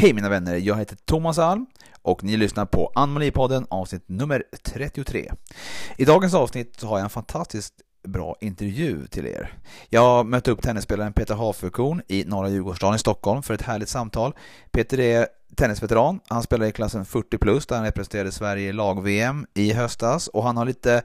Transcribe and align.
Hej 0.00 0.12
mina 0.12 0.28
vänner, 0.28 0.56
jag 0.56 0.76
heter 0.76 0.96
Thomas 0.96 1.38
Alm 1.38 1.66
och 2.02 2.24
ni 2.24 2.36
lyssnar 2.36 2.66
på 2.66 2.92
Anomalipodden 2.94 3.66
avsnitt 3.70 4.08
nummer 4.08 4.44
33. 4.62 5.32
I 5.96 6.04
dagens 6.04 6.34
avsnitt 6.34 6.82
har 6.82 6.98
jag 6.98 7.04
en 7.04 7.10
fantastiskt 7.10 7.74
bra 8.02 8.36
intervju 8.40 9.06
till 9.06 9.26
er. 9.26 9.54
Jag 9.88 10.26
mötte 10.26 10.50
upp 10.50 10.62
tennisspelaren 10.62 11.12
Peter 11.12 11.34
Haferkorn 11.34 12.02
i 12.08 12.24
Norra 12.24 12.48
Djurgårdsstaden 12.48 12.96
i 12.96 12.98
Stockholm 12.98 13.42
för 13.42 13.54
ett 13.54 13.62
härligt 13.62 13.88
samtal. 13.88 14.34
Peter 14.70 15.00
är 15.00 15.26
tennisveteran, 15.56 16.20
han 16.28 16.42
spelar 16.42 16.66
i 16.66 16.72
klassen 16.72 17.04
40 17.04 17.38
plus 17.38 17.66
där 17.66 17.76
han 17.76 17.84
representerade 17.84 18.32
Sverige 18.32 18.68
i 18.68 18.72
lag-VM 18.72 19.46
i 19.54 19.72
höstas 19.72 20.28
och 20.28 20.42
han 20.42 20.56
har 20.56 20.64
lite 20.64 21.02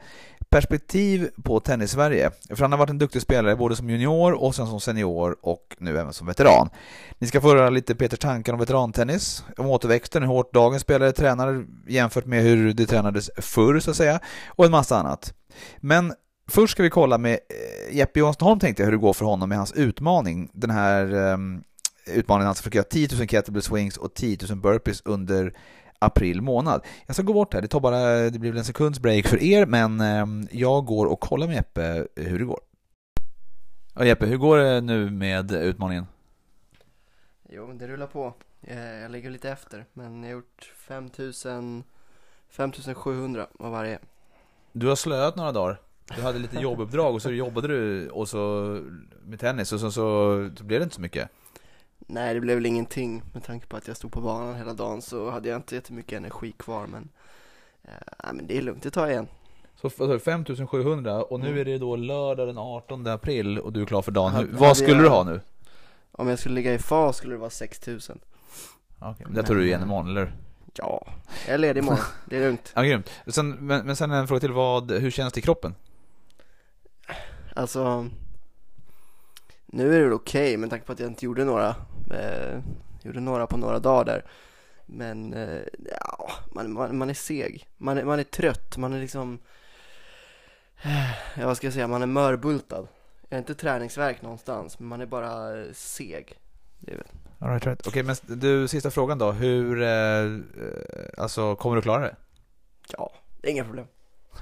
perspektiv 0.49 1.29
på 1.43 1.59
tennis-Sverige. 1.59 2.31
För 2.49 2.61
han 2.61 2.71
har 2.71 2.79
varit 2.79 2.89
en 2.89 2.97
duktig 2.97 3.21
spelare 3.21 3.55
både 3.55 3.75
som 3.75 3.89
junior 3.89 4.43
och 4.43 4.55
sen 4.55 4.67
som 4.67 4.79
senior 4.79 5.35
och 5.41 5.75
nu 5.77 5.99
även 5.99 6.13
som 6.13 6.27
veteran. 6.27 6.69
Ni 7.17 7.27
ska 7.27 7.41
få 7.41 7.47
höra 7.47 7.69
lite 7.69 7.95
Peters 7.95 8.19
tankar 8.19 8.53
om 8.53 8.59
veterantennis, 8.59 9.43
om 9.57 9.65
återväxten, 9.65 10.23
hur 10.23 10.29
hårt 10.29 10.53
dagens 10.53 10.81
spelare 10.81 11.11
tränar 11.11 11.65
jämfört 11.87 12.25
med 12.25 12.43
hur 12.43 12.73
det 12.73 12.85
tränades 12.85 13.29
förr 13.37 13.79
så 13.79 13.91
att 13.91 13.97
säga 13.97 14.19
och 14.47 14.65
en 14.65 14.71
massa 14.71 14.97
annat. 14.97 15.33
Men 15.77 16.13
först 16.47 16.71
ska 16.71 16.83
vi 16.83 16.89
kolla 16.89 17.17
med 17.17 17.33
eh, 17.33 17.95
Jeppe 17.95 18.19
Johansson 18.19 18.47
Holm 18.47 18.59
tänkte 18.59 18.83
jag 18.83 18.85
hur 18.85 18.91
det 18.91 19.01
går 19.01 19.13
för 19.13 19.25
honom 19.25 19.49
med 19.49 19.57
hans 19.57 19.73
utmaning. 19.73 20.49
Den 20.53 20.69
här 20.69 21.13
um, 21.13 21.63
utmaningen 22.05 22.47
alltså 22.47 22.61
försöka 22.61 22.77
göra 22.77 22.87
10 22.89 23.07
000 23.17 23.27
kettlebell 23.27 23.61
swings 23.61 23.97
och 23.97 24.13
10 24.13 24.37
000 24.49 24.57
burpees 24.57 25.01
under 25.05 25.53
april 25.99 26.41
månad. 26.41 26.85
Jag 27.05 27.15
ska 27.15 27.23
gå 27.23 27.33
bort 27.33 27.53
här, 27.53 27.61
det 27.61 27.67
tar 27.67 27.79
bara, 27.79 28.29
det 28.29 28.39
blir 28.39 28.51
väl 28.51 28.59
en 28.59 28.65
sekunds 28.65 28.99
break 28.99 29.27
för 29.27 29.43
er, 29.43 29.65
men 29.65 30.01
eh, 30.01 30.25
jag 30.51 30.85
går 30.85 31.05
och 31.05 31.19
kollar 31.19 31.47
med 31.47 31.55
Jeppe 31.55 32.07
hur 32.15 32.39
det 32.39 32.45
går. 32.45 32.59
Ja, 33.95 34.05
Jeppe, 34.05 34.25
hur 34.25 34.37
går 34.37 34.57
det 34.57 34.81
nu 34.81 35.09
med 35.09 35.51
utmaningen? 35.51 36.05
Jo, 37.49 37.73
det 37.73 37.87
rullar 37.87 38.07
på. 38.07 38.33
Jag 39.01 39.11
ligger 39.11 39.29
lite 39.29 39.49
efter, 39.49 39.85
men 39.93 40.23
jag 40.23 40.29
har 40.29 40.33
gjort 40.33 40.73
5000 40.87 41.83
5700 42.49 43.47
av 43.59 43.71
varje. 43.71 43.99
Du 44.71 44.87
har 44.87 44.95
slöat 44.95 45.35
några 45.35 45.51
dagar. 45.51 45.81
Du 46.15 46.21
hade 46.21 46.39
lite 46.39 46.59
jobbuppdrag 46.59 47.15
och 47.15 47.21
så 47.21 47.31
jobbade 47.31 47.67
du 47.67 48.09
och 48.09 48.27
så 48.27 48.37
med 49.25 49.39
tennis 49.39 49.71
och 49.71 49.79
så, 49.79 49.91
så, 49.91 50.49
så 50.57 50.63
blev 50.63 50.79
det 50.79 50.83
inte 50.83 50.95
så 50.95 51.01
mycket. 51.01 51.29
Nej, 51.99 52.33
det 52.33 52.39
blev 52.39 52.55
väl 52.55 52.65
ingenting 52.65 53.23
med 53.33 53.43
tanke 53.43 53.67
på 53.67 53.77
att 53.77 53.87
jag 53.87 53.97
stod 53.97 54.11
på 54.11 54.21
banan 54.21 54.55
hela 54.55 54.73
dagen 54.73 55.01
så 55.01 55.29
hade 55.29 55.49
jag 55.49 55.55
inte 55.55 55.75
jättemycket 55.75 56.17
energi 56.17 56.51
kvar 56.51 56.87
men 56.87 57.09
eh, 57.83 58.33
men 58.33 58.47
det 58.47 58.57
är 58.57 58.61
lugnt, 58.61 58.83
det 58.83 58.91
tar 58.91 59.01
jag 59.01 59.11
igen. 59.11 59.27
Så 59.81 60.19
5700 60.19 61.23
och 61.23 61.39
nu 61.39 61.47
mm. 61.47 61.59
är 61.59 61.65
det 61.65 61.77
då 61.77 61.95
lördag 61.95 62.47
den 62.47 62.57
18 62.57 63.07
april 63.07 63.59
och 63.59 63.73
du 63.73 63.81
är 63.81 63.85
klar 63.85 64.01
för 64.01 64.11
dagen. 64.11 64.31
Hade, 64.31 64.47
Vad 64.51 64.77
skulle 64.77 64.93
jag, 64.93 65.03
du 65.03 65.09
ha 65.09 65.23
nu? 65.23 65.41
Om 66.11 66.27
jag 66.27 66.39
skulle 66.39 66.55
ligga 66.55 66.73
i 66.73 66.79
fas 66.79 67.17
skulle 67.17 67.33
det 67.33 67.39
vara 67.39 67.49
6000. 67.49 68.19
Okej, 68.99 69.11
okay, 69.11 69.25
men 69.25 69.35
det 69.35 69.43
tar 69.43 69.55
du 69.55 69.65
igen 69.65 69.81
imorgon 69.81 70.09
eller? 70.09 70.33
Ja, 70.77 71.07
jag 71.45 71.53
är 71.53 71.57
ledig 71.57 71.81
imorgon, 71.81 72.03
det 72.25 72.37
är 72.37 72.41
lugnt. 72.41 72.71
Ja, 72.75 72.83
grymt. 72.83 73.09
Sen, 73.27 73.49
men, 73.49 73.85
men 73.85 73.95
sen 73.95 74.11
en 74.11 74.27
fråga 74.27 74.39
till, 74.39 74.51
vad, 74.51 74.91
hur 74.91 75.11
känns 75.11 75.33
det 75.33 75.39
i 75.39 75.41
kroppen? 75.41 75.75
Alltså, 77.55 78.09
nu 79.65 79.93
är 79.93 79.97
det 79.97 80.03
väl 80.03 80.13
okej 80.13 80.47
okay, 80.47 80.57
med 80.57 80.69
tanke 80.69 80.85
på 80.85 80.91
att 80.91 80.99
jag 80.99 81.09
inte 81.09 81.25
gjorde 81.25 81.45
några 81.45 81.75
Eh, 82.11 82.59
gjorde 83.01 83.19
några 83.19 83.47
på 83.47 83.57
några 83.57 83.79
dagar 83.79 84.05
där. 84.05 84.25
Men 84.85 85.33
eh, 85.33 85.61
ja, 86.01 86.31
man, 86.51 86.73
man, 86.73 86.97
man, 86.97 87.09
är 87.09 87.13
seg. 87.13 87.67
Man 87.77 87.97
är, 87.97 88.03
man 88.03 88.19
är 88.19 88.23
trött. 88.23 88.77
Man 88.77 88.93
är 88.93 88.99
liksom, 88.99 89.39
eh, 90.83 91.11
ja 91.39 91.45
vad 91.45 91.57
ska 91.57 91.67
jag 91.67 91.73
säga, 91.73 91.87
man 91.87 92.01
är 92.01 92.07
mörbultad. 92.07 92.87
Jag 93.29 93.37
är 93.37 93.39
inte 93.39 93.55
träningsverk 93.55 94.21
någonstans, 94.21 94.79
men 94.79 94.87
man 94.87 95.01
är 95.01 95.05
bara 95.05 95.53
seg. 95.73 96.39
Det 96.79 96.91
är 96.91 96.97
väl. 96.97 97.07
All 97.39 97.49
right, 97.49 97.65
right. 97.65 97.87
Okej, 97.87 98.03
okay, 98.03 98.15
men 98.27 98.39
du, 98.39 98.67
sista 98.67 98.91
frågan 98.91 99.17
då. 99.17 99.31
Hur, 99.31 99.81
eh, 99.81 99.89
eh, 99.89 100.33
alltså 101.17 101.55
kommer 101.55 101.75
du 101.75 101.81
klara 101.81 102.01
det? 102.01 102.15
Ja, 102.87 103.13
det 103.41 103.47
är 103.47 103.51
inga 103.51 103.63
problem. 103.63 103.87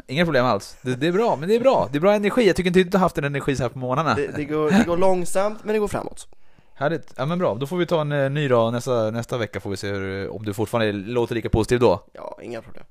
Inga 0.07 0.25
problem 0.25 0.45
alls. 0.45 0.77
Det, 0.81 0.95
det, 0.95 1.07
är 1.07 1.11
bra, 1.11 1.35
men 1.35 1.49
det 1.49 1.55
är 1.55 1.59
bra. 1.59 1.89
Det 1.91 1.97
är 1.97 2.01
bra 2.01 2.13
energi. 2.13 2.47
Jag 2.47 2.55
tycker 2.55 2.67
inte 2.67 2.79
att 2.79 2.91
du 2.91 2.97
har 2.97 3.01
haft 3.01 3.17
en 3.17 3.23
energi 3.23 3.55
så 3.55 3.63
här 3.63 3.69
på 3.69 3.79
morgnarna. 3.79 4.15
Det, 4.15 4.27
det, 4.27 4.45
går, 4.45 4.71
det 4.71 4.83
går 4.87 4.97
långsamt, 4.97 5.59
men 5.63 5.73
det 5.73 5.79
går 5.79 5.87
framåt. 5.87 6.27
Härligt. 6.75 7.13
Ja 7.17 7.25
men 7.25 7.39
bra, 7.39 7.55
då 7.55 7.67
får 7.67 7.77
vi 7.77 7.85
ta 7.85 8.01
en 8.01 8.11
eh, 8.11 8.29
ny 8.29 8.47
dag 8.47 8.73
nästa, 8.73 9.11
nästa 9.11 9.37
vecka 9.37 9.59
får 9.59 9.69
vi 9.69 9.77
se 9.77 9.87
hur, 9.87 10.29
om 10.29 10.45
du 10.45 10.53
fortfarande 10.53 10.91
låter 10.91 11.35
lika 11.35 11.49
positiv 11.49 11.79
då. 11.79 12.03
Ja, 12.13 12.39
inga 12.41 12.61
problem. 12.61 12.85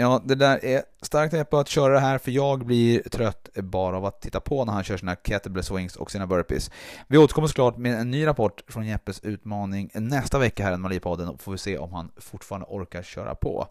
Ja, 0.00 0.22
det 0.24 0.34
där 0.34 0.64
är 0.64 0.82
starkt 1.02 1.50
på 1.50 1.58
att 1.58 1.68
köra 1.68 1.94
det 1.94 2.00
här 2.00 2.18
för 2.18 2.30
jag 2.30 2.66
blir 2.66 3.02
trött 3.02 3.48
bara 3.54 3.96
av 3.96 4.04
att 4.04 4.20
titta 4.20 4.40
på 4.40 4.64
när 4.64 4.72
han 4.72 4.84
kör 4.84 4.96
sina 4.96 5.16
kettlebell 5.16 5.64
swings 5.64 5.96
och 5.96 6.10
sina 6.10 6.26
burpees. 6.26 6.70
Vi 7.08 7.18
återkommer 7.18 7.48
såklart 7.48 7.76
med 7.76 8.00
en 8.00 8.10
ny 8.10 8.26
rapport 8.26 8.62
från 8.68 8.86
Jeppes 8.86 9.20
utmaning 9.20 9.90
nästa 9.94 10.38
vecka 10.38 10.64
här 10.64 10.72
i 10.72 10.76
Malipodden 10.76 11.28
och 11.28 11.40
får 11.40 11.52
vi 11.52 11.58
se 11.58 11.78
om 11.78 11.92
han 11.92 12.10
fortfarande 12.16 12.66
orkar 12.70 13.02
köra 13.02 13.34
på. 13.34 13.68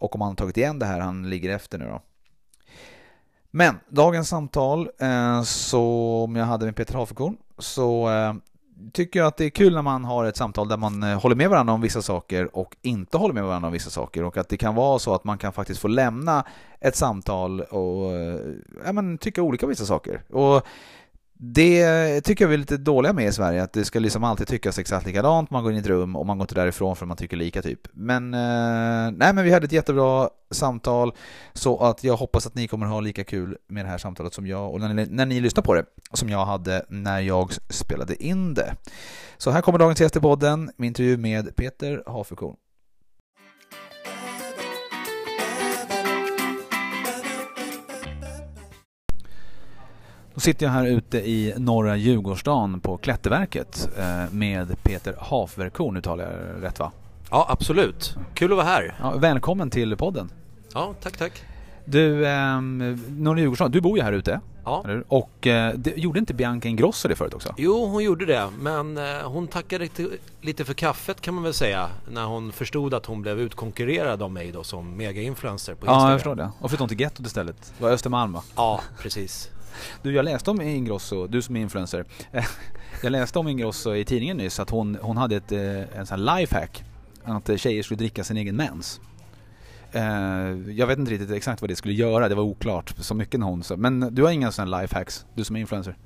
Och 0.00 0.14
om 0.14 0.20
han 0.20 0.30
har 0.30 0.36
tagit 0.36 0.56
igen 0.56 0.78
det 0.78 0.86
här 0.86 1.00
han 1.00 1.30
ligger 1.30 1.50
efter 1.50 1.78
nu 1.78 1.84
då. 1.84 2.02
Men 3.50 3.74
dagens 3.88 4.28
samtal 4.28 4.90
eh, 4.98 5.42
som 5.42 6.36
jag 6.36 6.46
hade 6.46 6.64
med 6.64 6.76
Peter 6.76 6.94
Hafekorn 6.94 7.36
så 7.58 8.10
eh, 8.10 8.34
tycker 8.92 9.20
jag 9.20 9.26
att 9.26 9.36
det 9.36 9.44
är 9.44 9.50
kul 9.50 9.74
när 9.74 9.82
man 9.82 10.04
har 10.04 10.24
ett 10.24 10.36
samtal 10.36 10.68
där 10.68 10.76
man 10.76 11.02
eh, 11.02 11.20
håller 11.20 11.36
med 11.36 11.50
varandra 11.50 11.74
om 11.74 11.80
vissa 11.80 12.02
saker 12.02 12.56
och 12.56 12.76
inte 12.82 13.16
håller 13.16 13.34
med 13.34 13.44
varandra 13.44 13.66
om 13.66 13.72
vissa 13.72 13.90
saker 13.90 14.24
och 14.24 14.36
att 14.36 14.48
det 14.48 14.56
kan 14.56 14.74
vara 14.74 14.98
så 14.98 15.14
att 15.14 15.24
man 15.24 15.38
kan 15.38 15.52
faktiskt 15.52 15.80
få 15.80 15.88
lämna 15.88 16.44
ett 16.80 16.96
samtal 16.96 17.60
och 17.60 18.12
eh, 18.12 18.40
ja, 18.84 18.92
men, 18.92 19.18
tycka 19.18 19.42
olika 19.42 19.66
om 19.66 19.70
vissa 19.70 19.86
saker. 19.86 20.22
Och 20.32 20.66
det 21.42 22.20
tycker 22.20 22.44
jag 22.44 22.48
vi 22.48 22.54
är 22.54 22.58
lite 22.58 22.76
dåliga 22.76 23.12
med 23.12 23.26
i 23.26 23.32
Sverige, 23.32 23.62
att 23.62 23.72
det 23.72 23.84
ska 23.84 23.98
liksom 23.98 24.24
alltid 24.24 24.46
tyckas 24.46 24.78
exakt 24.78 25.06
likadant. 25.06 25.50
Man 25.50 25.62
går 25.62 25.72
in 25.72 25.78
i 25.78 25.80
ett 25.80 25.86
rum 25.86 26.16
och 26.16 26.26
man 26.26 26.38
går 26.38 26.44
inte 26.44 26.54
därifrån 26.54 26.96
för 26.96 27.06
man 27.06 27.16
tycker 27.16 27.36
lika 27.36 27.62
typ. 27.62 27.80
Men, 27.92 28.34
eh, 28.34 29.10
nej, 29.12 29.34
men 29.34 29.44
vi 29.44 29.52
hade 29.52 29.64
ett 29.64 29.72
jättebra 29.72 30.28
samtal 30.50 31.12
så 31.52 31.78
att 31.78 32.04
jag 32.04 32.16
hoppas 32.16 32.46
att 32.46 32.54
ni 32.54 32.68
kommer 32.68 32.86
ha 32.86 33.00
lika 33.00 33.24
kul 33.24 33.56
med 33.68 33.84
det 33.84 33.88
här 33.88 33.98
samtalet 33.98 34.34
som 34.34 34.46
jag 34.46 34.72
och 34.72 34.80
när 34.80 34.94
ni, 34.94 35.06
när 35.06 35.26
ni 35.26 35.40
lyssnar 35.40 35.62
på 35.62 35.74
det 35.74 35.84
som 36.12 36.28
jag 36.28 36.44
hade 36.44 36.84
när 36.88 37.20
jag 37.20 37.52
spelade 37.68 38.24
in 38.24 38.54
det. 38.54 38.74
Så 39.38 39.50
här 39.50 39.60
kommer 39.60 39.78
dagens 39.78 40.00
gäst 40.00 40.16
i 40.16 40.20
podden, 40.20 40.70
min 40.76 40.88
intervju 40.88 41.16
med 41.16 41.56
Peter 41.56 42.02
Hafekorn. 42.06 42.56
Då 50.34 50.40
sitter 50.40 50.66
jag 50.66 50.72
här 50.72 50.86
ute 50.86 51.18
i 51.18 51.54
norra 51.56 51.96
Djurgårdsstaden 51.96 52.80
på 52.80 52.96
Klätterverket 52.96 53.88
eh, 53.98 54.32
med 54.32 54.82
Peter 54.82 55.14
Hafverkorn, 55.18 55.96
uttalar 55.96 56.24
jag 56.24 56.64
rätt 56.64 56.78
va? 56.78 56.92
Ja, 57.30 57.46
absolut. 57.48 58.16
Kul 58.34 58.52
att 58.52 58.56
vara 58.56 58.66
här. 58.66 58.94
Ja, 59.00 59.14
välkommen 59.16 59.70
till 59.70 59.96
podden. 59.96 60.32
Ja, 60.74 60.94
tack, 61.02 61.16
tack. 61.16 61.42
Du, 61.84 62.26
eh, 62.26 62.60
norra 63.08 63.38
Djurgårdsstaden, 63.38 63.72
du 63.72 63.80
bor 63.80 63.98
ju 63.98 64.04
här 64.04 64.12
ute. 64.12 64.40
Ja. 64.64 64.84
Och 65.08 65.46
eh, 65.46 65.74
det, 65.74 65.96
gjorde 65.96 66.18
inte 66.18 66.34
Bianca 66.34 66.68
Ingrosso 66.68 67.08
det 67.08 67.16
förut 67.16 67.34
också? 67.34 67.54
Jo, 67.56 67.86
hon 67.86 68.04
gjorde 68.04 68.26
det. 68.26 68.48
Men 68.60 68.98
eh, 68.98 69.04
hon 69.24 69.48
tackade 69.48 69.84
lite, 69.84 70.08
lite 70.40 70.64
för 70.64 70.74
kaffet 70.74 71.20
kan 71.20 71.34
man 71.34 71.44
väl 71.44 71.54
säga. 71.54 71.88
När 72.10 72.24
hon 72.24 72.52
förstod 72.52 72.94
att 72.94 73.06
hon 73.06 73.22
blev 73.22 73.40
utkonkurrerad 73.40 74.22
av 74.22 74.30
mig 74.30 74.52
då 74.52 74.64
som 74.64 74.96
mega-influencer 74.96 75.74
på 75.74 75.86
Instagram. 75.86 76.02
Ja, 76.02 76.10
jag 76.10 76.20
förstår 76.20 76.34
det. 76.34 76.50
Och 76.60 76.70
flyttade 76.70 76.82
hon 76.82 76.88
till 76.88 77.00
gettot 77.00 77.26
istället? 77.26 77.72
Det 77.78 77.84
var 77.84 77.90
Östermalm 77.90 78.32
va? 78.32 78.42
Ja, 78.56 78.80
precis. 78.98 79.50
Du, 80.02 80.12
jag 80.12 80.24
läste 80.24 80.50
om 80.50 80.60
Ingrosso, 80.60 81.26
du 81.26 81.42
som 81.42 81.56
är 81.56 81.60
influencer. 81.60 82.04
Jag 83.02 83.12
läste 83.12 83.38
om 83.38 83.48
Ingrosso 83.48 83.94
i 83.94 84.04
tidningen 84.04 84.36
nyss 84.36 84.60
att 84.60 84.70
hon, 84.70 84.98
hon 85.00 85.16
hade 85.16 85.36
ett 85.36 85.52
eh, 85.52 85.98
en 85.98 86.06
sån 86.06 86.26
här 86.26 86.38
lifehack. 86.38 86.84
Att 87.24 87.60
tjejer 87.60 87.82
skulle 87.82 87.98
dricka 87.98 88.24
sin 88.24 88.36
egen 88.36 88.56
mens. 88.56 89.00
Eh, 89.92 90.02
jag 90.70 90.86
vet 90.86 90.98
inte 90.98 91.12
riktigt 91.12 91.30
exakt 91.30 91.60
vad 91.60 91.70
det 91.70 91.76
skulle 91.76 91.94
göra, 91.94 92.28
det 92.28 92.34
var 92.34 92.42
oklart 92.42 92.94
så 92.98 93.14
mycket 93.14 93.40
när 93.40 93.46
hon 93.46 93.62
sa. 93.62 93.76
Men 93.76 94.14
du 94.14 94.22
har 94.22 94.30
inga 94.30 94.52
sådana 94.52 94.80
lifehacks, 94.80 95.26
du 95.34 95.44
som 95.44 95.56
är 95.56 95.60
influencer? 95.60 95.96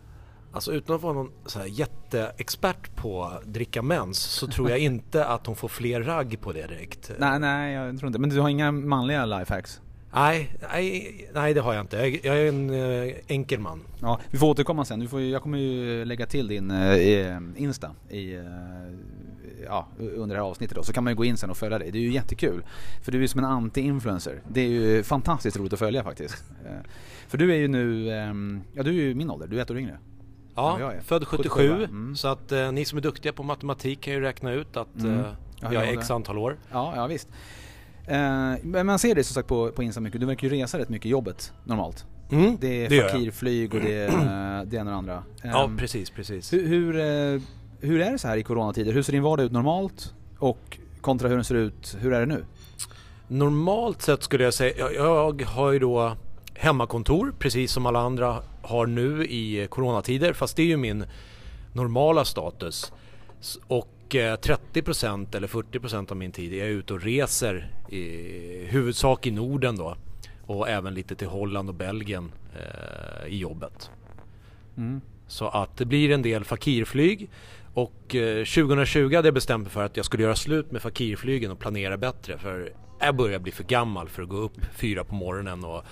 Alltså 0.53 0.73
utan 0.73 0.97
att 0.97 1.03
vara 1.03 1.13
någon 1.13 1.31
så 1.47 1.59
här 1.59 1.67
jätteexpert 1.67 2.97
på 2.97 3.33
dricka 3.45 3.83
mens 3.83 4.19
så 4.19 4.47
tror 4.47 4.71
jag 4.71 4.79
inte 4.91 5.27
att 5.27 5.47
hon 5.47 5.57
får 5.57 5.69
fler 5.69 6.03
ragg 6.03 6.41
på 6.41 6.53
det 6.53 6.67
direkt. 6.67 7.11
Nej, 7.19 7.39
nej 7.39 7.75
jag 7.75 7.99
tror 7.99 8.07
inte. 8.07 8.19
Men 8.19 8.31
du 8.31 8.41
har 8.41 8.49
inga 8.49 8.73
manliga 8.73 9.27
lifehacks? 9.27 9.81
Nej, 10.15 10.57
nej, 10.73 11.31
nej 11.35 11.55
det 11.55 11.61
har 11.61 11.75
jag 11.75 11.81
inte. 11.81 11.97
Jag, 11.97 12.21
jag 12.25 12.37
är 12.37 12.49
en 12.49 12.71
äh, 12.71 13.15
enkel 13.27 13.61
man. 13.61 13.81
Ja, 14.01 14.21
vi 14.31 14.39
får 14.39 14.47
återkomma 14.47 14.85
sen. 14.85 15.09
Får, 15.09 15.21
jag 15.21 15.43
kommer 15.43 15.59
ju 15.59 16.05
lägga 16.05 16.27
till 16.27 16.49
din 16.49 16.71
äh, 16.71 17.39
Insta 17.57 17.91
i, 18.11 18.35
äh, 18.35 18.43
ja, 19.65 19.87
under 19.99 20.37
det 20.37 20.43
här 20.43 20.49
avsnittet 20.49 20.77
då. 20.77 20.83
Så 20.83 20.93
kan 20.93 21.05
man 21.05 21.11
ju 21.11 21.17
gå 21.17 21.25
in 21.25 21.37
sen 21.37 21.51
och 21.51 21.57
följa 21.57 21.79
dig. 21.79 21.91
Det 21.91 21.99
är 21.99 22.03
ju 22.03 22.13
jättekul. 22.13 22.65
För 23.03 23.13
du 23.13 23.23
är 23.23 23.27
som 23.27 23.45
en 23.45 23.51
anti-influencer. 23.51 24.41
Det 24.49 24.61
är 24.61 24.69
ju 24.69 25.03
fantastiskt 25.03 25.57
roligt 25.57 25.73
att 25.73 25.79
följa 25.79 26.03
faktiskt. 26.03 26.45
för 27.29 27.39
du 27.39 27.53
är 27.53 27.57
ju 27.57 27.69
nu, 27.69 28.11
ehm, 28.11 28.63
ja 28.73 28.83
du 28.83 28.91
är 28.91 28.95
ju 29.03 29.15
min 29.15 29.31
ålder. 29.31 29.47
Du 29.47 29.59
är 29.59 29.63
ett 29.63 29.71
år 29.71 29.79
yngre. 29.79 29.99
Ja, 30.55 30.93
född 31.05 31.29
77. 31.29 31.49
77 31.49 31.85
mm. 31.85 32.17
Så 32.17 32.29
att 32.29 32.53
ni 32.73 32.85
som 32.85 32.99
är 32.99 33.03
duktiga 33.03 33.33
på 33.33 33.43
matematik 33.43 34.01
kan 34.01 34.13
ju 34.13 34.21
räkna 34.21 34.53
ut 34.53 34.77
att 34.77 34.97
mm. 34.97 35.25
jag 35.61 35.75
är 35.75 35.99
x 35.99 36.11
antal 36.11 36.39
år. 36.39 36.57
Ja, 36.73 36.93
ja 36.97 37.07
visst. 37.07 37.29
Eh, 38.07 38.55
men 38.63 38.87
man 38.87 38.99
ser 38.99 39.15
det 39.15 39.25
som 39.25 39.35
sagt 39.35 39.49
på, 39.49 39.71
på 39.71 39.83
Insta 39.83 40.01
mycket. 40.01 40.21
Du 40.21 40.27
verkar 40.27 40.49
ju 40.49 40.55
resa 40.55 40.79
rätt 40.79 40.89
mycket 40.89 41.07
i 41.07 41.09
jobbet 41.09 41.53
normalt. 41.65 42.07
Mm, 42.31 42.57
det 42.61 42.87
är 42.87 43.03
fakirflyg 43.03 43.75
och 43.75 43.81
det 43.81 43.95
är 43.95 44.65
det 44.65 44.77
ena 44.77 44.81
och 44.81 44.87
det 44.87 44.95
andra. 44.95 45.23
ja, 45.43 45.65
ehm, 45.65 45.77
precis, 45.77 46.11
precis. 46.11 46.53
Hur, 46.53 46.67
hur, 46.69 46.97
eh, 46.97 47.41
hur 47.81 48.01
är 48.01 48.13
det 48.13 48.19
så 48.19 48.29
här 48.29 48.37
i 48.37 48.43
coronatider? 48.43 48.93
Hur 48.93 49.03
ser 49.03 49.13
din 49.13 49.23
vardag 49.23 49.47
ut 49.47 49.53
normalt? 49.53 50.15
Och 50.39 50.79
kontra 51.01 51.29
hur 51.29 51.35
den 51.35 51.45
ser 51.45 51.55
ut, 51.55 51.97
hur 52.01 52.13
är 52.13 52.21
det 52.21 52.27
nu? 52.27 52.45
Normalt 53.29 54.03
sett 54.03 54.23
skulle 54.23 54.45
jag 54.45 54.55
säga, 54.55 54.75
jag, 54.79 54.95
jag 54.95 55.43
har 55.43 55.73
ju 55.73 55.79
då 55.79 56.17
hemmakontor 56.55 57.35
precis 57.39 57.73
som 57.73 57.87
alla 57.87 58.01
andra 58.01 58.43
har 58.63 58.87
nu 58.87 59.25
i 59.25 59.67
coronatider 59.71 60.33
fast 60.33 60.57
det 60.57 60.63
är 60.63 60.67
ju 60.67 60.77
min 60.77 61.05
normala 61.73 62.25
status. 62.25 62.93
Och 63.67 63.89
eh, 63.89 63.94
30% 64.19 65.37
eller 65.37 65.49
40% 65.49 66.11
av 66.11 66.17
min 66.17 66.33
tid 66.33 66.53
är 66.53 66.59
jag 66.59 66.69
ute 66.69 66.95
och 66.95 67.03
reser 67.03 67.71
i 67.89 68.67
huvudsak 68.67 69.27
i 69.27 69.31
Norden 69.31 69.77
då 69.77 69.97
och 70.47 70.69
även 70.69 70.95
lite 70.95 71.15
till 71.15 71.29
Holland 71.29 71.69
och 71.69 71.75
Belgien 71.75 72.33
eh, 72.55 73.27
i 73.27 73.39
jobbet. 73.39 73.91
Mm. 74.77 75.01
Så 75.27 75.49
att 75.49 75.77
det 75.77 75.85
blir 75.85 76.11
en 76.11 76.23
del 76.23 76.45
fakirflyg 76.45 77.31
och 77.75 78.15
eh, 78.15 78.45
2020 78.45 79.15
hade 79.15 79.29
jag 79.29 79.35
bestämt 79.35 79.63
mig 79.63 79.73
för 79.73 79.85
att 79.85 79.97
jag 79.97 80.07
skulle 80.07 80.23
göra 80.23 80.37
slut 80.37 80.73
med 80.73 80.83
fakirflygen 80.83 81.51
och 81.51 81.59
planera 81.59 81.97
bättre 81.97 82.39
för 82.39 82.73
jag 83.01 83.17
börjar 83.17 83.39
bli 83.39 83.53
för 83.53 83.65
gammal 83.65 84.09
för 84.09 84.23
att 84.23 84.29
gå 84.29 84.37
upp 84.37 84.65
fyra 84.73 85.05
på 85.05 85.15
morgonen 85.15 85.65
och 85.65 85.85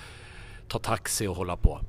ta 0.67 0.79
taxi 0.79 1.27
och 1.27 1.35
hålla 1.35 1.57
på. 1.57 1.79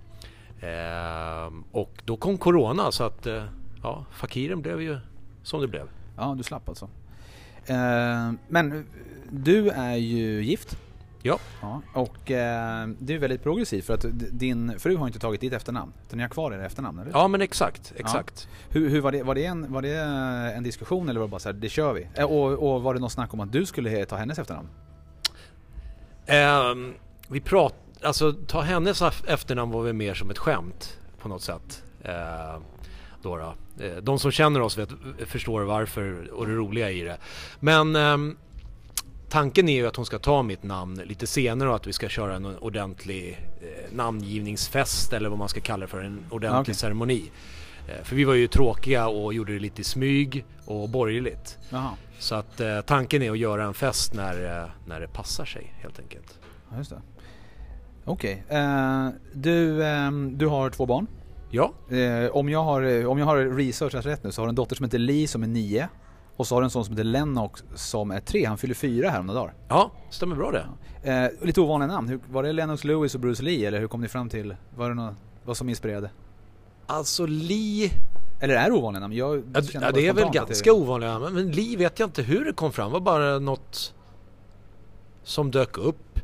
Ehm, 0.60 1.64
och 1.72 2.02
då 2.04 2.16
kom 2.16 2.38
Corona 2.38 2.92
så 2.92 3.04
att 3.04 3.26
eh, 3.26 3.44
ja, 3.82 4.04
fakiren 4.12 4.62
blev 4.62 4.82
ju 4.82 4.98
som 5.42 5.60
det 5.60 5.68
blev. 5.68 5.88
Ja, 6.16 6.34
du 6.36 6.42
slapp 6.42 6.68
alltså. 6.68 6.88
Eh, 7.66 8.32
men 8.48 8.86
du 9.30 9.68
är 9.68 9.94
ju 9.96 10.42
gift. 10.42 10.76
Ja. 11.22 11.38
ja 11.62 11.82
och 11.94 12.30
eh, 12.30 12.88
det 12.98 13.14
är 13.14 13.18
väldigt 13.18 13.42
progressivt 13.42 13.84
för 13.84 13.94
att 13.94 14.04
din 14.32 14.78
fru 14.78 14.96
har 14.96 15.06
inte 15.06 15.18
tagit 15.18 15.40
ditt 15.40 15.52
efternamn. 15.52 15.92
Utan 16.06 16.16
ni 16.16 16.22
har 16.22 16.28
kvar 16.28 16.52
era 16.52 16.66
efternamn, 16.66 16.98
eller? 16.98 17.10
Ja 17.10 17.28
men 17.28 17.40
exakt, 17.42 17.92
exakt. 17.96 18.48
Hur, 18.68 18.88
hur 18.88 19.00
var, 19.00 19.12
det, 19.12 19.22
var, 19.22 19.34
det 19.34 19.44
en, 19.44 19.72
var 19.72 19.82
det 19.82 19.94
en 20.56 20.62
diskussion 20.62 21.08
eller 21.08 21.20
var 21.20 21.26
det 21.26 21.30
bara 21.30 21.38
så 21.40 21.48
här, 21.48 21.54
det 21.54 21.68
kör 21.68 21.92
vi? 21.92 22.08
Eh, 22.14 22.24
och, 22.24 22.74
och 22.74 22.82
var 22.82 22.94
det 22.94 23.00
något 23.00 23.12
snack 23.12 23.34
om 23.34 23.40
att 23.40 23.52
du 23.52 23.66
skulle 23.66 24.04
ta 24.04 24.16
hennes 24.16 24.38
efternamn? 24.38 24.68
Ehm, 26.26 26.94
vi 27.28 27.40
prat, 27.40 27.74
alltså 28.02 28.32
ta 28.32 28.60
hennes 28.60 29.02
ef- 29.02 29.24
efternamn 29.28 29.72
var 29.72 29.82
väl 29.82 29.92
mer 29.92 30.14
som 30.14 30.30
ett 30.30 30.38
skämt 30.38 30.98
på 31.18 31.28
något 31.28 31.42
sätt. 31.42 31.82
Ehm, 32.04 32.62
då 33.24 33.36
då. 33.36 33.54
Eh, 33.84 33.96
De 33.96 34.18
som 34.18 34.30
känner 34.30 34.60
oss 34.60 34.78
vet, 34.78 34.88
förstår 35.26 35.62
varför 35.62 36.30
och 36.32 36.46
det 36.46 36.52
roliga 36.54 36.90
i 36.90 37.00
det. 37.00 37.16
Men 37.60 37.96
ehm, 37.96 38.36
tanken 39.28 39.68
är 39.68 39.74
ju 39.76 39.86
att 39.86 39.96
hon 39.96 40.06
ska 40.06 40.18
ta 40.18 40.42
mitt 40.42 40.62
namn 40.62 40.94
lite 41.04 41.26
senare 41.26 41.68
och 41.68 41.76
att 41.76 41.86
vi 41.86 41.92
ska 41.92 42.08
köra 42.08 42.36
en 42.36 42.58
ordentlig 42.58 43.38
eh, 43.62 43.96
namngivningsfest 43.96 45.12
eller 45.12 45.28
vad 45.28 45.38
man 45.38 45.48
ska 45.48 45.60
kalla 45.60 45.80
det 45.80 45.90
för, 45.90 46.00
en 46.02 46.18
ordentlig 46.30 46.60
okej. 46.60 46.74
ceremoni. 46.74 47.30
Eh, 47.88 48.04
för 48.04 48.16
vi 48.16 48.24
var 48.24 48.34
ju 48.34 48.46
tråkiga 48.46 49.06
och 49.08 49.34
gjorde 49.34 49.52
det 49.52 49.58
lite 49.58 49.80
i 49.80 49.84
smyg 49.84 50.44
och 50.64 50.88
borgerligt. 50.88 51.58
Jaha, 51.70 51.90
Så 52.18 52.34
att 52.34 52.60
tanken 52.86 53.22
är 53.22 53.30
att 53.30 53.38
göra 53.38 53.64
en 53.64 53.74
fest 53.74 54.14
när, 54.14 54.70
när 54.86 55.00
det 55.00 55.08
passar 55.08 55.44
sig 55.44 55.72
helt 55.82 55.98
enkelt. 55.98 56.38
ja. 56.90 56.96
Okej. 58.04 58.44
Eh, 58.48 59.08
du, 59.32 59.84
ehm, 59.84 60.38
du 60.38 60.46
har 60.46 60.70
två 60.70 60.86
barn. 60.86 61.06
Ja, 61.54 61.72
Eh, 61.96 62.36
om, 62.36 62.48
jag 62.48 62.64
har, 62.64 63.06
om 63.06 63.18
jag 63.18 63.26
har 63.26 63.36
researchat 63.36 64.06
rätt 64.06 64.24
nu 64.24 64.32
så 64.32 64.42
har 64.42 64.46
du 64.46 64.48
en 64.48 64.54
dotter 64.54 64.76
som 64.76 64.84
heter 64.84 64.98
Lee 64.98 65.28
som 65.28 65.42
är 65.42 65.46
nio. 65.46 65.88
Och 66.36 66.46
så 66.46 66.54
har 66.54 66.60
du 66.60 66.64
en 66.64 66.70
son 66.70 66.84
som 66.84 66.94
heter 66.94 67.04
Lennox 67.04 67.64
som 67.74 68.10
är 68.10 68.20
tre. 68.20 68.44
Han 68.44 68.58
fyller 68.58 68.74
fyra 68.74 69.10
här 69.10 69.20
om 69.20 69.26
några 69.26 69.40
dagar. 69.40 69.54
ja 69.68 69.90
stämmer 70.10 70.36
bra 70.36 70.50
det. 70.50 70.66
Eh, 71.10 71.46
lite 71.46 71.60
ovanliga 71.60 71.88
namn. 71.88 72.08
Hur, 72.08 72.20
var 72.30 72.42
det 72.42 72.52
Lennox 72.52 72.84
Lewis 72.84 73.14
och 73.14 73.20
Bruce 73.20 73.42
Lee 73.42 73.68
eller 73.68 73.80
hur 73.80 73.86
kom 73.88 74.00
ni 74.00 74.08
fram 74.08 74.28
till? 74.28 74.56
Var 74.76 74.88
det 74.88 74.94
något, 74.94 75.14
vad 75.44 75.56
som 75.56 75.68
inspirerade? 75.68 76.10
Alltså 76.86 77.26
Li, 77.26 77.92
Eller 78.40 78.54
är 78.54 78.70
det 78.70 78.76
ovanliga 78.76 79.00
namn? 79.00 79.14
Jag 79.14 79.36
ja, 79.36 79.62
ja, 79.72 79.92
det 79.92 80.08
är 80.08 80.12
väl 80.12 80.30
ganska 80.30 80.72
ovanliga 80.72 81.18
men, 81.18 81.34
men 81.34 81.50
Li 81.50 81.76
vet 81.76 81.98
jag 81.98 82.06
inte 82.06 82.22
hur 82.22 82.44
det 82.44 82.52
kom 82.52 82.72
fram. 82.72 82.88
Det 82.88 82.92
var 82.92 83.00
bara 83.00 83.38
något 83.38 83.94
som 85.22 85.50
dök 85.50 85.78
upp. 85.78 86.20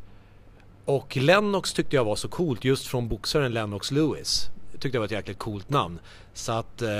Och 0.84 1.16
Lennox 1.16 1.72
tyckte 1.72 1.96
jag 1.96 2.04
var 2.04 2.16
så 2.16 2.28
coolt 2.28 2.64
just 2.64 2.86
från 2.86 3.08
boxaren 3.08 3.52
Lennox 3.52 3.90
Lewis. 3.90 4.50
Tyckte 4.80 4.96
det 4.96 4.98
var 4.98 5.06
ett 5.06 5.12
jäkligt 5.12 5.38
coolt 5.38 5.70
namn. 5.70 5.98
Så 6.32 6.52
att, 6.52 6.82
eh, 6.82 6.90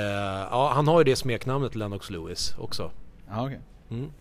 ja 0.51 0.71
han 0.75 0.87
har 0.87 0.99
ju 0.99 1.03
det 1.03 1.15
smeknamnet 1.15 1.75
Lennox 1.75 2.09
Lewis 2.09 2.55
också. 2.57 2.91
Ja, 3.29 3.45
okej. 3.45 3.59
Mm. 3.89 4.11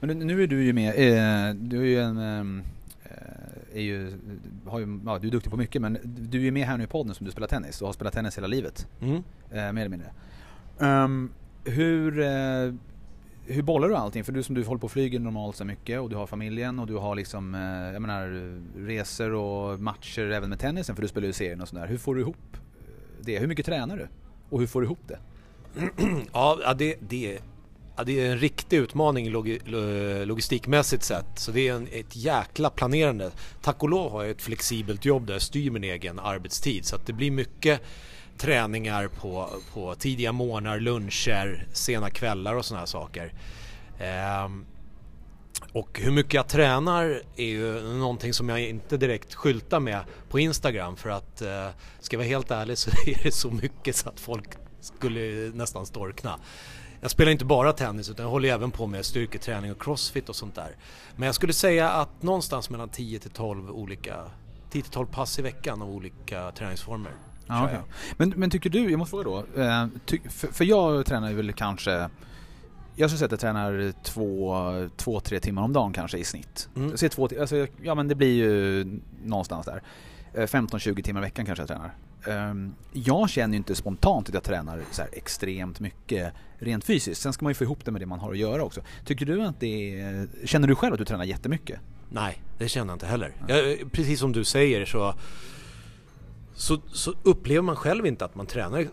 Men 0.00 0.18
nu, 0.18 0.42
är 0.42 0.46
du 0.46 0.64
ju 0.64 0.72
med, 0.72 0.88
eh, 0.88 1.54
du 1.54 1.80
är 1.80 1.84
ju 1.84 2.00
en, 2.00 2.18
eh, 2.18 2.62
är 3.74 3.80
ju, 3.80 4.12
har 4.66 4.78
ju, 4.78 5.00
ja, 5.06 5.18
du 5.18 5.26
är 5.26 5.32
duktig 5.32 5.50
på 5.50 5.56
mycket 5.56 5.82
men 5.82 5.98
du 6.04 6.38
är 6.38 6.42
ju 6.42 6.50
med 6.50 6.66
här 6.66 6.78
nu 6.78 6.84
i 6.84 6.86
podden 6.86 7.14
som 7.14 7.26
du 7.26 7.32
spelar 7.32 7.48
tennis 7.48 7.80
och 7.80 7.88
har 7.88 7.92
spelat 7.92 8.14
tennis 8.14 8.36
hela 8.36 8.46
livet. 8.46 8.86
Mm. 9.00 9.22
Eh, 9.50 9.72
mer 9.72 9.80
eller 9.80 9.88
mindre. 9.88 10.10
Ehm, 10.80 11.30
hur, 11.64 12.20
eh, 12.20 12.74
hur 13.46 13.62
bollar 13.62 13.88
du 13.88 13.96
allting? 13.96 14.24
För 14.24 14.32
du 14.32 14.42
som 14.42 14.54
du 14.54 14.64
håller 14.64 14.80
på 14.80 14.84
och 14.84 14.92
flyger 14.92 15.20
normalt 15.20 15.56
så 15.56 15.64
mycket 15.64 16.00
och 16.00 16.10
du 16.10 16.16
har 16.16 16.26
familjen 16.26 16.78
och 16.78 16.86
du 16.86 16.96
har 16.96 17.14
liksom, 17.14 17.54
eh, 17.54 17.92
jag 17.92 18.02
menar 18.02 18.58
resor 18.86 19.32
och 19.32 19.80
matcher 19.80 20.30
även 20.30 20.50
med 20.50 20.58
tennisen 20.58 20.94
för 20.94 21.02
du 21.02 21.08
spelar 21.08 21.26
ju 21.26 21.32
serien 21.32 21.60
och 21.60 21.68
sådär. 21.68 21.86
Hur 21.86 21.98
får 21.98 22.14
du 22.14 22.20
ihop 22.20 22.36
eh, 22.52 22.58
det? 23.20 23.38
Hur 23.38 23.46
mycket 23.46 23.66
tränar 23.66 23.96
du? 23.96 24.08
Och 24.50 24.60
hur 24.60 24.66
får 24.66 24.80
du 24.80 24.86
ihop 24.86 25.08
det? 25.08 25.18
Ja, 26.32 26.74
det, 26.78 26.96
det, 27.00 27.38
ja, 27.96 28.04
det 28.04 28.20
är 28.20 28.32
en 28.32 28.38
riktig 28.38 28.76
utmaning 28.76 29.30
log, 29.30 29.60
logistikmässigt 30.24 31.02
sett. 31.02 31.38
Så 31.38 31.50
det 31.50 31.68
är 31.68 31.74
en, 31.74 31.88
ett 31.92 32.16
jäkla 32.16 32.70
planerande. 32.70 33.30
Tack 33.62 33.82
och 33.82 33.88
lov 33.88 34.12
har 34.12 34.22
jag 34.22 34.30
ett 34.30 34.42
flexibelt 34.42 35.04
jobb 35.04 35.26
där 35.26 35.34
jag 35.34 35.42
styr 35.42 35.70
min 35.70 35.84
egen 35.84 36.18
arbetstid. 36.18 36.84
Så 36.84 36.96
att 36.96 37.06
det 37.06 37.12
blir 37.12 37.30
mycket 37.30 37.80
träningar 38.38 39.08
på, 39.08 39.48
på 39.74 39.94
tidiga 39.94 40.32
morgnar, 40.32 40.80
luncher, 40.80 41.66
sena 41.72 42.10
kvällar 42.10 42.54
och 42.54 42.64
sådana 42.64 42.80
här 42.80 42.86
saker. 42.86 43.32
Um, 44.44 44.66
och 45.72 46.00
hur 46.00 46.10
mycket 46.10 46.34
jag 46.34 46.48
tränar 46.48 47.22
är 47.36 47.44
ju 47.46 47.82
någonting 47.82 48.32
som 48.32 48.48
jag 48.48 48.60
inte 48.60 48.96
direkt 48.96 49.34
skyltar 49.34 49.80
med 49.80 50.00
på 50.28 50.38
Instagram 50.38 50.96
för 50.96 51.10
att 51.10 51.42
eh, 51.42 51.68
ska 52.00 52.16
jag 52.16 52.18
vara 52.18 52.28
helt 52.28 52.50
ärlig 52.50 52.78
så 52.78 52.90
är 53.06 53.22
det 53.22 53.32
så 53.32 53.50
mycket 53.50 53.96
så 53.96 54.08
att 54.08 54.20
folk 54.20 54.48
skulle 54.80 55.50
nästan 55.54 55.86
storkna. 55.86 56.38
Jag 57.00 57.10
spelar 57.10 57.32
inte 57.32 57.44
bara 57.44 57.72
tennis 57.72 58.10
utan 58.10 58.24
jag 58.24 58.30
håller 58.30 58.48
även 58.48 58.70
på 58.70 58.86
med 58.86 59.04
styrketräning 59.04 59.72
och 59.72 59.82
crossfit 59.82 60.28
och 60.28 60.36
sånt 60.36 60.54
där. 60.54 60.76
Men 61.16 61.26
jag 61.26 61.34
skulle 61.34 61.52
säga 61.52 61.90
att 61.90 62.22
någonstans 62.22 62.70
mellan 62.70 62.88
10 62.88 63.18
till 63.18 63.30
12 63.30 63.70
olika 63.70 64.16
10 64.70 64.82
till 64.82 64.92
12 64.92 65.06
pass 65.06 65.38
i 65.38 65.42
veckan 65.42 65.82
av 65.82 65.90
olika 65.90 66.52
träningsformer. 66.52 67.12
Ja, 67.46 67.70
jag. 67.72 67.82
men, 68.16 68.32
men 68.36 68.50
tycker 68.50 68.70
du, 68.70 68.90
jag 68.90 68.98
måste 68.98 69.10
fråga 69.10 69.24
då. 69.54 69.62
Eh, 69.62 69.86
ty, 70.06 70.18
för, 70.28 70.48
för 70.48 70.64
jag 70.64 71.06
tränar 71.06 71.32
väl 71.32 71.52
kanske, 71.52 72.08
jag 72.96 73.10
skulle 73.10 73.18
säga 73.18 73.24
att 73.26 73.30
jag 73.30 73.40
tränar 73.40 73.92
två, 74.02 74.54
två, 74.96 75.20
tre 75.20 75.40
timmar 75.40 75.62
om 75.62 75.72
dagen 75.72 75.92
kanske 75.92 76.18
i 76.18 76.24
snitt. 76.24 76.68
Mm. 76.76 76.90
Jag 76.90 76.98
ser 76.98 77.08
två, 77.08 77.28
alltså, 77.40 77.66
ja 77.82 77.94
men 77.94 78.08
det 78.08 78.14
blir 78.14 78.34
ju 78.34 78.86
någonstans 79.24 79.66
där. 79.66 79.82
Eh, 80.34 80.42
15-20 80.46 81.02
timmar 81.02 81.20
i 81.20 81.24
veckan 81.24 81.46
kanske 81.46 81.62
jag 81.62 81.68
tränar. 81.68 81.94
Ehm, 82.28 82.74
Jag 82.92 83.30
känner 83.30 83.54
ju 83.54 83.56
inte 83.56 83.74
spontant 83.74 84.28
att 84.28 84.34
jag 84.34 84.42
tränar 84.42 84.80
så 84.90 85.02
här 85.02 85.10
extremt 85.12 85.80
mycket 85.80 86.32
rent 86.58 86.84
fysiskt. 86.84 87.20
Sen 87.22 87.32
ska 87.32 87.44
man 87.44 87.50
ju 87.50 87.54
få 87.54 87.64
ihop 87.64 87.84
det 87.84 87.90
med 87.90 88.00
det 88.02 88.06
man 88.06 88.20
har 88.20 88.32
att 88.32 88.38
göra 88.38 88.62
också. 88.64 88.80
Tycker 89.04 89.26
du 89.26 89.42
att 89.42 89.60
det 89.60 90.00
är, 90.00 90.26
känner 90.44 90.68
du 90.68 90.74
själv 90.74 90.92
att 90.92 90.98
du 90.98 91.04
tränar 91.04 91.24
jättemycket? 91.24 91.80
Nej, 92.08 92.42
det 92.58 92.68
känner 92.68 92.92
jag 92.92 92.94
inte 92.94 93.06
heller. 93.06 93.32
Jag, 93.48 93.92
precis 93.92 94.20
som 94.20 94.32
du 94.32 94.44
säger 94.44 94.84
så, 94.84 95.14
så, 96.56 96.78
så 96.92 97.14
upplever 97.22 97.62
man 97.62 97.76
själv 97.76 98.06
inte 98.06 98.24
att 98.24 98.34
man 98.34 98.46
tränar 98.46 98.86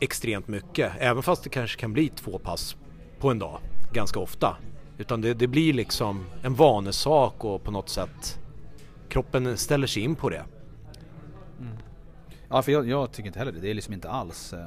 extremt 0.00 0.48
mycket. 0.48 0.92
Även 0.98 1.22
fast 1.22 1.44
det 1.44 1.50
kanske 1.50 1.80
kan 1.80 1.92
bli 1.92 2.08
två 2.08 2.38
pass 2.38 2.76
på 3.18 3.30
en 3.30 3.38
dag 3.38 3.60
ganska 3.92 4.20
ofta. 4.20 4.56
Utan 4.98 5.20
det, 5.20 5.34
det 5.34 5.46
blir 5.46 5.72
liksom 5.72 6.24
en 6.42 6.54
vanesak 6.54 7.44
och 7.44 7.64
på 7.64 7.70
något 7.70 7.88
sätt 7.88 8.38
kroppen 9.08 9.56
ställer 9.56 9.86
sig 9.86 10.02
in 10.02 10.14
på 10.14 10.30
det. 10.30 10.44
Ja, 12.48 12.62
för 12.62 12.72
jag, 12.72 12.88
jag 12.88 13.12
tycker 13.12 13.26
inte 13.26 13.38
heller 13.38 13.52
det. 13.52 13.60
Det 13.60 13.70
är 13.70 13.74
liksom 13.74 13.94
inte 13.94 14.10
alls... 14.10 14.52
eh. 14.52 14.66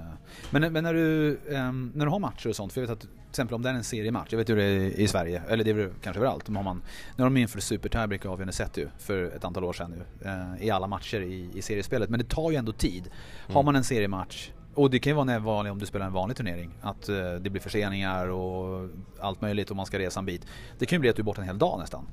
Men, 0.52 0.74
men 0.74 0.84
när, 0.84 0.94
du, 0.94 1.40
ehm, 1.52 1.92
när 1.96 2.06
du 2.06 2.12
har 2.12 2.20
matcher 2.20 2.50
och 2.50 2.56
sånt, 2.56 2.74
för 2.74 2.82
jag 2.82 2.88
vet 2.88 2.98
att 2.98 3.02
till 3.02 3.30
exempel 3.30 3.56
om 3.56 3.62
det 3.62 3.70
är 3.70 3.74
en 3.74 3.84
seriematch, 3.84 4.28
jag 4.32 4.38
vet 4.38 4.50
hur 4.50 4.56
det 4.56 4.64
är 4.64 5.00
i 5.00 5.08
Sverige, 5.08 5.42
eller 5.50 5.64
det 5.64 5.70
är 5.70 5.74
väl 5.74 5.90
kanske 6.02 6.20
överallt, 6.20 6.48
har 6.48 6.64
man, 6.64 6.82
när 7.16 7.26
de 7.26 7.38
införde 7.38 7.62
Super 7.62 7.90
Tiebreak 7.90 8.26
avgörande 8.26 8.54
set 8.54 8.78
ju, 8.78 8.90
för 8.98 9.24
ett 9.24 9.46
antal 9.46 9.64
år 9.64 9.74
sedan 9.74 9.92
nu, 9.92 10.30
eh, 10.30 10.68
i 10.68 10.70
alla 10.70 10.88
matcher 10.88 11.22
i, 11.22 11.50
i 11.54 11.62
seriespelet. 11.62 12.10
Men 12.10 12.20
det 12.20 12.30
tar 12.30 12.52
ju 12.52 12.58
ändå 12.58 12.72
tid. 12.72 13.10
Har 13.48 13.64
man 13.64 13.76
en 13.76 13.84
seriematch, 13.84 14.50
och 14.74 14.90
det 14.90 15.00
kan 15.00 15.12
ju 15.12 15.16
vara 15.16 15.26
när 15.26 15.40
vanlig, 15.40 15.72
om 15.72 15.80
du 15.80 15.86
spelar 15.86 16.06
en 16.06 16.14
vanlig 16.14 16.38
turnering, 16.38 16.72
att 16.82 17.10
eh, 17.10 17.16
det 17.16 17.50
blir 17.50 17.62
förseningar 17.62 18.28
och 18.28 18.90
allt 19.20 19.42
möjligt 19.42 19.70
och 19.70 19.76
man 19.76 19.86
ska 19.86 20.00
resa 20.00 20.20
en 20.20 20.26
bit. 20.26 20.46
Det 20.80 20.86
kan 20.86 20.96
ju 20.96 21.00
bli 21.00 21.10
att 21.10 21.16
du 21.16 21.22
är 21.22 21.26
borta 21.26 21.42
en 21.42 21.48
hel 21.48 21.58
dag 21.58 21.80
nästan, 21.80 22.08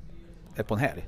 på 0.67 0.73
en 0.73 0.79
helg 0.79 1.07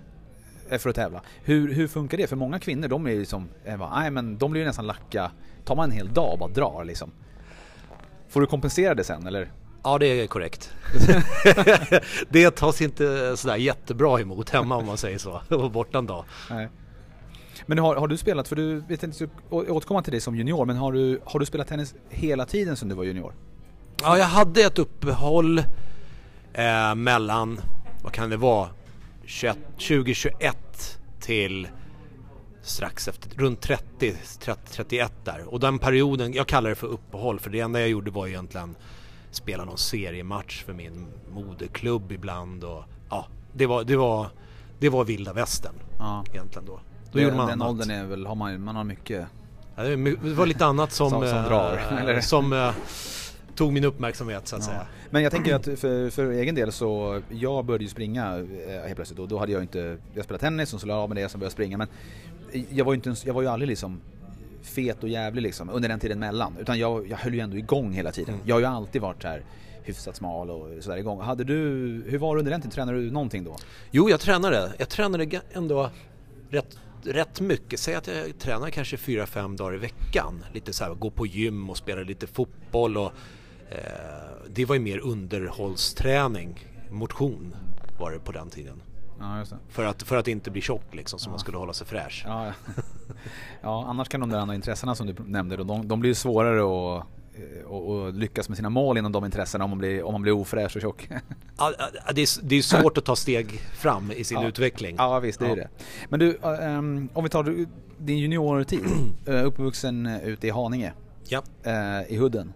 för 0.77 0.89
att 0.89 0.95
tävla. 0.95 1.21
Hur, 1.43 1.73
hur 1.73 1.87
funkar 1.87 2.17
det? 2.17 2.27
För 2.27 2.35
många 2.35 2.59
kvinnor 2.59 2.87
de 2.87 3.07
är 3.07 3.11
ju 3.11 3.25
som, 3.25 3.49
eh, 3.65 3.89
nej 3.91 4.11
men 4.11 4.37
de 4.37 4.51
blir 4.51 4.61
ju 4.61 4.67
nästan 4.67 4.87
lacka. 4.87 5.31
Tar 5.65 5.75
man 5.75 5.89
en 5.89 5.95
hel 5.95 6.13
dag 6.13 6.33
och 6.33 6.39
bara 6.39 6.49
drar 6.49 6.83
liksom. 6.83 7.11
Får 8.29 8.41
du 8.41 8.47
kompensera 8.47 8.95
det 8.95 9.03
sen 9.03 9.27
eller? 9.27 9.51
Ja, 9.83 9.97
det 9.97 10.05
är 10.05 10.27
korrekt. 10.27 10.73
det 12.29 12.51
tas 12.51 12.81
inte 12.81 13.37
sådär 13.37 13.55
jättebra 13.55 14.19
emot 14.19 14.49
hemma 14.49 14.75
om 14.75 14.85
man 14.85 14.97
säger 14.97 15.17
så. 15.17 15.41
Och 15.49 15.71
borta 15.71 15.97
en 15.97 16.05
dag. 16.05 16.25
Nej. 16.49 16.69
Men 17.65 17.77
har, 17.77 17.95
har 17.95 18.07
du 18.07 18.17
spelat, 18.17 18.47
för 18.47 18.55
du 18.55 18.79
vet 18.79 19.03
inte, 19.03 19.29
återkomma 19.49 20.01
till 20.01 20.11
dig 20.11 20.21
som 20.21 20.35
junior, 20.35 20.65
men 20.65 20.77
har 20.77 20.91
du, 20.91 21.21
har 21.25 21.39
du 21.39 21.45
spelat 21.45 21.67
tennis 21.67 21.95
hela 22.09 22.45
tiden 22.45 22.75
som 22.75 22.89
du 22.89 22.95
var 22.95 23.03
junior? 23.03 23.33
Ja, 24.01 24.17
jag 24.17 24.25
hade 24.25 24.61
ett 24.61 24.79
uppehåll 24.79 25.59
eh, 26.53 26.95
mellan, 26.95 27.61
vad 28.03 28.11
kan 28.11 28.29
det 28.29 28.37
vara, 28.37 28.69
21, 29.29 29.57
2021 29.77 30.99
till 31.19 31.67
strax 32.61 33.07
efter, 33.07 33.29
runt 33.37 33.61
30, 33.61 34.15
30, 34.39 34.61
31 34.71 35.11
där. 35.23 35.53
Och 35.53 35.59
den 35.59 35.79
perioden, 35.79 36.33
jag 36.33 36.47
kallar 36.47 36.69
det 36.69 36.75
för 36.75 36.87
uppehåll 36.87 37.39
för 37.39 37.49
det 37.49 37.59
enda 37.59 37.79
jag 37.79 37.89
gjorde 37.89 38.11
var 38.11 38.27
egentligen 38.27 38.75
spela 39.31 39.65
någon 39.65 39.77
seriematch 39.77 40.63
för 40.63 40.73
min 40.73 41.07
moderklubb 41.31 42.11
ibland 42.11 42.63
och 42.63 42.83
ja, 43.09 43.25
det 43.53 43.65
var, 43.65 43.83
det 43.83 43.95
var, 43.95 44.27
det 44.79 44.89
var 44.89 45.05
vilda 45.05 45.33
västern 45.33 45.73
Ja. 45.99 46.23
egentligen 46.33 46.65
då. 46.65 46.73
Då 47.11 47.17
Det, 47.17 47.21
gjorde 47.23 47.35
man 47.37 47.47
den 47.47 47.61
annat. 47.61 47.71
åldern 47.71 47.91
är 47.91 48.05
väl, 48.05 48.25
har 48.25 48.35
man, 48.35 48.63
man 48.63 48.75
har 48.75 48.83
mycket. 48.83 49.27
Ja, 49.75 49.83
det 49.83 50.15
var 50.33 50.45
lite 50.45 50.65
annat 50.65 50.91
som, 50.91 51.09
Som- 51.09 51.27
som 51.27 51.37
eh, 51.37 51.45
drar, 51.47 51.77
eller? 52.01 52.21
som 52.21 52.53
eh, 52.53 52.71
tog 53.59 53.73
min 53.73 53.83
uppmärksamhet 53.83 54.47
så 54.47 54.55
att 54.55 54.61
Ja. 54.61 54.67
säga. 54.67 54.87
Men 55.09 55.23
jag 55.23 55.31
tänker 55.31 55.55
att 55.55 55.65
för, 55.65 56.09
för 56.09 56.31
egen 56.31 56.55
del 56.55 56.71
så, 56.71 57.21
jag 57.29 57.65
började 57.65 57.83
ju 57.83 57.89
springa 57.89 58.37
eh, 58.67 58.81
helt 58.81 58.95
plötsligt 58.95 59.19
och 59.19 59.27
då 59.27 59.37
hade 59.37 59.51
jag 59.51 59.61
inte, 59.61 59.97
jag 60.13 60.23
spelade 60.25 60.41
tennis 60.41 60.73
och 60.73 60.81
så 60.81 60.87
la 60.87 60.93
jag 60.93 61.01
av 61.03 61.09
med 61.09 61.17
det 61.17 61.33
och 61.33 61.39
började 61.39 61.53
springa 61.53 61.77
men 61.77 61.87
jag 62.69 62.85
var 62.85 62.93
ju 62.93 62.95
inte, 62.95 63.15
jag 63.25 63.33
var 63.33 63.41
ju 63.41 63.47
aldrig 63.47 63.67
liksom 63.69 64.01
fet 64.61 65.03
och 65.03 65.09
jävlig 65.09 65.41
liksom 65.41 65.69
under 65.69 65.89
den 65.89 65.99
tiden 65.99 66.19
mellan 66.19 66.57
utan 66.59 66.79
jag, 66.79 67.07
jag 67.07 67.17
höll 67.17 67.33
ju 67.33 67.39
ändå 67.39 67.57
igång 67.57 67.91
hela 67.93 68.11
tiden. 68.11 68.33
Mm. 68.33 68.47
Jag 68.47 68.55
har 68.55 68.59
ju 68.59 68.65
alltid 68.65 69.01
varit 69.01 69.21
så 69.21 69.27
här 69.27 69.43
hyfsat 69.83 70.15
smal 70.15 70.49
och 70.49 70.83
sådär 70.83 70.97
igång. 70.97 71.21
Hade 71.21 71.43
du, 71.43 71.55
hur 72.07 72.17
var 72.17 72.35
det 72.35 72.39
under 72.39 72.51
den 72.51 72.61
tiden? 72.61 72.71
Tränade 72.71 72.97
du 72.97 73.11
någonting 73.11 73.43
då? 73.43 73.55
Jo, 73.91 74.09
jag 74.09 74.19
tränade. 74.19 74.73
Jag 74.77 74.89
tränade 74.89 75.41
ändå 75.53 75.89
rätt, 76.49 76.77
rätt 77.03 77.41
mycket. 77.41 77.79
Säg 77.79 77.95
att 77.95 78.07
jag 78.07 78.39
tränar 78.39 78.69
kanske 78.69 78.95
4-5 78.95 79.57
dagar 79.57 79.75
i 79.75 79.77
veckan. 79.77 80.43
Lite 80.53 80.73
så 80.73 80.83
här, 80.83 80.93
gå 80.93 81.09
på 81.09 81.25
gym 81.25 81.69
och 81.69 81.77
spela 81.77 82.01
lite 82.01 82.27
fotboll 82.27 82.97
och 82.97 83.11
det 84.49 84.65
var 84.65 84.75
ju 84.75 84.81
mer 84.81 84.99
underhållsträning, 84.99 86.67
motion 86.89 87.55
var 87.99 88.11
det 88.11 88.19
på 88.19 88.31
den 88.31 88.49
tiden. 88.49 88.81
Ja. 89.19 89.43
För 89.69 89.85
att, 89.85 90.03
för 90.03 90.17
att 90.17 90.27
inte 90.27 90.51
bli 90.51 90.61
tjock 90.61 90.95
liksom, 90.95 91.19
så 91.19 91.29
man 91.29 91.39
skulle 91.39 91.57
hålla 91.57 91.73
sig 91.73 91.87
fräsch. 91.87 92.23
Ja, 92.27 92.45
ja. 92.45 92.53
ja, 93.61 93.85
annars 93.87 94.09
kan 94.09 94.19
de 94.19 94.29
där 94.29 94.37
andra 94.39 94.55
intressena 94.55 94.95
som 94.95 95.07
du 95.07 95.15
nämnde, 95.25 95.57
då, 95.57 95.63
de, 95.63 95.87
de 95.87 95.99
blir 95.99 96.13
svårare 96.13 96.59
att 96.59 97.07
och, 97.65 97.89
och 97.89 98.13
lyckas 98.13 98.49
med 98.49 98.57
sina 98.57 98.69
mål 98.69 98.97
inom 98.97 99.11
de 99.11 99.25
intressena 99.25 99.63
om 99.63 99.69
man 99.69 99.79
blir, 99.79 100.03
om 100.03 100.11
man 100.13 100.21
blir 100.21 100.33
ofräsch 100.33 100.75
och 100.75 100.81
tjock. 100.81 101.09
Ja, 101.57 101.73
ja, 101.77 102.11
det, 102.13 102.21
är, 102.21 102.43
det 102.47 102.55
är 102.55 102.61
svårt 102.61 102.97
att 102.97 103.05
ta 103.05 103.15
steg 103.15 103.51
fram 103.59 104.11
i 104.11 104.23
sin 104.23 104.41
Ja. 104.41 104.47
utveckling. 104.47 104.95
Ja 104.97 105.19
visst, 105.19 105.39
det 105.39 105.45
är 105.45 105.49
Ja. 105.49 105.55
det. 105.55 105.69
Men 106.09 106.19
du, 106.19 106.37
ehm, 106.37 107.09
om 107.13 107.23
vi 107.23 107.29
tar 107.29 107.65
din 107.97 108.17
juniortid, 108.17 108.79
eh, 109.25 109.45
uppvuxen 109.45 110.05
eh, 110.05 110.23
ute 110.23 110.47
i 110.47 110.49
Haninge, 110.49 110.93
Ja, 111.27 111.43
eh, 111.63 112.13
i 112.13 112.17
Hudden, 112.17 112.53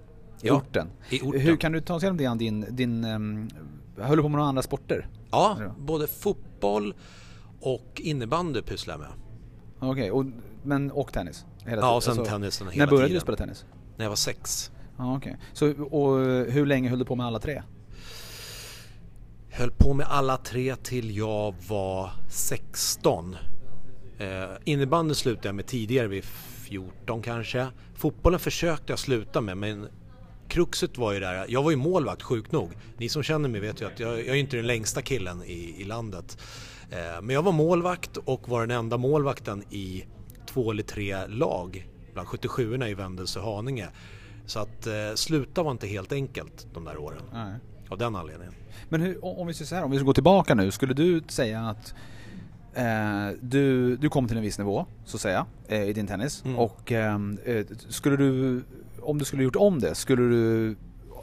Ja, 0.48 0.54
orten. 0.56 0.88
i 1.10 1.22
orten. 1.22 1.42
Hur 1.42 1.56
kan 1.58 1.72
du 1.72 1.82
ta 1.82 1.96
oss 1.96 2.04
igenom 2.04 2.18
det, 2.38 2.46
din, 2.46 2.66
din 2.70 3.04
um, 3.06 3.50
höll 3.98 4.18
du 4.18 4.24
på 4.24 4.30
med 4.30 4.38
några 4.38 4.50
andra 4.50 4.62
sporter? 4.62 5.08
Ja, 5.32 5.58
Ja. 5.60 5.76
både 5.80 6.08
fotboll 6.08 6.94
och 7.62 8.02
innebandy 8.04 8.62
pysslar 8.62 8.94
jag 8.94 9.00
med. 9.02 9.10
Okej, 9.92 10.12
och, 10.12 10.26
men 10.64 10.92
och 10.92 11.14
tennis? 11.14 11.46
Hela 11.66 11.82
Ja, 11.82 11.96
och 11.96 12.04
sen 12.04 12.14
tiden. 12.14 12.30
tennisen 12.32 12.68
hela 12.68 12.86
När 12.86 12.90
började 12.92 13.08
tiden. 13.08 13.16
du 13.20 13.22
spela 13.22 13.38
tennis? 13.38 13.66
När 13.98 14.06
jag 14.06 14.10
var 14.10 14.16
sex. 14.16 14.72
Ja, 14.98 15.18
okej. 15.18 15.38
Så, 15.54 15.72
och 15.84 16.20
hur 16.52 16.66
länge 16.66 16.90
höll 16.90 17.00
du 17.00 17.06
på 17.06 17.16
med 17.16 17.26
alla 17.26 17.40
tre? 17.40 17.62
Höll 19.52 19.72
på 19.72 19.94
med 19.94 20.06
alla 20.10 20.38
tre 20.38 20.76
till 20.76 21.18
jag 21.18 21.56
var 21.68 22.12
16. 22.30 23.36
Eh, 24.18 24.28
innebandy 24.64 25.14
slutade 25.14 25.48
jag 25.48 25.56
med 25.56 25.66
tidigare, 25.66 26.08
vid 26.08 26.24
14 26.24 27.22
kanske. 27.22 27.68
Fotbollen 27.96 28.40
försökte 28.40 28.92
jag 28.92 29.00
sluta 29.00 29.42
med 29.42 29.58
men 29.58 29.88
kruxet 30.54 30.98
var 30.98 31.14
ju 31.14 31.20
där, 31.20 31.46
jag 31.50 31.64
var 31.64 31.72
ju 31.72 31.78
målvakt 31.78 32.24
sjukt 32.24 32.52
nog. 32.52 32.72
Ni 32.98 33.10
som 33.10 33.24
känner 33.24 33.50
mig 33.50 33.62
vet 33.62 33.82
ju 33.82 33.88
att 33.88 34.00
jag, 34.00 34.20
jag 34.20 34.28
är 34.28 34.36
inte 34.36 34.56
den 34.56 34.68
längsta 34.68 35.02
killen 35.02 35.44
i, 35.44 35.82
i 35.82 35.84
landet. 35.84 36.38
Eh, 36.90 37.22
men 37.22 37.36
jag 37.36 37.44
var 37.44 37.52
målvakt 37.52 38.18
och 38.18 38.50
var 38.50 38.62
den 38.62 38.78
enda 38.78 38.98
målvakten 38.98 39.64
i 39.70 40.06
två 40.46 40.72
eller 40.72 40.84
tre 40.84 41.28
lag 41.28 41.88
bland 42.14 42.28
77 42.28 42.76
i 42.76 42.94
Vändelse 42.94 43.40
och 43.40 43.46
Haninge. 43.46 43.88
Så 44.46 44.60
att 44.60 44.88
eh, 44.88 44.94
sluta 45.16 45.64
var 45.64 45.72
inte 45.72 45.88
helt 45.88 46.12
enkelt 46.12 46.68
de 46.74 46.86
där 46.86 46.98
åren. 46.98 47.22
Nej. 47.34 47.54
Av 47.90 47.98
den 47.98 48.16
anledningen. 48.16 48.54
Men 48.90 49.02
hur, 49.02 49.26
om 49.40 49.48
vi 49.48 49.54
säger 49.54 49.76
här, 49.76 49.84
om 49.84 49.92
vi 49.92 49.98
ska 49.98 50.06
gå 50.06 50.14
tillbaka 50.14 50.56
nu, 50.56 50.72
skulle 50.72 50.94
du 50.94 51.22
säga 51.28 51.62
att 51.62 51.96
eh, 52.74 53.38
du, 53.42 53.96
du 53.98 54.10
kom 54.10 54.28
till 54.28 54.38
en 54.38 54.44
viss 54.44 54.58
nivå, 54.58 54.86
så 55.06 55.18
att 55.18 55.22
säga, 55.22 55.46
eh, 55.68 55.84
i 55.84 55.94
din 55.94 56.08
tennis. 56.08 56.46
Mm. 56.46 56.60
Och 56.60 56.92
ehm, 56.92 57.38
eh, 57.46 57.66
skulle 57.90 58.18
du, 58.18 58.62
om 59.04 59.18
du 59.18 59.26
skulle 59.26 59.44
gjort 59.44 59.56
om 59.56 59.80
det, 59.80 59.96
skulle 59.96 60.22
du 60.22 60.76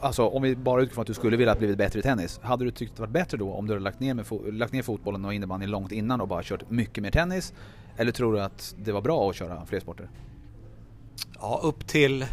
Alltså 0.02 0.26
om 0.26 0.42
vi 0.42 0.56
bara 0.56 0.82
utgår 0.82 0.94
från 0.94 1.02
att 1.02 1.06
du 1.06 1.14
skulle 1.14 1.36
vilja 1.36 1.54
blivit 1.54 1.78
bättre 1.78 1.98
i 1.98 2.02
tennis, 2.02 2.40
hade 2.42 2.64
du 2.64 2.70
tyckt 2.70 2.96
det 2.96 3.00
varit 3.02 3.12
bättre 3.12 3.36
då 3.36 3.52
om 3.52 3.66
du 3.66 3.72
hade 3.72 3.84
lagt 3.84 4.00
ner, 4.00 4.14
med 4.14 4.24
fo- 4.24 4.50
lagt 4.52 4.72
ner 4.72 4.82
fotbollen 4.82 5.24
och 5.24 5.34
innebandyn 5.34 5.70
långt 5.70 5.92
innan 5.92 6.20
och 6.20 6.28
bara 6.28 6.42
kört 6.42 6.70
mycket 6.70 7.02
mer 7.02 7.10
tennis? 7.10 7.52
Eller 7.96 8.12
tror 8.12 8.32
du 8.32 8.40
att 8.40 8.74
det 8.78 8.92
var 8.92 9.00
bra 9.00 9.30
att 9.30 9.36
köra 9.36 9.66
fler 9.66 9.80
sporter? 9.80 10.10
Ja, 11.40 11.60
upp 11.62 11.86
till 11.86 12.26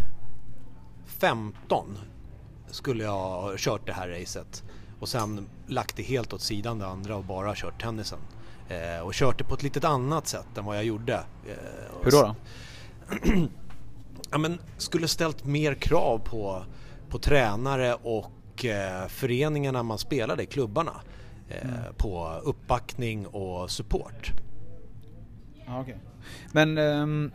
15 1.06 1.98
skulle 2.72 3.04
jag 3.04 3.12
ha 3.12 3.54
kört 3.58 3.86
det 3.86 3.94
här 3.94 4.10
racet. 4.10 4.64
Och 5.00 5.08
sen 5.10 5.48
lagt 5.68 5.96
det 5.98 6.04
helt 6.04 6.34
åt 6.34 6.42
sidan 6.42 6.80
det 6.80 6.88
andra 6.88 7.16
och 7.16 7.24
bara 7.24 7.56
kört 7.56 7.82
tennisen. 7.82 8.20
Eh, 8.70 9.06
och 9.06 9.14
kört 9.14 9.38
det 9.38 9.44
på 9.44 9.54
ett 9.56 9.64
litet 9.64 9.84
annat 9.84 10.28
sätt 10.28 10.58
än 10.58 10.66
vad 10.66 10.78
jag 10.78 10.84
gjorde. 10.86 11.14
Eh, 11.48 11.54
Hur 12.04 12.12
då? 12.12 12.22
då? 12.22 12.36
Ja, 14.32 14.38
men 14.38 14.58
skulle 14.78 15.08
ställt 15.08 15.46
mer 15.46 15.74
krav 15.74 16.18
på, 16.20 16.64
på 17.10 17.20
tränare 17.20 17.94
och 17.94 18.66
eh, 18.66 19.08
föreningarna 19.08 19.84
man 19.84 19.98
spelade 19.98 20.44
i 20.44 20.46
klubbarna. 20.46 20.92
Eh, 21.50 21.94
På 21.98 22.42
uppbackning 22.44 23.28
och 23.28 23.72
support. 23.72 24.32
Ja, 25.66 25.82
okej. 25.82 25.98
Men, 26.52 26.78
ehm, 26.78 27.32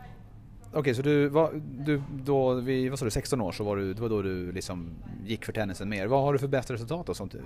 okej 0.72 0.94
så 0.94 1.02
du, 1.02 1.28
var, 1.28 1.62
du 1.86 2.02
då, 2.24 2.54
vid, 2.54 2.90
vad 2.90 2.98
sa 2.98 3.04
du, 3.04 3.10
16 3.10 3.40
år 3.40 3.52
så 3.52 3.64
var 3.64 3.76
du, 3.76 3.94
det 3.94 4.02
var 4.02 4.08
då 4.08 4.22
du 4.22 4.52
liksom 4.52 4.90
gick 5.26 5.44
för 5.44 5.52
tennisen 5.52 5.88
mer. 5.88 6.06
Vad 6.06 6.22
har 6.22 6.32
du 6.32 6.38
för 6.38 6.48
bästa 6.48 6.74
resultat 6.74 7.06
då? 7.06 7.14
Sånt, 7.14 7.34
eh, 7.34 7.40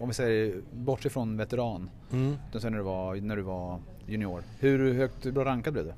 om 0.00 0.08
vi 0.08 0.14
säger, 0.14 0.60
bortsett 0.72 1.12
från 1.12 1.36
veteran, 1.36 1.90
Mm. 2.12 2.36
sen 2.60 2.72
när 2.72 2.78
du 2.78 2.84
var, 2.84 3.14
när 3.16 3.36
du 3.36 3.42
var 3.42 3.80
junior. 4.06 4.42
Hur 4.58 4.94
högt, 4.94 5.26
hur 5.26 5.32
bra 5.32 5.44
rankad 5.44 5.72
blev 5.72 5.84
du? 5.84 5.92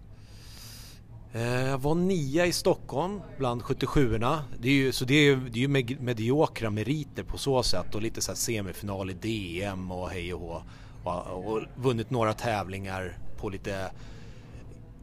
Eh, 1.35 1.69
Jag 1.69 1.79
var 1.79 1.95
nia 1.95 2.47
i 2.47 2.53
Stockholm 2.53 3.21
bland 3.39 3.63
77orna. 3.63 4.39
Det 4.59 4.69
är 4.69 4.73
ju, 4.73 4.93
så 4.93 5.05
det 5.05 5.15
är 5.15 5.23
ju, 5.23 5.37
det 5.37 5.59
är 5.59 5.61
ju 5.61 5.69
med- 5.69 6.01
mediokra 6.01 6.71
meriter 6.71 7.23
på 7.23 7.39
så 7.39 7.63
sätt 7.63 7.95
och 7.95 8.03
lite 8.03 8.21
så 8.21 8.31
här 8.31 8.37
semifinal 8.37 9.11
i 9.11 9.15
DM 9.15 9.91
och 9.93 10.11
hej 10.11 10.35
och 10.35 10.41
hå. 10.41 10.63
Och, 11.05 11.55
och 11.55 11.61
vunnit 11.77 12.11
några 12.11 12.33
tävlingar 12.33 13.19
på 13.37 13.49
lite 13.49 13.91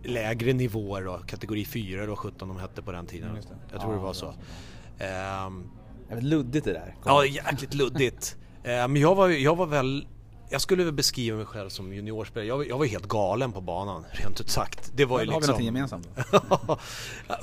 lägre 0.04 0.54
nivåer 0.54 1.02
då, 1.04 1.18
kategori 1.18 1.66
4 1.66 2.06
då 2.06 2.16
17 2.16 2.48
de 2.48 2.60
hette 2.60 2.82
på 2.82 2.92
den 2.92 3.06
tiden. 3.06 3.30
Mm, 3.30 3.42
det. 3.42 3.48
Jag 3.72 3.82
tror 3.82 3.94
Ja, 3.94 3.98
det 3.98 4.04
var 4.04 4.14
det 4.14 4.20
så. 4.20 4.26
var 4.26 4.36
Ehm, 5.48 5.64
Jävligt 6.10 6.26
luddigt 6.30 6.66
det 6.66 6.74
där. 6.74 6.96
Ja, 7.06 7.26
jäkligt 7.26 7.74
luddigt. 7.74 8.38
Eh, 8.64 8.88
Men 8.88 8.96
jag 8.96 9.16
var, 9.16 9.28
jag 9.30 9.56
var 9.56 9.66
väl, 9.66 10.08
jag 10.52 10.62
skulle 10.62 10.84
väl 10.84 10.94
beskriva 10.94 11.38
mig 11.38 11.46
själv 11.46 11.70
som 11.70 11.94
juniorspelare. 11.94 12.48
Jag, 12.48 12.58
var- 12.58 12.66
jag 12.66 12.78
var 12.78 12.86
helt 12.86 13.08
galen 13.08 13.52
på 13.52 13.62
banan, 13.62 14.06
rent 14.12 14.42
ut 14.42 14.50
sagt. 14.50 14.92
Det 14.96 15.06
var 15.06 15.20
ju 15.20 15.26
Då 15.26 15.32
har 15.32 15.40
vi 15.42 15.48
liksom... 15.48 15.52
någonting 15.52 15.66
gemensamt. 15.66 16.08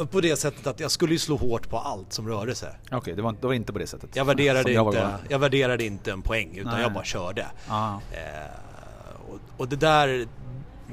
på 0.11 0.21
det 0.21 0.37
sättet 0.37 0.67
att 0.67 0.81
jag 0.81 0.91
skulle 0.91 1.12
ju 1.12 1.19
slå 1.19 1.37
hårt 1.37 1.69
på 1.71 1.79
allt 1.79 2.12
som 2.12 2.29
rörde 2.29 2.55
sig. 2.55 2.71
Okej, 2.93 3.15
det 3.15 3.23
var, 3.23 3.35
det 3.41 3.47
var 3.47 3.55
inte 3.55 3.73
på 3.73 3.79
det 3.79 3.87
sättet. 3.87 4.17
Jag 4.17 4.25
värderade, 4.25 4.73
jag 4.73 4.87
inte, 4.87 5.15
jag 5.29 5.38
värderade 5.38 5.85
inte 5.85 6.12
en 6.12 6.23
poäng 6.23 6.57
utan 6.57 6.73
Nej. 6.73 6.83
jag 6.83 6.93
bara 6.93 7.05
körde. 7.05 7.47
Ja. 7.69 8.00
Eh, 8.12 9.31
och, 9.31 9.38
och 9.57 9.69
det 9.69 9.77
där, 9.77 10.27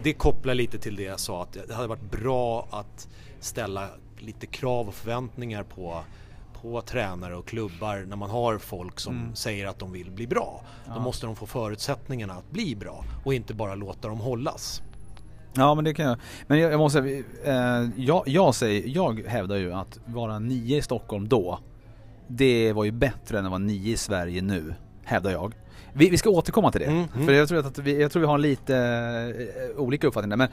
det 0.04 0.14
kopplar 0.14 0.54
lite 0.54 0.78
till 0.78 0.96
det 0.96 1.04
jag 1.04 1.20
sa 1.20 1.44
att 1.44 1.58
det 1.68 1.74
hade 1.74 1.88
varit 1.88 2.12
bra 2.12 2.68
att 2.72 3.08
ställa 3.40 3.88
lite 4.18 4.46
krav 4.46 4.88
och 4.88 4.94
förväntningar 4.96 5.64
på 5.64 6.04
på 6.72 6.82
tränare 6.82 7.36
och 7.36 7.48
klubbar 7.48 8.06
när 8.08 8.16
man 8.16 8.30
har 8.30 8.58
folk 8.58 9.00
som 9.00 9.16
Mm. 9.18 9.36
säger 9.36 9.68
att 9.68 9.80
de 9.80 9.92
vill 9.92 10.12
bli 10.12 10.28
bra. 10.28 10.62
Då 10.86 10.92
Ja. 10.96 11.00
måste 11.00 11.26
de 11.26 11.36
få 11.36 11.46
förutsättningarna 11.46 12.34
att 12.34 12.52
bli 12.52 12.76
bra 12.76 13.04
och 13.26 13.34
inte 13.34 13.54
bara 13.54 13.76
låta 13.76 14.08
dem 14.08 14.20
hållas. 14.20 14.82
Ja 15.54 15.76
men 15.76 15.84
det 15.84 15.94
kan 15.94 16.06
jag. 16.06 16.18
Men 16.48 16.60
jag, 16.60 16.72
jag 16.74 16.78
måste 16.78 17.02
säga, 17.02 17.24
eh, 17.46 17.90
jag, 17.98 18.24
jag, 18.28 18.56
säger, 18.56 18.84
jag 18.88 19.20
hävdar 19.28 19.56
ju 19.56 19.74
att 19.74 20.00
vara 20.06 20.40
nio 20.40 20.78
i 20.78 20.82
Stockholm 20.82 21.28
då, 21.28 21.60
det 22.28 22.74
var 22.74 22.84
ju 22.84 22.92
bättre 22.92 23.40
än 23.40 23.46
att 23.46 23.52
vara 23.52 23.60
nio 23.60 23.94
i 23.94 23.98
Sverige 23.98 24.42
nu, 24.42 24.74
hävdar 25.04 25.32
jag. 25.32 25.54
Vi, 25.94 26.10
vi 26.10 26.18
ska 26.18 26.30
återkomma 26.30 26.72
till 26.72 26.82
det, 26.82 26.88
Mm, 26.88 27.06
mm. 27.16 27.26
för 27.26 27.34
jag 27.34 27.48
tror 27.48 27.60
att 27.60 27.78
vi, 27.80 28.02
jag 28.02 28.12
tror 28.12 28.20
vi 28.22 28.28
har 28.28 28.38
lite 28.38 28.78
eh, 29.74 29.80
olika 29.82 30.08
uppfattningar. 30.08 30.38
Men, 30.38 30.48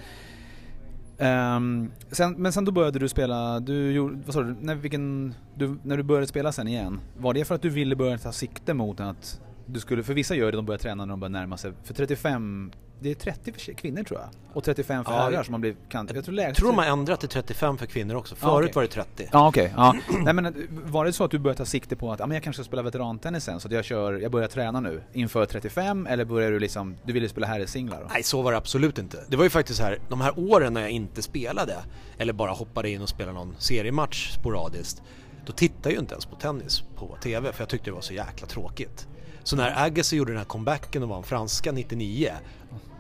Um, 1.19 1.93
sen, 2.11 2.35
men 2.39 2.53
sen 2.53 2.65
då 2.65 2.73
började 2.73 2.99
du 2.99 3.09
spela, 3.09 3.61
du 3.61 3.93
gjorde, 3.93 4.19
vad 4.25 4.35
sa 4.35 4.43
du, 4.43 4.57
när, 4.61 4.75
vilken, 4.75 5.35
du, 5.55 5.79
när 5.83 5.97
du 5.97 6.03
började 6.03 6.27
spela 6.27 6.53
sen 6.53 6.69
igen, 6.69 7.01
var 7.19 7.35
det 7.35 7.45
för 7.45 7.55
att 7.55 7.63
du 7.63 7.69
ville 7.69 7.97
börja 7.97 8.19
ta 8.19 8.33
sikte 8.33 8.75
mot 8.75 9.01
att 9.01 9.41
du 9.67 9.81
skulle, 9.81 10.03
för 10.03 10.15
vissa 10.15 10.35
gör 10.35 10.51
det, 10.51 10.57
de 10.59 10.67
börjar 10.67 10.79
träna 10.79 11.05
när 11.05 11.13
de 11.13 11.21
börjar 11.21 11.31
närma 11.31 11.57
sig, 11.57 11.73
för 11.85 11.95
35 11.95 12.73
det 13.03 13.11
är 13.11 13.15
30 13.15 13.53
för 13.53 13.73
kvinnor 13.73 14.03
tror 14.03 14.21
jag. 14.21 14.29
Och 14.57 14.65
35 14.65 15.05
för 15.05 15.13
Ja, 15.13 15.19
herrar 15.19 15.43
som 15.43 15.55
har 15.55 15.59
blivit 15.59 15.79
kan, 15.89 16.09
Jag 16.15 16.25
tror 16.25 16.39
Jag 16.39 16.47
lägsta... 16.47 16.61
tror 16.61 16.69
de 16.73 16.79
har 16.79 16.85
ändrat 16.85 17.21
till 17.21 17.29
35 17.29 17.79
för 17.79 17.87
kvinnor 17.87 18.15
också. 18.15 18.35
Förut 18.35 18.65
okej. 18.65 18.73
var 18.75 18.83
det 18.83 18.89
30. 18.89 19.29
Ja 19.33 19.49
okej, 19.49 19.73
ja. 19.77 19.95
Nej 20.25 20.35
men 20.35 20.69
var 20.71 21.05
det 21.05 21.13
så 21.13 21.25
att 21.25 21.31
du 21.31 21.39
började 21.39 21.59
ta 21.59 21.65
sikte 21.65 21.97
på 21.97 22.13
att 22.13 22.21
ja, 22.21 22.27
men 22.27 22.35
jag 22.35 22.45
kanske 22.45 22.63
ska 22.63 22.69
spela 22.69 22.83
veterantennis 22.83 23.45
sen 23.45 23.61
så 23.61 23.69
att 23.69 23.75
jag 23.75 23.85
kör, 23.85 24.13
jag 24.13 24.33
börjar 24.33 24.49
träna 24.49 24.81
nu 24.81 25.03
inför 25.13 25.47
35 25.47 26.07
eller 26.07 26.25
börjar 26.25 26.51
du 26.51 26.59
liksom, 26.59 26.97
du 27.05 27.13
ville 27.13 27.29
spela 27.29 27.47
herrsinglar? 27.47 28.07
Nej, 28.13 28.23
så 28.23 28.43
var 28.43 28.53
det 28.53 28.59
absolut 28.59 28.99
inte. 28.99 29.25
Det 29.29 29.37
var 29.37 29.45
ju 29.45 29.51
faktiskt 29.51 29.79
så 29.79 29.85
här, 29.85 29.99
de 30.09 30.21
här 30.21 30.39
åren 30.39 30.73
när 30.75 30.81
jag 30.81 30.91
inte 30.91 31.23
spelade, 31.23 31.77
eller 32.19 32.33
bara 32.33 32.51
hoppade 32.51 32.91
in 32.91 33.03
och 33.03 33.09
spelade 33.09 33.35
någon 33.39 33.55
seriematch 33.59 34.31
sporadiskt, 34.31 35.03
då 35.47 35.53
tittade 35.53 35.89
jag 35.89 35.93
ju 35.93 35.99
inte 35.99 36.15
ens 36.15 36.27
på 36.27 36.37
tennis 36.37 36.83
på 36.97 37.17
TV, 37.23 37.53
för 37.53 37.63
jag 37.63 37.69
tyckte 37.69 37.91
det 37.91 37.95
var 37.95 38.01
så 38.01 38.15
jäkla 38.15 38.47
tråkigt. 38.47 39.09
Så 39.45 39.57
när 39.57 39.85
Agassi 39.87 40.17
gjorde 40.17 40.33
den 40.33 40.39
här 40.39 40.45
comebacken 40.45 41.03
och 41.03 41.09
vann 41.09 41.23
franska 41.23 41.73
99, 41.73 42.33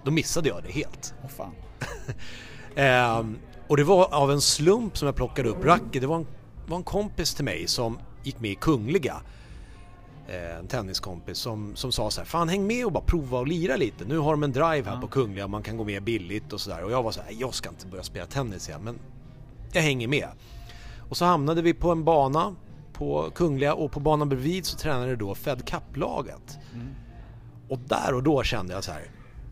då 0.04 0.10
missade 0.10 0.48
jag 0.48 0.62
det 0.62 0.72
helt. 0.72 1.14
Fan. 1.36 1.52
Ehm, 2.76 3.38
och 3.68 3.76
det 3.76 3.84
var 3.84 4.14
av 4.14 4.30
en 4.32 4.40
slump 4.40 4.98
som 4.98 5.06
jag 5.06 5.16
plockade 5.16 5.48
upp 5.48 5.64
racket. 5.64 6.00
Det 6.00 6.06
var 6.06 6.16
en, 6.16 6.26
var 6.66 6.76
en 6.76 6.82
kompis 6.82 7.34
till 7.34 7.44
mig 7.44 7.66
som 7.68 7.98
gick 8.22 8.40
med 8.40 8.50
i 8.50 8.54
Kungliga. 8.54 9.16
Eh, 10.28 10.58
en 10.58 10.66
tenniskompis 10.66 11.38
som, 11.38 11.76
som 11.76 11.92
sa 11.92 12.10
så 12.10 12.20
här, 12.20 12.26
fan 12.26 12.48
häng 12.48 12.66
med 12.66 12.86
och 12.86 12.92
bara 12.92 13.04
prova 13.04 13.38
och 13.38 13.46
lira 13.46 13.76
lite. 13.76 14.04
Nu 14.04 14.18
har 14.18 14.30
de 14.32 14.42
en 14.42 14.52
drive 14.52 14.82
här 14.84 14.94
Ja. 14.94 15.00
på 15.00 15.06
Kungliga, 15.08 15.48
man 15.48 15.62
kan 15.62 15.76
gå 15.76 15.84
med 15.84 16.02
billigt 16.02 16.52
och 16.52 16.60
sådär. 16.60 16.84
Och 16.84 16.92
jag 16.92 17.02
var 17.02 17.12
så 17.12 17.20
här, 17.20 17.32
jag 17.40 17.54
ska 17.54 17.68
inte 17.68 17.86
börja 17.86 18.02
spela 18.04 18.26
tennis 18.26 18.68
igen, 18.68 18.80
men 18.84 18.98
jag 19.72 19.82
hänger 19.82 20.08
med. 20.08 20.28
Och 21.08 21.16
så 21.16 21.24
hamnade 21.24 21.62
vi 21.62 21.74
på 21.74 21.90
en 21.90 22.04
bana 22.04 22.54
på 23.02 23.30
Kungliga 23.34 23.74
och 23.74 23.92
på 23.92 24.00
banan 24.00 24.28
bredvid 24.28 24.66
så 24.66 24.76
tränade 24.78 25.16
då 25.16 25.34
Fed 25.34 25.64
Cup-laget. 25.64 26.58
Mm. 26.74 26.94
Och 27.68 27.78
där 27.78 28.14
och 28.14 28.22
då 28.22 28.42
kände 28.42 28.72
jag 28.74 28.84
så 28.84 28.92
här, 28.92 29.02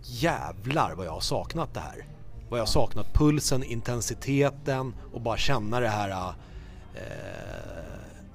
jävlar 0.03 0.95
vad 0.95 1.07
jag 1.07 1.13
har 1.13 1.21
saknat 1.21 1.75
det 1.75 1.81
här. 1.81 2.05
Vad 2.49 2.59
jag 2.59 2.63
har 2.63 2.67
saknat 2.67 3.15
pulsen, 3.15 3.65
intensiteten 3.65 4.95
och 5.13 5.21
bara 5.21 5.37
känna 5.37 5.81
det 5.81 5.89
här, 5.89 6.35
eh, 6.95 7.03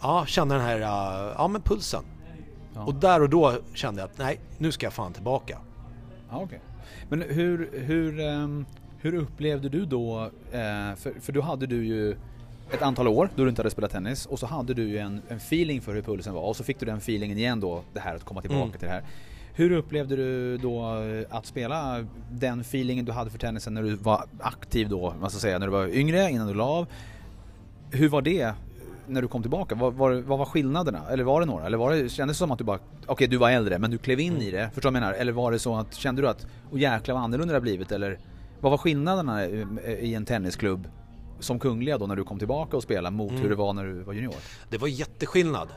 ja 0.01 0.25
känna 0.25 0.55
den 0.55 0.63
här, 0.63 0.79
eh, 0.79 1.33
ja 1.37 1.47
men 1.47 1.61
pulsen. 1.61 2.03
Ja. 2.73 2.85
Och 2.85 2.95
där 2.95 3.21
och 3.21 3.29
då 3.29 3.53
kände 3.73 4.01
jag 4.01 4.09
att 4.09 4.17
nej, 4.17 4.39
nu 4.57 4.71
ska 4.71 4.85
jag 4.85 4.93
fan 4.93 5.13
tillbaka. 5.13 5.59
Ja, 6.29 6.41
okej. 6.43 6.61
Men 7.09 7.21
hur, 7.21 7.69
hur, 7.73 8.19
ehm, 8.19 8.65
hur 8.97 9.15
upplevde 9.15 9.69
du 9.69 9.85
då, 9.85 10.23
eh, 10.51 10.95
för, 10.95 11.19
för 11.21 11.31
då 11.31 11.41
hade 11.41 11.67
du 11.67 11.85
ju 11.85 12.17
ett 12.73 12.81
antal 12.81 13.07
år 13.07 13.29
då 13.35 13.43
du 13.43 13.49
inte 13.49 13.59
hade 13.59 13.69
spelat 13.69 13.91
tennis 13.91 14.25
och 14.25 14.39
så 14.39 14.45
hade 14.45 14.73
du 14.73 14.83
ju 14.83 14.97
en, 14.97 15.21
en 15.27 15.37
feeling 15.37 15.81
för 15.81 15.93
hur 15.93 16.01
pulsen 16.01 16.33
var 16.33 16.41
och 16.41 16.55
så 16.55 16.63
fick 16.63 16.79
du 16.79 16.85
den 16.85 16.97
feelingen 16.97 17.37
igen 17.37 17.59
då, 17.59 17.81
det 17.93 17.99
här 17.99 18.15
att 18.15 18.23
komma 18.23 18.41
tillbaka 18.41 18.61
Mm. 18.63 18.71
till 18.79 18.87
det 18.87 18.93
här. 18.93 19.03
Hur 19.53 19.71
upplevde 19.71 20.15
du 20.15 20.57
då 20.57 20.99
eh, 21.01 21.35
att 21.37 21.45
spela 21.45 22.05
den 22.31 22.61
feelingen 22.61 23.05
du 23.05 23.11
hade 23.11 23.29
för 23.29 23.37
tennisen 23.39 23.73
när 23.73 23.83
du 23.83 23.95
var 23.95 24.25
aktiv 24.39 24.89
då, 24.89 25.13
man 25.21 25.29
ska 25.29 25.39
säga, 25.39 25.59
när 25.59 25.67
du 25.67 25.71
var 25.71 25.87
yngre, 25.87 26.29
innan 26.31 26.47
du 26.47 26.53
la 26.53 26.65
av? 26.65 26.87
Hur 27.91 28.09
var 28.09 28.21
det 28.21 28.53
när 29.07 29.21
du 29.21 29.27
kom 29.27 29.41
tillbaka? 29.41 29.75
Vad, 29.75 29.93
var, 29.93 30.11
vad 30.13 30.39
var 30.39 30.45
skillnaderna? 30.45 31.01
Eller 31.09 31.23
var 31.23 31.39
det 31.39 31.45
några? 31.45 31.65
Eller 31.65 31.77
var 31.77 31.91
det, 31.91 32.09
kändes 32.09 32.37
det 32.37 32.39
som 32.39 32.51
att 32.51 32.57
du 32.57 32.63
bara, 32.63 32.79
okej 33.05 33.27
du 33.27 33.37
var 33.37 33.49
äldre 33.51 33.79
men 33.79 33.91
du 33.91 33.97
klev 33.97 34.19
in 34.19 34.41
i 34.41 34.51
det, 34.51 34.69
förstår 34.73 34.89
du 34.91 34.93
vad 34.93 35.03
jag 35.03 35.07
menar? 35.07 35.13
Eller 35.21 35.31
var 35.31 35.51
det 35.51 35.59
så 35.59 35.75
att, 35.75 35.95
kände 35.95 36.21
du 36.21 36.27
att, 36.27 36.47
åh 36.71 36.79
jäklar 36.79 37.15
vad 37.15 37.23
annorlunda 37.23 37.51
det 37.53 37.55
har 37.57 37.61
blivit? 37.61 37.91
Eller 37.91 38.19
vad 38.59 38.71
var 38.71 38.77
skillnaderna 38.77 39.45
i 39.45 39.65
i 40.01 40.15
en 40.15 40.25
tennisklubb 40.25 40.87
som 41.39 41.59
Kungliga 41.59 41.97
då 41.97 42.07
när 42.07 42.15
du 42.15 42.23
kom 42.23 42.39
tillbaka 42.39 42.77
och 42.77 42.83
spelade 42.83 43.15
mot 43.15 43.31
Mm. 43.31 43.41
hur 43.41 43.49
det 43.49 43.55
var 43.55 43.73
när 43.73 43.85
du 43.85 43.93
var 44.03 44.13
junior? 44.13 44.35
Det 44.69 44.77
var 44.77 44.87
jätteskillnad. 44.87 45.69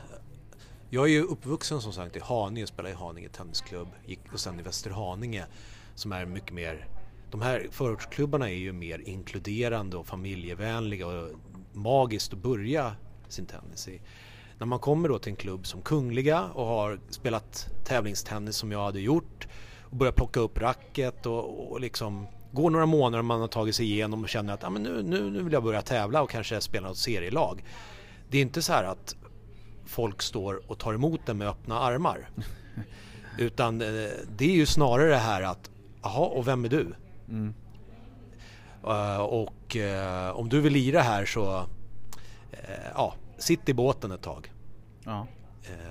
Jag 0.89 1.05
är 1.05 1.09
ju 1.09 1.23
uppvuxen 1.23 1.81
som 1.81 1.93
sagt 1.93 2.15
i 2.15 2.19
Haninge, 2.19 2.67
spelade 2.67 2.93
i 2.93 2.97
Haninge 2.97 3.29
Tennisklubb 3.29 3.87
gick 4.05 4.33
och 4.33 4.39
sen 4.39 4.59
i 4.59 4.63
Västerhaninge 4.63 5.45
som 5.95 6.11
är 6.11 6.25
mycket 6.25 6.53
mer 6.53 6.87
de 7.31 7.41
här 7.41 7.67
förortsklubbarna 7.71 8.49
är 8.49 8.55
ju 8.55 8.73
mer 8.73 9.01
inkluderande 9.05 9.97
och 9.97 10.07
familjevänliga 10.07 11.07
och 11.07 11.29
magiskt 11.73 12.33
att 12.33 12.39
börja 12.39 12.95
sin 13.27 13.45
tennis 13.45 13.87
i. 13.87 14.01
När 14.57 14.65
man 14.65 14.79
kommer 14.79 15.09
då 15.09 15.19
till 15.19 15.29
en 15.29 15.35
klubb 15.35 15.67
som 15.67 15.81
Kungliga 15.81 16.43
och 16.43 16.65
har 16.65 16.99
spelat 17.09 17.69
tävlingstennis 17.83 18.55
som 18.55 18.71
jag 18.71 18.83
hade 18.83 18.99
gjort 18.99 19.47
och 19.81 19.95
börjar 19.95 20.13
plocka 20.13 20.39
upp 20.39 20.57
racket 20.57 21.25
och, 21.25 21.71
och 21.71 21.79
liksom 21.79 22.27
går 22.51 22.69
några 22.69 22.85
månader 22.85 23.21
man 23.21 23.41
har 23.41 23.47
tagit 23.47 23.75
sig 23.75 23.85
igenom 23.85 24.23
och 24.23 24.29
känner 24.29 24.53
att 24.53 24.63
ah, 24.63 24.69
men 24.69 24.83
nu, 24.83 25.03
nu, 25.03 25.29
nu 25.29 25.43
vill 25.43 25.53
jag 25.53 25.63
börja 25.63 25.81
tävla 25.81 26.21
och 26.21 26.29
kanske 26.29 26.61
spela 26.61 26.87
något 26.87 26.97
serielag. 26.97 27.63
Det 28.29 28.37
är 28.37 28.41
inte 28.41 28.61
så 28.61 28.73
här 28.73 28.83
att 28.83 29.15
folk 29.85 30.21
står 30.21 30.71
och 30.71 30.77
tar 30.77 30.93
emot 30.93 31.25
den 31.25 31.37
med 31.37 31.47
öppna 31.47 31.79
armar. 31.79 32.29
Utan 33.37 33.81
eh, 33.81 34.09
det 34.37 34.45
är 34.45 34.55
ju 34.55 34.65
snarare 34.65 35.09
det 35.09 35.17
här 35.17 35.41
att, 35.41 35.69
jaha, 36.01 36.25
och 36.25 36.47
vem 36.47 36.65
är 36.65 36.69
du? 36.69 36.95
Mm. 37.29 37.53
Eh, 38.83 39.21
och 39.21 39.75
eh, 39.75 40.29
om 40.31 40.49
du 40.49 40.61
vill 40.61 40.73
lira 40.73 41.01
här 41.01 41.25
så, 41.25 41.65
ja, 42.95 43.13
sitt 43.37 43.69
i 43.69 43.73
båten 43.73 44.11
ett 44.11 44.21
tag. 44.21 44.51
Ja. 45.03 45.27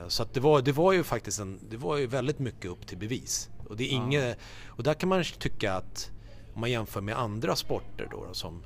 Så 0.09 0.23
att 0.23 0.35
det 0.35 0.41
var, 0.41 0.63
det 0.63 0.73
var 0.73 0.93
ju 0.93 1.03
faktiskt 1.03 1.41
en, 1.41 1.61
det 1.71 1.77
var 1.77 1.97
ju 1.97 2.07
väldigt 2.07 2.39
mycket 2.39 2.71
upp 2.71 2.87
till 2.87 2.99
bevis. 2.99 3.51
Och 3.69 3.77
det 3.77 3.85
är 3.85 3.97
Ja. 3.97 4.03
inget, 4.05 4.39
och 4.67 4.83
där 4.83 4.95
kan 4.95 5.09
man 5.09 5.25
tycka 5.25 5.75
att 5.75 6.11
om 6.59 6.61
man 6.61 6.71
jämför 6.71 7.01
med 7.01 7.19
andra 7.19 7.57
sporter 7.57 8.09
då, 8.11 8.25
då 8.25 8.35
som 8.35 8.65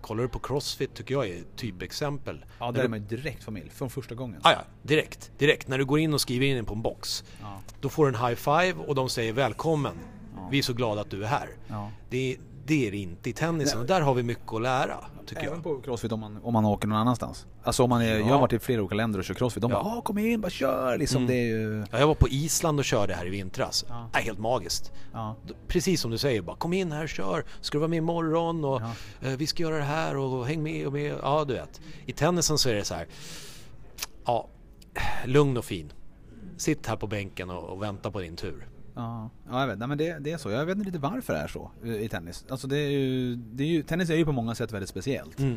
Kollar 0.00 0.22
du 0.22 0.28
på 0.28 0.38
Crossfit 0.38 0.94
tycker 0.94 1.14
jag 1.14 1.28
är 1.28 1.40
ett 1.40 1.56
typexempel. 1.56 2.44
Ja, 2.58 2.72
där 2.72 2.84
är 2.84 2.88
man 2.88 2.98
ju 2.98 3.04
direkt 3.04 3.44
familj, 3.44 3.70
från 3.70 3.90
första 3.90 4.14
gången. 4.14 4.40
Ah, 4.42 4.52
ja, 4.52 4.58
direkt. 4.82 5.32
Direkt. 5.38 5.68
När 5.68 5.78
du 5.78 5.84
går 5.84 5.98
in 5.98 6.14
och 6.14 6.20
skriver 6.20 6.46
in 6.46 6.64
på 6.64 6.74
en 6.74 6.82
box. 6.82 7.24
Ja. 7.40 7.60
Då 7.80 7.88
får 7.88 8.06
du 8.06 8.16
en 8.16 8.26
high 8.26 8.34
five 8.34 8.74
och 8.86 8.94
de 8.94 9.08
säger 9.08 9.32
välkommen. 9.32 9.98
Ja. 10.36 10.48
Vi 10.50 10.58
är 10.58 10.62
så 10.62 10.72
glada 10.72 11.00
att 11.00 11.10
du 11.10 11.24
är 11.24 11.28
här. 11.28 11.48
Ja. 11.68 11.90
Det, 12.10 12.36
det 12.70 12.86
är 12.86 12.90
det 12.90 12.96
inte 12.96 13.30
i 13.30 13.32
tennisen 13.32 13.78
Nej. 13.78 13.80
och 13.82 13.86
där 13.86 14.00
har 14.00 14.14
vi 14.14 14.22
mycket 14.22 14.52
att 14.52 14.62
lära, 14.62 14.96
tycker 15.26 15.42
Även 15.42 15.54
jag. 15.54 15.62
på 15.62 15.80
crossfit 15.80 16.12
om 16.12 16.20
man, 16.20 16.38
om 16.42 16.52
man 16.52 16.64
åker 16.64 16.88
någon 16.88 16.98
annanstans. 16.98 17.46
Alltså 17.62 17.82
om 17.82 17.90
man 17.90 18.02
är, 18.02 18.12
Ja. 18.12 18.18
jag 18.18 18.24
har 18.26 18.38
varit 18.40 18.52
i 18.52 18.58
flera 18.58 18.80
olika 18.82 18.94
länder 18.94 19.18
och 19.18 19.24
kört 19.24 19.36
crossfit. 19.38 19.62
De 19.62 19.70
Ja. 19.70 19.82
bara 19.84 20.02
kom 20.02 20.18
in, 20.18 20.40
bara 20.40 20.50
kör 20.50 20.98
liksom. 20.98 21.16
Mm. 21.16 21.26
Det 21.28 21.34
är 21.34 21.44
ju... 21.46 21.84
Ja, 21.90 21.98
jag 21.98 22.06
var 22.06 22.14
på 22.14 22.28
Island 22.28 22.78
och 22.78 22.84
körde 22.84 23.14
här 23.14 23.26
i 23.26 23.30
vintras. 23.30 23.84
Ja. 23.88 24.08
Ja. 24.12 24.18
helt 24.18 24.38
magiskt. 24.38 24.92
Ja. 25.12 25.36
Precis 25.68 26.00
som 26.00 26.10
du 26.10 26.18
säger, 26.18 26.42
bara 26.42 26.56
kom 26.56 26.72
in 26.72 26.92
här, 26.92 27.06
kör. 27.06 27.44
Ska 27.60 27.76
du 27.76 27.80
vara 27.80 27.88
med 27.88 27.96
imorgon? 27.96 28.64
Och, 28.64 28.80
eh, 29.20 29.36
vi 29.38 29.46
ska 29.46 29.62
göra 29.62 29.76
det 29.76 29.82
här 29.82 30.16
och 30.16 30.46
häng 30.46 30.62
med 30.62 30.86
och 30.86 30.92
med. 30.92 31.14
Ja, 31.22 31.44
du 31.48 31.54
vet. 31.54 31.80
I 32.06 32.12
tennisen 32.12 32.58
så 32.58 32.68
är 32.68 32.74
det 32.74 32.84
så 32.84 32.94
här. 32.94 33.06
Ja, 34.24 34.48
lugn 35.24 35.56
och 35.56 35.64
fin. 35.64 35.92
Sitt 36.56 36.86
här 36.86 36.96
på 36.96 37.06
bänken 37.06 37.50
och, 37.50 37.64
och 37.64 37.82
vänta 37.82 38.10
på 38.10 38.20
din 38.20 38.36
tur. 38.36 38.66
Ja, 39.00 39.30
ja 39.50 39.60
jag 39.60 39.66
vet. 39.66 39.78
Nej, 39.78 39.88
men 39.88 39.98
det, 39.98 40.18
det 40.18 40.32
är 40.32 40.36
så. 40.38 40.50
Jag 40.50 40.66
vet 40.66 40.76
inte 40.76 40.86
riktigt 40.88 41.02
varför 41.02 41.32
det 41.32 41.38
är 41.38 41.48
så 41.48 41.70
i 41.84 42.08
tennis. 42.08 42.44
Alltså 42.48 42.66
det 42.66 42.78
är 42.78 42.90
ju, 42.90 43.34
det 43.36 43.64
är 43.64 43.68
ju, 43.68 43.82
tennis 43.82 44.10
är 44.10 44.14
ju 44.16 44.24
på 44.24 44.32
många 44.32 44.54
sätt 44.54 44.72
väldigt 44.72 44.88
speciellt. 44.90 45.38
Mm. 45.38 45.56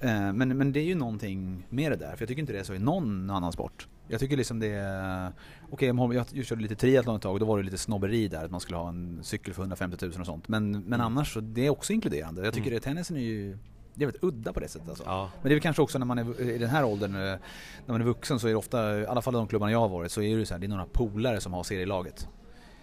Eh, 0.00 0.32
Men, 0.32 0.58
men 0.58 0.72
det 0.72 0.80
är 0.80 0.84
ju 0.84 0.94
någonting 0.94 1.66
med 1.68 1.92
det 1.92 1.96
där. 1.96 2.10
För 2.16 2.22
jag 2.22 2.28
tycker 2.28 2.40
inte 2.40 2.52
det 2.52 2.58
är 2.58 2.64
så 2.64 2.74
i 2.74 2.78
någon 2.78 3.30
annan 3.30 3.52
sport. 3.52 3.88
Jag 4.08 4.20
tycker 4.20 4.36
liksom 4.36 4.60
det 4.60 4.66
är... 4.70 5.32
Okej, 5.70 5.90
om 5.90 6.12
jag, 6.12 6.44
körde 6.46 6.62
lite 6.62 6.74
triathlon 6.74 7.16
ett 7.16 7.22
tag 7.22 7.32
och 7.32 7.40
då 7.40 7.46
var 7.46 7.58
det 7.58 7.64
lite 7.64 7.78
snobberi 7.78 8.28
där. 8.28 8.44
Att 8.44 8.50
man 8.50 8.60
skulle 8.60 8.78
ha 8.78 8.88
en 8.88 9.18
cykel 9.22 9.54
för 9.54 9.62
150 9.62 9.96
000 10.06 10.12
och 10.20 10.26
sånt. 10.26 10.48
Men, 10.48 10.70
men 10.70 10.82
Mm. 10.86 11.00
annars 11.00 11.34
så, 11.34 11.40
det 11.40 11.66
är 11.66 11.70
också 11.70 11.92
inkluderande. 11.92 12.44
Jag 12.44 12.54
tycker 12.54 12.66
Mm. 12.66 12.74
det, 12.80 12.84
tennisen 12.84 13.16
är 13.16 13.20
ju... 13.20 13.58
Det 13.94 14.04
är 14.04 14.06
väldigt 14.06 14.24
udda 14.24 14.52
på 14.52 14.60
det 14.60 14.68
sättet 14.68 14.88
alltså. 14.88 15.04
Ja. 15.06 15.30
Men 15.42 15.48
det 15.48 15.52
är 15.52 15.54
väl 15.54 15.60
kanske 15.60 15.82
också 15.82 15.98
när 15.98 16.06
man 16.06 16.18
är 16.18 16.40
i 16.40 16.58
den 16.58 16.68
här 16.70 16.84
åldern, 16.84 17.14
eh, 17.14 17.20
när 17.20 17.38
man 17.86 18.00
är 18.00 18.04
vuxen 18.04 18.38
så 18.40 18.46
är 18.46 18.50
det 18.50 18.56
ofta, 18.56 18.98
i 19.00 19.06
alla 19.06 19.22
fall 19.22 19.34
i 19.34 19.36
de 19.36 19.46
klubbarna 19.48 19.72
jag 19.72 19.78
har 19.80 19.88
varit, 19.88 20.12
så 20.12 20.20
är 20.22 20.34
det 20.34 20.40
ju 20.40 20.44
så 20.46 20.54
här, 20.54 20.58
det 20.60 20.66
är 20.66 20.68
några 20.68 20.84
polare 20.86 21.40
som 21.40 21.52
har 21.52 21.62
serielaget. 21.62 22.28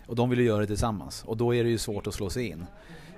Och 0.09 0.15
de 0.15 0.29
vill 0.29 0.39
ju 0.39 0.45
göra 0.45 0.61
det 0.61 0.67
tillsammans. 0.67 1.23
Och 1.27 1.37
då 1.37 1.55
är 1.55 1.63
det 1.63 1.69
ju 1.69 1.77
svårt 1.77 2.07
att 2.07 2.13
slå 2.13 2.29
sig 2.29 2.47
in. 2.47 2.65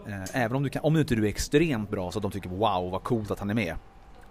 Eh, 0.08 0.42
Även 0.44 0.58
om 0.58 0.64
du, 0.64 0.70
kan, 0.70 0.84
om 0.84 0.98
inte 0.98 1.16
du 1.16 1.26
är 1.26 1.30
extremt 1.30 1.90
bra 1.92 2.12
så 2.12 2.20
att 2.20 2.24
de 2.24 2.32
tycker 2.32 2.50
wow 2.50 2.92
vad 2.92 3.04
coolt 3.04 3.32
att 3.32 3.40
han 3.40 3.50
är 3.50 3.54
med. 3.54 3.76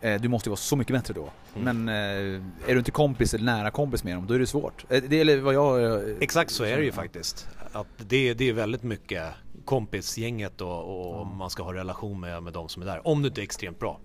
Eh, 0.01 0.21
Du 0.21 0.29
måste 0.29 0.49
ju 0.49 0.51
vara 0.51 0.57
så 0.57 0.77
mycket 0.77 0.93
bättre 0.97 1.15
då. 1.15 1.29
Mm. 1.57 1.77
Men 1.77 1.89
eh, 1.89 2.43
är 2.71 2.73
du 2.73 2.79
inte 2.79 2.91
kompis 2.91 3.35
eller 3.35 3.45
nära 3.45 3.71
kompis 3.71 4.05
med 4.05 4.17
dem, 4.17 4.27
då 4.27 4.35
är 4.35 4.39
det 4.39 4.47
svårt. 4.47 4.85
Det 4.89 5.21
är 5.21 5.41
vad 5.41 5.55
jag... 5.55 6.03
Exakt 6.23 6.51
så 6.51 6.65
är 6.65 6.77
det 6.77 6.85
ju 6.85 6.93
faktiskt. 6.93 7.49
Att 7.73 7.87
det, 8.09 8.35
det 8.35 8.49
är 8.49 8.53
väldigt 8.53 8.83
mycket 8.83 9.25
kompisgänget 9.65 10.61
och, 10.61 11.09
och 11.09 11.15
Ja. 11.17 11.25
man 11.25 11.51
ska 11.51 11.63
ha 11.63 11.75
relation 11.75 12.21
med, 12.21 12.43
med 12.43 12.53
de 12.53 12.69
som 12.69 12.83
är 12.83 12.87
där. 12.87 13.07
Om 13.07 13.23
du 13.23 13.29
inte 13.29 13.41
är 13.41 13.43
extremt 13.43 13.79
bra. 13.79 14.01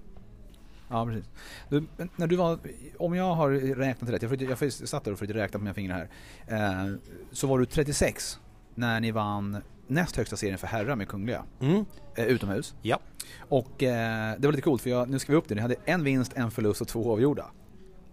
Ja 0.90 1.06
precis. 1.06 1.26
Du, 1.70 1.84
när 2.16 2.28
du 2.28 2.36
var, 2.36 2.60
om 2.98 3.16
jag 3.16 3.36
har 3.36 3.50
räknat 3.76 4.10
rätt, 4.10 4.22
jag, 4.22 4.42
jag 4.62 4.74
satt 4.74 5.04
där 5.04 5.12
och 5.12 5.20
försökte 5.20 5.40
räkna 5.40 5.60
på 5.60 5.64
mina 5.64 5.74
fingrar 5.74 6.10
här. 6.48 6.86
Eh, 6.88 6.96
så 7.32 7.48
var 7.48 7.60
du 7.60 7.66
36 7.66 8.40
när 8.76 9.00
ni 9.00 9.12
vann 9.12 9.62
näst 9.88 10.16
högsta 10.16 10.36
serien 10.38 10.58
för 10.58 10.68
herrar 10.68 10.96
med 10.96 11.08
Kungliga. 11.08 11.44
Mm. 11.60 11.86
Eh, 12.16 12.26
utomhus. 12.26 12.76
Ja. 12.82 13.00
Och 13.40 13.84
eh, 13.84 14.36
det 14.40 14.48
var 14.48 14.52
lite 14.52 14.62
coolt 14.62 14.82
för 14.82 14.90
jag, 14.90 15.10
nu 15.10 15.20
ska 15.20 15.32
vi 15.32 15.38
upp 15.38 15.48
det, 15.48 15.56
ni 15.56 15.62
hade 15.62 15.76
en 15.86 16.04
vinst, 16.04 16.34
en 16.36 16.52
förlust 16.52 16.82
och 16.82 16.88
två 16.88 17.12
avgjorda. 17.14 17.46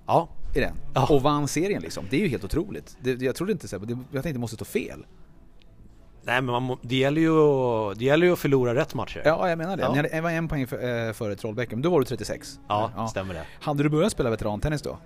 Ja. 0.06 0.28
I 0.54 0.60
den. 0.60 0.74
Ja. 0.94 1.06
Och 1.10 1.22
vann 1.22 1.48
serien 1.48 1.82
liksom. 1.82 2.04
Det 2.10 2.16
är 2.16 2.20
ju 2.20 2.28
helt 2.28 2.44
otroligt. 2.44 2.96
Det, 3.00 3.22
jag 3.22 3.34
trodde 3.34 3.52
inte 3.52 3.68
så, 3.68 3.76
jag 3.76 3.86
tänkte 4.12 4.32
det 4.32 4.38
måste 4.38 4.56
stå 4.56 4.64
fel. 4.64 5.06
Nej 6.24 6.42
men 6.42 6.62
man, 6.64 6.76
det, 6.82 6.96
gäller 6.96 7.20
ju, 7.20 7.30
att- 7.40 7.98
det 7.98 8.04
gäller 8.04 8.26
ju 8.26 8.32
att 8.32 8.38
förlora 8.38 8.74
rätt 8.74 8.94
matcher. 8.94 9.22
Ja, 9.24 9.48
jag 9.48 9.58
menar 9.58 9.76
det. 9.76 9.82
Ja. 9.82 9.90
Ni 9.92 9.96
hade, 9.96 10.20
var 10.20 10.30
en 10.30 10.48
poäng 10.48 10.66
för, 10.66 11.06
eh, 11.08 11.12
före 11.12 11.36
Trollbäcken, 11.36 11.78
men 11.78 11.82
då 11.82 11.90
var 11.90 11.98
du 11.98 12.04
36. 12.04 12.60
Ja, 12.68 13.06
stämmer 13.10 13.34
det. 13.34 13.42
Hade 13.60 13.82
du 13.82 13.88
börjat 13.88 14.12
spela 14.12 14.30
veterantennis 14.30 14.82
då? 14.82 14.98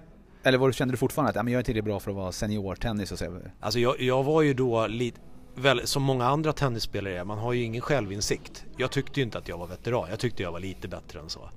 Eller 0.43 0.59
var, 0.59 0.73
kände 0.73 0.93
du 0.93 0.99
fortfarande 0.99 1.31
att 1.31 1.37
ja, 1.37 1.43
men 1.43 1.53
jag 1.53 1.61
är 1.61 1.65
tillräckligt 1.65 1.85
bra 1.85 2.01
för 2.01 2.11
att 2.11 2.17
vara 2.17 2.33
seniortennis 2.33 3.13
och 3.13 3.19
så? 3.19 3.39
Alltså 3.61 3.79
jag, 3.81 4.01
jag 4.01 4.25
var 4.25 4.43
ju 4.43 4.55
då 4.55 4.87
lite... 4.87 5.21
väl, 5.57 5.87
som 5.87 6.03
många 6.03 6.25
andra 6.27 6.53
tennisspelare 6.53 7.19
är, 7.19 7.25
man 7.25 7.39
har 7.39 7.53
ju 7.53 7.63
ingen 7.63 7.81
självinsikt. 7.83 8.65
Jag 8.77 8.91
tyckte 8.91 9.21
ju 9.21 9.25
inte 9.25 9.39
att 9.39 9.49
jag 9.49 9.59
var 9.59 9.67
veteran, 9.67 10.11
jag 10.11 10.19
tyckte 10.19 10.43
jag 10.43 10.53
var 10.53 10.61
lite 10.61 10.89
bättre 10.89 11.21
än 11.21 11.29
så. 11.31 11.51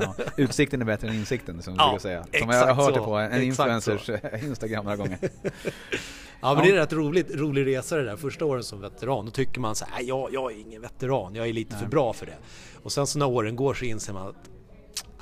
Ja, 0.00 0.14
utsikten 0.36 0.80
är 0.80 0.84
bättre 0.86 1.08
än 1.08 1.14
insikten 1.14 1.62
som 1.62 1.72
du 1.74 1.78
Ja, 1.80 1.86
brukar 1.88 2.02
säga. 2.02 2.26
Som 2.40 2.50
jag 2.50 2.66
har 2.66 2.74
hört 2.84 2.94
det 2.94 3.00
på 3.00 3.14
en 3.16 3.24
Exakt 3.32 3.44
influencers 3.44 4.10
Instagram 4.42 4.84
några 4.84 4.96
gånger. 4.96 5.18
Ja 5.22 6.54
men 6.54 6.56
Ja. 6.56 6.62
det 6.62 6.70
är 6.70 6.74
rätt 6.74 6.92
roligt, 6.92 7.34
rolig 7.34 7.66
resa 7.66 7.96
det 7.96 8.04
där 8.04 8.16
första 8.16 8.44
åren 8.44 8.64
som 8.64 8.80
veteran. 8.80 9.24
Då 9.24 9.30
tycker 9.30 9.60
man 9.60 9.74
så 9.74 9.84
här, 9.84 9.92
"Nej, 9.98 10.08
jag, 10.08 10.32
jag 10.32 10.52
är 10.52 10.56
ingen 10.60 10.82
veteran, 10.82 11.34
jag 11.34 11.48
är 11.48 11.52
lite 11.52 11.76
för 11.76 11.86
bra 11.86 12.12
för 12.12 12.26
det. 12.26 12.36
Och 12.82 12.92
sen 12.92 13.06
så 13.06 13.18
när 13.18 13.26
åren 13.28 13.56
går 13.56 13.74
så 13.74 13.84
inser 13.84 14.12
man 14.12 14.28
att 14.28 14.50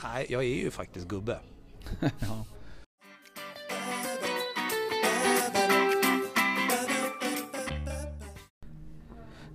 nej, 0.04 0.26
jag 0.28 0.42
är 0.44 0.48
ju 0.56 0.70
faktiskt 0.70 1.08
gubbe. 1.08 1.38
Ja. 2.00 2.44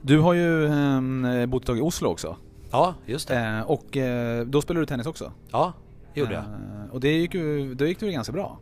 Du 0.07 0.19
har 0.19 0.33
ju 0.33 0.65
eh, 0.65 1.45
bott 1.45 1.61
ett 1.63 1.67
tag 1.67 1.77
i 1.77 1.81
Oslo 1.81 2.09
också. 2.09 2.37
Ja, 2.71 2.95
just 3.05 3.27
det. 3.27 3.35
Eh, 3.39 3.61
och 3.61 3.97
eh, 3.97 4.45
då 4.45 4.61
spelade 4.61 4.81
du 4.81 4.85
tennis 4.85 5.07
också. 5.07 5.31
Ja, 5.51 5.73
det 6.13 6.19
gjorde 6.19 6.33
jag. 6.33 6.43
Eh, 6.43 6.91
och 6.91 6.99
det 6.99 7.11
gick 7.17 7.33
ju, 7.33 7.73
då 7.75 7.85
gick 7.85 7.99
det 7.99 8.05
ju 8.05 8.11
ganska 8.11 8.33
bra. 8.33 8.59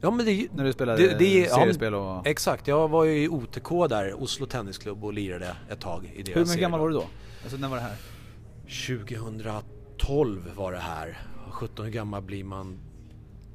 Ja 0.00 0.10
men 0.10 0.26
det, 0.26 0.48
När 0.54 0.64
du 0.64 0.72
spelade 0.72 1.02
Det- 1.02 1.18
det- 1.18 1.38
ja, 1.40 1.54
seriespel 1.54 1.94
och... 1.94 2.26
exakt, 2.26 2.68
jag 2.68 2.88
var 2.88 3.04
ju 3.04 3.24
i 3.24 3.28
OTK 3.28 3.68
där, 3.88 4.22
Oslo 4.22 4.46
Tennisklubb 4.46 5.04
och 5.04 5.12
lirade 5.12 5.56
ett 5.70 5.80
tag 5.80 6.12
i 6.16 6.22
deras 6.22 6.54
Hur 6.56 6.60
gammal 6.60 6.80
var 6.80 6.88
du 6.88 6.94
då? 6.94 7.04
Alltså 7.42 7.56
när 7.58 7.68
var 7.68 7.76
det 7.76 7.82
här? 7.82 7.96
2012 8.86 10.50
var 10.56 10.72
det 10.72 10.78
här. 10.78 11.18
17 11.50 11.84
hur 11.84 11.92
gammal 11.92 12.22
blir 12.22 12.44
man 12.44 12.78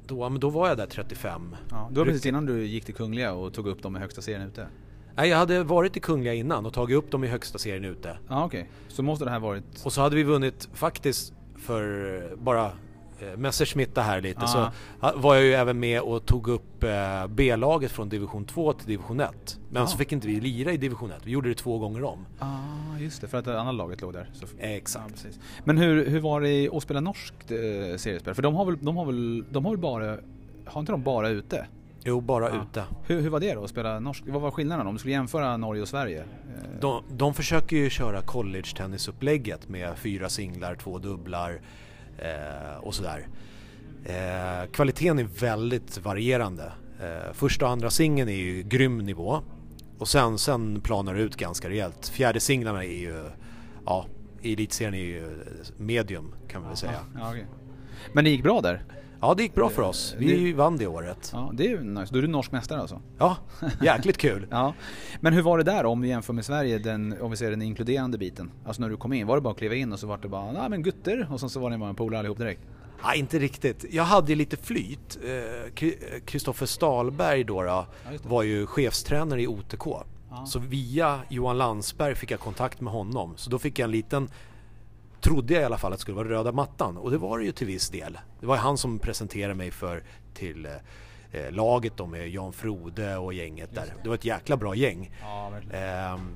då? 0.07 0.19
Ja, 0.19 0.29
Men 0.29 0.39
då 0.39 0.49
var 0.49 0.67
jag 0.67 0.77
där 0.77 0.85
35. 0.85 1.55
Ja, 1.69 1.87
det 1.91 1.99
var 1.99 2.05
precis 2.05 2.25
innan 2.25 2.45
du 2.45 2.65
gick 2.65 2.85
till 2.85 2.93
Kungliga 2.95 3.33
och 3.33 3.53
tog 3.53 3.67
upp 3.67 3.83
dem 3.83 3.95
i 3.95 3.99
högsta 3.99 4.21
serien 4.21 4.47
ute. 4.47 4.67
Nej, 5.17 5.29
jag 5.29 5.37
hade 5.37 5.63
varit 5.63 5.97
i 5.97 5.99
Kungliga 5.99 6.33
innan 6.33 6.65
och 6.65 6.73
tagit 6.73 6.97
upp 6.97 7.11
dem 7.11 7.23
i 7.23 7.27
högsta 7.27 7.57
serien 7.57 7.85
ute. 7.85 8.17
Ja 8.29 8.45
okej, 8.45 8.69
så 8.87 9.03
måste 9.03 9.25
det 9.25 9.31
här 9.31 9.39
varit... 9.39 9.63
Och 9.85 9.93
så 9.93 10.01
hade 10.01 10.15
vi 10.15 10.23
vunnit 10.23 10.69
faktiskt 10.73 11.33
för 11.57 12.35
bara 12.37 12.65
eh, 13.19 13.37
Messerschmitta 13.37 14.01
här 14.01 14.21
lite 14.21 14.41
Ah. 14.43 14.47
så 14.47 14.69
var 15.15 15.35
jag 15.35 15.43
ju 15.43 15.53
även 15.53 15.79
med 15.79 16.01
och 16.01 16.25
tog 16.25 16.47
upp 16.47 16.83
eh, 16.83 17.27
B-laget 17.29 17.91
från 17.91 18.09
division 18.09 18.45
2 18.45 18.73
till 18.73 18.87
division 18.87 19.19
1. 19.19 19.59
Men 19.69 19.83
Ah. 19.83 19.87
så 19.87 19.97
fick 19.97 20.11
inte 20.11 20.27
vi 20.27 20.39
lira 20.39 20.71
i 20.71 20.77
division 20.77 21.11
1, 21.11 21.17
vi 21.23 21.31
gjorde 21.31 21.49
det 21.49 21.55
två 21.55 21.79
gånger 21.79 22.03
om. 22.03 22.25
ah, 22.39 22.97
just 22.99 23.21
det, 23.21 23.27
för 23.27 23.37
att 23.37 23.45
det 23.45 23.59
andra 23.59 23.71
laget 23.71 24.01
låg 24.01 24.13
där. 24.13 24.29
Så... 24.33 24.45
Exakt. 24.59 25.25
Ja. 25.31 25.37
Men 25.63 25.77
hur, 25.77 26.05
hur 26.09 26.19
var 26.19 26.41
det 26.41 26.69
att 26.73 26.83
spela 26.83 26.99
norskt 26.99 27.51
eh, 27.51 27.57
seriespel? 27.97 28.33
För 28.33 28.41
de 28.41 28.55
har 28.55 28.65
väl, 28.65 28.77
de 28.81 28.97
har 28.97 29.05
väl, 29.05 29.43
de 29.51 29.65
har 29.65 29.71
väl 29.71 29.79
bara, 29.81 30.17
har 30.65 30.79
inte 30.79 30.91
de 30.91 31.03
bara 31.03 31.29
ute? 31.29 31.65
Jo, 32.07 32.21
bara 32.21 32.49
Ja. 32.49 32.61
ute. 32.71 32.83
Hur, 33.07 33.21
hur 33.21 33.29
var 33.29 33.39
det 33.39 33.53
då 33.53 33.63
att 33.63 33.69
spela 33.69 33.99
norskt? 33.99 34.27
Vad 34.27 34.41
var 34.41 34.51
skillnaden 34.51 34.87
om 34.87 34.93
du 34.93 34.99
skulle 34.99 35.13
jämföra 35.13 35.57
Norge 35.57 35.81
och 35.81 35.87
Sverige? 35.87 36.19
Eh, 36.21 36.79
De, 36.81 37.03
de 37.11 37.33
försöker 37.33 37.75
ju 37.77 37.89
köra 37.89 38.21
college-tennisupplägget 38.21 39.69
med 39.69 39.97
fyra 39.97 40.29
singlar, 40.29 40.75
två 40.75 40.97
dubblar 40.97 41.59
eh, 42.17 42.77
och 42.79 42.93
sådär. 42.95 43.27
Eh, 44.05 44.69
kvaliteten 44.71 45.19
är 45.19 45.23
väldigt 45.23 45.97
varierande. 45.97 46.71
Eh, 47.01 47.33
första 47.33 47.65
och 47.65 47.71
andra 47.71 47.89
singeln 47.89 48.29
är 48.29 48.33
ju 48.33 48.63
grym 48.63 48.97
nivå 48.97 49.39
och 49.99 50.07
sen, 50.07 50.37
sen 50.37 50.81
planar 50.81 51.13
det 51.13 51.21
ut 51.21 51.35
ganska 51.35 51.69
rejält. 51.69 52.07
Fjärde 52.07 52.39
singlarna 52.39 52.83
är 52.83 52.97
ju, 52.99 53.23
ja, 53.85 54.05
elitserien 54.43 54.93
är 54.93 54.97
ju 54.97 55.29
medium 55.77 56.33
kan 56.47 56.61
man 56.61 56.69
väl 56.69 56.77
säga. 56.77 56.99
Ja, 57.15 57.29
okej. 57.29 57.45
Men 58.13 58.23
det 58.23 58.29
gick 58.29 58.43
bra 58.43 58.61
där? 58.61 58.83
Ja, 59.21 59.33
det 59.33 59.43
gick 59.43 59.55
bra 59.55 59.69
för 59.69 59.81
oss. 59.81 60.15
Vi 60.17 60.53
vann 60.53 60.77
det 60.77 60.87
året. 60.87 61.29
Ja, 61.33 61.51
det 61.53 61.65
är 61.65 61.69
ju 61.69 61.83
nice. 61.83 62.13
Då 62.13 62.17
är 62.17 62.21
du 62.21 62.27
norsk 62.27 62.51
mästare 62.51 62.81
alltså? 62.81 63.01
Ja, 63.17 63.37
jäkligt 63.81 64.17
kul. 64.17 64.47
Ja. 64.51 64.73
Men 65.19 65.33
hur 65.33 65.41
var 65.41 65.57
det 65.57 65.63
där 65.63 65.85
om 65.85 66.01
vi 66.01 66.07
jämför 66.07 66.33
med 66.33 66.45
Sverige, 66.45 66.77
den, 66.79 67.15
om 67.21 67.31
vi 67.31 67.37
ser 67.37 67.49
den 67.49 67.61
inkluderande 67.61 68.17
biten? 68.17 68.51
Alltså 68.65 68.81
när 68.81 68.89
du 68.89 68.97
kom 68.97 69.13
in, 69.13 69.27
var 69.27 69.35
det 69.35 69.41
bara 69.41 69.51
att 69.51 69.57
kliva 69.57 69.75
in 69.75 69.93
och 69.93 69.99
så 69.99 70.07
var 70.07 70.17
det 70.17 70.27
bara, 70.27 70.51
nej 70.51 70.69
men 70.69 70.83
gutter, 70.83 71.27
och 71.31 71.39
sen 71.39 71.49
så 71.49 71.59
var 71.59 71.69
ni 71.69 71.77
bara 71.77 71.89
en 71.89 71.95
polare 71.95 72.19
allihop 72.19 72.37
direkt? 72.37 72.61
Nej, 73.03 73.19
inte 73.19 73.39
riktigt. 73.39 73.85
Jag 73.91 74.03
hade 74.03 74.35
lite 74.35 74.57
flyt. 74.57 75.17
Kristoffer 76.25 76.65
Stalberg 76.65 77.43
då, 77.43 77.63
då 77.63 77.85
det. 78.11 78.29
var 78.29 78.43
ju 78.43 78.65
chefstränare 78.65 79.41
i 79.41 79.47
OTK. 79.47 79.87
Ja. 80.29 80.45
Så 80.45 80.59
via 80.59 81.19
Johan 81.29 81.57
Landsberg 81.57 82.15
fick 82.15 82.31
jag 82.31 82.39
kontakt 82.39 82.81
med 82.81 82.93
honom. 82.93 83.33
Så 83.35 83.49
då 83.49 83.59
fick 83.59 83.79
jag 83.79 83.85
en 83.85 83.91
liten, 83.91 84.29
trodde 85.21 85.53
jag 85.53 85.61
i 85.61 85.65
alla 85.65 85.77
fall 85.77 85.93
att 85.93 85.99
det 85.99 86.01
skulle 86.01 86.17
vara 86.17 86.29
röda 86.29 86.51
mattan. 86.51 86.97
Och 86.97 87.11
det 87.11 87.17
var 87.17 87.39
det 87.39 87.45
ju 87.45 87.51
till 87.51 87.67
viss 87.67 87.89
del. 87.89 88.17
Det 88.39 88.45
var 88.45 88.57
han 88.57 88.77
som 88.77 88.99
presenterade 88.99 89.53
mig 89.53 89.71
för 89.71 90.03
till 90.33 90.65
eh, 91.31 91.51
laget 91.51 91.93
då 91.97 92.05
med 92.05 92.29
Jan 92.29 92.53
Frode 92.53 93.17
och 93.17 93.33
gänget 93.33 93.75
där. 93.75 93.93
Det 94.03 94.09
var 94.09 94.15
ett 94.15 94.25
jäkla 94.25 94.57
bra 94.57 94.75
gäng. 94.75 95.11
Ja. 95.21 95.51
Ehm, 95.71 96.35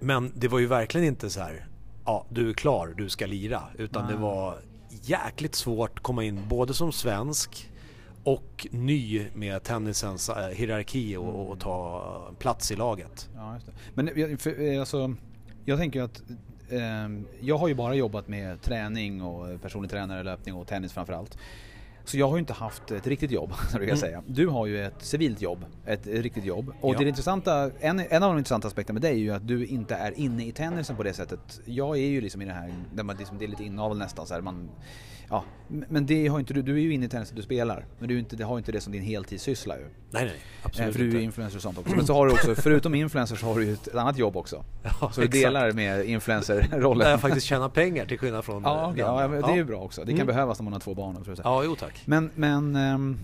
men 0.00 0.32
det 0.34 0.48
var 0.48 0.58
ju 0.58 0.66
verkligen 0.66 1.06
inte 1.06 1.30
så 1.30 1.40
här, 1.40 1.66
ja 2.04 2.26
du 2.28 2.50
är 2.50 2.54
klar, 2.54 2.94
du 2.96 3.08
ska 3.08 3.26
lira. 3.26 3.62
Utan 3.78 4.04
Nej. 4.04 4.14
det 4.14 4.20
var 4.20 4.58
jäkligt 5.02 5.54
svårt 5.54 5.98
att 5.98 6.02
komma 6.02 6.24
in 6.24 6.40
både 6.48 6.74
som 6.74 6.92
svensk 6.92 7.70
och 8.24 8.66
ny 8.70 9.26
med 9.34 9.62
tennisens 9.62 10.28
eh, 10.28 10.48
hierarki 10.48 11.16
och, 11.16 11.50
och 11.50 11.60
ta 11.60 12.32
plats 12.38 12.72
i 12.72 12.76
laget. 12.76 13.28
Ja. 13.34 13.58
Men 13.94 14.10
jag, 14.16 14.40
för, 14.40 14.72
eh, 14.72 14.80
alltså, 14.80 15.14
jag 15.64 15.78
tänker 15.78 16.02
att 16.02 16.30
eh, 16.30 16.36
jag 17.40 17.58
har 17.58 17.68
ju 17.68 17.74
bara 17.74 17.94
jobbat 17.94 18.28
med 18.28 18.62
träning 18.62 19.22
och 19.22 19.62
personlig 19.62 19.90
tränare, 19.90 20.22
löpning 20.22 20.54
och 20.54 20.66
tennis 20.66 20.92
framförallt. 20.92 21.38
Så 22.04 22.18
jag 22.18 22.28
har 22.28 22.36
ju 22.36 22.40
inte 22.40 22.52
haft 22.52 22.90
ett 22.90 23.06
riktigt 23.06 23.30
jobb, 23.30 23.52
så 23.72 23.82
jag 23.82 23.98
säga. 23.98 24.22
Du 24.26 24.46
har 24.46 24.66
ju 24.66 24.84
ett 24.84 25.02
civilt 25.02 25.42
jobb, 25.42 25.64
ett 25.86 26.06
riktigt 26.06 26.44
jobb. 26.44 26.72
Och 26.80 26.94
Ja. 26.94 26.98
det 26.98 27.08
intressanta, 27.08 27.70
en, 27.80 28.00
en 28.00 28.22
av 28.22 28.30
de 28.30 28.38
intressanta 28.38 28.68
aspekterna 28.68 28.94
med 28.94 29.02
dig 29.02 29.12
är 29.12 29.18
ju 29.18 29.30
att 29.30 29.48
du 29.48 29.66
inte 29.66 29.94
är 29.94 30.18
inne 30.18 30.46
i 30.46 30.52
tennisen 30.52 30.96
på 30.96 31.02
det 31.02 31.12
sättet. 31.12 31.60
Jag 31.64 31.96
är 31.98 32.06
ju 32.06 32.20
liksom 32.20 32.42
i 32.42 32.44
det 32.44 32.52
här, 32.52 32.74
där 32.94 33.02
man 33.02 33.16
liksom, 33.16 33.38
det 33.38 33.44
är 33.44 33.48
lite 33.48 33.64
inavel 33.64 33.98
nästan 33.98 34.26
så 34.26 34.34
här, 34.34 34.40
man, 34.40 34.70
ja, 35.34 35.44
men 35.88 36.06
det 36.06 36.26
har 36.28 36.38
inte 36.40 36.54
du, 36.54 36.62
du 36.62 36.74
är 36.74 36.78
ju 36.80 36.92
inne 36.94 37.06
i 37.06 37.08
tennisen 37.08 37.36
du 37.36 37.42
spelar. 37.42 37.86
Men 37.98 38.08
du 38.08 38.18
inte, 38.18 38.36
det 38.36 38.44
har 38.44 38.58
inte 38.58 38.72
det 38.72 38.80
som 38.80 38.92
din 38.92 39.02
heltidssyssla 39.02 39.76
ju. 39.78 39.82
Nej, 40.10 40.24
nej, 40.24 40.26
Eh, 40.26 40.66
absolut 40.66 40.92
för 40.96 41.02
du 41.02 41.10
är 41.10 41.14
ju 41.14 41.22
influencer 41.22 41.56
och 41.58 41.62
sånt 41.62 41.78
också. 41.78 41.96
Men 41.96 42.06
så 42.06 42.14
har 42.14 42.26
du 42.26 42.32
också, 42.32 42.54
förutom 42.54 42.94
influencer 42.94 43.36
så 43.36 43.46
har 43.46 43.58
du 43.58 43.64
ju 43.64 43.72
ett 43.72 43.94
annat 43.94 44.18
jobb 44.18 44.36
också. 44.36 44.64
Ja, 44.82 44.90
Så 45.12 45.20
du 45.20 45.26
exakt. 45.26 45.32
delar 45.32 45.72
med 45.72 46.06
influencer-rollen. 46.06 47.04
Där 47.04 47.10
jag 47.10 47.20
faktiskt 47.20 47.46
tjänar 47.46 47.68
pengar 47.68 48.06
till 48.06 48.18
skillnad 48.18 48.44
från 48.44 48.62
Ja, 48.62 48.92
det 48.96 49.02
andra. 49.02 49.36
ja, 49.36 49.46
det 49.46 49.52
är 49.52 49.56
ju 49.56 49.64
bra 49.64 49.80
också. 49.80 50.00
Det 50.00 50.06
kan 50.12 50.14
Mm. 50.14 50.26
behövas 50.26 50.58
när 50.58 50.64
man 50.64 50.72
har 50.72 50.80
två 50.80 50.94
barn. 50.94 51.16
jag. 51.26 51.38
Ja, 51.44 51.62
jo 51.64 51.76
tack. 51.76 52.02
Men, 52.06 52.30
men 52.34 52.76
ehm, 52.76 53.18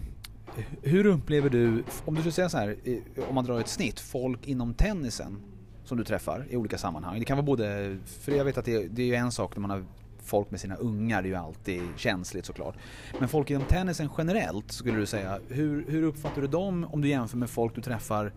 hur 0.82 1.06
upplever 1.06 1.50
du, 1.50 1.84
om 2.04 2.14
du 2.14 2.20
skulle 2.20 2.32
säga 2.32 2.48
så 2.48 2.58
här, 2.58 2.76
eh, 2.84 2.94
om 3.28 3.34
man 3.34 3.44
drar 3.44 3.60
ett 3.60 3.68
snitt, 3.68 4.00
folk 4.00 4.46
inom 4.48 4.74
tennisen 4.74 5.36
som 5.84 5.98
du 5.98 6.04
träffar 6.04 6.46
i 6.50 6.56
olika 6.56 6.78
sammanhang. 6.78 7.18
Det 7.18 7.24
kan 7.24 7.36
vara 7.36 7.46
både, 7.46 7.96
för 8.20 8.32
jag 8.32 8.44
vet 8.44 8.58
att 8.58 8.64
det, 8.64 8.86
det 8.88 9.02
är 9.02 9.06
ju 9.06 9.14
en 9.14 9.32
sak 9.32 9.56
när 9.56 9.60
man 9.60 9.70
har 9.70 9.84
folk 10.22 10.50
med 10.50 10.60
sina 10.60 10.74
ungar, 10.74 11.18
är 11.22 11.26
ju 11.26 11.34
alltid 11.34 11.82
känsligt 11.96 12.46
såklart. 12.46 12.74
Men 13.18 13.28
folk 13.28 13.50
inom 13.50 13.64
tennisen 13.64 14.08
generellt 14.18 14.72
skulle 14.72 14.98
du 14.98 15.06
säga, 15.06 15.38
hur, 15.48 15.84
hur 15.88 16.02
uppfattar 16.02 16.42
du 16.42 16.48
dem 16.48 16.86
om 16.90 17.00
du 17.00 17.08
jämför 17.08 17.36
med 17.36 17.50
folk 17.50 17.74
du 17.74 17.80
träffar 17.80 18.32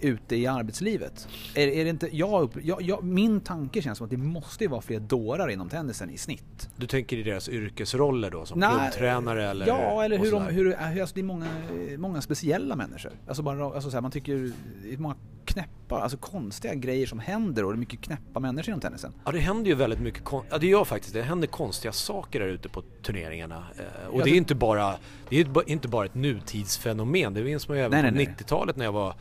ute 0.00 0.36
i 0.36 0.46
arbetslivet? 0.46 1.28
Är, 1.54 1.68
är 1.68 1.84
det 1.84 1.90
inte, 1.90 2.16
jag, 2.16 2.50
jag, 2.62 2.82
jag, 2.82 3.04
min 3.04 3.40
tanke 3.40 3.82
känns 3.82 3.98
som 3.98 4.04
att 4.04 4.10
det 4.10 4.16
måste 4.16 4.64
ju 4.64 4.70
vara 4.70 4.80
fler 4.80 5.00
dårar 5.00 5.48
inom 5.48 5.68
tennisen 5.68 6.10
i 6.10 6.18
snitt. 6.18 6.68
Du 6.76 6.86
tänker 6.86 7.16
i 7.16 7.22
deras 7.22 7.48
yrkesroller 7.48 8.30
då 8.30 8.46
som 8.46 8.60
klubbtränare 8.60 9.50
eller? 9.50 9.66
Ja, 9.66 10.04
eller 10.04 10.18
hur 10.18 10.30
de, 10.30 10.42
hur, 10.42 10.64
hur, 10.64 11.00
alltså 11.00 11.14
det 11.14 11.20
är 11.20 11.24
många, 11.24 11.46
många 11.98 12.20
speciella 12.20 12.76
människor. 12.76 13.12
Alltså 13.28 13.42
bara, 13.42 13.64
alltså 13.64 13.90
så 13.90 13.96
här, 13.96 14.02
man 14.02 14.10
tycker 14.10 14.52
det 14.82 14.94
är 14.94 14.98
många 14.98 15.16
knäppa, 15.46 16.00
alltså 16.00 16.18
konstiga 16.18 16.74
grejer 16.74 17.06
som 17.06 17.18
händer 17.18 17.64
och 17.64 17.72
det 17.72 17.76
är 17.76 17.78
mycket 17.78 18.00
knäppa 18.00 18.40
människor 18.40 18.68
inom 18.68 18.80
tennisen. 18.80 19.12
Ja 19.24 19.32
det 19.32 19.38
händer 19.38 19.70
ju 19.70 19.74
väldigt 19.74 20.00
mycket, 20.00 20.22
ja 20.50 20.58
det 20.58 20.66
gör 20.66 20.84
faktiskt 20.84 21.14
det. 21.14 21.22
händer 21.22 21.46
konstiga 21.46 21.92
saker 21.92 22.40
där 22.40 22.46
ute 22.46 22.68
på 22.68 22.82
turneringarna. 23.02 23.64
Eh, 23.78 24.08
och 24.08 24.24
det 24.24 24.30
är 24.30 24.36
inte 24.36 24.54
bara, 24.54 24.94
det 25.28 25.40
är 25.40 25.70
inte 25.70 25.88
bara 25.88 26.06
ett 26.06 26.14
nutidsfenomen. 26.14 27.34
Det 27.34 27.42
minns 27.42 27.68
man 27.68 27.76
ju 27.76 27.82
även 27.82 28.02
Nej, 28.02 28.10
på 28.10 28.16
nej, 28.16 28.26
nej. 28.26 28.34
90-talet 28.38 28.76
när 28.76 28.84
jag 28.84 28.92
var 28.92 29.14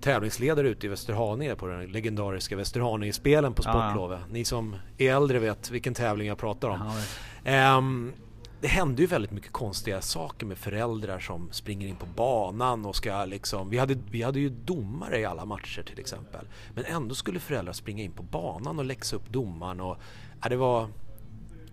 tävlingsledare 0.00 0.68
ute 0.68 0.86
i 0.86 0.88
Västerhaninge 0.88 1.54
på 1.54 1.66
den 1.66 1.86
legendariska 1.86 2.56
Västerhaninge-spelen 2.56 3.54
på 3.54 3.62
Ja, 3.64 3.70
ja. 3.70 3.90
Sportlovet. 3.90 4.20
Ni 4.30 4.44
som 4.44 4.76
är 4.98 5.14
äldre 5.14 5.38
vet 5.38 5.70
vilken 5.70 5.94
tävling 5.94 6.28
jag 6.28 6.38
pratar 6.38 6.68
om. 6.68 6.80
Ja, 6.84 6.94
Ehm, 7.44 8.12
det 8.60 8.68
händer 8.68 9.00
ju 9.00 9.06
väldigt 9.06 9.30
mycket 9.30 9.52
konstiga 9.52 10.00
saker 10.00 10.46
med 10.46 10.58
föräldrar 10.58 11.18
som 11.18 11.48
springer 11.52 11.88
in 11.88 11.96
på 11.96 12.06
banan 12.16 12.86
och 12.86 12.96
ska 12.96 13.24
liksom... 13.24 13.70
Vi 13.70 13.78
hade, 13.78 13.96
vi 14.10 14.22
hade 14.22 14.40
ju 14.40 14.48
domare 14.48 15.20
i 15.20 15.24
alla 15.24 15.44
matcher 15.44 15.82
till 15.82 15.98
exempel. 16.00 16.46
Men 16.74 16.84
ändå 16.84 17.14
skulle 17.14 17.40
föräldrar 17.40 17.72
springa 17.72 18.02
in 18.02 18.12
på 18.12 18.22
banan 18.22 18.78
och 18.78 18.84
läxa 18.84 19.16
upp 19.16 19.28
domaren 19.28 19.80
och... 19.80 19.96
Ja, 20.42 20.48
det 20.48 20.56
var... 20.56 20.88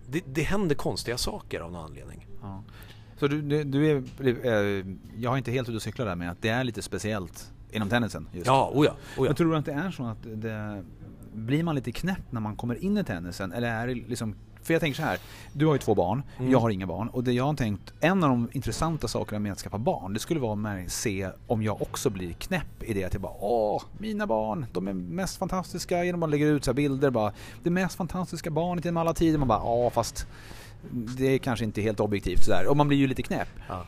Det, 0.06 0.22
det 0.26 0.42
hände 0.42 0.74
konstiga 0.74 1.18
saker 1.18 1.60
av 1.60 1.72
någon 1.72 1.84
anledning. 1.84 2.26
ja. 2.42 2.62
Så 3.20 3.28
du, 3.28 3.42
du, 3.42 3.64
du 3.64 3.90
är, 3.90 3.96
eh, 4.46 4.86
jag 5.16 5.30
har 5.30 5.36
inte 5.36 5.50
helt 5.50 5.68
ute 5.68 5.76
och 5.76 5.82
cyklar 5.82 6.06
där 6.06 6.16
med 6.16 6.30
att 6.30 6.42
det 6.42 6.48
är 6.48 6.64
lite 6.64 6.82
speciellt 6.82 7.52
inom 7.72 7.88
tennisen 7.88 8.28
just. 8.32 8.46
Ja, 8.46 8.70
oja, 8.74 8.92
oja. 9.18 9.28
Jag 9.30 9.36
tror 9.36 9.56
att 9.56 9.64
det 9.64 9.72
är 9.72 9.90
så 9.90 10.04
att 10.06 10.18
det, 10.34 10.82
blir 11.32 11.62
man 11.62 11.74
lite 11.74 11.92
knäpp 11.92 12.22
när 12.32 12.40
man 12.40 12.56
kommer 12.56 12.84
in 12.84 12.98
i 12.98 13.04
tennisen 13.04 13.52
eller 13.52 13.68
är 13.68 13.86
det 13.86 13.94
liksom 13.94 14.34
För 14.62 14.74
jag 14.74 14.80
tänker 14.80 14.96
så 14.96 15.02
här, 15.02 15.18
du 15.52 15.66
har 15.66 15.72
ju 15.72 15.78
två 15.78 15.94
barn, 15.94 16.22
Mm. 16.38 16.52
jag 16.52 16.58
har 16.60 16.70
inga 16.70 16.86
barn. 16.86 17.08
Och 17.08 17.24
det 17.24 17.32
jag 17.32 17.44
har 17.44 17.54
tänkt, 17.54 17.92
en 18.00 18.24
av 18.24 18.30
de 18.30 18.48
intressanta 18.52 19.08
sakerna 19.08 19.38
med 19.38 19.52
att 19.52 19.58
skaffa 19.58 19.78
barn, 19.78 20.14
det 20.14 20.20
skulle 20.20 20.40
vara 20.40 20.70
att 20.84 20.92
se 20.92 21.28
om 21.46 21.62
jag 21.62 21.82
också 21.82 22.10
blir 22.10 22.32
knäpp 22.32 22.82
i 22.82 22.94
det 22.94 23.04
att 23.04 23.12
jag 23.12 23.22
bara 23.22 23.32
åh, 23.40 23.82
mina 23.98 24.26
barn, 24.26 24.66
de 24.72 24.88
är 24.88 24.92
mest 24.92 25.36
fantastiska 25.38 26.04
genom 26.04 26.22
att 26.22 26.30
lägga 26.30 26.46
ut 26.46 26.64
så 26.64 26.70
här 26.70 26.74
bilder 26.76 27.10
bara. 27.10 27.32
Det 27.62 27.70
mest 27.70 27.96
fantastiska 27.96 28.50
barnet 28.50 28.84
genom 28.84 28.96
alla 28.96 29.14
tider. 29.14 29.38
Man 29.38 29.48
bara 29.48 29.58
ja 29.64 29.90
fast 29.90 30.26
det 30.90 31.26
är 31.34 31.38
kanske 31.38 31.64
inte 31.64 31.80
helt 31.82 32.00
objektivt 32.00 32.44
sådär. 32.44 32.66
Och 32.70 32.76
man 32.76 32.88
blir 32.88 32.98
ju 32.98 33.06
lite 33.06 33.22
knäpp. 33.22 33.48
Ja. 33.68 33.84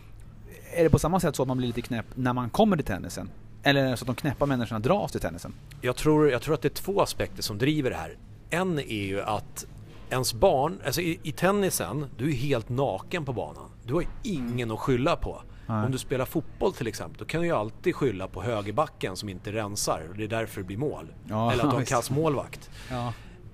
Är 0.77 0.85
det 0.85 0.91
på 0.91 0.99
samma 0.99 1.21
sätt 1.21 1.37
så 1.37 1.43
att 1.43 1.49
man 1.49 1.57
blir 1.57 1.67
lite 1.67 1.83
knäpp 1.83 2.07
när 2.15 2.33
man 2.33 2.51
kommer 2.51 2.77
till 2.77 2.87
tennisen? 2.87 3.31
Eller 3.63 3.97
så 3.97 4.03
att 4.03 4.07
de 4.07 4.15
knäppa 4.15 4.47
människorna 4.47 4.79
dras 4.79 5.13
till 5.13 5.21
tennisen? 5.21 5.55
Jag 5.81 5.97
tror, 5.97 6.31
jag 6.31 6.43
tror 6.43 6.55
att 6.55 6.63
det 6.63 6.69
är 6.69 6.83
två 6.83 7.01
aspekter 7.01 7.43
som 7.43 7.59
driver 7.59 7.91
det 7.91 7.97
här. 7.97 8.17
En 8.51 8.79
är 8.79 9.07
ju 9.07 9.23
att 9.23 9.67
ens 10.11 10.35
barn, 10.35 10.81
alltså 10.87 11.01
i, 11.01 11.21
i 11.23 11.33
tennisen, 11.33 12.07
du 12.19 12.29
är 12.29 12.35
helt 12.35 12.69
naken 12.69 13.25
på 13.25 13.33
banan. 13.33 13.71
Du 13.85 13.95
har 13.95 14.05
ingen 14.23 14.71
att 14.71 14.79
skylla 14.79 15.17
på. 15.17 15.43
Nej. 15.67 15.85
Om 15.85 15.93
du 15.93 15.99
spelar 15.99 16.25
fotboll 16.25 16.73
till 16.73 16.87
exempel, 16.87 17.19
då 17.19 17.25
kan 17.25 17.41
du 17.41 17.47
ju 17.47 17.53
alltid 17.53 17.95
skylla 17.95 18.29
på 18.29 18.43
högerbacken 18.43 19.17
som 19.17 19.29
inte 19.29 19.53
rensar 19.53 20.03
och 20.11 20.17
det 20.17 20.25
är 20.25 20.29
därför 20.29 20.61
det 20.61 20.67
blir 20.67 20.77
mål. 20.77 21.13
Ja, 21.29 21.53
Eller 21.53 21.65
att 21.65 21.71
du 21.71 21.75
har 21.75 21.81
en 21.81 21.87
kass 21.87 22.11
målvakt. 22.11 22.71
Ja. 22.91 23.13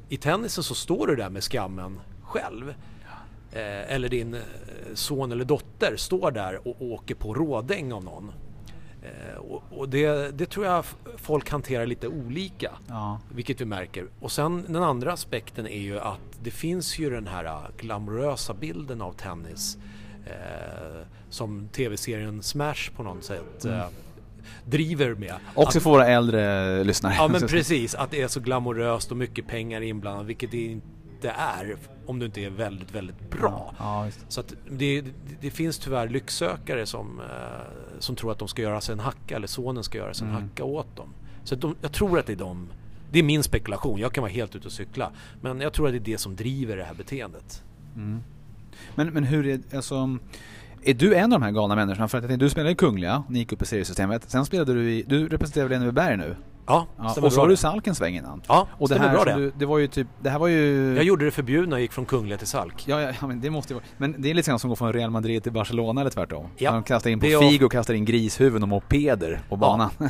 I 0.09 0.17
tennisen 0.17 0.65
så 0.65 0.75
står 0.75 1.07
du 1.07 1.17
där 1.17 1.31
med 1.31 1.45
skammen 1.45 2.01
själv. 2.23 2.75
Eh, 3.53 3.95
eller 3.95 4.09
din 4.09 4.35
eh, 4.35 4.41
son 4.95 5.33
eller 5.33 5.45
dotter 5.45 5.97
står 5.97 6.31
där 6.31 6.69
och 6.69 6.83
åker 6.83 7.15
på 7.15 7.35
rådäng 7.35 7.93
av 7.93 8.05
någon. 8.05 8.33
Eh, 9.07 9.37
och 9.39 9.63
och 9.71 9.89
det, 9.89 10.39
det 10.39 10.47
tror 10.47 10.67
jag 10.67 10.85
folk 11.17 11.51
hanterar 11.51 11.87
lite 11.87 12.09
olika. 12.09 12.73
Ja. 12.89 13.21
Vilket 13.35 13.61
vi 13.61 13.65
märker. 13.65 14.07
Och 14.21 14.33
sen 14.33 14.65
den 14.69 14.83
andra 14.83 15.13
aspekten 15.13 15.67
är 15.67 15.81
ju 15.81 15.99
att 15.99 16.21
det 16.43 16.51
finns 16.51 16.99
ju 16.99 17.11
den 17.11 17.27
här 17.27 17.45
äh, 17.45 17.59
glamorösa 17.77 18.55
bilden 18.55 19.03
av 19.03 19.13
tennis 19.13 19.79
eh, 20.27 21.07
som 21.31 21.69
tv-serien 21.69 22.43
Smash 22.43 22.91
på 22.97 23.03
något 23.03 23.25
sätt 23.25 23.65
eh, 23.65 23.87
driver 24.65 25.15
med. 25.15 25.35
Också 25.55 25.79
Att- 25.79 25.83
för 25.83 25.91
våra 25.91 26.07
äldre 26.07 26.85
lyssnare. 26.85 27.15
Ja 27.17 27.29
men 27.29 27.41
precis, 27.49 27.95
att 27.95 28.11
det 28.11 28.23
är 28.23 28.29
så 28.29 28.41
glamoröst 28.41 29.11
och 29.11 29.17
mycket 29.17 29.47
pengar 29.47 29.81
inblandat 29.81 30.27
vilket 30.27 30.51
det 30.51 30.65
inte 30.67 30.87
är 31.31 31.77
om 32.07 32.19
du 32.19 32.27
inte 32.27 32.41
är 32.41 32.51
väldigt, 32.51 32.95
väldigt 32.95 33.31
bra. 33.31 33.75
Ja. 33.79 34.09
Så 34.29 34.41
att 34.41 34.55
det, 34.71 35.05
det, 35.41 35.51
finns 35.51 35.79
tyvärr 35.79 36.09
lycksökare 36.09 36.87
som, 36.87 37.21
eh, 37.21 37.27
som 37.99 38.17
tror 38.17 38.33
att 38.33 38.39
de 38.39 38.49
ska 38.49 38.63
göra 38.63 38.81
sig 38.81 38.93
en 38.93 39.01
hacka 39.01 39.37
eller 39.37 39.47
sonen 39.47 39.85
ska 39.85 39.99
göra 39.99 40.15
sig 40.15 40.25
en 40.25 40.31
Mm. 40.31 40.43
hacka 40.43 40.65
åt 40.65 40.97
dem. 40.97 41.09
Så 41.45 41.55
de, 41.55 41.77
jag 41.81 41.93
tror 41.93 42.19
att 42.19 42.27
det 42.27 42.33
är 42.33 42.37
de, 42.37 42.69
det 43.13 43.19
är 43.19 43.23
min 43.23 43.43
spekulation, 43.43 44.01
jag 44.01 44.13
kan 44.13 44.23
vara 44.23 44.33
helt 44.33 44.57
ute 44.57 44.67
och 44.67 44.73
cykla. 44.73 45.11
Men 45.41 45.61
jag 45.61 45.73
tror 45.73 45.87
att 45.87 45.93
det 45.93 45.99
är 45.99 46.13
det 46.13 46.19
som 46.19 46.37
driver 46.37 46.77
det 46.77 46.85
här 46.85 46.95
beteendet. 46.95 47.63
Mm. 47.97 48.21
Men, 48.95 49.09
men 49.09 49.25
hur 49.25 49.47
är, 49.47 49.61
alltså, 49.75 50.19
är 50.83 50.95
du 50.95 51.15
en 51.15 51.33
av 51.33 51.41
de 51.41 51.43
här 51.45 51.53
galna 51.53 51.75
människorna? 51.75 52.09
För 52.09 52.19
att 52.19 52.25
jag 52.25 52.31
tänkte, 52.31 52.45
du 52.45 52.51
spelade 52.51 52.71
i 52.71 52.75
Kungliga, 52.75 53.25
ni 53.29 53.39
gick 53.39 53.53
upp 53.53 53.63
i 53.63 53.67
seriesystemet. 53.67 54.31
Sen 54.31 54.45
spelade 54.45 54.75
du 54.75 54.91
i, 54.93 55.03
du 55.03 55.29
representerar 55.29 55.69
väl 55.69 55.77
Enebyberg 55.77 56.17
nu? 56.17 56.37
Ja, 56.67 56.87
Ja, 56.99 57.05
och 57.23 57.33
så 57.33 57.41
var 57.41 57.49
du 57.49 57.53
det. 57.53 57.57
Salkens 57.57 57.99
sväng 57.99 58.17
innan. 58.17 58.43
Ja, 58.49 58.69
Och 58.73 58.89
det 58.89 58.99
här 58.99 59.13
bra 59.13 59.25
det. 59.25 59.35
Du, 59.35 59.53
det 59.59 59.67
var 59.67 59.79
ju 59.79 59.87
typ, 59.87 60.07
det 60.23 60.31
här 60.31 60.39
var 60.39 60.49
ju... 60.49 60.95
Jag 60.95 61.05
gjorde 61.05 61.25
det 61.25 61.31
förbjudna 61.31 61.77
och 61.77 61.83
gick 61.83 61.93
från 61.93 62.05
Kungliga 62.05 62.39
till 62.39 62.47
Salk. 62.47 62.85
Ja, 62.87 63.01
ja, 63.01 63.13
ja, 63.21 63.27
men 63.27 63.41
det 63.41 63.51
måste 63.51 63.73
ju 63.73 63.75
vara... 63.75 63.85
Men 63.97 64.15
det 64.19 64.31
är 64.31 64.35
lite 64.35 64.51
grann 64.51 64.59
som 64.59 64.71
att 64.71 64.73
gå 64.73 64.77
från 64.77 64.93
Real 64.93 65.11
Madrid 65.11 65.43
till 65.43 65.53
Barcelona 65.53 66.01
eller 66.01 66.11
tvärtom. 66.11 66.47
Ja. 66.57 66.73
De 66.73 66.83
kastar 66.83 67.11
in 67.11 67.21
på 67.21 67.27
Det 67.27 67.39
Figo, 67.39 67.69
kastar 67.69 67.95
in 67.95 68.05
grishuvuden 68.05 68.63
och 68.63 68.69
mopeder 68.69 69.41
på 69.49 69.57
banan. 69.57 69.91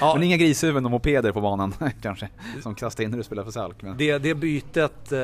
Ja, 0.00 0.14
men 0.14 0.22
inga 0.22 0.36
grishuvuden 0.36 0.84
och 0.84 0.90
mopeder 0.90 1.32
på 1.32 1.40
banan 1.40 1.74
kanske, 2.02 2.28
som 2.62 2.74
kastar 2.74 3.04
in 3.04 3.10
när 3.10 3.18
du 3.18 3.24
spelar 3.24 3.44
för 3.44 3.50
Salk. 3.50 3.82
Men... 3.82 3.96
det, 3.96 4.18
det 4.18 4.34
bytet 4.34 5.12
eh, 5.12 5.20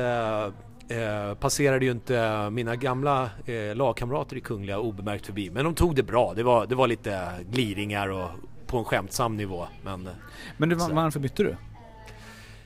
eh, 0.97 1.33
passerade 1.39 1.85
ju 1.85 1.91
inte 1.91 2.49
mina 2.49 2.75
gamla 2.75 3.29
eh, 3.45 3.75
lagkamrater 3.75 4.37
i 4.37 4.41
Kungliga 4.41 4.79
obemärkt 4.79 5.25
förbi. 5.25 5.49
Men 5.49 5.65
de 5.65 5.73
tog 5.73 5.95
det 5.95 6.03
bra. 6.03 6.33
Det 6.33 6.43
var, 6.43 6.65
det 6.65 6.75
var 6.75 6.87
lite 6.87 7.29
gliringar 7.51 8.07
och 8.07 8.29
på 8.69 8.77
en 8.77 8.85
skämtsam 8.85 9.37
nivå. 9.37 9.67
Men, 9.83 10.09
Men 10.57 10.69
du, 10.69 10.75
varför 10.75 11.19
bytte 11.19 11.43
du? 11.43 11.49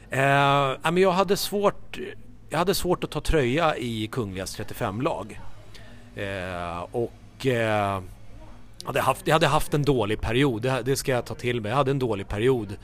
eh, 0.10 0.78
men 0.84 0.98
jag 0.98 1.12
hade 1.12 1.38
svårt 1.38 2.00
jag 2.50 2.58
hade 2.58 2.76
svårt 2.76 3.04
att 3.04 3.12
ta 3.12 3.22
tröja 3.22 3.78
i 3.78 4.08
Kungligas 4.08 4.60
35-lag. 4.60 5.40
Eh, 6.16 6.86
och 6.92 7.46
eh, 7.46 8.02
hade 8.86 9.02
haft, 9.02 9.28
jag 9.28 9.36
hade 9.36 9.48
haft 9.48 9.74
en 9.74 9.84
dålig 9.84 10.22
period, 10.22 10.62
det, 10.62 10.82
det 10.86 10.96
ska 10.96 11.12
jag 11.12 11.26
ta 11.26 11.36
till 11.36 11.62
mig. 11.62 11.70
Jag 11.70 11.76
hade 11.78 11.92
en 11.92 12.00
dålig 12.00 12.28
period 12.28 12.78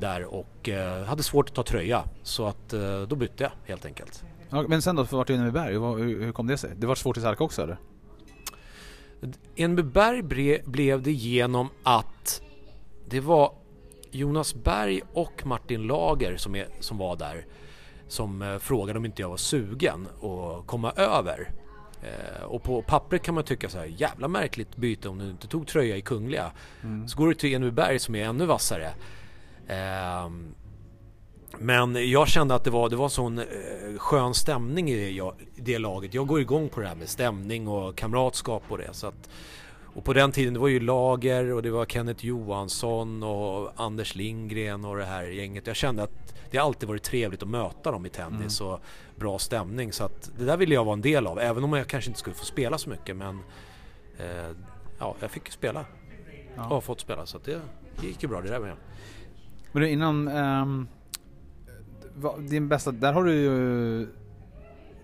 där 0.00 0.24
och 0.24 0.68
eh, 0.68 1.04
hade 1.04 1.22
svårt 1.22 1.48
att 1.48 1.54
ta 1.54 1.62
tröja. 1.62 2.04
Så 2.22 2.46
att 2.46 2.72
eh, 2.72 3.00
då 3.02 3.16
bytte 3.16 3.42
jag 3.44 3.50
helt 3.64 3.84
enkelt. 3.84 4.24
Ja, 4.50 4.64
men 4.68 4.82
sen 4.82 4.96
då, 4.96 5.06
för 5.06 5.16
vart 5.16 5.26
du 5.26 5.34
Enebyberg? 5.34 5.72
Hur, 5.72 5.98
hur, 5.98 6.24
hur 6.24 6.32
kom 6.32 6.46
det 6.46 6.56
sig? 6.56 6.70
Det 6.76 6.86
var 6.86 6.94
svårt 6.94 7.16
i 7.16 7.20
Salk 7.20 7.40
också 7.40 7.62
eller? 7.62 7.76
Enebyberg 9.56 10.22
bre, 10.22 10.60
blev 10.64 11.02
det 11.02 11.12
genom 11.12 11.68
att 11.82 12.42
det 13.08 13.20
var 13.20 13.52
Jonas 14.10 14.54
Berg 14.54 15.00
och 15.12 15.46
Martin 15.46 15.82
Lager 15.82 16.36
som, 16.36 16.54
är, 16.54 16.68
som 16.80 16.98
var 16.98 17.16
där 17.16 17.46
som 18.08 18.42
eh, 18.42 18.58
frågade 18.58 18.98
om 18.98 19.04
inte 19.04 19.22
jag 19.22 19.28
var 19.28 19.36
sugen 19.36 20.08
att 20.16 20.66
komma 20.66 20.92
över. 20.92 21.50
Eh, 22.02 22.44
och 22.44 22.62
på 22.62 22.82
pappret 22.82 23.22
kan 23.22 23.34
man 23.34 23.44
tycka 23.44 23.68
så 23.68 23.78
här, 23.78 23.86
jävla 23.86 24.28
märkligt 24.28 24.76
byte 24.76 25.08
om 25.08 25.18
du 25.18 25.30
inte 25.30 25.46
tog 25.46 25.66
tröja 25.66 25.96
i 25.96 26.00
Kungliga. 26.00 26.52
Så 27.06 27.18
går 27.18 27.28
du 27.28 27.34
till 27.34 27.54
Enebyberg 27.54 27.98
som 27.98 28.14
är 28.14 28.24
ännu 28.24 28.46
vassare. 28.46 28.90
Ehm, 29.68 30.54
men 31.58 32.10
jag 32.10 32.28
kände 32.28 32.54
att 32.54 32.64
det 32.64 32.70
var, 32.70 32.88
det 32.88 32.96
var 32.96 33.08
sån 33.08 33.38
eh, 33.38 33.44
skön 33.98 34.34
stämning 34.34 34.90
i 34.90 34.96
det, 34.96 35.10
jag, 35.10 35.34
det 35.56 35.78
laget. 35.78 36.14
Jag 36.14 36.26
går 36.26 36.40
igång 36.40 36.68
på 36.68 36.80
det 36.80 36.86
här 36.88 36.94
med 36.94 37.08
stämning 37.08 37.68
och 37.68 37.96
kamratskap 37.96 38.62
och 38.68 38.78
det. 38.78 38.88
Så 38.92 39.06
att, 39.06 39.30
och 39.94 40.04
på 40.04 40.12
den 40.12 40.32
tiden 40.32 40.54
det 40.54 40.60
var 40.60 40.68
ju 40.68 40.80
Lager 40.80 41.52
och 41.52 41.62
det 41.62 41.70
var 41.70 41.86
Kenneth 41.86 42.24
Johansson 42.26 43.22
och 43.22 43.72
Anders 43.76 44.14
Lindgren 44.14 44.84
och 44.84 44.96
det 44.96 45.04
här 45.04 45.22
gänget. 45.22 45.66
Jag 45.66 45.76
kände 45.76 46.02
att 46.02 46.34
det 46.50 46.58
alltid 46.58 46.88
varit 46.88 47.02
trevligt 47.02 47.42
att 47.42 47.48
möta 47.48 47.90
dem 47.92 48.06
i 48.06 48.08
tennis 48.08 48.60
och 48.60 48.80
bra 49.16 49.38
stämning. 49.38 49.92
Så 49.92 50.04
att 50.04 50.30
det 50.38 50.44
där 50.44 50.56
ville 50.56 50.74
jag 50.74 50.84
vara 50.84 50.92
en 50.92 51.00
del 51.02 51.26
av. 51.26 51.38
Även 51.38 51.64
om 51.64 51.72
jag 51.72 51.86
kanske 51.86 52.10
inte 52.10 52.20
skulle 52.20 52.36
få 52.36 52.44
spela 52.44 52.78
så 52.78 52.90
mycket. 52.90 53.16
Men 53.16 53.40
eh, 54.18 54.50
ja, 54.98 55.14
jag 55.20 55.30
fick 55.30 55.50
spela. 55.50 55.84
Ja. 56.56 56.62
Och 56.64 56.68
har 56.70 56.80
fått 56.80 57.00
spela. 57.00 57.26
Så 57.26 57.36
att 57.36 57.44
det 57.44 57.60
gick 58.02 58.22
ju 58.22 58.28
bra 58.28 58.40
det 58.40 58.48
där 58.48 58.60
med. 58.60 58.76
Men 59.72 59.82
du, 59.82 59.88
innan... 59.88 60.24
vad- 60.24 60.86
din 62.38 62.68
bästa... 62.68 62.90
Där 62.92 63.12
har 63.12 63.24
du 63.24 63.32
ju... 63.34 64.08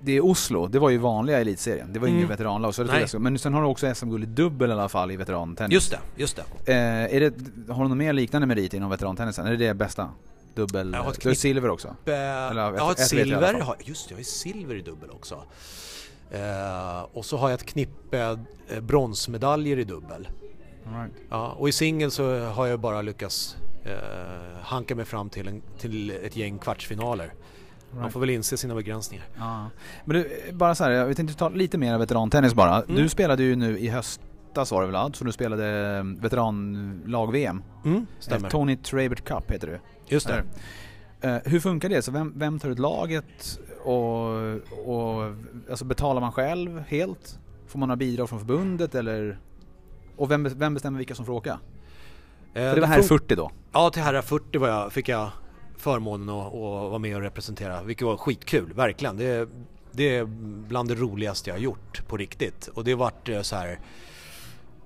Det 0.03 0.13
är 0.17 0.25
Oslo, 0.25 0.67
det 0.67 0.79
var 0.79 0.91
ju 0.91 0.99
vanliga 0.99 1.41
elitserien. 1.41 1.93
Det 1.93 1.99
var 1.99 2.07
ingen 2.09 2.19
Mm. 2.21 2.29
veteranlag. 2.31 2.75
Så 2.75 2.83
det 2.83 3.07
jag- 3.13 3.21
men 3.21 3.39
sen 3.39 3.55
har 3.55 3.63
du 3.63 3.69
också 3.69 3.95
SM-guld 3.95 4.25
i 4.25 4.27
dubbel 4.27 4.71
i 4.71 4.73
alla 4.73 4.89
fall 4.89 5.11
i 5.11 5.17
veterantennis. 5.17 5.75
Just 5.75 5.91
det, 5.91 5.99
just 6.17 6.41
det. 6.65 6.73
Eh, 6.73 7.17
är 7.17 7.21
det, 7.21 7.35
har 7.73 7.83
du 7.83 7.89
någon 7.89 7.99
mer 7.99 8.13
liknande 8.13 8.47
merit 8.47 8.75
inom 8.75 8.91
veterantennisen? 8.91 9.47
Är 9.47 9.51
det 9.51 9.57
det 9.57 9.75
bästa? 9.75 10.09
Dubbel... 10.55 10.93
Jag 10.93 11.03
har 11.03 11.11
ett 11.13 11.21
du 11.21 11.29
har 11.29 11.35
silver 11.35 11.69
också? 11.71 11.89
Eh, 11.89 12.13
Eller, 12.15 12.63
jag 12.63 12.79
har 12.81 12.93
ett 12.93 12.99
ett 12.99 12.99
jag 12.99 13.09
silver. 13.09 13.53
fall. 13.53 13.63
Har, 13.63 13.77
just 13.85 14.09
det, 14.09 14.13
jag 14.13 14.19
har 14.19 14.25
silver 14.25 14.75
i 14.75 14.81
dubbel 14.83 15.11
också. 15.11 15.43
Eh, 16.31 17.03
och 17.13 17.25
så 17.25 17.37
har 17.37 17.49
jag 17.51 17.55
ett 17.61 17.67
knippe 17.67 18.37
eh, 18.69 18.81
bronsmedaljer 18.81 19.79
i 19.79 19.85
dubbel. 19.85 20.29
Right. 20.85 21.13
Ja, 21.31 21.53
och 21.59 21.69
i 21.69 21.73
singel 21.73 22.11
så 22.11 22.39
har 22.39 22.67
jag 22.67 22.81
bara 22.81 23.03
lyckats 23.03 23.57
eh, 23.85 23.93
hanka 24.63 24.95
mig 24.95 25.05
fram 25.05 25.31
till, 25.31 25.49
en, 25.49 25.63
till 25.79 26.11
ett 26.11 26.37
gäng 26.37 26.59
kvartsfinaler. 26.59 27.33
Man 27.93 28.01
Right. 28.01 28.13
får 28.13 28.21
väl 28.21 28.31
inse 28.31 28.57
sina 28.57 28.75
begränsningar. 28.75 29.25
Ja. 29.39 29.71
Men 30.05 30.17
du, 30.17 30.31
bara 30.53 30.75
så 30.75 30.85
här, 30.85 30.91
jag 30.91 31.21
inte, 31.21 31.35
ta 31.35 31.49
lite 31.49 31.79
mer 31.79 31.99
veterantennis 31.99 32.55
bara. 32.55 32.83
Mm. 32.83 32.97
Du 33.03 33.09
spelade 33.09 33.43
ju 33.43 33.57
nu 33.57 33.79
i 33.79 33.89
höstas 33.89 34.71
var 34.73 34.83
det 34.87 34.93
väl? 34.93 35.15
Så 35.15 35.25
du 35.25 35.33
spelade 35.33 35.97
eh, 35.99 36.05
veteranlag-VM. 36.23 37.63
Mm, 37.85 37.97
Eh, 37.97 38.03
stämmer. 38.19 38.51
Tony 38.51 38.77
Trabert 38.77 39.25
Cup 39.25 39.51
heter 39.51 39.67
det. 39.67 39.81
Just 40.15 40.29
det. 40.29 40.43
Eh, 41.29 41.37
hur 41.45 41.61
funkar 41.61 41.89
det? 41.89 42.03
Så 42.03 42.13
vem, 42.13 42.33
vem 42.37 42.59
tar 42.59 42.69
ut 42.71 42.79
laget 42.79 43.59
och, 43.85 44.27
och 44.87 45.35
alltså 45.71 45.85
betalar 45.85 46.21
man 46.21 46.33
själv 46.33 46.83
helt? 46.89 47.39
Får 47.67 47.79
man 47.79 47.89
några 47.89 47.97
bidrag 47.97 48.29
från 48.29 48.39
förbundet 48.39 48.95
eller? 48.95 49.39
Och 50.21 50.31
vem, 50.31 50.49
vem 50.59 50.75
bestämmer 50.75 50.99
vilka 50.99 51.15
som 51.15 51.27
får 51.27 51.33
åka? 51.33 51.59
Eh, 52.55 52.63
För 52.63 52.75
det 52.75 52.81
var 52.81 52.89
här 52.89 53.03
fun- 53.03 53.09
40 53.09 53.35
då? 53.35 53.51
Ja, 53.73 53.91
till 53.91 54.03
herrar 54.03 54.23
40 54.23 54.59
var 54.59 54.69
jag, 54.69 54.93
fick 54.93 55.09
jag 55.09 55.31
förmånen 55.77 56.29
att, 56.29 56.47
att 56.47 56.53
vara 56.91 56.99
med 56.99 57.17
och 57.17 57.23
representera, 57.23 57.83
vilket 57.83 58.07
var 58.07 58.17
skitkul, 58.17 58.73
verkligen. 58.73 59.17
Det, 59.17 59.49
det 59.93 60.17
är 60.17 60.25
bland 60.69 60.89
det 60.89 60.95
roligaste 60.95 61.51
jag 61.51 61.55
har 61.55 61.61
gjort 61.61 62.07
på 62.09 62.17
riktigt. 62.17 62.69
Och 62.69 62.85
det 62.85 62.95
vart 62.95 63.29
eh, 63.29 63.41
så 63.43 63.57
här 63.57 63.79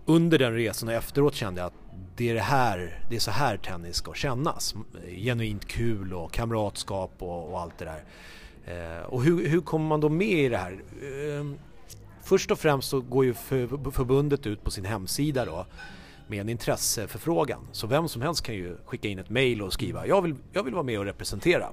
under 0.04 0.38
den 0.38 0.54
resan 0.54 0.88
och 0.88 0.94
efteråt 0.94 1.34
kände 1.34 1.60
jag 1.60 1.66
att 1.66 1.74
det 2.16 2.30
är 2.30 2.34
det 2.34 2.40
här, 2.40 3.00
det 3.10 3.16
är 3.16 3.20
så 3.20 3.30
här 3.30 3.56
tennis 3.56 3.96
ska 3.96 4.14
kännas. 4.14 4.74
Genuint 5.16 5.64
kul 5.66 6.14
och 6.14 6.32
kamratskap 6.32 7.12
och, 7.18 7.52
och 7.52 7.60
allt 7.60 7.78
det 7.78 7.84
där. 7.84 8.04
Eh, 8.98 9.04
och 9.04 9.22
hur, 9.24 9.48
hur 9.48 9.60
kommer 9.60 9.86
man 9.86 10.00
då 10.00 10.08
med 10.08 10.28
i 10.28 10.48
det 10.48 10.56
här? 10.56 10.72
Eh, 10.72 11.44
först 12.24 12.50
och 12.50 12.58
främst 12.58 12.88
så 12.88 13.00
går 13.00 13.24
ju 13.24 13.34
för, 13.34 13.90
förbundet 13.90 14.46
ut 14.46 14.64
på 14.64 14.70
sin 14.70 14.84
hemsida 14.84 15.44
då 15.44 15.66
med 16.26 16.40
en 16.40 16.48
intresseförfrågan. 16.48 17.60
Så 17.72 17.86
vem 17.86 18.08
som 18.08 18.22
helst 18.22 18.42
kan 18.42 18.54
ju 18.54 18.76
skicka 18.84 19.08
in 19.08 19.18
ett 19.18 19.30
mail 19.30 19.62
och 19.62 19.72
skriva 19.72 20.06
jag 20.06 20.22
vill, 20.22 20.34
jag 20.52 20.62
vill 20.62 20.74
vara 20.74 20.82
med 20.82 20.98
och 20.98 21.04
representera. 21.04 21.68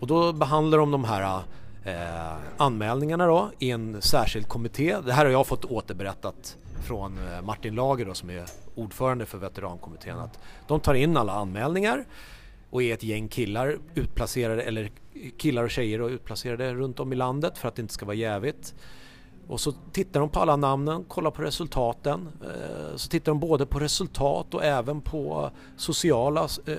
Och 0.00 0.06
då 0.06 0.32
behandlar 0.32 0.78
de 0.78 0.90
de 0.90 1.04
här 1.04 1.42
eh, 1.84 2.36
anmälningarna 2.56 3.26
då 3.26 3.50
i 3.58 3.70
en 3.70 4.02
särskild 4.02 4.48
kommitté. 4.48 4.96
Det 5.04 5.12
här 5.12 5.24
har 5.24 5.32
jag 5.32 5.46
fått 5.46 5.64
återberättat 5.64 6.56
från 6.84 7.18
eh, 7.18 7.42
Martin 7.42 7.74
Lager 7.74 8.04
då, 8.04 8.14
som 8.14 8.30
är 8.30 8.44
ordförande 8.74 9.26
för 9.26 9.38
veterankommittén. 9.38 10.18
Att 10.18 10.38
de 10.68 10.80
tar 10.80 10.94
in 10.94 11.16
alla 11.16 11.32
anmälningar 11.32 12.04
och 12.72 12.82
är 12.82 12.94
ett 12.94 13.02
gäng 13.02 13.28
killar 13.28 13.78
utplacerade, 13.94 14.62
eller 14.62 14.90
killar 15.36 15.64
och 15.64 15.70
tjejer 15.70 16.00
och 16.00 16.10
utplacerade 16.10 16.74
runt 16.74 17.00
om 17.00 17.12
i 17.12 17.16
landet 17.16 17.58
för 17.58 17.68
att 17.68 17.74
det 17.74 17.82
inte 17.82 17.94
ska 17.94 18.06
vara 18.06 18.16
jävigt. 18.16 18.74
Och 19.48 19.60
så 19.60 19.72
tittar 19.72 20.20
de 20.20 20.28
på 20.28 20.40
alla 20.40 20.56
namnen, 20.56 21.04
kollar 21.04 21.30
på 21.30 21.42
resultaten. 21.42 22.28
Eh, 22.42 22.96
så 22.96 23.08
tittar 23.08 23.32
de 23.32 23.40
både 23.40 23.66
på 23.66 23.78
resultat 23.78 24.54
och 24.54 24.64
även 24.64 25.00
på 25.00 25.50
sociala 25.76 26.48
eh, 26.66 26.76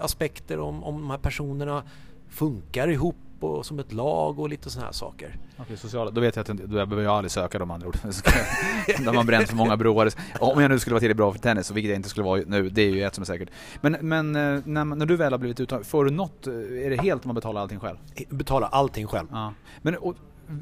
aspekter 0.00 0.60
om, 0.60 0.84
om 0.84 1.00
de 1.00 1.10
här 1.10 1.18
personerna 1.18 1.82
funkar 2.28 2.88
ihop 2.88 3.16
och 3.42 3.66
som 3.66 3.78
ett 3.78 3.92
lag 3.92 4.38
och 4.38 4.48
lite 4.48 4.70
sådana 4.70 4.86
här 4.86 4.92
saker. 4.92 5.36
Okej, 5.56 5.76
sociala. 5.76 6.10
Då 6.10 6.20
vet 6.20 6.36
jag 6.36 6.50
att 6.50 6.58
då 6.58 6.66
behöver 6.66 7.02
jag 7.02 7.12
aldrig 7.12 7.30
söka 7.30 7.58
de 7.58 7.70
andra 7.70 7.88
ord. 7.88 7.96
När 9.00 9.12
man 9.12 9.26
bränt 9.26 9.48
för 9.48 9.56
många 9.56 9.76
broar. 9.76 10.10
Om 10.40 10.62
jag 10.62 10.70
nu 10.70 10.78
skulle 10.78 10.94
vara 10.94 11.00
tillräckligt 11.00 11.16
bra 11.16 11.32
för 11.32 11.40
tennis, 11.40 11.70
vilket 11.70 11.90
jag 11.90 11.96
inte 11.96 12.08
skulle 12.08 12.24
vara 12.24 12.42
nu, 12.46 12.68
det 12.68 12.82
är 12.82 12.90
ju 12.90 13.02
ett 13.02 13.14
som 13.14 13.22
är 13.22 13.26
säkert. 13.26 13.48
Men, 13.80 13.96
men 14.00 14.36
eh, 14.36 14.62
när, 14.64 14.84
när 14.84 15.06
du 15.06 15.16
väl 15.16 15.32
har 15.32 15.38
blivit 15.38 15.60
uttagen, 15.60 15.84
får 15.84 16.04
du 16.04 16.10
något, 16.10 16.46
är 16.46 16.90
det 16.90 17.02
helt 17.02 17.24
man 17.24 17.34
betalar 17.34 17.60
allting 17.60 17.80
själv? 17.80 17.96
Betalar 18.28 18.68
allting 18.72 19.06
själv. 19.06 19.28
Ja. 19.30 19.52
Men 19.82 19.96
och, 19.96 20.16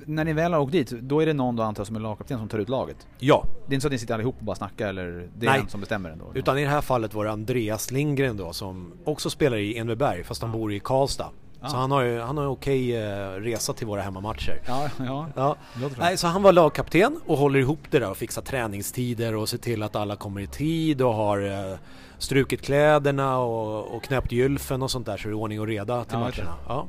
när 0.07 0.25
ni 0.25 0.33
väl 0.33 0.53
har 0.53 0.61
åkt 0.61 0.73
dit, 0.73 0.91
då 0.91 1.21
är 1.21 1.27
det 1.27 1.33
någon 1.33 1.57
då 1.57 1.63
antar 1.63 1.85
som 1.85 1.97
är 1.97 2.01
lagkapten 2.01 2.39
som 2.39 2.49
tar 2.49 2.59
ut 2.59 2.69
laget? 2.69 3.07
Ja. 3.19 3.45
Det 3.67 3.73
är 3.73 3.75
inte 3.75 3.83
så 3.83 3.89
att 3.89 3.93
ni 3.93 3.99
sitter 3.99 4.15
allihop 4.15 4.35
och 4.39 4.45
bara 4.45 4.57
snackar 4.57 4.89
eller 4.89 5.29
det 5.39 5.47
är 5.47 5.51
Nej. 5.51 5.61
en 5.61 5.69
som 5.69 5.81
bestämmer 5.81 6.11
ändå? 6.11 6.33
Utan 6.35 6.59
i 6.59 6.63
det 6.63 6.71
här 6.71 6.81
fallet 6.81 7.15
var 7.15 7.25
det 7.25 7.31
Andreas 7.31 7.91
Lindgren 7.91 8.37
då 8.37 8.53
som 8.53 8.93
också 9.05 9.31
spelar 9.31 9.57
i 9.57 9.79
Enveberg 9.79 10.25
fast 10.25 10.43
han 10.43 10.53
bor 10.53 10.73
i 10.73 10.81
Karlstad. 10.81 11.31
Så 11.69 11.77
han 11.77 11.91
har 11.91 12.03
ju 12.03 12.21
han 12.21 12.37
har 12.37 12.45
en 12.45 12.51
okej 12.51 12.97
eh, 12.97 13.31
resa 13.31 13.73
till 13.73 13.87
våra 13.87 14.01
hemmamatcher. 14.01 14.61
Ja, 14.67 14.89
ja. 14.99 15.27
Ja. 15.37 15.57
det. 15.75 15.99
Nej, 15.99 16.17
så 16.17 16.27
han 16.27 16.43
var 16.43 16.53
lagkapten 16.53 17.21
och 17.27 17.39
håller 17.39 17.59
ihop 17.59 17.79
det 17.91 17.99
där 17.99 18.11
och 18.11 18.17
fixar 18.17 18.43
träningstider 18.43 19.35
och 19.35 19.49
ser 19.49 19.59
till 19.59 19.83
att 19.83 19.97
alla 19.97 20.17
kommer 20.17 20.41
i 20.41 20.47
tid 20.47 21.03
och 21.03 21.15
har 21.15 21.71
eh, 21.71 21.79
strukit 22.19 22.63
kläderna 22.63 23.39
och, 23.39 23.97
och 23.97 24.03
knäppt 24.03 24.33
gylfen 24.33 24.83
och 24.83 24.91
sånt 24.91 25.07
där 25.07 25.17
så 25.17 25.29
det 25.29 25.33
är 25.33 25.35
ordning 25.35 25.61
och 25.61 25.67
reda 25.67 26.05
till 26.05 26.13
Ja, 26.15 26.21
matcherna. 26.21 26.55
Ja. 26.69 26.87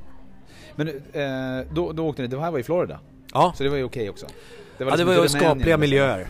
Men 0.75 0.87
eh, 0.87 1.67
då, 1.71 1.91
då 1.91 2.07
åkte 2.07 2.21
ni, 2.21 2.27
det 2.27 2.39
här 2.39 2.51
var 2.51 2.59
i 2.59 2.63
Florida? 2.63 2.99
Ja. 3.33 3.53
Så 3.57 3.63
det 3.63 3.69
var 3.69 3.77
ju 3.77 3.83
okej 3.83 4.09
också? 4.09 4.25
ja, 4.77 4.85
liksom 4.85 5.07
det 5.07 5.15
var 5.15 5.23
ju 5.23 5.29
skapliga 5.29 5.65
liksom. 5.65 5.79
miljöer. 5.79 6.27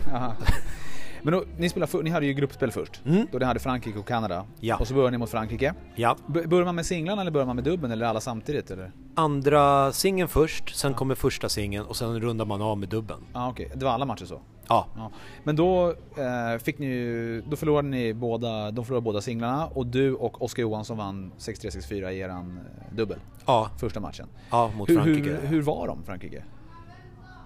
Men 1.22 1.32
då, 1.34 1.44
ni, 1.58 1.68
spelade 1.68 1.90
för, 1.92 2.02
ni 2.02 2.10
hade 2.10 2.26
ju 2.26 2.32
gruppspel 2.32 2.70
först, 2.72 3.02
Mm. 3.06 3.26
då 3.32 3.38
ni 3.38 3.44
hade 3.44 3.60
Frankrike 3.60 3.98
och 3.98 4.08
Kanada. 4.08 4.44
Ja. 4.60 4.76
Och 4.76 4.88
så 4.88 4.94
började 4.94 5.10
ni 5.10 5.18
mot 5.18 5.30
Frankrike. 5.30 5.74
Ja. 5.94 6.16
B- 6.26 6.42
börjar 6.46 6.64
man 6.64 6.74
med 6.74 6.86
singlarna 6.86 7.20
eller 7.20 7.30
börjar 7.30 7.46
man 7.46 7.56
med 7.56 7.64
dubben 7.64 7.90
eller 7.90 8.06
alla 8.06 8.20
samtidigt 8.20 8.70
eller? 8.70 8.92
Andra 9.14 9.92
singeln 9.92 10.28
först, 10.28 10.76
sen 10.76 10.94
kommer 10.94 11.14
första 11.14 11.48
singeln 11.48 11.86
och 11.86 11.96
sen 11.96 12.20
rundar 12.20 12.44
man 12.44 12.62
av 12.62 12.78
med 12.78 12.88
dubben. 12.88 13.20
Ja 13.32 13.50
okej, 13.50 13.70
det 13.74 13.84
var 13.84 13.92
alla 13.92 14.04
matcher 14.04 14.24
så? 14.24 14.40
Ja. 14.68 14.86
Ja. 14.96 15.10
Men 15.44 15.56
då 15.56 15.88
eh, 15.90 16.58
fick 16.62 16.78
ni 16.78 17.42
då 17.50 17.56
förlorade 17.56 17.88
ni 17.88 18.14
båda, 18.14 18.70
de 18.70 18.84
förlorade 18.84 19.04
båda 19.04 19.20
singlarna 19.20 19.66
och 19.66 19.86
du 19.86 20.14
och 20.14 20.42
Oskar 20.42 20.62
Johansson 20.62 20.96
vann 20.96 21.32
6-3-6-4 21.38 22.10
i 22.10 22.18
eran 22.18 22.58
eh, 22.58 22.94
dubbel, 22.96 23.18
Ja, 23.46 23.70
första 23.80 24.00
matchen. 24.00 24.26
ja 24.50 24.70
mot 24.76 24.88
Hur, 24.88 24.94
Frankrike. 24.94 25.30
hur, 25.30 25.46
hur 25.48 25.62
var 25.62 25.86
de, 25.86 26.04
Frankrike? 26.04 26.44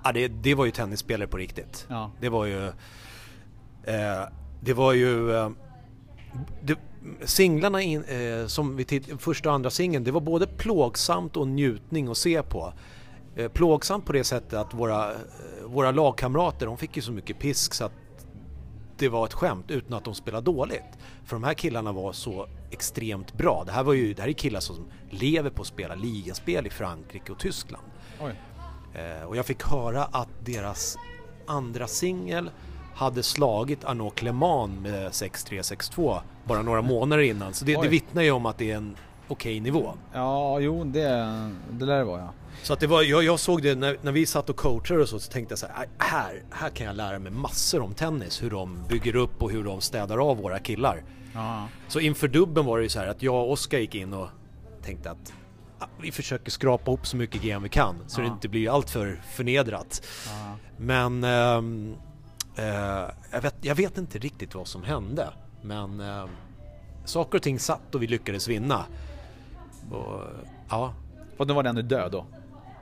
Ja, 0.04 0.12
det, 0.12 0.28
det 0.28 0.54
var 0.54 0.64
ju 0.64 0.70
tennisspelare 0.70 1.28
på 1.28 1.36
riktigt. 1.36 1.86
Ja. 1.90 2.10
Det 2.20 2.28
var 2.28 2.44
ju... 2.44 2.70
Eh, 3.86 4.28
det 4.60 4.74
var 4.74 4.92
ju... 4.92 5.36
Eh, 5.36 5.50
det, 6.62 6.78
singlarna 7.24 7.82
in, 7.82 8.04
eh, 8.04 8.46
som 8.46 8.76
vi 8.76 8.84
titt, 8.84 9.22
första 9.22 9.48
och 9.48 9.54
andra 9.54 9.70
singeln, 9.70 10.04
det 10.04 10.10
var 10.10 10.20
både 10.20 10.46
plågsamt 10.46 11.36
och 11.36 11.48
njutning 11.48 12.08
att 12.08 12.16
se 12.16 12.42
på. 12.42 12.72
Eh, 13.36 13.48
plågsamt 13.48 14.04
på 14.04 14.12
det 14.12 14.24
sättet 14.24 14.54
att 14.54 14.74
våra, 14.74 15.10
eh, 15.10 15.18
våra 15.64 15.90
lagkamrater, 15.90 16.66
de 16.66 16.76
fick 16.76 16.96
ju 16.96 17.02
så 17.02 17.12
mycket 17.12 17.38
pisk 17.38 17.74
så 17.74 17.84
att 17.84 17.92
det 18.98 19.08
var 19.08 19.26
ett 19.26 19.32
skämt 19.32 19.70
utan 19.70 19.94
att 19.94 20.04
de 20.04 20.14
spelade 20.14 20.44
dåligt. 20.44 20.98
För 21.24 21.36
de 21.36 21.44
här 21.44 21.54
killarna 21.54 21.92
var 21.92 22.12
så 22.12 22.46
extremt 22.70 23.34
bra. 23.34 23.62
Det 23.66 23.72
här, 23.72 23.82
var 23.82 23.92
ju, 23.92 24.14
det 24.14 24.22
här 24.22 24.28
är 24.28 24.32
killar 24.32 24.60
som 24.60 24.86
lever 25.10 25.50
på 25.50 25.62
att 25.62 25.68
spela 25.68 25.94
ligaspel 25.94 26.66
i 26.66 26.70
Frankrike 26.70 27.32
och 27.32 27.38
Tyskland. 27.38 27.84
Eh, 28.94 29.26
och 29.26 29.36
jag 29.36 29.46
fick 29.46 29.62
höra 29.62 30.04
att 30.04 30.28
deras 30.44 30.96
andra 31.46 31.86
singel 31.86 32.50
hade 32.96 33.22
slagit 33.22 33.84
Arnaud 33.84 34.14
Clément 34.14 34.80
med 34.82 35.10
6-3-6-2 35.10 36.20
bara 36.44 36.62
några 36.62 36.82
månader 36.82 37.22
innan. 37.22 37.54
Så 37.54 37.64
det, 37.64 37.82
det 37.82 37.88
vittnar 37.88 38.22
ju 38.22 38.30
om 38.30 38.46
att 38.46 38.58
det 38.58 38.70
är 38.70 38.76
en 38.76 38.96
okej 39.28 39.60
nivå. 39.60 39.92
Ja, 40.12 40.60
jo 40.60 40.84
det, 40.84 41.02
det 41.70 41.84
lär 41.84 41.98
det 41.98 42.04
vara 42.04 42.20
ja. 42.20 42.32
Så 42.62 42.72
att 42.72 42.80
det 42.80 42.86
var, 42.86 43.02
jag, 43.02 43.22
jag 43.24 43.40
såg 43.40 43.62
det 43.62 43.74
när, 43.74 43.96
när 44.02 44.12
vi 44.12 44.26
satt 44.26 44.50
och 44.50 44.56
coachade 44.56 45.02
och 45.02 45.08
så, 45.08 45.18
så 45.20 45.32
tänkte 45.32 45.52
jag 45.52 45.58
så 45.58 45.66
här, 45.74 45.86
här, 45.98 46.42
här 46.50 46.70
kan 46.70 46.86
jag 46.86 46.96
lära 46.96 47.18
mig 47.18 47.32
massor 47.32 47.82
om 47.82 47.94
tennis. 47.94 48.42
Hur 48.42 48.50
de 48.50 48.78
bygger 48.88 49.16
upp 49.16 49.42
och 49.42 49.50
hur 49.50 49.64
de 49.64 49.80
städar 49.80 50.18
av 50.30 50.36
våra 50.36 50.58
killar. 50.58 51.02
ja. 51.34 51.68
Så 51.88 52.00
inför 52.00 52.28
dubben 52.28 52.64
var 52.64 52.76
det 52.78 52.82
ju 52.82 52.88
så 52.88 52.98
här 53.00 53.06
att 53.06 53.22
jag 53.22 53.34
och 53.34 53.50
Oskar 53.52 53.78
gick 53.78 53.94
in 53.94 54.12
och 54.12 54.28
tänkte 54.82 55.10
att 55.10 55.32
ah, 55.78 55.86
vi 56.00 56.12
försöker 56.12 56.50
skrapa 56.50 56.90
ihop 56.90 57.06
så 57.06 57.16
mycket 57.16 57.42
GM 57.42 57.62
vi 57.62 57.68
kan 57.68 57.96
så 58.06 58.20
det 58.20 58.26
Ja. 58.26 58.32
inte 58.32 58.48
blir 58.48 58.74
allt 58.74 58.90
för 58.90 59.20
förnedrat. 59.34 60.02
ja. 60.26 60.56
Men 60.76 61.24
eh, 61.24 61.60
jag, 63.30 63.40
vet, 63.42 63.54
jag 63.60 63.74
vet 63.74 63.98
inte 63.98 64.18
riktigt 64.18 64.54
vad 64.54 64.66
som 64.66 64.82
hände. 64.82 65.28
Men 65.62 66.00
eh, 66.00 66.24
saker 67.04 67.38
och 67.38 67.42
ting 67.42 67.58
satt 67.58 67.94
och 67.94 68.02
vi 68.02 68.06
lyckades 68.06 68.48
vinna. 68.48 68.84
Och, 69.90 70.20
ja, 70.70 70.94
Och 71.36 71.46
då 71.46 71.54
var 71.54 71.62
den 71.62 71.88
död 71.88 72.12
då? 72.12 72.26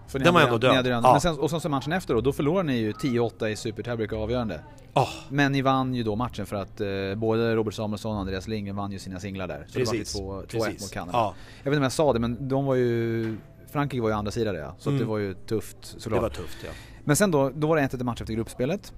För 0.08 0.18
Den 0.18 0.34
var 0.34 0.40
ändå 0.40 0.58
död, 0.58 0.74
hade 0.76 0.88
ja. 0.88 1.00
Men 1.00 1.20
sen, 1.20 1.38
och 1.38 1.50
sen 1.50 1.60
så 1.60 1.68
matchen 1.68 1.92
efter 1.92 2.14
då, 2.14 2.20
då 2.20 2.32
förlorade 2.32 2.66
ni 2.66 2.76
ju 2.76 2.92
10-8 2.92 3.46
i 3.48 3.56
Super 3.56 3.82
Tiebreak 3.82 4.12
avgörande. 4.12 4.60
Ah, 4.92 5.08
Men 5.28 5.52
ni 5.52 5.62
vann 5.62 5.94
ju 5.94 6.02
då 6.02 6.16
matchen 6.16 6.46
för 6.46 6.56
att 6.56 6.80
eh, 6.80 6.86
både 7.16 7.54
Robert 7.54 7.74
Samuelsson 7.74 8.14
och 8.14 8.20
Andreas 8.20 8.48
Lindgren 8.48 8.76
vann 8.76 8.92
ju 8.92 8.98
sina 8.98 9.20
singlar 9.20 9.48
där. 9.48 9.64
Så 9.68 9.78
Precis, 9.78 10.12
det 10.14 10.22
var 10.24 10.40
ju 10.40 10.46
2-1 10.46 10.50
precis. 10.50 10.82
mot 10.82 10.92
Kanada. 10.92 11.18
Ja. 11.18 11.34
Jag 11.62 11.70
vet 11.70 11.74
inte 11.74 11.76
om 11.76 11.82
jag 11.82 11.92
sa 11.92 12.12
det 12.12 12.18
men 12.18 12.48
de 12.48 12.64
var 12.64 12.74
ju... 12.74 13.36
Frankrike 13.72 14.02
var 14.02 14.08
ju 14.08 14.14
andra 14.14 14.32
sidan 14.32 14.54
ja, 14.54 14.74
så 14.78 14.90
Mm. 14.90 15.00
det 15.00 15.06
var 15.06 15.18
ju 15.18 15.34
tufft 15.34 15.76
det 15.94 16.00
såklart. 16.00 16.22
var 16.22 16.28
tufft 16.28 16.58
ja. 16.64 16.70
Men 17.04 17.16
sen 17.16 17.30
då, 17.30 17.50
då 17.54 17.66
var 17.66 17.76
det 17.76 17.82
1-1 17.82 18.02
match 18.04 18.20
efter 18.20 18.34
gruppspelet. 18.34 18.92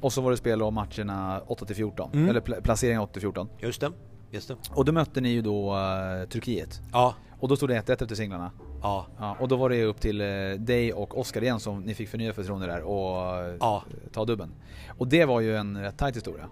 Och 0.00 0.12
så 0.12 0.20
var 0.20 0.30
det 0.30 0.36
spel 0.36 0.62
om 0.62 0.74
matcherna 0.74 1.40
8-14, 1.46 2.10
Mm. 2.12 2.28
eller 2.28 2.40
pla- 2.40 2.60
placeringen 2.62 3.00
8-14. 3.02 3.48
Just 3.58 3.80
det, 3.80 3.92
just 4.30 4.48
det. 4.48 4.56
Och 4.70 4.84
då 4.84 4.92
mötte 4.92 5.20
ni 5.20 5.28
ju 5.28 5.42
då 5.42 5.74
eh, 5.76 6.28
Turkiet. 6.28 6.80
Ja, 6.92 7.14
Och 7.40 7.48
då 7.48 7.56
stod 7.56 7.68
det 7.68 7.74
1-1 7.80 8.02
efter 8.02 8.14
singlarna. 8.14 8.50
ja, 8.82 9.06
Ja, 9.18 9.36
och 9.40 9.48
då 9.48 9.56
var 9.56 9.70
det 9.70 9.84
upp 9.84 10.00
till 10.00 10.20
eh, 10.20 10.26
dig 10.58 10.92
och 10.92 11.18
Oskar 11.18 11.42
igen 11.42 11.60
som 11.60 11.80
ni 11.80 11.94
fick 11.94 12.08
förnya 12.08 12.32
förtroende 12.32 12.66
där 12.66 12.82
och 12.82 13.36
eh, 13.44 13.54
ja. 13.60 13.84
ta 14.12 14.24
dubben. 14.24 14.52
Och 14.98 15.08
det 15.08 15.24
var 15.24 15.40
ju 15.40 15.56
en 15.56 15.80
rätt 15.82 15.98
tight 15.98 16.16
historia. 16.16 16.48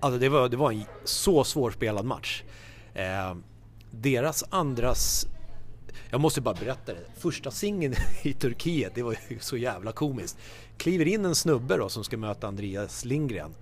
Alltså 0.00 0.18
det 0.20 0.28
var, 0.28 0.48
det 0.48 0.56
var 0.56 0.72
en 0.72 0.84
så 1.04 1.44
svårspelad 1.44 2.04
match. 2.04 2.42
Eh, 2.94 3.34
deras 3.90 4.44
andras... 4.50 5.26
Jag 6.10 6.20
måste 6.20 6.40
bara 6.40 6.54
berätta 6.54 6.94
det. 6.94 7.06
Första 7.16 7.50
singeln 7.50 7.94
i 8.22 8.32
Turkiet, 8.32 8.94
det 8.94 9.02
var 9.02 9.16
ju 9.28 9.38
så 9.38 9.56
jävla 9.56 9.92
komiskt. 9.92 10.38
Kliver 10.76 11.08
in 11.08 11.24
en 11.24 11.34
snubbe 11.34 11.76
då 11.76 11.88
som 11.88 12.04
ska 12.04 12.16
möta 12.16 12.46
Andreas 12.46 13.04
Lindgren. 13.04 13.54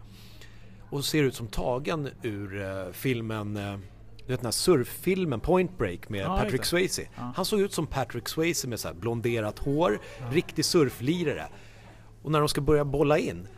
Och 0.91 1.05
ser 1.05 1.23
ut 1.23 1.35
som 1.35 1.47
tagen 1.47 2.09
ur 2.23 2.63
eh, 2.63 2.93
filmen, 2.93 3.57
eh, 3.57 3.79
du 4.19 4.33
vet 4.33 4.41
den 4.41 4.47
här 4.47 4.51
surffilmen 4.51 5.41
Point 5.41 5.79
Break 5.79 6.09
med 6.09 6.21
Ja, 6.21 6.39
Patrick. 6.39 6.65
Swayze. 6.65 7.03
Ja. 7.17 7.33
Han 7.37 7.45
såg 7.45 7.61
ut 7.61 7.73
som 7.73 7.87
Patrick 7.87 8.29
Swayze 8.29 8.69
med 8.69 8.81
så 8.81 8.89
här 8.89 8.95
blonderat 8.95 9.59
hår, 9.59 9.99
riktig 10.31 10.65
surflirare. 10.65 11.47
Och 12.23 12.33
när 12.33 12.39
de 12.39 12.49
ska 12.49 12.61
börja 12.61 12.85
bolla 12.85 13.19
in, 13.19 13.49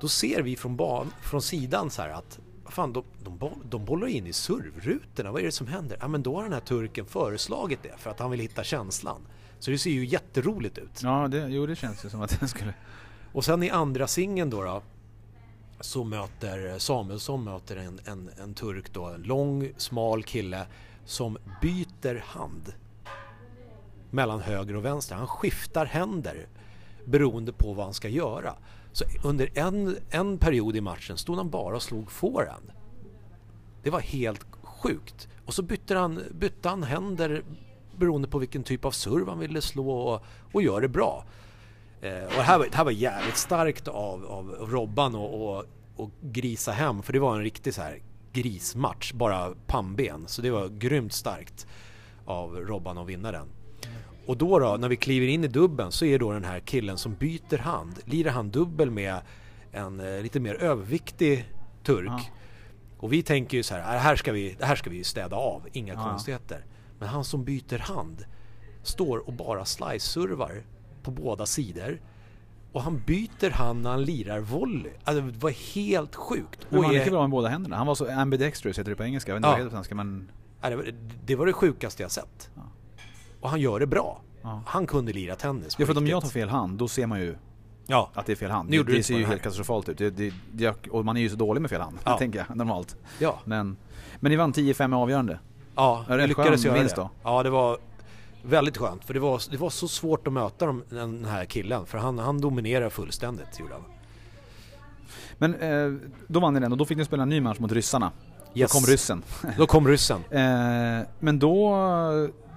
då 0.00 0.08
ser 0.08 0.42
vi 0.42 0.56
från, 0.56 0.76
ban, 0.76 1.12
från 1.22 1.42
sidan 1.42 1.90
så 1.90 2.02
här 2.02 2.10
att 2.10 2.38
fan, 2.74 2.92
de, 2.92 3.04
de, 3.24 3.62
de 3.64 3.84
bollar 3.84 4.06
in 4.06 4.26
i 4.26 4.32
servrutorna, 4.32 5.32
vad 5.32 5.40
är 5.40 5.46
det 5.46 5.52
som 5.52 5.66
händer? 5.66 5.98
Ja 6.00 6.08
men 6.08 6.22
då 6.22 6.36
har 6.36 6.42
den 6.42 6.52
här 6.52 6.60
turken 6.60 7.06
föreslagit 7.06 7.82
det 7.82 7.94
för 7.98 8.10
att 8.10 8.18
han 8.18 8.30
vill 8.30 8.40
hitta 8.40 8.64
känslan. 8.64 9.26
Så 9.58 9.70
det 9.70 9.78
ser 9.78 9.90
ju 9.90 10.06
jätteroligt 10.06 10.78
ut. 10.78 11.02
Ja, 11.02 11.28
det, 11.28 11.48
jo 11.48 11.66
det 11.66 11.76
känns 11.76 12.04
ju 12.04 12.10
som 12.10 12.22
att 12.22 12.40
den 12.40 12.48
skulle... 12.48 12.74
Och 13.32 13.44
sen 13.44 13.62
i 13.62 13.70
andra 13.70 14.06
singeln 14.06 14.50
då, 14.50 14.62
då 14.62 14.82
så 15.80 16.04
möter 16.04 16.78
Samuelsson 16.78 17.44
möter 17.44 17.76
en, 17.76 18.00
en, 18.04 18.30
en 18.42 18.54
turk 18.54 18.92
då, 18.92 19.04
en 19.04 19.22
lång 19.22 19.72
smal 19.76 20.22
kille 20.22 20.66
som 21.04 21.38
byter 21.62 22.22
hand 22.24 22.74
mellan 24.10 24.40
höger 24.40 24.76
och 24.76 24.84
vänster. 24.84 25.14
Han 25.14 25.26
skiftar 25.26 25.86
händer 25.86 26.46
beroende 27.04 27.52
på 27.52 27.72
vad 27.72 27.84
han 27.84 27.94
ska 27.94 28.08
göra. 28.08 28.54
Så 28.94 29.04
under 29.22 29.50
en, 29.54 29.96
en 30.10 30.38
period 30.38 30.76
i 30.76 30.80
matchen 30.80 31.18
stod 31.18 31.36
han 31.36 31.50
bara 31.50 31.76
och 31.76 31.82
slog 31.82 32.10
forehand. 32.10 32.72
Det 33.82 33.90
var 33.90 34.00
helt 34.00 34.46
sjukt. 34.62 35.28
Och 35.46 35.54
så 35.54 35.62
bytte 35.62 35.96
han, 35.96 36.22
bytte 36.30 36.68
han 36.68 36.82
händer 36.82 37.44
beroende 37.96 38.28
på 38.28 38.38
vilken 38.38 38.62
typ 38.62 38.84
av 38.84 38.90
serve 38.90 39.30
han 39.30 39.38
ville 39.38 39.60
slå 39.60 39.90
och, 39.90 40.24
och 40.52 40.62
gör 40.62 40.80
det 40.80 40.88
bra. 40.88 41.24
Eh, 42.00 42.24
och 42.24 42.32
det 42.36 42.42
här, 42.42 42.58
var, 42.58 42.66
det 42.66 42.76
här 42.76 42.84
var 42.84 42.90
jävligt 42.90 43.36
starkt 43.36 43.88
av, 43.88 44.26
av 44.26 44.50
Robban 44.70 45.14
och, 45.14 45.56
och, 45.56 45.64
och 45.96 46.10
grisa 46.20 46.72
hem 46.72 47.02
för 47.02 47.12
det 47.12 47.18
var 47.18 47.36
en 47.36 47.42
riktig 47.42 47.74
så 47.74 47.82
här 47.82 47.98
grismatch, 48.32 49.12
bara 49.12 49.54
pannben. 49.66 50.24
Så 50.26 50.42
det 50.42 50.50
var 50.50 50.68
grymt 50.68 51.12
starkt 51.12 51.66
av 52.24 52.56
Robban 52.56 52.98
att 52.98 53.06
vinna 53.06 53.32
den. 53.32 53.48
Och 54.26 54.36
då 54.36 54.58
då, 54.58 54.76
när 54.76 54.88
vi 54.88 54.96
kliver 54.96 55.26
in 55.26 55.44
i 55.44 55.48
dubben 55.48 55.92
så 55.92 56.04
är 56.04 56.18
då 56.18 56.32
den 56.32 56.44
här 56.44 56.60
killen 56.60 56.98
som 56.98 57.14
byter 57.14 57.58
hand, 57.58 57.98
lirar 58.04 58.30
han 58.32 58.50
dubbel 58.50 58.90
med 58.90 59.16
en 59.72 60.00
eh, 60.00 60.22
lite 60.22 60.40
mer 60.40 60.54
överviktig 60.54 61.52
turk. 61.82 62.06
Ja. 62.08 62.20
Och 62.98 63.12
vi 63.12 63.22
tänker 63.22 63.56
ju 63.56 63.62
så 63.62 63.74
här, 63.74 63.82
"Ah, 63.88 63.92
det 63.92 63.98
här 63.98 64.16
ska 64.16 64.32
vi, 64.32 64.56
det 64.58 64.64
här 64.66 64.76
ska 64.76 64.90
vi 64.90 65.04
städa 65.04 65.36
av, 65.36 65.62
inga 65.72 65.94
Ja. 65.94 66.02
konstigheter. 66.10 66.64
Men 66.98 67.08
han 67.08 67.24
som 67.24 67.44
byter 67.44 67.78
hand 67.78 68.24
står 68.82 69.18
och 69.18 69.32
bara 69.32 69.64
slice-servar 69.64 70.62
på 71.02 71.10
båda 71.10 71.46
sidor. 71.46 72.00
Och 72.72 72.82
han 72.82 73.02
byter 73.06 73.50
hand 73.50 73.82
när 73.82 73.90
han 73.90 74.02
lirar 74.04 74.40
volley. 74.40 74.92
Alltså 75.04 75.22
det 75.22 75.38
var 75.42 75.50
helt 75.74 76.14
sjukt. 76.14 76.66
Men 76.70 76.84
han 76.84 76.94
är- 76.94 76.98
lika 76.98 77.10
bra 77.10 77.20
med 77.20 77.30
båda 77.30 77.48
händerna? 77.48 77.76
Han 77.76 77.86
var 77.86 77.94
så 77.94 78.10
ambidextrous 78.10 78.78
heter 78.78 78.90
det 78.90 78.96
på 78.96 79.04
engelska, 79.04 79.30
jag 79.32 79.34
vet 79.36 79.38
inte 79.38 79.48
Ja. 79.48 79.50
vad 79.50 79.58
det 79.58 79.64
heter 79.64 79.70
på 79.70 79.76
svenska 79.76 79.94
men... 79.94 80.30
Det 81.24 81.34
var 81.36 81.46
det 81.46 81.52
sjukaste 81.52 82.02
jag 82.02 82.10
sett. 82.10 82.50
Ja. 82.54 82.62
Och 83.44 83.50
han 83.50 83.60
gör 83.60 83.80
det 83.80 83.86
bra. 83.86 84.20
Ja. 84.42 84.62
Han 84.66 84.86
kunde 84.86 85.12
lira 85.12 85.36
tennis 85.36 85.76
Ja 85.78 85.86
för 85.86 85.98
om 85.98 86.06
jag 86.06 86.22
tar 86.22 86.28
fel 86.28 86.48
hand, 86.48 86.78
då 86.78 86.88
ser 86.88 87.06
man 87.06 87.20
ju 87.20 87.36
Ja, 87.86 88.10
att 88.14 88.26
det 88.26 88.32
är 88.32 88.36
fel 88.36 88.50
hand. 88.50 88.70
Nu 88.70 88.82
Det, 88.82 88.92
det 88.92 89.02
ser 89.02 89.16
ju 89.18 89.24
helt 89.24 89.42
katastrofalt 89.42 89.88
ut. 89.88 89.98
Det, 89.98 90.10
det, 90.10 90.32
det, 90.52 90.86
och 90.90 91.04
man 91.04 91.16
är 91.16 91.20
ju 91.20 91.28
så 91.30 91.36
dålig 91.36 91.60
med 91.60 91.70
fel 91.70 91.80
hand, 91.80 91.98
Ja. 92.04 92.18
tänker 92.18 92.44
jag, 92.48 92.56
normalt. 92.56 92.96
ja, 93.18 93.38
Men, 93.44 93.76
men 94.20 94.30
ni 94.30 94.36
vann 94.36 94.52
10-5 94.52 94.90
i 94.92 94.94
avgörande. 94.94 95.38
ja. 95.74 96.04
Ja, 96.08 96.14
vi 96.16 96.22
rätt 96.22 96.28
lyckades 96.28 96.64
göra 96.64 96.82
det. 96.82 96.96
då. 96.96 97.10
Ja, 97.22 97.42
det 97.42 97.50
var 97.50 97.78
väldigt 98.42 98.76
skönt. 98.76 99.04
För 99.04 99.14
det 99.14 99.20
var, 99.20 99.42
det 99.50 99.56
var 99.56 99.70
så 99.70 99.88
svårt 99.88 100.26
att 100.26 100.32
möta 100.32 100.66
dem, 100.66 100.82
den 100.88 101.24
här 101.24 101.44
killen. 101.44 101.86
För 101.86 101.98
han, 101.98 102.18
han 102.18 102.40
dominerar 102.40 102.90
fullständigt, 102.90 103.60
gjorde 103.60 103.72
han. 103.74 103.82
Men 105.38 105.54
eh, 105.54 106.08
då 106.26 106.40
vann 106.40 106.54
ni 106.54 106.60
den 106.60 106.72
och 106.72 106.78
då 106.78 106.84
fick 106.84 106.98
ni 106.98 107.04
spela 107.04 107.22
en 107.22 107.28
ny 107.28 107.40
match 107.40 107.58
mot 107.58 107.72
ryssarna. 107.72 108.10
Yes. 108.54 108.72
Då 108.72 108.78
kom 108.78 108.86
ryssen. 108.86 109.22
Då 109.58 109.66
kom 109.66 109.88
ryssen. 109.88 110.24
Eh, 110.30 111.06
men 111.20 111.38
då, 111.38 111.76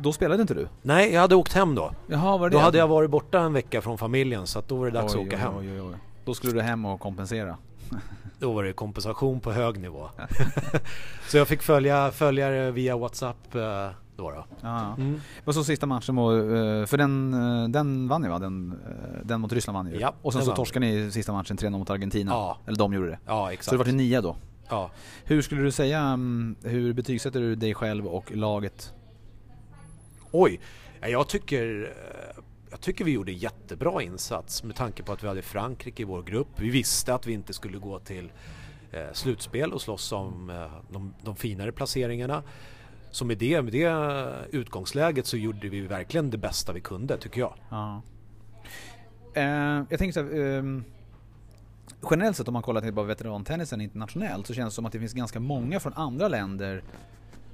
då 0.02 0.14
spelade 0.14 0.42
inte 0.42 0.54
du? 0.54 0.68
Nej, 0.82 1.14
jag 1.14 1.22
hade 1.22 1.36
åkt 1.36 1.54
hem 1.54 1.76
då. 1.76 1.92
Jaha, 2.08 2.38
var 2.38 2.50
det 2.50 2.54
Då 2.54 2.58
det? 2.58 2.64
hade 2.64 2.78
jag 2.78 2.88
varit 2.88 3.10
borta 3.10 3.40
en 3.40 3.54
vecka 3.54 3.82
från 3.82 3.98
familjen 3.98 4.48
så 4.48 4.60
att 4.60 4.68
då 4.68 4.76
var 4.76 4.86
det 4.86 4.92
dags 4.92 5.16
Oj, 5.16 5.22
att 5.22 5.28
åka 5.28 5.36
oj, 5.36 5.42
hem. 5.42 5.54
Oj, 5.58 5.82
oj. 5.82 5.96
Då 6.26 6.34
skulle 6.34 6.54
du 6.54 6.62
hem 6.62 6.86
och 6.86 7.00
kompensera. 7.00 7.58
Då 8.40 8.54
var 8.54 8.64
det 8.64 8.74
kompensation 8.74 9.40
på 9.40 9.52
hög 9.52 9.80
nivå. 9.80 10.10
så 11.28 11.38
jag 11.38 11.48
fick 11.48 11.62
följa, 11.62 12.12
följa 12.12 12.50
det 12.50 12.72
via 12.72 12.98
WhatsApp 12.98 13.56
eh, 13.56 13.62
då. 14.16 14.32
då. 14.32 14.46
Ja. 14.62 14.96
Mm. 14.98 15.22
Och 15.46 15.54
så 15.54 15.64
sista 15.64 15.86
matchen 15.86 16.16
var, 16.16 16.34
eh, 16.34 16.86
för 16.86 16.98
den, 16.98 17.34
eh, 17.34 17.70
den 17.70 18.08
vann 18.08 18.22
ni 18.22 18.30
va? 18.30 18.40
Den, 18.40 18.80
den 19.24 19.42
mot 19.42 19.54
Ryssland 19.54 19.78
vann 19.78 19.86
ni 19.86 19.92
ju. 19.92 20.00
Ja, 20.00 20.14
och 20.22 20.34
sen 20.34 20.42
så 20.42 20.56
torskade 20.56 20.86
ni 20.86 21.12
sista 21.12 21.34
matchen 21.34 21.58
3-0 21.58 21.70
mot 21.70 21.90
Argentina. 21.90 22.32
Ja. 22.32 22.58
Eller 22.66 22.78
de 22.78 22.94
gjorde 22.94 23.10
det. 23.10 23.20
Ja, 23.26 23.52
exakt. 23.52 23.66
Så 23.66 23.72
det 23.72 23.78
var 23.78 23.86
till 23.86 23.96
nia 23.96 24.22
då. 24.22 24.36
Ja. 24.70 24.92
Hur 25.26 25.42
skulle 25.42 25.62
du 25.62 25.72
säga, 25.72 26.00
mm, 26.00 26.56
hur 26.64 26.94
betygsätter 26.94 27.40
du 27.40 27.56
dig 27.56 27.74
själv 27.74 28.08
och 28.08 28.36
laget? 28.36 28.94
Oj, 30.32 30.60
Ja, 31.02 31.08
jag 31.08 31.30
tycker, 31.30 31.84
eh, 31.84 32.44
jag 32.70 32.82
tycker 32.82 33.06
vi 33.06 33.12
gjorde 33.12 33.32
jättebra 33.32 34.02
insats 34.02 34.64
med 34.64 34.76
tanke 34.76 35.04
på 35.04 35.14
att 35.14 35.24
vi 35.24 35.28
hade 35.28 35.42
Frankrike 35.42 36.02
i 36.02 36.06
vår 36.06 36.24
grupp. 36.24 36.60
Vi 36.60 36.70
visste 36.70 37.14
att 37.14 37.28
vi 37.28 37.34
inte 37.34 37.54
skulle 37.54 37.78
gå 37.78 38.00
till 38.00 38.32
eh, 38.92 39.14
slutspel 39.14 39.74
och 39.74 39.82
slåss 39.82 40.12
om 40.12 40.50
eh, 40.50 40.72
de, 40.90 41.14
de 41.24 41.36
finare 41.36 41.72
placeringarna. 41.72 42.44
Så 43.12 43.26
med 43.26 43.38
det, 43.38 43.62
med 43.62 43.74
det 43.74 44.58
utgångsläget 44.58 45.26
så 45.26 45.38
gjorde 45.38 45.70
vi 45.70 45.82
verkligen 45.82 46.30
det 46.30 46.38
bästa 46.38 46.74
vi 46.74 46.82
kunde 46.82 47.18
tycker 47.18 47.40
jag. 47.40 47.54
Ja. 47.70 48.02
Eh, 49.34 49.84
jag 49.90 50.00
tänker 50.00 50.12
så 50.12 50.24
här, 50.24 50.58
ehm, 50.58 50.84
generellt 52.12 52.38
sett 52.38 52.48
om 52.48 52.54
man 52.54 52.64
kollar 52.64 52.82
till 52.82 52.94
bara 52.94 53.06
veterantennisen 53.06 53.82
internationellt 53.82 54.48
så 54.48 54.54
känns 54.54 54.74
det 54.74 54.76
som 54.76 54.86
att 54.86 54.92
det 54.92 55.00
finns 55.00 55.14
ganska 55.14 55.40
många 55.40 55.80
från 55.80 55.94
andra 55.94 56.28
länder 56.28 56.84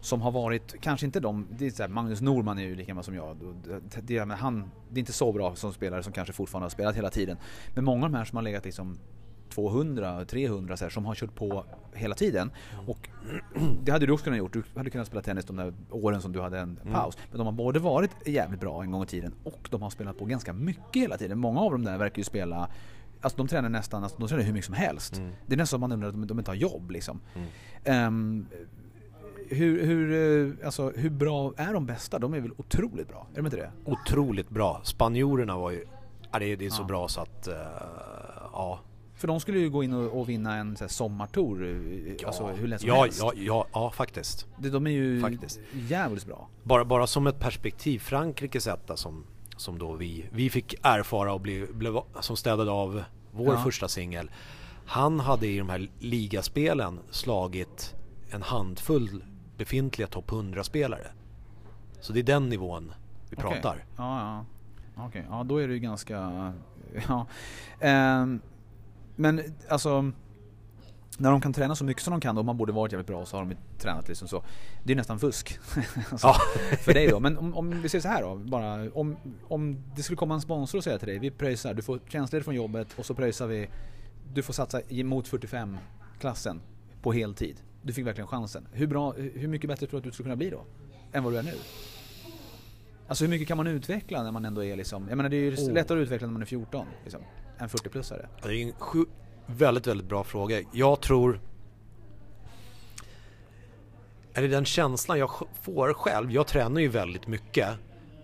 som 0.01 0.21
har 0.21 0.31
varit, 0.31 0.81
kanske 0.81 1.05
inte 1.05 1.19
de, 1.19 1.47
det 1.57 1.65
är 1.65 1.71
så 1.71 1.83
här, 1.83 1.89
Magnus 1.89 2.21
Norman 2.21 2.59
är 2.59 2.63
ju 2.63 2.75
lika 2.75 2.87
gammal 2.87 3.03
som 3.03 3.15
jag. 3.15 3.37
Det, 3.63 4.01
det, 4.01 4.25
men 4.25 4.37
han, 4.37 4.71
det 4.89 4.97
är 4.97 4.99
inte 4.99 5.13
så 5.13 5.31
bra 5.31 5.55
som 5.55 5.73
spelare 5.73 6.03
som 6.03 6.13
kanske 6.13 6.33
fortfarande 6.33 6.65
har 6.65 6.69
spelat 6.69 6.95
hela 6.95 7.09
tiden. 7.09 7.37
Men 7.73 7.83
många 7.85 8.05
av 8.05 8.11
de 8.11 8.17
här 8.17 8.25
som 8.25 8.35
har 8.35 8.43
legat 8.43 8.65
liksom 8.65 8.97
200, 9.49 10.25
300 10.25 10.77
så 10.77 10.85
här, 10.85 10.89
som 10.89 11.05
har 11.05 11.15
kört 11.15 11.35
på 11.35 11.65
hela 11.93 12.15
tiden. 12.15 12.51
Och 12.87 13.09
det 13.83 13.91
hade 13.91 14.05
du 14.05 14.11
också 14.11 14.23
kunnat 14.23 14.39
gjort. 14.39 14.53
Du 14.53 14.63
hade 14.75 14.89
kunnat 14.89 15.07
spela 15.07 15.21
tennis 15.21 15.45
de 15.45 15.55
där 15.55 15.73
åren 15.89 16.21
som 16.21 16.31
du 16.31 16.41
hade 16.41 16.59
en 16.59 16.79
paus. 16.91 17.17
Men 17.29 17.37
de 17.37 17.45
har 17.45 17.53
både 17.53 17.79
varit 17.79 18.11
jävligt 18.25 18.59
bra 18.59 18.83
en 18.83 18.91
gång 18.91 19.03
i 19.03 19.05
tiden 19.05 19.33
och 19.43 19.67
de 19.71 19.81
har 19.81 19.89
spelat 19.89 20.17
på 20.17 20.25
ganska 20.25 20.53
mycket 20.53 21.01
hela 21.01 21.17
tiden. 21.17 21.39
Många 21.39 21.59
av 21.59 21.71
dem 21.71 21.83
där 21.83 21.97
verkar 21.97 22.17
ju 22.17 22.23
spela 22.23 22.69
Alltså 23.23 23.37
de 23.37 23.47
tränar 23.47 23.69
nästan, 23.69 24.03
alltså 24.03 24.19
de 24.19 24.27
tränar 24.27 24.43
hur 24.43 24.53
mycket 24.53 24.65
som 24.65 24.75
helst. 24.75 25.21
Det 25.47 25.53
är 25.53 25.57
nästan 25.57 25.67
som 25.67 25.81
man 25.81 25.91
undrar 25.91 26.07
att 26.09 26.13
de, 26.13 26.27
de 26.27 26.39
inte 26.39 26.51
har 26.51 26.55
jobb 26.55 26.91
liksom. 26.91 27.19
Ehm, 27.83 28.45
hur, 29.49 29.85
hur, 29.85 30.11
eh, 30.61 30.65
alltså, 30.65 30.91
hur 30.95 31.09
bra 31.09 31.53
är 31.57 31.73
de 31.73 31.85
bästa? 31.85 32.19
De 32.19 32.33
är 32.33 32.39
väl 32.39 32.51
otroligt 32.57 33.07
bra? 33.07 33.27
Är 33.33 33.35
de 33.35 33.45
inte 33.45 33.57
det? 33.57 33.71
Otroligt 33.85 34.49
bra. 34.49 34.81
Spanjorerna 34.83 35.57
var 35.57 35.71
ju, 35.71 35.85
ja, 36.31 36.39
det, 36.39 36.45
är- 36.45 36.57
det 36.57 36.65
är 36.65 36.69
så 36.69 36.81
Ja. 36.81 36.85
bra 36.87 37.07
så 37.07 37.21
att, 37.21 37.47
eh, 37.47 37.53
ja. 38.53 38.79
För 39.15 39.27
de 39.27 39.39
skulle 39.39 39.59
ju 39.59 39.69
gå 39.69 39.83
in 39.83 39.93
och, 39.93 40.19
och 40.19 40.29
vinna 40.29 40.55
en 40.55 40.75
så 40.77 40.83
här, 40.83 40.89
sommartour, 40.89 41.63
eh, 42.19 42.27
alltså 42.27 42.47
hur 42.47 42.67
lätt 42.67 42.81
som 42.81 42.87
ja, 42.89 43.01
helst. 43.03 43.19
ja, 43.21 43.31
ja, 43.35 43.65
ja, 43.73 43.91
faktiskt. 43.91 44.47
De, 44.57 44.69
de 44.69 44.87
är 44.87 44.91
ju 44.91 45.21
Faktiskt. 45.21 45.59
jävligt 45.73 46.25
bra. 46.25 46.47
Bara, 46.63 46.85
bara 46.85 47.07
som 47.07 47.27
ett 47.27 47.39
perspektiv, 47.39 47.99
Frankrikes 47.99 48.67
etta 48.67 48.97
som, 48.97 49.23
som 49.57 49.79
då 49.79 49.93
vi, 49.93 50.25
vi 50.31 50.49
fick 50.49 50.75
erfara 50.81 51.33
och 51.33 51.41
blev, 51.41 51.75
blev 51.75 51.99
som 52.19 52.37
städade 52.37 52.71
av 52.71 53.03
vår 53.31 53.53
Ja. 53.53 53.63
första 53.63 53.87
singel. 53.87 54.31
Han 54.85 55.19
hade 55.19 55.47
i 55.47 55.57
de 55.57 55.69
här 55.69 55.89
ligaspelen 55.99 56.99
slagit 57.09 57.95
en 58.31 58.41
handfull 58.41 59.23
befintliga 59.57 60.07
topp 60.07 60.31
100-spelare. 60.31 61.07
Så 62.01 62.13
det 62.13 62.19
är 62.19 62.23
den 62.23 62.49
nivån 62.49 62.93
vi 63.29 63.35
Okej. 63.37 63.51
pratar. 63.51 63.85
Ja, 63.97 64.19
ja. 64.19 64.45
Okej, 65.05 65.25
ja 65.29 65.43
då 65.43 65.57
är 65.57 65.67
det 65.67 65.73
ju 65.73 65.79
ganska... 65.79 66.53
Ja. 67.07 67.27
Ehm, 67.79 68.41
men 69.15 69.41
alltså... 69.69 70.11
När 71.19 71.31
de 71.31 71.41
kan 71.41 71.53
träna 71.53 71.75
så 71.75 71.85
mycket 71.85 72.03
som 72.03 72.11
de 72.11 72.21
kan, 72.21 72.37
och 72.37 72.45
man 72.45 72.57
borde 72.57 72.71
varit 72.71 72.91
jävligt 72.91 73.07
bra, 73.07 73.25
så 73.25 73.37
har 73.37 73.41
de 73.43 73.51
ju 73.51 73.57
tränat 73.77 74.07
liksom 74.07 74.27
så. 74.27 74.43
Det 74.83 74.93
är 74.93 74.97
nästan 74.97 75.19
fusk. 75.19 75.59
alltså, 76.11 76.27
Ja. 76.27 76.35
För 76.77 76.93
dig 76.93 77.07
då. 77.07 77.19
Men 77.19 77.37
om, 77.37 77.55
om 77.55 77.81
vi 77.81 77.89
säger 77.89 78.01
så 78.01 78.07
här 78.07 78.21
då, 78.21 78.35
bara. 78.35 78.91
Om, 78.91 79.15
om 79.47 79.83
det 79.95 80.03
skulle 80.03 80.17
komma 80.17 80.33
en 80.33 80.41
sponsor 80.41 80.77
och 80.77 80.83
säga 80.83 80.97
till 80.97 81.07
dig, 81.07 81.19
vi 81.19 81.31
pröjsar, 81.31 81.73
du 81.73 81.81
får 81.81 81.99
tjänstledigt 82.07 82.45
från 82.45 82.55
jobbet 82.55 82.87
och 82.95 83.05
så 83.05 83.13
pröjsar 83.13 83.47
vi, 83.47 83.69
du 84.33 84.41
får 84.43 84.53
satsa 84.53 84.81
mot 85.03 85.27
45-klassen 85.29 86.61
på 87.01 87.11
heltid. 87.13 87.61
Du 87.81 87.93
fick 87.93 88.05
verkligen 88.07 88.27
chansen. 88.27 88.67
Hur, 88.71 88.87
bra, 88.87 89.11
hur 89.13 89.47
mycket 89.47 89.67
bättre 89.67 89.87
tror 89.87 89.91
du 89.91 89.97
att 89.97 90.03
du 90.03 90.11
skulle 90.11 90.25
kunna 90.25 90.35
bli 90.35 90.49
då? 90.49 90.63
Än 91.11 91.23
vad 91.23 91.33
du 91.33 91.37
är 91.37 91.43
nu? 91.43 91.53
Alltså 93.07 93.23
hur 93.23 93.29
mycket 93.29 93.47
kan 93.47 93.57
man 93.57 93.67
utveckla 93.67 94.23
när 94.23 94.31
man 94.31 94.45
ändå 94.45 94.63
är 94.63 94.75
liksom, 94.75 95.05
jag 95.09 95.17
menar 95.17 95.29
det 95.29 95.35
är 95.35 95.41
ju 95.41 95.55
Oh. 95.55 95.73
lättare 95.73 95.99
att 95.99 96.03
utveckla 96.03 96.27
när 96.27 96.31
man 96.33 96.41
är 96.41 96.45
14 96.45 96.85
liksom, 97.03 97.21
än 97.57 97.69
40-plussare. 97.69 98.25
Det 98.43 98.49
är 98.49 98.65
en 98.67 98.73
sju, 98.73 99.05
väldigt, 99.45 99.87
väldigt 99.87 100.07
bra 100.07 100.23
fråga. 100.23 100.61
Jag 100.71 101.01
tror... 101.01 101.39
Är 104.33 104.41
det 104.41 104.47
den 104.47 104.65
känslan 104.65 105.19
jag 105.19 105.31
får 105.61 105.93
själv? 105.93 106.31
Jag 106.31 106.47
tränar 106.47 106.81
ju 106.81 106.87
väldigt 106.87 107.27
mycket 107.27 107.69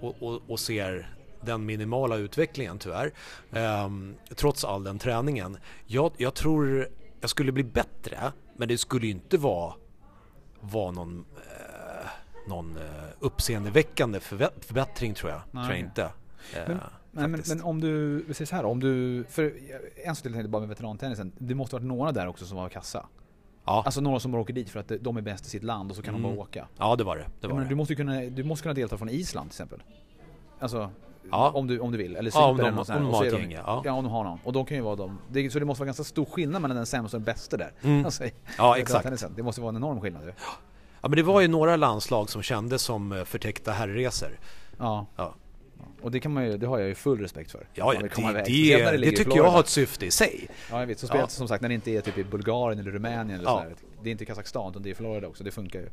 och, 0.01 0.15
och, 0.24 0.41
och 0.47 0.59
ser 0.59 1.15
den 1.41 1.65
minimala 1.65 2.15
utvecklingen 2.15 2.80
tyvärr. 2.80 3.11
Ehm, 3.51 4.15
trots 4.36 4.65
all 4.65 4.84
den 4.84 4.99
träningen. 4.99 5.57
Jag, 5.86 6.11
jag 6.17 6.34
tror 6.34 6.88
jag 7.22 7.30
skulle 7.30 7.51
bli 7.51 7.63
bättre, 7.63 8.32
men 8.57 8.67
det 8.67 8.78
skulle 8.78 9.05
ju 9.05 9.11
inte 9.11 9.38
vara, 9.38 9.74
vara 10.59 10.91
någon, 10.91 11.26
eh, 11.38 12.07
någon 12.47 12.78
eh, 12.78 12.84
uppseendeväckande 13.20 14.20
förbättring 14.20 15.13
tror 15.13 15.32
jag. 15.32 15.41
Nej. 15.51 15.63
Tror 15.63 15.78
jag 15.78 15.86
inte. 15.86 16.03
Eh, 16.53 16.67
Men, 16.67 16.80
men, 17.12 17.32
men, 17.32 17.41
men 17.47 17.62
om 17.62 17.82
du, 17.82 18.24
vi 18.28 18.34
säger 18.34 18.45
så 18.45 18.55
här 18.55 18.66
om 18.66 18.80
du, 18.80 19.24
för 19.30 19.53
en 20.05 20.16
sak 20.16 20.24
till 20.24 20.34
tänkte 20.34 20.49
bara 20.49 20.60
med 20.60 20.70
veterantennisen, 20.70 21.32
det 21.38 21.55
måste 21.55 21.76
varit 21.76 21.86
några 21.86 22.12
där 22.12 22.28
också 22.28 22.45
som 22.45 22.57
var 22.57 22.70
kassa. 22.70 23.05
ja. 23.66 23.82
Alltså 23.86 24.01
några 24.01 24.20
som 24.20 24.32
bara 24.32 24.41
åker 24.41 24.53
dit 24.53 24.70
för 24.70 24.80
att 24.80 24.91
de 25.01 25.18
är 25.18 25.22
bäst 25.22 25.45
i 25.45 25.49
sitt 25.49 25.64
land 25.64 25.89
och 25.91 25.95
så 25.97 26.03
kan 26.03 26.14
de 26.14 26.20
Mm. 26.26 26.36
bara 26.36 26.41
åka. 26.43 26.68
ja, 26.78 26.95
det 26.95 27.03
var 27.03 27.18
det. 27.18 27.26
det, 27.39 27.47
var 27.47 27.53
menar, 27.53 27.64
det. 27.64 27.70
du, 27.70 27.76
måste 27.76 27.95
kunna, 27.95 28.22
du 28.22 28.43
måste 28.43 28.64
kunna 28.64 28.74
delta 28.74 28.97
från 28.97 29.10
Island 29.10 29.49
till 29.49 29.53
exempel. 29.55 29.80
Alltså, 30.60 30.89
Ja. 31.32 31.51
om, 31.55 31.68
du, 31.68 31.80
om 31.80 31.91
du 31.91 31.97
vill. 31.97 32.16
Eller 32.16 32.32
Ja, 32.36 32.45
om 32.49 32.55
Cypern 32.57 32.57
de- 32.57 32.68
eller 32.68 32.78
något 32.78 32.88
sånt 32.88 32.99
om 32.99 33.05
de 33.12 33.30
så 33.32 33.38
gäng, 33.38 33.51
ja. 33.51 33.82
ja. 33.86 33.91
om 33.93 34.03
de 34.03 34.10
har 34.14 34.24
någon. 34.24 34.39
Och 34.43 34.53
de 34.53 34.66
kan 34.66 34.78
ju 34.78 34.84
vara 34.84 34.95
de. 34.95 35.18
Det, 35.30 35.49
så 35.49 35.60
det 35.60 35.66
måste 35.66 35.82
vara 35.82 35.86
ganska 35.86 36.03
stor 36.03 36.26
skillnad 36.26 36.62
mellan 36.62 36.78
den 36.78 36.86
sämsta 36.86 37.18
och 37.18 37.22
den 37.22 37.26
bästa 37.34 37.57
där. 37.57 37.72
Mm. 37.82 38.05
Alltså, 38.05 38.24
Ja, 38.57 38.78
exakt. 38.78 39.36
Det 39.36 39.43
måste 39.43 39.62
vara 39.62 39.70
en 39.70 39.76
enorm 39.76 40.01
skillnad. 40.01 40.24
Ja 41.01 41.07
men 41.10 41.12
det 41.12 41.24
var 41.24 41.41
ju 41.41 41.47
några 41.47 41.76
landslag 41.76 42.30
som 42.30 42.41
kändes 42.41 42.82
som 42.82 43.12
eh, 43.12 43.24
förtäckta 43.24 43.72
herrresor. 43.72 44.30
Ja. 44.78 45.05
Ja, 45.16 45.36
Och 46.02 46.12
det 46.12 46.20
kan 46.20 46.34
man 46.34 46.45
ju, 46.45 46.58
det 46.58 46.68
har 46.68 46.80
jag 46.80 46.88
ju 46.88 46.95
full 46.95 47.20
respekt 47.20 47.52
för. 47.52 47.68
ja, 47.74 47.93
ja 47.93 48.00
det, 48.02 48.08
det, 48.43 48.97
det, 48.97 49.08
i 49.08 49.16
tycker 49.16 49.38
jag 49.38 49.52
har 49.52 49.60
ett 49.60 49.68
syfte 49.68 50.06
i 50.06 50.12
sig. 50.12 50.47
Ja 50.72 50.80
jag 50.80 50.88
vet, 50.88 51.00
så 51.00 51.06
Ja. 51.06 51.10
spelat 51.10 51.32
som 51.32 51.47
sagt 51.47 51.62
när 51.62 51.70
det 51.70 51.76
inte 51.76 51.91
är 51.91 52.02
typ 52.02 52.18
i 52.18 52.24
Bulgarien 52.24 52.80
eller 52.80 52.91
Rumänien 52.91 53.30
eller 53.39 53.43
Ja. 53.50 53.58
sådär. 53.64 53.76
Det 54.04 54.10
är 54.10 54.12
inte 54.12 54.26
Kazakstan 54.26 54.70
utan 54.72 54.84
det 54.84 54.89
är 54.89 54.95
Florida 54.95 55.28
också, 55.28 55.43
det 55.43 55.52
funkar 55.52 55.80
ju. 55.80 55.89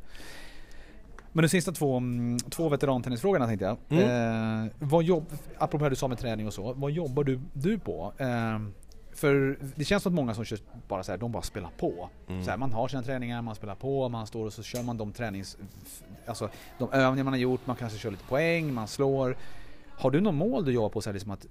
Men 1.32 1.42
de 1.42 1.48
sista 1.48 1.72
två, 1.72 1.96
mm, 1.96 2.38
två 2.38 2.68
veterantennisfrågorna 2.68 3.46
tänkte 3.46 3.64
jag. 3.64 3.76
Mm. 3.88 4.64
Eh, 4.64 4.72
vad 4.78 5.04
jobb, 5.04 5.26
apropå 5.58 5.84
det 5.84 5.90
du 5.90 5.96
sa 5.96 6.08
med 6.08 6.18
träning 6.18 6.46
och 6.46 6.54
så, 6.54 6.72
vad 6.72 6.90
jobbar 6.90 7.24
du, 7.24 7.40
du 7.52 7.78
på? 7.78 8.12
Eh, 8.18 8.58
för 9.14 9.58
det 9.74 9.84
känns 9.84 10.02
som 10.02 10.12
att 10.12 10.16
många 10.16 10.34
som 10.34 10.44
kör 10.44 10.58
bara 10.88 11.02
så 11.02 11.12
här, 11.12 11.18
de 11.18 11.32
bara 11.32 11.42
spelar 11.42 11.70
på. 11.78 12.08
Mm. 12.28 12.44
Så 12.44 12.50
här, 12.50 12.56
man 12.58 12.72
har 12.72 12.88
sina 12.88 13.02
träningar, 13.02 13.42
man 13.42 13.54
spelar 13.54 13.74
på, 13.74 14.08
man 14.08 14.26
står 14.26 14.46
och 14.46 14.52
så 14.52 14.62
kör 14.62 14.82
man 14.82 14.96
de 14.96 15.12
tränings... 15.12 15.56
Alltså 16.26 16.50
de 16.78 16.92
övningar 16.92 17.24
man 17.24 17.32
har 17.32 17.38
gjort, 17.38 17.60
man 17.66 17.76
kanske 17.76 17.98
kör 17.98 18.10
lite 18.10 18.24
poäng, 18.24 18.74
man 18.74 18.88
slår. 18.88 19.36
Har 19.98 20.10
du 20.10 20.20
något 20.20 20.34
mål 20.34 20.64
du 20.64 20.72
jobbar 20.72 20.88
på? 20.88 21.00
Så 21.00 21.08
här, 21.10 21.14
liksom 21.14 21.30
att 21.32 21.46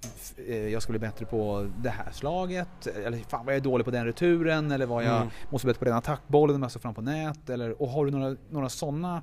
eh, 0.46 0.68
jag 0.68 0.82
ska 0.82 0.92
bli 0.92 0.98
bättre 0.98 1.26
på 1.26 1.66
det 1.82 1.90
här 1.90 2.12
slaget? 2.12 2.86
Eller 2.86 3.18
fan 3.18 3.46
vad 3.46 3.54
jag 3.54 3.60
är 3.60 3.64
dålig 3.64 3.84
på 3.84 3.90
den 3.90 4.04
returen? 4.06 4.70
Eller 4.72 4.86
vad 4.86 5.04
jag 5.04 5.16
Mm. 5.16 5.28
måste 5.50 5.66
bli 5.66 5.70
bättre 5.72 5.78
på 5.78 5.84
den 5.84 5.94
attackbollen, 5.94 6.60
massa 6.60 6.78
fram 6.78 6.94
på 6.94 7.02
nät? 7.02 7.50
Eller, 7.50 7.82
och 7.82 7.88
har 7.88 8.04
du 8.06 8.10
några, 8.10 8.36
några 8.50 8.68
sådana 8.68 9.22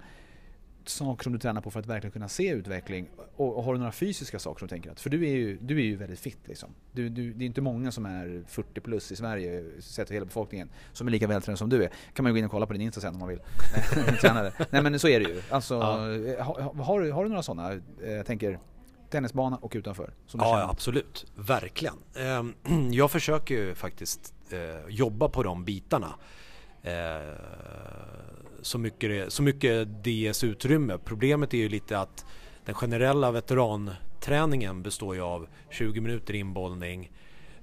saker 0.86 1.24
som 1.24 1.34
du 1.34 1.40
tränar 1.40 1.62
på 1.62 1.72
för 1.72 1.80
att 1.80 1.86
verkligen 1.86 2.12
kunna 2.12 2.28
se 2.30 2.50
utveckling? 2.50 3.10
Och, 3.36 3.58
och 3.58 3.64
har 3.64 3.74
du 3.74 3.80
några 3.80 3.92
fysiska 3.92 4.40
saker 4.40 4.60
som 4.60 4.68
du 4.68 4.70
tänker 4.70 4.92
att, 4.92 5.00
för 5.00 5.10
du 5.10 5.24
är 5.28 5.32
ju, 5.36 5.58
du 5.62 5.78
är 5.78 5.84
ju 5.84 5.96
väldigt 5.96 6.20
fit 6.20 6.38
liksom. 6.46 6.70
Du, 6.92 7.10
du, 7.10 7.34
det 7.34 7.44
är 7.44 7.46
inte 7.46 7.62
många 7.62 7.92
som 7.92 8.06
är 8.06 8.44
40 8.48 8.82
plus 8.82 9.12
i 9.12 9.16
Sverige, 9.16 9.64
sett 9.80 10.08
till 10.08 10.14
hela 10.14 10.26
befolkningen, 10.26 10.70
som 10.94 11.08
är 11.08 11.12
lika 11.12 11.28
vältränade 11.28 11.58
som 11.58 11.70
du 11.70 11.84
är. 11.84 11.90
Kan 12.14 12.24
man 12.24 12.30
ju 12.30 12.34
gå 12.34 12.38
in 12.40 12.46
och 12.46 12.52
kolla 12.52 12.66
på 12.66 12.74
din 12.74 12.82
Insta 12.82 13.02
sen 13.02 13.14
om 13.14 13.20
man 13.20 13.30
vill. 13.30 13.40
Nej 14.70 14.82
men 14.84 15.00
så 15.00 15.08
är 15.08 15.20
det 15.20 15.26
ju. 15.30 15.42
Alltså, 15.50 15.74
Ja. 15.74 16.44
har, 16.44 16.84
har, 16.84 17.02
du, 17.02 17.12
har 17.12 17.24
du 17.24 17.30
några 17.30 17.44
sådana? 17.44 17.72
Eh, 18.04 18.12
Jag 18.12 18.26
tänker 18.26 18.60
tennisbana 19.14 19.58
och 19.58 19.72
utanför. 19.76 20.14
Ja, 20.32 20.40
känner? 20.40 20.70
absolut. 20.70 21.26
Verkligen. 21.36 21.96
Ehm, 22.16 22.54
Jag 22.92 23.12
försöker 23.12 23.56
ju 23.56 23.76
faktiskt 23.76 24.34
eh, 24.50 24.90
jobba 24.90 25.30
på 25.30 25.44
de 25.44 25.66
bitarna. 25.66 26.14
Eh, 26.84 26.94
Så 28.62 28.78
mycket, 28.78 29.10
det, 29.10 29.34
så 29.34 29.44
mycket 29.44 30.04
det 30.04 30.12
ges 30.12 30.44
utrymme. 30.44 30.98
Problemet 31.06 31.54
är 31.54 31.58
ju 31.58 31.70
lite 31.70 32.00
att 32.00 32.26
den 32.66 32.76
generella 32.76 33.32
veteranträningen 33.32 34.84
består 34.84 35.16
ju 35.16 35.22
av 35.22 35.48
20 35.70 36.02
minuter 36.02 36.34
inbollning. 36.36 37.12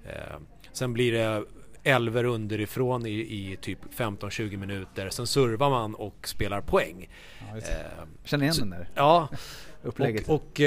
Eh, 0.04 0.36
Sen 0.72 0.92
blir 0.92 1.12
det 1.12 1.44
elver 1.84 2.24
underifrån 2.24 3.06
i, 3.06 3.10
i 3.12 3.58
typ 3.60 3.78
15-20 3.96 4.56
minuter. 4.56 5.10
Sen 5.10 5.26
servar 5.26 5.70
man 5.70 5.94
och 5.94 6.28
spelar 6.28 6.60
poäng. 6.60 7.08
Ja, 7.40 7.60
Känner 8.24 8.44
igen 8.44 8.54
så- 8.54 8.60
den 8.60 8.70
där 8.70 8.88
Ja, 8.94 9.28
upplägget. 9.82 10.28
och, 10.28 10.34
och 10.34 10.60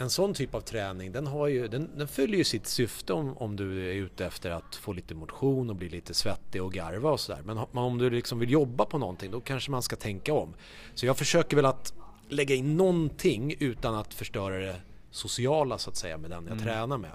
en 0.00 0.10
sån 0.10 0.34
typ 0.34 0.54
av 0.54 0.60
träning 0.60 1.12
den, 1.12 1.26
har 1.26 1.46
ju, 1.46 1.68
den, 1.68 1.90
den 1.96 2.08
fyller 2.08 2.38
ju 2.38 2.44
sitt 2.44 2.66
syfte 2.66 3.12
om, 3.12 3.36
om 3.38 3.56
du 3.56 3.90
är 3.90 3.94
ute 3.94 4.26
efter 4.26 4.50
att 4.50 4.74
få 4.76 4.92
lite 4.92 5.14
motion 5.14 5.70
och 5.70 5.76
bli 5.76 5.88
lite 5.88 6.14
svettig 6.14 6.62
och 6.62 6.72
garva 6.72 7.10
och 7.10 7.20
sådär. 7.20 7.42
Men 7.44 7.58
om- 7.58 7.98
du 7.98 8.10
liksom 8.10 8.38
vill 8.38 8.50
jobba 8.50 8.84
på 8.84 8.98
någonting 8.98 9.30
då 9.30 9.40
kanske 9.40 9.70
man 9.70 9.82
ska 9.82 9.96
tänka 9.96 10.34
om. 10.34 10.54
Så 10.94 11.06
jag 11.06 11.16
försöker 11.16 11.56
väl 11.56 11.66
att 11.66 11.94
lägga 12.28 12.54
in 12.54 12.76
någonting 12.76 13.54
utan 13.58 13.94
att 13.94 14.14
förstöra 14.14 14.58
det 14.58 14.76
sociala 15.10 15.78
så 15.78 15.90
att 15.90 15.96
säga 15.96 16.18
med 16.18 16.30
den 16.30 16.44
jag 16.46 16.52
Mm. 16.52 16.64
tränar 16.64 16.98
med. 16.98 17.10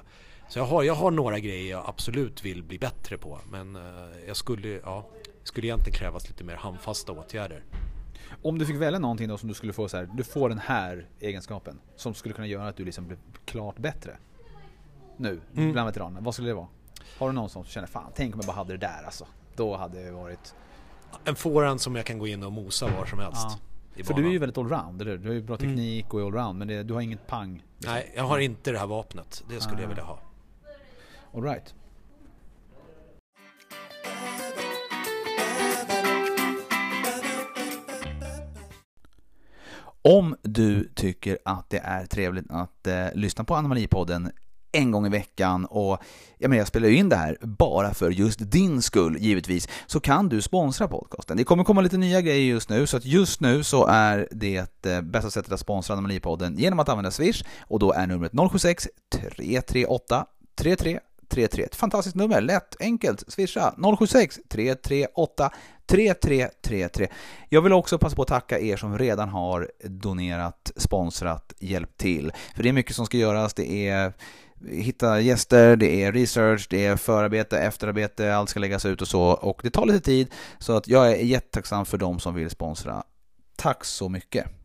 Så 0.50 0.60
jag 0.60 0.66
har, 0.66 0.84
jag 0.84 0.94
har 0.96 1.12
några 1.12 1.40
grejer 1.40 1.72
jag 1.72 1.84
absolut 1.88 2.46
vill 2.46 2.64
bli 2.64 2.80
bättre 2.80 3.18
på 3.18 3.40
men 3.52 3.76
eh, 3.76 3.82
jag 4.28 4.38
skulle, 4.38 4.68
ja, 4.68 5.08
skulle 5.44 5.68
egentligen 5.68 6.00
krävas 6.00 6.28
lite 6.30 6.44
mer 6.44 6.56
handfasta 6.56 7.12
åtgärder. 7.12 7.64
Om 8.42 8.58
du 8.58 8.66
fick 8.66 8.76
välja 8.76 9.00
någonting 9.00 9.28
då 9.28 9.38
som 9.38 9.50
du 9.50 9.56
skulle 9.56 9.74
få 9.74 9.88
så 9.90 9.98
här, 9.98 10.10
du 10.14 10.24
får 10.24 10.50
den 10.50 10.60
här 10.60 11.08
egenskapen 11.20 11.80
som 11.96 12.14
skulle 12.14 12.34
kunna 12.34 12.48
göra 12.48 12.68
att 12.68 12.78
du 12.78 12.86
liksom 12.86 13.08
blir 13.08 13.18
klart 13.46 13.78
bättre. 13.78 14.18
Nu, 15.18 15.42
Mm. 15.56 15.72
bland 15.72 15.86
veteraner. 15.86 16.22
Vad 16.22 16.34
skulle 16.34 16.50
det 16.50 16.54
vara? 16.54 16.68
Har 17.20 17.28
du 17.28 17.34
någon 17.34 17.50
som 17.50 17.64
känner 17.66 17.88
fan, 17.88 18.12
tänk 18.16 18.34
om 18.36 18.40
jag 18.40 18.48
bara 18.48 18.56
hade 18.58 18.74
det 18.74 18.78
där 18.88 19.04
alltså. 19.06 19.28
Då 19.56 19.76
hade 19.78 20.04
det 20.04 20.12
varit... 20.12 20.56
En 21.26 21.36
forehand 21.36 21.82
som 21.82 21.96
jag 21.96 22.06
kan 22.06 22.20
gå 22.20 22.28
in 22.28 22.44
och 22.44 22.52
mosa 22.52 22.88
var 22.98 23.06
som 23.06 23.20
helst. 23.20 23.48
Ja. 23.96 24.04
För 24.04 24.14
du 24.14 24.28
är 24.28 24.32
ju 24.32 24.38
väldigt 24.38 24.58
allround, 24.58 25.02
eller? 25.02 25.18
Du 25.18 25.28
har 25.28 25.34
ju 25.36 25.42
bra 25.42 25.56
Mm. 25.56 25.68
teknik 25.70 26.14
och 26.14 26.22
är 26.22 26.26
allround, 26.26 26.60
men 26.60 26.68
det, 26.68 26.84
du 26.84 26.94
har 26.94 27.02
inget 27.02 27.28
pang. 27.28 27.64
liksom. 27.78 27.94
Nej, 27.94 28.14
jag 28.16 28.24
har 28.24 28.40
inte 28.40 28.72
det 28.72 28.80
här 28.80 28.88
vapnet. 28.88 29.44
Det 29.50 29.62
skulle 29.62 29.78
jag 29.82 29.86
Ah. 29.86 29.90
vilja 29.90 30.04
ha. 30.04 30.20
All 31.34 31.44
Om 40.08 40.36
du 40.44 40.90
tycker 40.96 41.38
att 41.46 41.70
det 41.70 41.78
är 41.78 42.06
trevligt 42.06 42.46
att 42.50 42.88
eh, 42.88 43.06
lyssna 43.14 43.44
på 43.44 43.56
Anomalipodden 43.56 44.32
en 44.72 44.92
gång 44.92 45.06
i 45.06 45.10
veckan 45.10 45.66
och 45.66 45.98
jag, 46.38 46.50
menar, 46.50 46.58
jag 46.58 46.68
spelar 46.68 46.88
ju 46.88 46.96
in 46.96 47.10
det 47.10 47.16
här 47.16 47.38
bara 47.42 47.94
för 47.94 48.12
just 48.12 48.52
din 48.52 48.82
skull 48.82 49.18
givetvis, 49.18 49.68
så 49.86 50.00
kan 50.00 50.30
du 50.30 50.42
sponsra 50.42 50.88
podcasten. 50.88 51.38
Det 51.38 51.44
kommer 51.44 51.64
komma 51.64 51.82
lite 51.82 51.98
nya 51.98 52.22
grejer 52.22 52.46
just 52.46 52.70
nu, 52.70 52.88
så 52.88 52.98
att 52.98 53.06
just 53.06 53.42
nu 53.42 53.64
så 53.64 53.88
är 53.88 54.28
det 54.32 54.86
eh, 54.86 55.02
bästa 55.02 55.30
sättet 55.30 55.52
att 55.52 55.60
sponsra 55.60 55.94
Anomalipodden 55.94 56.58
genom 56.58 56.80
att 56.80 56.90
använda 56.90 57.12
Swish 57.12 57.44
och 57.60 57.80
då 57.80 57.92
är 57.92 58.08
numret 58.08 58.32
076 58.52 58.88
338 59.16 60.26
3333. 60.58 61.64
Ett 61.64 61.76
fantastiskt 61.76 62.16
nummer, 62.16 62.42
lätt, 62.42 62.76
enkelt, 62.80 63.24
swisha 63.28 63.74
076 64.00 64.40
338 64.50 65.52
3333. 65.86 67.08
Jag 67.50 67.62
vill 67.62 67.74
också 67.74 67.98
passa 67.98 68.16
på 68.16 68.22
att 68.22 68.28
tacka 68.28 68.60
er 68.60 68.78
som 68.78 68.98
redan 68.98 69.30
har 69.30 69.72
donerat, 69.84 70.72
sponsrat, 70.76 71.54
hjälpt 71.60 71.98
till. 71.98 72.32
För 72.56 72.64
det 72.64 72.70
är 72.70 72.74
mycket 72.74 72.96
som 72.96 73.06
ska 73.06 73.18
göras, 73.18 73.54
det 73.54 73.88
är 73.88 74.14
hitta 74.70 75.20
gäster, 75.20 75.76
det 75.76 76.04
är 76.04 76.12
research, 76.12 76.68
det 76.70 76.86
är 76.86 76.96
förarbete, 76.96 77.60
efterarbete, 77.60 78.36
allt 78.36 78.50
ska 78.50 78.60
läggas 78.60 78.86
ut 78.86 79.02
och 79.02 79.08
så. 79.08 79.22
Och 79.22 79.60
det 79.64 79.70
tar 79.70 79.86
lite 79.86 80.00
tid, 80.00 80.28
så 80.60 80.78
att 80.78 80.88
jag 80.88 81.12
är 81.12 81.16
jättetacksam 81.16 81.86
för 81.86 81.98
de 81.98 82.20
som 82.20 82.34
vill 82.36 82.50
sponsra. 82.50 83.04
Tack 83.56 83.86
så 83.86 84.10
mycket! 84.10 84.65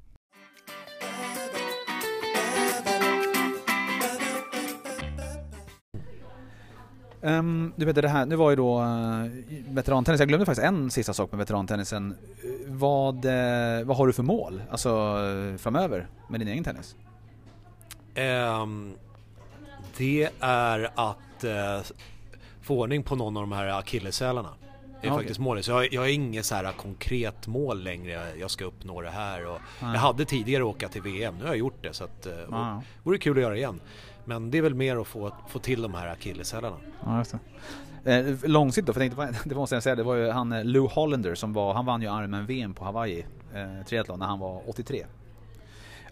Um, 7.22 7.72
du 7.76 7.84
vet 7.84 7.96
det 7.96 8.08
här, 8.08 8.26
nu 8.26 8.36
var 8.36 8.50
ju 8.50 8.56
då 8.56 8.80
uh, 8.80 9.26
veterantennis, 9.68 10.18
jag 10.20 10.28
glömde 10.28 10.46
faktiskt 10.46 10.66
en 10.66 10.90
sista 10.90 11.12
sak 11.12 11.32
med 11.32 11.38
veterantennisen. 11.38 12.14
Uh, 12.44 12.50
vad, 12.66 13.24
uh, 13.24 13.84
vad 13.84 13.96
har 13.96 14.06
du 14.06 14.12
för 14.12 14.22
mål, 14.22 14.62
alltså 14.70 15.16
uh, 15.18 15.56
framöver 15.56 16.06
med 16.28 16.40
din 16.40 16.48
egen 16.48 16.64
tennis? 16.64 16.96
Ehm, 18.14 18.94
det 19.96 20.28
är 20.40 20.90
att 20.94 21.44
eh, 21.44 21.80
få 22.62 22.78
ordning 22.80 23.02
på 23.02 23.16
någon 23.16 23.36
av 23.36 23.42
de 23.42 23.52
här 23.52 23.66
akilleshälarna. 23.78 24.48
Det 25.00 25.06
är 25.06 25.10
Ja, 25.10 25.16
faktiskt 25.16 25.40
målet. 25.40 25.64
Så 25.64 25.70
jag, 25.70 25.92
jag 25.92 26.00
har 26.00 26.08
inget 26.08 26.46
så 26.46 26.54
här 26.54 26.72
konkret 26.72 27.46
mål 27.46 27.82
längre. 27.82 28.20
Jag 28.40 28.50
ska 28.50 28.64
uppnå 28.64 29.00
det 29.00 29.10
här. 29.10 29.46
Och 29.46 29.58
jag 29.80 29.86
hade 29.88 30.24
tidigare 30.24 30.62
åka 30.62 30.88
till 30.88 31.02
VM. 31.02 31.34
Nu 31.38 31.42
har 31.42 31.48
jag 31.48 31.58
gjort 31.58 31.82
det. 31.82 31.92
Så 31.92 32.04
att, 32.04 32.26
eh, 32.26 32.32
Ja. 32.50 32.82
vore 33.02 33.18
kul 33.18 33.36
att 33.36 33.42
göra 33.42 33.56
igen. 33.56 33.80
Men 34.24 34.50
det 34.50 34.58
är 34.58 34.62
väl 34.62 34.74
mer 34.74 34.96
att 34.96 35.06
få, 35.06 35.32
få 35.48 35.58
till 35.58 35.82
de 35.82 35.94
här 35.94 36.06
akilleshälarna. 36.06 36.76
Ja, 37.04 37.18
just 37.18 37.30
det. 37.32 37.38
Eh, 38.04 38.50
långsiktigt 38.50 38.86
då, 38.86 38.92
för 38.92 39.00
jag 39.00 39.16
tänkte, 39.16 39.38
det 39.48 39.54
måste 39.54 39.76
jag 39.76 39.82
säga, 39.82 39.96
det 39.96 40.02
var 40.02 40.14
ju 40.14 40.30
han 40.30 40.52
eh, 40.52 40.64
Lou 40.64 40.88
Hollander 40.88 41.34
som 41.34 41.52
var, 41.52 41.74
han 41.74 41.86
vann 41.86 42.02
ju 42.02 42.08
Ironman-VM 42.08 42.74
på 42.74 42.84
Hawaii, 42.84 43.26
eh, 43.54 43.86
triathlon, 43.86 44.18
när 44.18 44.26
han 44.26 44.38
var 44.38 44.68
83. 44.68 45.06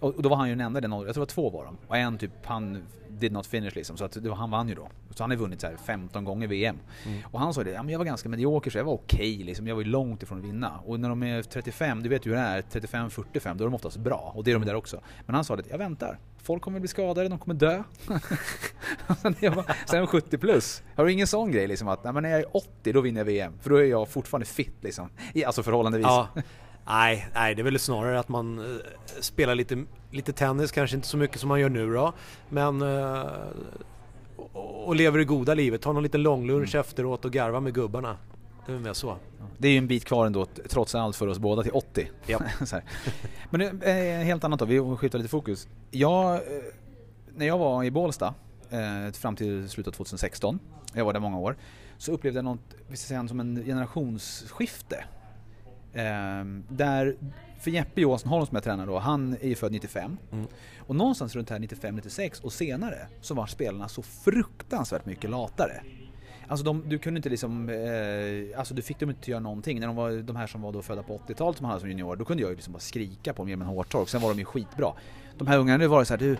Och, 0.01 0.15
och 0.15 0.23
då 0.23 0.29
var 0.29 0.37
han 0.37 0.49
ju 0.49 0.55
den 0.55 0.67
enda 0.67 0.79
i 0.79 0.81
den 0.81 0.93
åldern, 0.93 1.07
jag 1.07 1.15
tror 1.15 1.27
det 1.27 1.37
var 1.37 1.51
två 1.51 1.59
var 1.59 1.65
de. 1.65 1.77
Och 1.87 1.97
en 1.97 2.19
typ, 2.19 2.31
han 2.45 2.83
did 3.19 3.33
not 3.33 3.47
finish 3.47 3.75
liksom, 3.75 3.97
så 3.97 4.05
att 4.05 4.13
det 4.13 4.29
var, 4.29 4.37
han 4.37 4.51
vann 4.51 4.69
ju 4.69 4.75
då. 4.75 4.89
Så 5.11 5.23
han 5.23 5.31
har 5.31 5.37
vunnit 5.37 5.61
så 5.61 5.67
här 5.67 5.77
15 5.77 6.25
gånger 6.25 6.49
VM. 6.49 6.79
Mm. 7.07 7.23
Och 7.25 7.41
han 7.41 7.55
sa 7.55 7.65
det, 7.65 7.71
ja, 7.71 7.83
men 7.83 7.93
jag 7.93 7.99
var 7.99 8.07
ganska 8.07 8.29
medioker 8.29 8.71
så 8.71 8.79
jag 8.79 8.85
var 8.85 8.93
okej 8.93 9.37
liksom, 9.37 9.67
jag 9.67 9.75
var 9.75 9.83
ju 9.83 9.89
långt 9.89 10.23
ifrån 10.23 10.39
att 10.39 10.45
vinna. 10.45 10.81
Och 10.87 11.01
när 11.01 11.09
de 11.09 11.23
är 11.23 11.43
35, 11.43 12.03
du 12.03 12.09
vet 12.09 12.27
ju 12.27 12.31
hur 12.31 12.37
det 12.37 12.43
är, 12.43 12.63
35-45, 12.63 13.55
då 13.55 13.65
är 13.65 13.69
de 13.69 13.75
oftast 13.75 13.97
bra. 13.97 14.33
Och 14.35 14.45
det 14.45 14.51
är 14.51 14.55
de 14.55 14.65
där 14.65 14.75
också. 14.75 15.01
Men 15.27 15.35
han 15.35 15.45
sa 15.45 15.57
det, 15.57 15.63
jag 15.71 15.79
väntar. 15.79 16.19
Folk 16.43 16.63
kommer 16.63 16.81
bli 16.81 16.89
skadade, 16.89 17.29
de 17.29 17.39
kommer 17.39 17.55
dö. 17.55 17.83
sen, 19.23 19.35
är 19.41 19.45
jag 19.45 19.55
bara, 19.55 19.65
sen 19.87 19.97
är 19.97 20.01
jag 20.01 20.09
70 20.09 20.39
plus. 20.39 20.83
Har 20.97 21.05
du 21.05 21.13
ingen 21.13 21.27
sån 21.27 21.53
grej 21.53 21.67
liksom 21.67 21.89
att, 21.89 22.05
nej, 22.05 22.13
men 22.13 22.23
när 22.23 22.31
jag 22.31 22.41
är 22.41 22.57
80 22.57 22.93
då 22.93 23.01
vinner 23.01 23.21
jag 23.21 23.25
VM. 23.25 23.53
För 23.61 23.71
då 23.71 23.77
är 23.77 23.85
jag 23.85 24.09
fortfarande 24.09 24.47
fit 24.47 24.77
liksom. 24.81 25.11
Alltså 25.47 25.63
förhållandevis. 25.63 26.07
Ja, 26.07 26.29
nej, 26.89 27.29
nej, 27.35 27.55
det 27.55 27.63
är 27.63 27.65
väl 27.65 27.79
snarare 27.79 28.19
att 28.19 28.29
man 28.29 28.59
eh, 28.59 28.81
spelar 29.21 29.55
lite, 29.55 29.85
lite 30.11 30.33
tennis, 30.33 30.73
kanske 30.73 30.97
inte 30.97 31.09
så 31.09 31.17
mycket 31.17 31.41
som 31.41 31.49
man 31.49 31.61
gör 31.61 31.69
nu 31.69 31.95
då. 31.95 32.13
Men 32.49 32.83
eh, 32.83 33.27
och, 34.53 34.97
lever 34.97 35.19
det 35.19 35.25
goda 35.25 35.55
livet, 35.55 35.83
tar 35.83 35.93
någon 35.93 36.03
liten 36.03 36.23
långlunch 36.23 36.75
efteråt 36.75 37.25
och 37.25 37.33
garvar 37.33 37.61
med 37.61 37.75
gubbarna. 37.75 38.17
Det 38.67 38.73
är 38.73 38.79
mer 38.79 38.93
så. 38.93 39.17
Det 39.59 39.69
är 39.69 39.73
ju 39.73 39.79
en 39.79 39.87
bit 39.87 40.05
kvar 40.05 40.27
ändå, 40.27 40.47
trots 40.69 40.95
allt, 40.95 41.17
för 41.17 41.27
oss 41.27 41.39
båda 41.39 41.63
till 41.63 41.73
80. 41.73 42.11
Ja. 42.27 42.41
Så 42.67 42.77
här. 42.77 42.85
Men 43.51 43.83
eh, 43.83 44.25
helt 44.25 44.45
annat 44.45 44.59
då, 44.59 44.65
vi 44.65 44.97
skiftar 44.97 45.19
lite 45.19 45.31
fokus. 45.31 45.69
Jag, 45.91 46.35
eh, 46.35 46.41
när 47.35 47.47
jag 47.47 47.59
var 47.59 47.85
i 47.85 47.91
Bålsta, 47.91 48.35
eh, 48.71 49.13
fram 49.13 49.37
till 49.37 49.69
slutet 49.69 49.95
av 49.95 49.97
2016, 49.97 50.59
jag 50.93 51.05
var 51.05 51.13
där 51.13 51.21
många 51.21 51.39
år, 51.39 51.57
så 51.99 52.13
upplevde 52.13 52.39
jag 52.39 52.45
något, 52.45 52.75
vi 52.89 52.97
ska 52.97 53.09
säga, 53.09 53.29
som 53.29 53.41
en 53.41 53.65
generationsskifte. 53.65 55.05
Eh, 55.99 56.45
där, 56.69 57.17
för 57.61 57.71
Jeppe 57.71 58.01
Johansson 58.01 58.47
som 58.47 58.55
jag 58.57 58.65
tränar 58.65 58.87
då, 58.87 58.99
han 58.99 59.37
är 59.41 59.49
ju 59.49 59.55
född 59.55 59.73
95. 59.73 60.17
Mm. 60.33 60.47
Och 60.79 60.97
någonstans 60.97 61.37
runt 61.37 61.51
här 61.51 61.59
95-96 61.59 62.43
och 62.43 62.53
senare 62.53 62.99
så 63.21 63.35
var 63.35 63.47
spelarna 63.47 63.89
så 63.89 64.03
fruktansvärt 64.03 65.07
mycket 65.07 65.31
latare. 65.31 65.83
Alltså 66.49 66.65
de, 66.65 66.89
du 66.89 66.99
kunde 66.99 67.19
inte 67.19 67.29
liksom, 67.29 67.69
eh, 67.69 68.59
alltså 68.59 68.75
du 68.75 68.83
fick 68.83 68.99
dem 68.99 69.11
inte 69.11 69.31
göra 69.31 69.41
någonting. 69.41 69.81
När 69.81 69.87
de 69.87 69.97
var 69.97 70.11
de 70.11 70.37
här 70.37 70.47
som 70.47 70.63
var 70.63 70.73
då 70.73 70.83
födda 70.83 71.03
på 71.03 71.21
80-talet 71.27 71.57
som 71.57 71.65
man 71.65 71.71
hade 71.71 71.81
som 71.81 71.89
junior, 71.91 72.17
då 72.17 72.25
kunde 72.25 72.43
jag 72.43 72.51
ju 72.51 72.57
liksom 72.57 72.73
bara 72.73 72.81
skrika 72.81 73.33
på 73.33 73.43
dem 73.43 73.49
med 73.49 73.61
en 73.61 73.75
hårtork. 73.75 74.09
Sen 74.09 74.21
var 74.21 74.29
de 74.29 74.39
ju 74.39 74.45
skitbra. 74.45 74.93
De 75.39 75.47
här 75.47 75.59
ungarna, 75.59 75.79
nu 75.79 75.87
var 75.87 75.99
det 75.99 76.05
så 76.05 76.13
här, 76.15 76.19
du, 76.19 76.37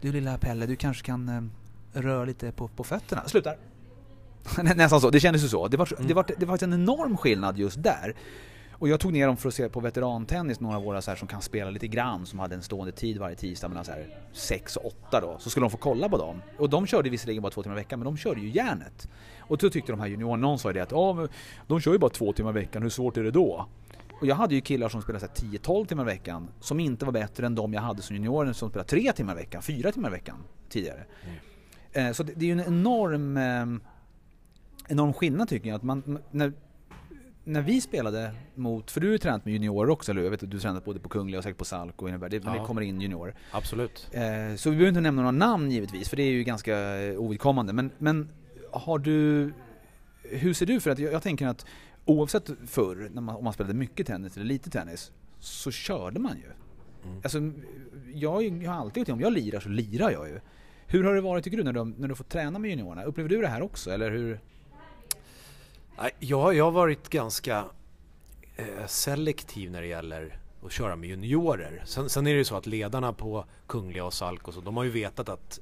du 0.00 0.12
lilla 0.12 0.38
Pelle, 0.38 0.66
du 0.66 0.76
kanske 0.76 1.06
kan 1.06 1.28
eh, 1.28 2.00
röra 2.00 2.24
lite 2.24 2.52
på, 2.52 2.68
på 2.68 2.84
fötterna. 2.84 3.28
Slutar! 3.28 3.56
Nä- 4.62 4.74
Nästan 4.76 5.00
så, 5.00 5.10
det 5.10 5.20
kändes 5.20 5.44
ju 5.44 5.48
så. 5.48 5.68
Det 5.68 5.76
var, 5.76 5.88
det, 6.08 6.14
var, 6.14 6.26
det 6.38 6.46
var 6.46 6.64
en 6.64 6.72
enorm 6.72 7.16
skillnad 7.16 7.58
just 7.58 7.82
där. 7.82 8.14
Och 8.78 8.88
jag 8.88 9.00
tog 9.00 9.12
ner 9.12 9.26
dem 9.26 9.36
för 9.36 9.48
att 9.48 9.54
se 9.54 9.68
på 9.68 9.80
veterantennis, 9.80 10.60
några 10.60 10.76
av 10.76 10.82
våra 10.82 11.02
så 11.02 11.10
här, 11.10 11.18
som 11.18 11.28
kan 11.28 11.42
spela 11.42 11.70
lite 11.70 11.88
grann, 11.88 12.26
som 12.26 12.38
hade 12.38 12.54
en 12.54 12.62
stående 12.62 12.92
tid 12.92 13.18
varje 13.18 13.36
tisdag 13.36 13.68
mellan 13.68 13.84
så 13.84 13.92
här 13.92 14.06
6 14.32 14.76
och 14.76 14.86
8 14.86 15.20
då. 15.20 15.36
Så 15.38 15.50
skulle 15.50 15.64
de 15.64 15.70
få 15.70 15.76
kolla 15.76 16.08
på 16.08 16.18
dem. 16.18 16.42
Och 16.58 16.70
de 16.70 16.86
körde 16.86 17.10
visserligen 17.10 17.42
bara 17.42 17.52
två 17.52 17.62
timmar 17.62 17.76
i 17.76 17.80
veckan, 17.80 17.98
men 17.98 18.04
de 18.04 18.16
körde 18.16 18.40
ju 18.40 18.48
järnet. 18.48 19.08
Och 19.38 19.58
då 19.58 19.70
tyckte 19.70 19.92
de 19.92 20.00
här 20.00 20.06
juniorerna, 20.06 20.46
någon 20.46 20.58
sa 20.58 20.68
ju 20.68 20.72
det 20.72 20.80
att 20.80 21.30
de 21.66 21.80
kör 21.80 21.92
ju 21.92 21.98
bara 21.98 22.10
två 22.10 22.32
timmar 22.32 22.50
i 22.50 22.54
veckan, 22.54 22.82
hur 22.82 22.90
svårt 22.90 23.16
är 23.16 23.22
det 23.22 23.30
då? 23.30 23.66
Och 24.20 24.26
jag 24.26 24.36
hade 24.36 24.54
ju 24.54 24.60
killar 24.60 24.88
som 24.88 25.02
spelade 25.02 25.26
10-12 25.26 25.86
timmar 25.86 26.02
i 26.02 26.06
veckan 26.06 26.48
som 26.60 26.80
inte 26.80 27.04
var 27.04 27.12
bättre 27.12 27.46
än 27.46 27.54
de 27.54 27.74
jag 27.74 27.82
hade 27.82 28.02
som 28.02 28.16
juniorer 28.16 28.52
som 28.52 28.70
spelade 28.70 28.88
3 28.88 29.12
timmar 29.12 29.32
i 29.32 29.36
veckan, 29.36 29.62
4 29.62 29.92
timmar 29.92 30.08
i 30.08 30.12
veckan 30.12 30.36
tidigare. 30.68 31.04
Mm. 31.24 32.06
Eh, 32.08 32.12
så 32.12 32.22
det, 32.22 32.32
det, 32.36 32.44
är 32.44 32.46
ju 32.46 32.52
en 32.52 32.66
enorm, 32.66 33.36
eh, 33.36 33.80
enorm 34.88 35.12
skillnad 35.12 35.48
tycker 35.48 35.68
jag. 35.68 35.76
Att 35.76 35.82
man, 35.82 36.18
när, 36.30 36.52
när 37.44 37.62
vi 37.62 37.80
spelade 37.80 38.34
mot, 38.54 38.90
för 38.90 39.00
du 39.00 39.06
har 39.06 39.12
ju 39.12 39.18
tränat 39.18 39.44
med 39.44 39.54
juniorer 39.54 39.90
också 39.90 40.12
eller 40.12 40.22
Jag 40.22 40.30
vet 40.30 40.42
att 40.42 40.50
du 40.50 40.56
har 40.56 40.62
tränat 40.62 40.84
både 40.84 41.00
på 41.00 41.08
Kungliga 41.08 41.38
och 41.38 41.44
säkert 41.44 41.58
på 41.58 41.64
Salk 41.64 42.02
och 42.02 42.08
innebär 42.08 42.28
det, 42.28 42.42
ja. 42.44 42.52
det 42.52 42.58
kommer 42.58 42.80
in 42.80 43.00
juniorer. 43.00 43.34
Absolut. 43.50 44.08
Eh, 44.12 44.56
så 44.56 44.70
vi 44.70 44.76
behöver 44.76 44.88
inte 44.88 45.00
nämna 45.00 45.22
några 45.22 45.30
namn 45.30 45.70
givetvis 45.70 46.08
för 46.08 46.16
det 46.16 46.22
är 46.22 46.30
ju 46.30 46.44
ganska 46.44 46.76
ovidkommande. 47.18 47.72
Men, 47.72 47.90
men 47.98 48.28
har 48.72 48.98
du, 48.98 49.52
hur 50.22 50.54
ser 50.54 50.66
du? 50.66 50.80
För 50.80 50.90
att 50.90 50.98
jag, 50.98 51.12
jag 51.12 51.22
tänker 51.22 51.46
att 51.46 51.66
oavsett 52.04 52.50
förr, 52.66 53.10
när 53.12 53.22
man, 53.22 53.36
om 53.36 53.44
man 53.44 53.52
spelade 53.52 53.74
mycket 53.74 54.06
tennis 54.06 54.36
eller 54.36 54.46
lite 54.46 54.70
tennis, 54.70 55.12
så 55.40 55.70
körde 55.70 56.20
man 56.20 56.36
ju. 56.36 56.50
Mm. 57.10 57.20
Alltså, 57.22 57.38
jag, 58.14 58.62
jag 58.62 58.70
har 58.70 58.80
alltid 58.80 59.00
gjort 59.00 59.06
det, 59.06 59.12
om 59.12 59.20
jag 59.20 59.32
lirar 59.32 59.60
så 59.60 59.68
lirar 59.68 60.10
jag 60.10 60.28
ju. 60.28 60.40
Hur 60.86 61.04
har 61.04 61.14
det 61.14 61.20
varit 61.20 61.44
tycker 61.44 61.56
du 61.56 61.64
när 61.64 61.72
du, 61.72 61.84
när 61.84 62.08
du 62.08 62.14
får 62.14 62.24
träna 62.24 62.58
med 62.58 62.70
juniorerna? 62.70 63.04
Upplever 63.04 63.30
du 63.30 63.40
det 63.40 63.48
här 63.48 63.62
också 63.62 63.90
eller 63.90 64.10
hur? 64.10 64.40
Ja, 66.18 66.52
jag 66.52 66.64
har 66.64 66.70
varit 66.70 67.08
ganska 67.08 67.64
eh, 68.56 68.86
selektiv 68.86 69.70
när 69.70 69.80
det 69.80 69.86
gäller 69.86 70.38
att 70.64 70.72
köra 70.72 70.96
med 70.96 71.08
juniorer. 71.08 71.82
Sen, 71.86 72.10
sen, 72.10 72.26
är 72.26 72.30
det 72.30 72.38
ju 72.38 72.44
så 72.44 72.56
att 72.56 72.66
ledarna 72.66 73.12
på 73.12 73.44
Kungliga 73.66 74.04
och 74.04 74.14
Salk 74.14 74.48
och 74.48 74.54
så, 74.54 74.60
de 74.60 74.76
har 74.76 74.84
ju 74.84 74.90
vetat 74.90 75.28
att 75.28 75.60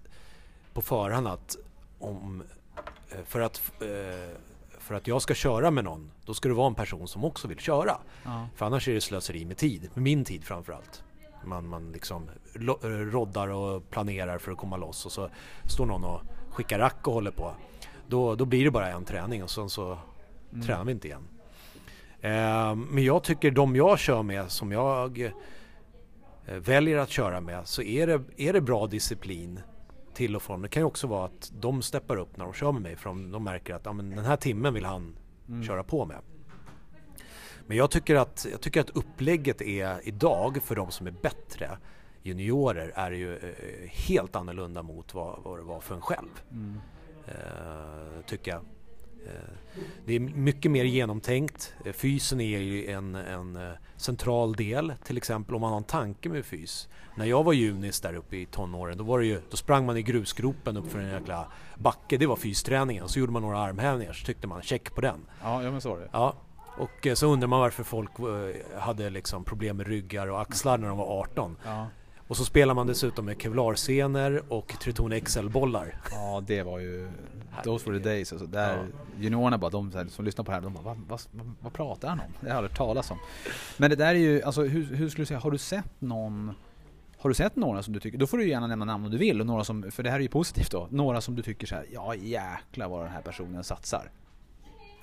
på 0.72 0.82
förhand 0.82 1.26
att 1.28 1.56
om 1.98 2.42
eh, 3.10 3.24
för 3.24 3.40
att 3.40 3.72
eh, 3.80 4.36
för 4.78 4.94
att 4.94 5.06
jag 5.06 5.22
ska 5.22 5.34
köra 5.34 5.70
med 5.70 5.84
någon, 5.84 6.10
då 6.24 6.34
ska 6.34 6.48
det 6.48 6.54
vara 6.54 6.66
en 6.66 6.74
person 6.74 7.08
som 7.08 7.24
också 7.24 7.48
vill 7.48 7.58
köra. 7.58 7.98
Ja. 8.24 8.48
För 8.54 8.66
annars 8.66 8.88
är 8.88 8.94
det 8.94 9.00
slöseri 9.00 9.44
med 9.44 9.56
tid, 9.56 9.90
med 9.94 10.02
min 10.02 10.24
tid 10.24 10.44
framförallt. 10.44 11.02
Man, 11.44 11.68
man 11.68 11.92
liksom 11.92 12.28
roddar 12.82 13.48
och 13.48 13.90
planerar 13.90 14.38
för 14.38 14.52
att 14.52 14.58
komma 14.58 14.76
loss 14.76 15.06
och 15.06 15.12
så 15.12 15.30
står 15.68 15.86
någon 15.86 16.04
och 16.04 16.20
skickar 16.50 16.78
rack 16.78 17.06
och 17.06 17.14
håller 17.14 17.30
på. 17.30 17.52
Då, 18.08 18.34
då 18.34 18.44
blir 18.44 18.64
det 18.64 18.70
bara 18.70 18.90
en 18.90 19.04
träning 19.04 19.42
och 19.42 19.50
sen 19.50 19.68
så 19.68 19.98
mm. 20.53 20.66
tränar 20.66 20.84
vi 20.84 20.92
inte 20.92 21.09
igen. 21.09 21.28
Eh, 22.20 22.74
men 22.74 23.05
jag 23.05 23.24
tycker 23.24 23.50
de 23.50 23.76
jag 23.76 23.98
kör 23.98 24.22
med, 24.22 24.50
som 24.50 24.72
jag 24.72 25.20
eh, 26.46 26.55
väljer 26.57 26.98
att 26.98 27.11
köra 27.11 27.40
med, 27.40 27.66
så 27.66 27.82
är 27.82 28.07
det, 28.07 28.22
är 28.36 28.53
det 28.53 28.61
bra 28.61 28.86
disciplin 28.86 29.61
till 30.14 30.36
och 30.36 30.42
från. 30.42 30.62
Det 30.62 30.68
kan 30.68 30.80
ju 30.80 30.86
också 30.86 31.07
vara 31.07 31.24
att 31.24 31.53
de 31.61 31.82
steppar 31.82 32.16
upp 32.16 32.36
när 32.36 32.44
de 32.44 32.55
kör 32.55 32.72
med 32.72 32.82
mig 32.82 32.96
för 32.96 33.09
de, 33.09 33.30
de 33.30 33.44
märker 33.44 33.74
att 33.74 33.82
ja, 33.84 33.92
men 33.92 34.11
den 34.11 34.24
här 34.24 34.36
timmen 34.36 34.74
vill 34.74 34.84
han 34.84 35.16
mm. 35.48 35.64
köra 35.64 35.84
på 35.84 36.05
med. 36.05 36.18
Men 37.66 37.76
jag 37.76 37.90
tycker, 37.90 38.16
att, 38.16 38.46
jag 38.50 38.61
tycker 38.61 38.80
att 38.80 38.90
upplägget 38.90 39.62
är 39.62 40.09
idag 40.09 40.59
för 40.62 40.76
de 40.76 40.90
som 40.90 41.07
är 41.07 41.11
bättre 41.11 41.70
juniorer 42.22 42.92
är 42.94 43.11
ju 43.11 43.36
eh, 43.36 43.88
helt 43.88 44.36
annorlunda 44.36 44.82
mot 44.82 45.14
vad, 45.14 45.42
vad 45.42 45.59
det 45.59 45.62
var 45.62 45.80
för 45.80 45.94
en 45.94 46.00
själv. 46.00 46.42
Mm. 46.50 46.80
Eh, 47.26 48.24
tycker 48.26 48.50
jag. 48.50 48.61
Eh, 49.26 49.84
det 50.04 50.16
är 50.16 50.20
mycket 50.20 50.70
mer 50.70 50.84
genomtänkt. 50.84 51.74
Eh, 51.84 51.92
fysen 51.92 52.40
är 52.40 52.58
ju 52.58 52.86
en, 52.86 53.14
en 53.14 53.56
eh, 53.56 53.72
central 53.96 54.52
del, 54.52 54.92
till 55.04 55.16
exempel 55.16 55.54
om 55.54 55.60
man 55.60 55.70
har 55.70 55.76
en 55.76 55.84
tanke 55.84 56.28
med 56.28 56.44
fys. 56.44 56.88
När 57.16 57.26
jag 57.26 57.44
var 57.44 57.52
junis 57.52 58.00
där 58.00 58.14
uppe 58.14 58.36
i 58.36 58.46
tonåren, 58.46 58.98
då, 58.98 59.04
var 59.04 59.18
det 59.18 59.26
ju, 59.26 59.40
då 59.50 59.56
sprang 59.56 59.86
man 59.86 59.96
i 59.96 60.02
grusgropen 60.02 60.76
upp 60.76 60.90
för 60.90 60.98
en 60.98 61.10
jäkla 61.10 61.46
backe. 61.78 62.16
Det 62.16 62.26
var 62.26 62.36
fysträningen. 62.36 63.08
Så 63.08 63.18
gjorde 63.18 63.32
man 63.32 63.42
några 63.42 63.58
armhävningar, 63.58 64.12
så 64.12 64.26
tyckte 64.26 64.46
man 64.46 64.62
check 64.62 64.94
på 64.94 65.00
den. 65.00 65.20
Ja, 65.42 65.60
men 65.60 65.80
så 65.80 65.96
det. 65.96 66.08
Ja, 66.12 66.34
och 66.78 67.06
så 67.14 67.26
undrar 67.26 67.48
man 67.48 67.60
varför 67.60 67.84
folk 67.84 68.10
hade 68.78 69.10
liksom 69.10 69.44
problem 69.44 69.76
med 69.76 69.86
ryggar 69.86 70.26
och 70.26 70.40
axlar 70.40 70.78
när 70.78 70.88
de 70.88 70.98
var 70.98 71.20
18. 71.20 71.56
Ja. 71.64 71.86
Och 72.28 72.36
så 72.36 72.44
spelar 72.44 72.74
man 72.74 72.86
dessutom 72.86 73.24
med 73.24 73.42
kevlarscener 73.42 74.42
och 74.48 74.74
Triton 74.80 75.20
XL-bollar. 75.20 76.00
Ja, 76.10 76.42
det 76.46 76.62
var 76.62 76.78
ju... 76.78 77.08
Those 77.64 77.90
were 77.90 77.98
the 77.98 78.08
days. 78.08 78.32
Alltså, 78.32 78.46
där, 78.46 78.76
ja. 78.76 78.82
Juniorerna 79.20 79.58
bara, 79.58 79.70
de 79.70 80.08
som 80.08 80.24
lyssnar 80.24 80.44
på 80.44 80.50
det 80.50 80.54
här, 80.54 80.62
de 80.62 80.72
bara, 80.72 80.82
vad, 80.82 80.98
vad, 81.08 81.54
vad 81.60 81.72
pratar 81.72 82.08
han 82.08 82.20
om? 82.20 82.32
Det 82.40 82.46
har 82.46 82.48
jag 82.48 82.56
aldrig 82.56 82.76
talas 82.76 83.10
om. 83.10 83.18
Men 83.76 83.90
det 83.90 83.96
där 83.96 84.14
är 84.14 84.18
ju, 84.18 84.42
alltså 84.42 84.62
hur, 84.62 84.96
hur 84.96 85.08
skulle 85.08 85.22
du 85.22 85.26
säga, 85.26 85.40
har 85.40 85.50
du 85.50 85.58
sett 85.58 86.00
någon 86.00 86.54
har 87.18 87.30
du 87.30 87.34
sett 87.34 87.56
några 87.56 87.82
som 87.82 87.94
du 87.94 88.00
tycker, 88.00 88.18
då 88.18 88.26
får 88.26 88.38
du 88.38 88.48
gärna 88.48 88.66
nämna 88.66 88.84
namn 88.84 89.04
om 89.04 89.10
du 89.10 89.18
vill, 89.18 89.40
och 89.40 89.46
några 89.46 89.64
som, 89.64 89.90
för 89.90 90.02
det 90.02 90.10
här 90.10 90.16
är 90.16 90.22
ju 90.22 90.28
positivt 90.28 90.70
då, 90.70 90.88
några 90.90 91.20
som 91.20 91.36
du 91.36 91.42
tycker 91.42 91.66
så 91.66 91.74
här, 91.74 91.86
ja 91.92 92.14
jäklar 92.14 92.88
vad 92.88 93.04
den 93.04 93.12
här 93.12 93.22
personen 93.22 93.64
satsar. 93.64 94.10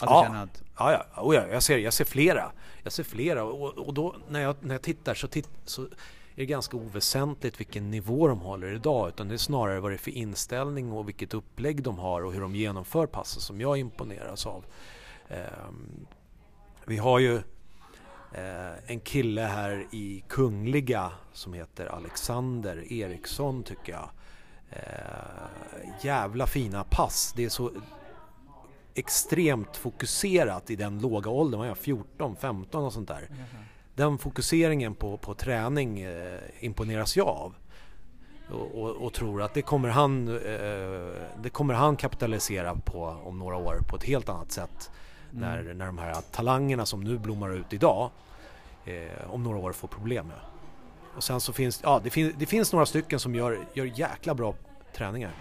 Att 0.01 0.09
ja. 0.09 0.25
Att... 0.25 0.63
ja, 0.77 0.91
ja, 0.91 1.21
oh, 1.21 1.35
ja 1.35 1.47
jag, 1.47 1.63
ser, 1.63 1.77
jag 1.77 1.93
ser 1.93 2.05
flera. 2.05 2.51
Jag 2.83 2.93
ser 2.93 3.03
flera 3.03 3.43
och, 3.43 3.77
och 3.77 3.93
då 3.93 4.15
när 4.29 4.39
jag, 4.39 4.55
när 4.59 4.75
jag 4.75 4.81
tittar 4.81 5.13
så, 5.13 5.27
titt, 5.27 5.49
så 5.65 5.87
är 6.39 6.43
det 6.43 6.45
ganska 6.45 6.77
oväsentligt 6.77 7.59
vilken 7.59 7.91
nivå 7.91 8.27
de 8.27 8.39
håller 8.39 8.73
idag 8.73 9.09
utan 9.09 9.27
det 9.27 9.33
är 9.33 9.37
snarare 9.37 9.79
vad 9.79 9.91
det 9.91 9.95
är 9.95 9.97
för 9.97 10.11
inställning 10.11 10.91
och 10.91 11.07
vilket 11.07 11.33
upplägg 11.33 11.83
de 11.83 11.99
har 11.99 12.21
och 12.21 12.33
hur 12.33 12.41
de 12.41 12.55
genomför 12.55 13.07
passen 13.07 13.41
som 13.41 13.61
jag 13.61 13.77
imponeras 13.77 14.45
av. 14.45 14.65
Ehm, 15.29 16.07
vi 16.85 16.97
har 16.97 17.19
ju 17.19 17.35
eh, 18.33 18.91
en 18.91 18.99
kille 18.99 19.41
här 19.41 19.87
i 19.91 20.23
Kungliga 20.27 21.11
som 21.33 21.53
heter 21.53 21.85
Alexander 21.85 22.93
Eriksson 22.93 23.63
tycker 23.63 23.93
jag. 23.93 24.09
Eh, 24.69 25.89
jävla 26.01 26.47
fina 26.47 26.83
pass. 26.83 27.33
Det 27.35 27.45
är 27.45 27.49
så 27.49 27.71
extremt 28.93 29.77
fokuserat 29.77 30.69
i 30.69 30.75
den 30.75 30.99
låga 30.99 31.29
åldern, 31.29 31.59
Man 31.59 31.69
är 31.69 31.75
14, 31.75 32.35
15 32.35 32.83
och 32.83 32.93
sånt 32.93 33.07
där. 33.07 33.27
Mm 33.31 33.65
den 33.99 34.17
fokuseringen 34.17 34.95
på, 34.95 35.17
på 35.17 35.33
träning 35.33 35.99
eh, 35.99 36.39
imponeras 36.59 37.17
jag 37.17 37.27
av. 37.27 37.55
Och, 38.49 38.81
och, 38.81 38.89
och, 38.89 39.13
tror 39.13 39.41
att 39.41 39.53
det 39.53 39.61
kommer, 39.61 39.89
han, 39.89 40.27
eh, 40.27 40.43
det 41.43 41.49
kommer 41.51 41.73
han 41.73 41.95
kapitalisera 41.95 42.75
på 42.75 43.03
om 43.23 43.39
några 43.39 43.57
år 43.57 43.81
på 43.89 43.95
ett 43.95 44.03
helt 44.03 44.29
annat 44.29 44.51
sätt. 44.51 44.91
Mm. 45.31 45.41
När, 45.41 45.73
när 45.73 45.85
de 45.85 45.97
här 45.97 46.15
talangerna 46.31 46.85
som 46.85 47.03
nu 47.03 47.17
blommar 47.17 47.53
ut 47.53 47.73
idag 47.73 48.09
eh, 48.85 49.31
om 49.31 49.43
några 49.43 49.57
år 49.57 49.71
får 49.71 49.87
problem 49.87 50.27
med. 50.27 50.39
Och 51.15 51.23
sen 51.23 51.41
så 51.41 51.53
finns 51.53 51.79
ja, 51.83 52.01
det, 52.03 52.09
fin, 52.09 52.33
det 52.37 52.45
finns 52.45 52.73
några 52.73 52.85
stycken 52.85 53.19
som 53.19 53.35
gör, 53.35 53.59
gör 53.73 53.85
jäkla 53.85 54.33
bra 54.33 54.55
träningar. 54.93 55.31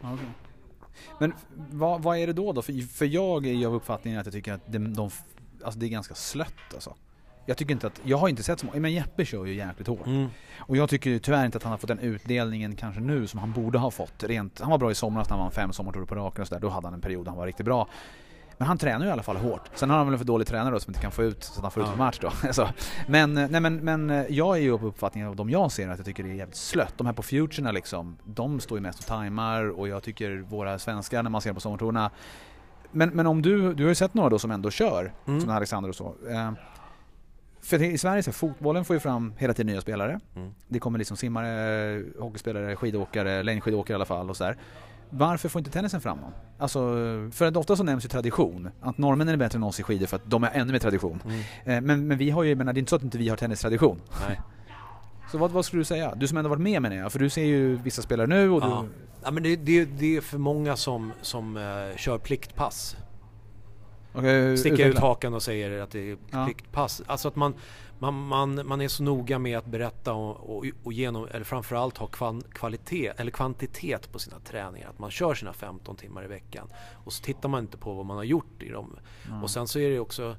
Okay. 0.00 0.26
Men 1.18 1.32
vad, 1.70 2.02
vad, 2.02 2.18
är 2.18 2.26
det 2.26 2.32
då? 2.32 2.52
då? 2.52 2.62
För, 2.62 2.88
för 2.88 3.04
jag 3.04 3.46
är 3.46 3.52
ju 3.52 3.66
av 3.66 3.74
uppfattningen 3.74 4.20
att 4.20 4.26
jag 4.26 4.32
tycker 4.32 4.52
att 4.52 4.72
de, 4.72 4.94
de, 4.94 5.10
alltså 5.64 5.80
det 5.80 5.86
är 5.86 5.90
ganska 5.90 6.14
slött 6.14 6.74
alltså. 6.74 6.96
Jag 7.46 7.56
tycker 7.56 7.72
inte 7.72 7.86
att, 7.86 8.00
jag 8.04 8.16
har 8.16 8.28
inte 8.28 8.42
sett 8.42 8.60
så 8.60 8.66
många, 8.66 8.80
men 8.80 8.92
Jeppe 8.92 9.24
kör 9.24 9.44
ju 9.44 9.54
jäkligt 9.54 9.88
hårt. 9.88 10.06
Mm. 10.06 10.26
Och 10.58 10.76
jag 10.76 10.88
tycker 10.88 11.18
tyvärr 11.18 11.46
inte 11.46 11.56
att 11.56 11.62
han 11.62 11.72
har 11.72 11.78
fått 11.78 11.88
den 11.88 11.98
utdelningen 11.98 12.76
kanske 12.76 13.00
nu 13.00 13.26
som 13.26 13.40
han 13.40 13.52
borde 13.52 13.78
ha 13.78 13.90
fått. 13.90 14.22
Rent, 14.22 14.60
han 14.60 14.70
var 14.70 14.78
bra 14.78 14.90
i 14.90 14.94
somras 14.94 15.28
när 15.28 15.36
han 15.36 15.44
vann 15.44 15.52
fem 15.52 15.72
sommarturer 15.72 16.06
på 16.06 16.14
raken 16.14 16.42
och 16.42 16.48
sådär, 16.48 16.60
då 16.60 16.68
hade 16.68 16.86
han 16.86 16.94
en 16.94 17.00
period 17.00 17.24
där 17.24 17.30
han 17.30 17.38
var 17.38 17.46
riktigt 17.46 17.66
bra. 17.66 17.88
Men 18.58 18.68
han 18.68 18.78
tränar 18.78 19.00
ju 19.00 19.08
i 19.08 19.12
alla 19.12 19.22
fall 19.22 19.36
hårt. 19.36 19.70
Sen 19.74 19.90
har 19.90 19.96
han 19.96 20.06
väl 20.06 20.14
en 20.14 20.18
för 20.18 20.26
dålig 20.26 20.46
tränare 20.46 20.74
då 20.74 20.80
som 20.80 20.90
inte 20.90 21.00
kan 21.00 21.12
få 21.12 21.22
ut, 21.22 21.44
så 21.44 21.52
att 21.58 21.62
han 21.62 21.70
får 21.70 21.82
ut 21.82 21.90
på 21.90 21.98
match 21.98 22.18
då. 22.20 22.32
alltså, 22.42 22.68
men, 23.06 23.34
nej, 23.34 23.60
men, 23.60 23.76
men 23.76 24.26
jag 24.28 24.56
är 24.56 24.60
ju 24.60 24.78
på 24.78 24.86
uppfattningen 24.86 25.28
av 25.28 25.36
de 25.36 25.50
jag 25.50 25.72
ser 25.72 25.88
att 25.88 25.98
jag 25.98 26.06
tycker 26.06 26.22
det 26.22 26.30
är 26.30 26.34
jävligt 26.34 26.56
slött. 26.56 26.94
De 26.96 27.06
här 27.06 27.14
på 27.14 27.22
Futurerna 27.22 27.72
liksom, 27.72 28.18
de 28.24 28.60
står 28.60 28.78
ju 28.78 28.82
mest 28.82 28.98
och 28.98 29.06
tajmar 29.06 29.78
och 29.78 29.88
jag 29.88 30.02
tycker 30.02 30.36
våra 30.36 30.78
svenskar 30.78 31.22
när 31.22 31.30
man 31.30 31.40
ser 31.40 31.52
på 31.52 31.60
sommartourerna 31.60 32.10
men, 32.94 33.08
men 33.10 33.26
om 33.26 33.42
du, 33.42 33.74
du 33.74 33.82
har 33.82 33.88
ju 33.88 33.94
sett 33.94 34.14
några 34.14 34.28
då 34.28 34.38
som 34.38 34.50
ändå 34.50 34.70
kör, 34.70 35.12
mm. 35.26 35.40
som 35.40 35.50
Alexander 35.50 35.88
och 35.88 35.96
så. 35.96 36.14
Eh, 36.30 36.52
för 37.64 37.82
i 37.82 37.98
Sverige 37.98 38.22
så 38.22 38.32
fotbollen 38.32 38.84
får 38.84 38.96
ju 38.96 39.00
fram 39.00 39.32
hela 39.38 39.54
tiden 39.54 39.72
nya 39.72 39.80
spelare. 39.80 40.20
Mm. 40.36 40.54
Det 40.68 40.78
kommer 40.78 40.98
liksom 40.98 41.16
simmare, 41.16 42.02
hockeyspelare, 42.18 42.76
skidåkare, 42.76 43.42
längdskidåkare 43.42 43.94
i 43.94 43.96
alla 43.96 44.04
fall 44.04 44.30
och 44.30 44.36
sådär. 44.36 44.56
Varför 45.10 45.48
får 45.48 45.60
inte 45.60 45.70
tennisen 45.70 46.00
fram 46.00 46.20
dem? 46.20 46.32
Alltså, 46.58 46.80
för 47.32 47.44
att 47.44 47.56
ofta 47.56 47.76
så 47.76 47.82
nämns 47.82 48.04
ju 48.04 48.08
tradition. 48.08 48.70
Att 48.80 48.98
norrmännen 48.98 49.34
är 49.34 49.38
bättre 49.38 49.56
än 49.56 49.62
oss 49.62 49.80
i 49.80 49.82
skidor 49.82 50.06
för 50.06 50.16
att 50.16 50.30
de 50.30 50.42
har 50.42 50.50
ännu 50.50 50.72
mer 50.72 50.78
tradition. 50.78 51.22
Mm. 51.24 51.40
Eh, 51.64 51.80
men, 51.80 52.06
men 52.06 52.18
vi 52.18 52.30
har 52.30 52.42
ju, 52.42 52.56
men 52.56 52.66
det 52.66 52.72
är 52.72 52.78
inte 52.78 52.90
så 52.90 52.96
att 52.96 53.02
inte 53.02 53.18
vi 53.18 53.28
har 53.28 53.36
tennistradition. 53.36 54.00
Nej. 54.28 54.40
Så 55.32 55.38
vad, 55.38 55.50
vad 55.50 55.64
skulle 55.64 55.80
du 55.80 55.84
säga? 55.84 56.14
Du 56.14 56.28
som 56.28 56.38
ändå 56.38 56.50
varit 56.50 56.60
med 56.60 56.82
menar 56.82 56.96
jag, 56.96 57.12
för 57.12 57.18
du 57.18 57.30
ser 57.30 57.44
ju 57.44 57.76
vissa 57.76 58.02
spelare 58.02 58.26
nu 58.26 58.50
och 58.50 58.62
ja. 58.62 58.84
du... 58.84 58.88
Ja 59.24 59.30
men 59.30 59.42
det, 59.42 59.56
det, 59.56 59.84
det 59.84 60.16
är 60.16 60.20
för 60.20 60.38
många 60.38 60.76
som, 60.76 61.12
som 61.22 61.56
uh, 61.56 61.96
kör 61.96 62.18
pliktpass. 62.18 62.96
Okay, 64.14 64.56
Sticker 64.56 64.88
ut 64.88 64.98
hakan 64.98 65.34
och 65.34 65.42
säger 65.42 65.80
att 65.80 65.90
det 65.90 66.10
är 66.10 66.44
pliktpass. 66.44 67.02
Ja. 67.06 67.12
Alltså 67.12 67.28
att 67.28 67.36
man, 67.36 67.54
man, 67.98 68.26
man, 68.26 68.66
man 68.66 68.80
är 68.80 68.88
så 68.88 69.02
noga 69.02 69.38
med 69.38 69.58
att 69.58 69.66
berätta 69.66 70.12
och, 70.12 70.56
och, 70.56 70.64
och 70.82 70.92
genom, 70.92 71.28
eller 71.30 71.44
framförallt 71.44 71.98
ha 71.98 72.06
kvan, 72.06 72.42
kvalitet 72.52 73.12
eller 73.16 73.30
kvantitet 73.30 74.12
på 74.12 74.18
sina 74.18 74.38
träningar. 74.38 74.88
Att 74.88 74.98
man 74.98 75.10
kör 75.10 75.34
sina 75.34 75.52
15 75.52 75.96
timmar 75.96 76.24
i 76.24 76.28
veckan. 76.28 76.68
Och 77.04 77.12
så 77.12 77.22
tittar 77.22 77.48
man 77.48 77.60
inte 77.60 77.76
på 77.76 77.94
vad 77.94 78.06
man 78.06 78.16
har 78.16 78.24
gjort 78.24 78.62
i 78.62 78.68
dem. 78.68 78.96
Mm. 79.26 79.42
Och 79.42 79.50
sen 79.50 79.68
så 79.68 79.78
är 79.78 79.90
det 79.90 79.98
också 79.98 80.36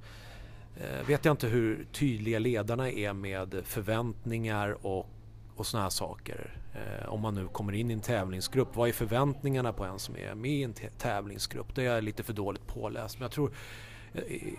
eh, 0.78 1.08
vet 1.08 1.26
jag 1.26 1.34
inte 1.34 1.48
hur 1.48 1.88
tydliga 1.92 2.40
ledarna 2.40 2.90
är 2.90 3.14
med 3.14 3.62
förväntningar 3.66 4.86
och, 4.86 5.10
och 5.56 5.66
såna 5.66 5.84
här 5.84 5.90
saker. 5.90 6.58
Eh, 6.76 7.10
om 7.10 7.22
man 7.22 7.36
nu 7.36 7.48
kommer 7.48 7.74
in 7.74 7.92
i 7.92 7.94
en 7.94 8.02
tävlingsgrupp, 8.02 8.76
vad 8.76 8.90
är 8.90 8.94
förväntningarna 8.94 9.74
på 9.74 9.84
en 9.84 10.00
som 10.00 10.18
är 10.18 10.36
med 10.36 10.52
i 10.52 10.64
en 10.64 10.74
tävlingsgrupp? 10.98 11.76
Det 11.76 11.86
är 11.86 11.96
jag 11.96 12.04
lite 12.04 12.24
för 12.24 12.34
dåligt 12.34 12.68
påläst. 12.68 13.20
Men 13.20 13.22
jag 13.22 13.32
tror 13.32 13.52
eh, 14.14 14.22
i, 14.24 14.58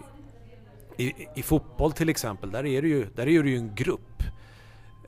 i, 0.97 1.29
i, 1.35 1.43
fotboll 1.43 1.93
till 1.93 2.09
exempel, 2.09 2.51
där 2.51 2.67
är, 2.67 2.83
det 2.83 2.89
ju, 2.89 3.07
där 3.14 3.29
är 3.29 3.43
det 3.43 3.51
ju 3.51 3.57
en 3.57 3.75
grupp. 3.75 4.23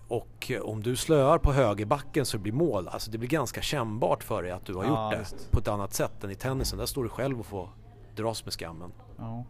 Och 0.08 0.52
om 0.62 0.82
du 0.82 0.96
slöar 0.96 1.38
på 1.38 1.52
högerbacken 1.52 2.26
så 2.26 2.38
blir 2.38 2.52
mål, 2.52 2.88
alltså 2.88 3.10
det 3.10 3.18
blir 3.18 3.28
ganska 3.28 3.62
kännbart 3.62 4.24
för 4.24 4.42
dig 4.42 4.52
att 4.52 4.66
du 4.66 4.74
har 4.74 4.84
ja, 4.84 5.04
gjort 5.04 5.12
det 5.12 5.18
just. 5.18 5.50
på 5.50 5.58
ett 5.58 5.68
annat 5.68 5.94
sätt 5.94 6.24
än 6.24 6.30
i 6.30 6.34
tennisen. 6.34 6.78
Där 6.78 6.86
står 6.86 7.02
du 7.02 7.08
själv 7.08 7.40
och 7.40 7.46
får 7.46 7.68
dras 8.16 8.44
med 8.44 8.54
skammen. 8.54 8.92
Ja. 9.16 9.44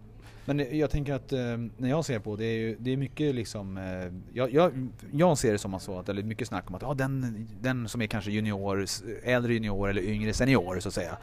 Men 0.49 0.79
jag 0.79 0.91
tänker 0.91 1.15
att 1.15 1.33
eh, 1.33 1.39
när 1.77 1.89
jag 1.89 2.05
ser 2.05 2.19
på 2.19 2.37
det, 2.37 2.45
är 2.45 2.59
ju, 2.59 2.77
det 2.81 2.93
är 2.93 2.97
mycket 2.97 3.35
liksom, 3.35 3.77
eh, 3.77 4.13
jag, 4.33 4.55
jag, 4.55 4.89
jag, 5.13 5.39
ser 5.39 5.53
det 5.53 5.59
som 5.59 5.81
så 5.81 5.99
att 5.99 6.07
det 6.07 6.13
är 6.13 6.23
mycket 6.23 6.49
snack 6.49 6.65
om 6.69 6.75
att 6.75 6.83
ja, 6.83 6.95
den, 6.95 7.49
den 7.61 7.89
som 7.89 8.03
är 8.03 8.07
kanske 8.07 8.31
junior, 8.31 8.87
äldre 9.23 9.55
junior 9.55 9.91
eller 9.91 10.03
yngre 10.03 10.33
senior 10.33 10.81
så 10.81 10.89
att 10.89 10.95
säga. 10.95 11.19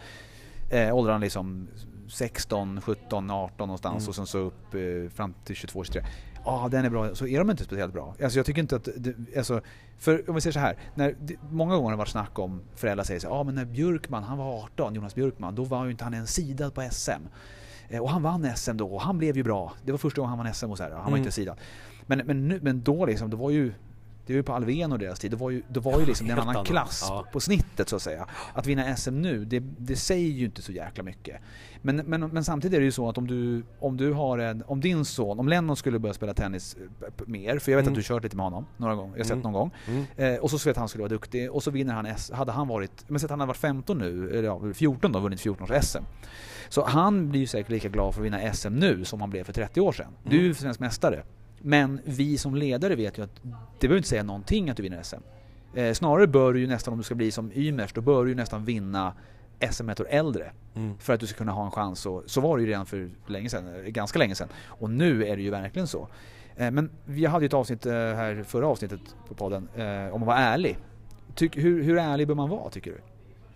Eh, 0.69 0.95
åldrarna 0.95 1.17
liksom 1.17 1.67
16, 2.07 2.81
17, 2.81 3.29
18 3.29 3.67
någonstans 3.67 4.03
mm. 4.03 4.09
och 4.09 4.15
sen 4.15 4.27
så 4.27 4.37
upp 4.37 4.73
eh, 4.73 5.09
fram 5.09 5.33
till 5.45 5.55
22, 5.55 5.83
23. 5.83 6.01
Ja, 6.45 6.63
ah, 6.65 6.69
den 6.69 6.85
är 6.85 6.89
bra. 6.89 7.15
Så 7.15 7.27
är 7.27 7.39
de 7.39 7.49
inte 7.49 7.63
speciellt 7.63 7.93
bra. 7.93 8.15
Alltså 8.23 8.39
jag 8.39 8.45
tycker 8.45 8.61
inte 8.61 8.75
att, 8.75 8.89
det, 8.97 9.37
alltså, 9.37 9.61
för 9.97 10.29
om 10.29 10.35
vi 10.35 10.41
säger 10.41 10.53
så 10.53 10.59
här. 10.59 10.77
När, 10.95 11.15
det, 11.21 11.35
många 11.51 11.75
gånger 11.75 11.85
har 11.85 11.91
det 11.91 11.97
varit 11.97 12.07
snack 12.07 12.39
om, 12.39 12.61
föräldrar 12.75 13.03
säger 13.03 13.19
så 13.19 13.27
ja 13.27 13.31
ah, 13.31 13.43
men 13.43 13.55
när 13.55 13.65
Björkman, 13.65 14.23
han 14.23 14.37
var 14.37 14.63
18, 14.63 14.95
Jonas 14.95 15.15
Björkman, 15.15 15.55
då 15.55 15.63
var 15.63 15.85
ju 15.85 15.91
inte 15.91 16.03
han 16.03 16.13
en 16.13 16.27
sidad 16.27 16.73
på 16.73 16.89
SM. 16.91 17.11
Eh, 17.89 18.01
och 18.01 18.09
han 18.09 18.23
vann 18.23 18.55
SM 18.55 18.77
då 18.77 18.87
och 18.87 19.01
han 19.01 19.17
blev 19.17 19.37
ju 19.37 19.43
bra. 19.43 19.73
Det 19.83 19.91
var 19.91 19.99
första 19.99 20.21
gången 20.21 20.29
han 20.29 20.45
vann 20.45 20.53
SM 20.53 20.71
och 20.71 20.77
så 20.77 20.83
här. 20.83 20.91
Han 20.91 21.01
var 21.01 21.07
mm. 21.07 21.19
inte 21.19 21.31
sidad. 21.31 21.57
Men, 22.05 22.21
men, 22.25 22.47
nu, 22.47 22.59
men 22.63 22.83
då 22.83 23.05
liksom, 23.05 23.29
det 23.29 23.35
var 23.35 23.49
ju 23.49 23.73
det 24.25 24.33
var 24.33 24.37
ju 24.37 24.43
på 24.43 24.53
Alven 24.53 24.91
och 24.91 24.99
deras 24.99 25.19
tid, 25.19 25.31
det 25.31 25.37
var 25.37 25.49
ju, 25.49 25.63
det 25.67 25.79
var 25.79 25.99
ju 25.99 26.05
liksom 26.05 26.29
en 26.29 26.39
annan 26.39 26.65
klass 26.65 27.05
ja. 27.09 27.25
på 27.31 27.39
snittet 27.39 27.89
så 27.89 27.95
att 27.95 28.01
säga. 28.01 28.27
Att 28.53 28.67
vinna 28.67 28.95
SM 28.95 29.21
nu, 29.21 29.45
det, 29.45 29.59
det 29.77 29.95
säger 29.95 30.31
ju 30.31 30.45
inte 30.45 30.61
så 30.61 30.71
jäkla 30.71 31.03
mycket. 31.03 31.41
Men, 31.81 31.95
men, 31.95 32.21
men 32.21 32.43
samtidigt 32.43 32.75
är 32.75 32.79
det 32.79 32.85
ju 32.85 32.91
så 32.91 33.09
att 33.09 33.17
om 33.17 33.27
du, 33.27 33.63
om 33.79 33.97
du 33.97 34.13
har 34.13 34.37
en, 34.37 34.63
om 34.67 34.81
din 34.81 35.05
son, 35.05 35.39
om 35.39 35.47
Lennon 35.47 35.75
skulle 35.75 35.99
börja 35.99 36.13
spela 36.13 36.33
tennis 36.33 36.75
eh, 36.75 37.09
mer, 37.25 37.59
för 37.59 37.71
jag 37.71 37.77
vet 37.77 37.87
mm. 37.87 37.93
att 37.93 37.99
du 37.99 38.03
kört 38.03 38.23
lite 38.23 38.35
med 38.35 38.43
honom 38.43 38.65
några 38.77 38.95
gånger, 38.95 39.13
jag 39.13 39.19
har 39.19 39.23
sett 39.23 39.31
mm. 39.31 39.43
någon 39.43 39.53
gång. 39.53 39.71
Mm. 39.87 40.05
Eh, 40.15 40.39
och 40.39 40.51
så 40.51 40.57
vet 40.57 40.67
att 40.67 40.77
han 40.77 40.89
skulle 40.89 41.01
vara 41.01 41.09
duktig 41.09 41.51
och 41.51 41.63
så 41.63 41.71
vinner 41.71 41.93
han 41.93 42.05
S, 42.05 42.31
hade 42.33 42.51
han 42.51 42.67
varit, 42.67 43.05
men 43.07 43.19
sett 43.19 43.25
att 43.25 43.29
han 43.31 43.39
hade 43.39 43.47
varit 43.47 43.57
15 43.57 43.97
nu, 43.97 44.29
eller 44.29 44.43
ja, 44.43 44.61
14 44.73 45.11
då, 45.11 45.19
vunnit 45.19 45.41
14 45.41 45.71
års 45.71 45.85
SM. 45.85 46.03
Så 46.69 46.85
han 46.85 47.29
blir 47.29 47.41
ju 47.41 47.47
säkert 47.47 47.71
lika 47.71 47.89
glad 47.89 48.13
för 48.13 48.21
att 48.21 48.25
vinna 48.25 48.53
SM 48.53 48.73
nu 48.73 49.05
som 49.05 49.21
han 49.21 49.29
blev 49.29 49.43
för 49.43 49.53
30 49.53 49.81
år 49.81 49.91
sedan. 49.91 50.11
Du 50.23 50.35
är 50.35 50.39
ju 50.39 50.45
mm. 50.45 50.55
svensk 50.55 50.79
mästare. 50.79 51.23
Men 51.61 52.01
vi 52.05 52.37
som 52.37 52.55
ledare 52.55 52.95
vet 52.95 53.17
ju 53.17 53.23
att 53.23 53.35
det 53.79 53.87
behöver 53.87 53.97
inte 53.97 54.09
säga 54.09 54.23
någonting 54.23 54.69
att 54.69 54.77
du 54.77 54.83
vinner 54.83 55.03
SM. 55.03 55.15
Eh, 55.75 55.93
snarare 55.93 56.27
bör 56.27 56.53
du 56.53 56.59
ju 56.59 56.67
nästan, 56.67 56.91
om 56.91 56.97
du 56.97 57.03
ska 57.03 57.15
bli 57.15 57.31
som 57.31 57.51
Ymers, 57.55 57.93
då 57.93 58.01
bör 58.01 58.23
du 58.23 58.29
ju 58.29 58.35
nästan 58.35 58.65
vinna 58.65 59.13
SM 59.71 59.89
ett 59.89 59.99
år 59.99 60.07
äldre. 60.09 60.51
Mm. 60.75 60.97
För 60.97 61.13
att 61.13 61.19
du 61.19 61.27
ska 61.27 61.37
kunna 61.37 61.51
ha 61.51 61.65
en 61.65 61.71
chans. 61.71 62.05
Och, 62.05 62.23
så 62.25 62.41
var 62.41 62.57
det 62.57 62.63
ju 62.63 62.69
redan 62.69 62.85
för 62.85 63.09
länge 63.27 63.49
sedan, 63.49 63.75
eh, 63.75 63.81
ganska 63.81 64.19
länge 64.19 64.35
sedan. 64.35 64.47
Och 64.65 64.89
nu 64.89 65.25
är 65.25 65.35
det 65.35 65.41
ju 65.41 65.49
verkligen 65.49 65.87
så. 65.87 66.07
Eh, 66.55 66.71
men 66.71 66.89
vi 67.05 67.25
hade 67.25 67.45
ju 67.45 67.47
ett 67.47 67.53
avsnitt 67.53 67.85
eh, 67.85 67.93
här, 67.93 68.43
förra 68.43 68.67
avsnittet 68.67 68.99
på 69.27 69.33
podden, 69.33 69.69
eh, 69.75 70.15
om 70.15 70.21
att 70.21 70.27
vara 70.27 70.37
ärlig. 70.37 70.77
Tyck, 71.35 71.57
hur, 71.57 71.83
hur 71.83 71.97
ärlig 71.97 72.27
bör 72.27 72.35
man 72.35 72.49
vara 72.49 72.69
tycker 72.69 72.91
du? 72.91 72.97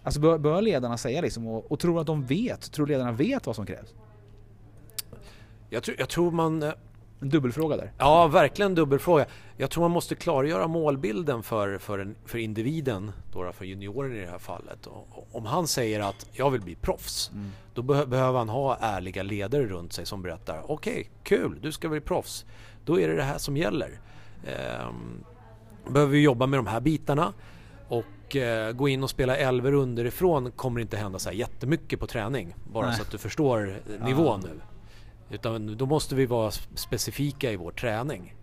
Alltså 0.09 0.21
bör, 0.21 0.37
bör 0.37 0.61
ledarna 0.61 0.97
säga 0.97 1.21
liksom, 1.21 1.47
och, 1.47 1.71
och 1.71 1.79
tror 1.79 2.01
att 2.01 2.07
de 2.07 2.25
vet, 2.25 2.71
tror 2.71 2.87
ledarna 2.87 3.11
vet 3.11 3.45
vad 3.45 3.55
som 3.55 3.65
krävs? 3.65 3.93
Jag 5.69 5.83
tror, 5.83 5.97
jag 5.99 6.09
tror 6.09 6.31
man... 6.31 6.63
Eh, 6.63 6.73
en 7.21 7.29
dubbelfråga 7.29 7.77
där. 7.77 7.91
Ja, 7.97 8.27
verkligen 8.27 8.71
en 8.71 8.75
dubbelfråga. 8.75 9.25
Jag 9.57 9.69
tror 9.69 9.81
man 9.81 9.91
måste 9.91 10.15
klargöra 10.15 10.67
målbilden 10.67 11.43
för, 11.43 11.77
för, 11.77 11.99
en, 11.99 12.15
för 12.25 12.37
individen, 12.37 13.11
då 13.33 13.51
för 13.51 13.65
junioren 13.65 14.15
i 14.15 14.19
det 14.19 14.27
här 14.27 14.37
fallet. 14.37 14.85
Och, 14.87 15.27
om 15.31 15.45
han 15.45 15.67
säger 15.67 15.99
att 15.99 16.29
jag 16.31 16.49
vill 16.49 16.61
bli 16.61 16.75
proffs, 16.75 17.31
mm. 17.33 17.51
då 17.73 17.81
be 17.81 18.05
behöver 18.05 18.37
han 18.37 18.49
ha 18.49 18.77
ärliga 18.81 19.23
ledare 19.23 19.65
runt 19.65 19.93
sig 19.93 20.05
som 20.05 20.21
berättar 20.21 20.71
okej, 20.71 20.93
okay, 20.93 21.05
kul, 21.23 21.59
du 21.61 21.71
ska 21.71 21.89
bli 21.89 22.01
proffs. 22.01 22.45
Då 22.85 22.99
är 22.99 23.07
det 23.07 23.15
det 23.15 23.23
här 23.23 23.37
som 23.37 23.57
gäller. 23.57 23.99
Ehm, 24.47 25.23
behöver 25.87 26.11
vi 26.11 26.21
jobba 26.21 26.45
med 26.45 26.59
de 26.59 26.67
här 26.67 26.79
bitarna 26.79 27.33
och 27.87 28.05
eh, 28.35 28.71
gå 28.71 28.89
in 28.89 29.03
och 29.03 29.09
spela 29.09 29.37
elver 29.37 29.73
underifrån 29.73 30.51
kommer 30.51 30.81
inte 30.81 30.97
hända 30.97 31.19
så 31.19 31.29
här 31.29 31.35
jättemycket 31.35 31.99
på 31.99 32.07
träning. 32.07 32.55
Bara 32.71 32.87
Nej. 32.87 32.95
så 32.95 33.01
att 33.01 33.11
du 33.11 33.17
förstår 33.17 33.81
ja. 33.99 34.05
nivån 34.05 34.39
nu. 34.39 34.61
Utan 35.35 35.77
då 35.77 35.85
måste 35.85 36.15
vi 36.15 36.25
vara 36.25 36.51
specifika 36.75 37.51
i 37.51 37.55
vår 37.55 37.71
träning. 37.71 38.35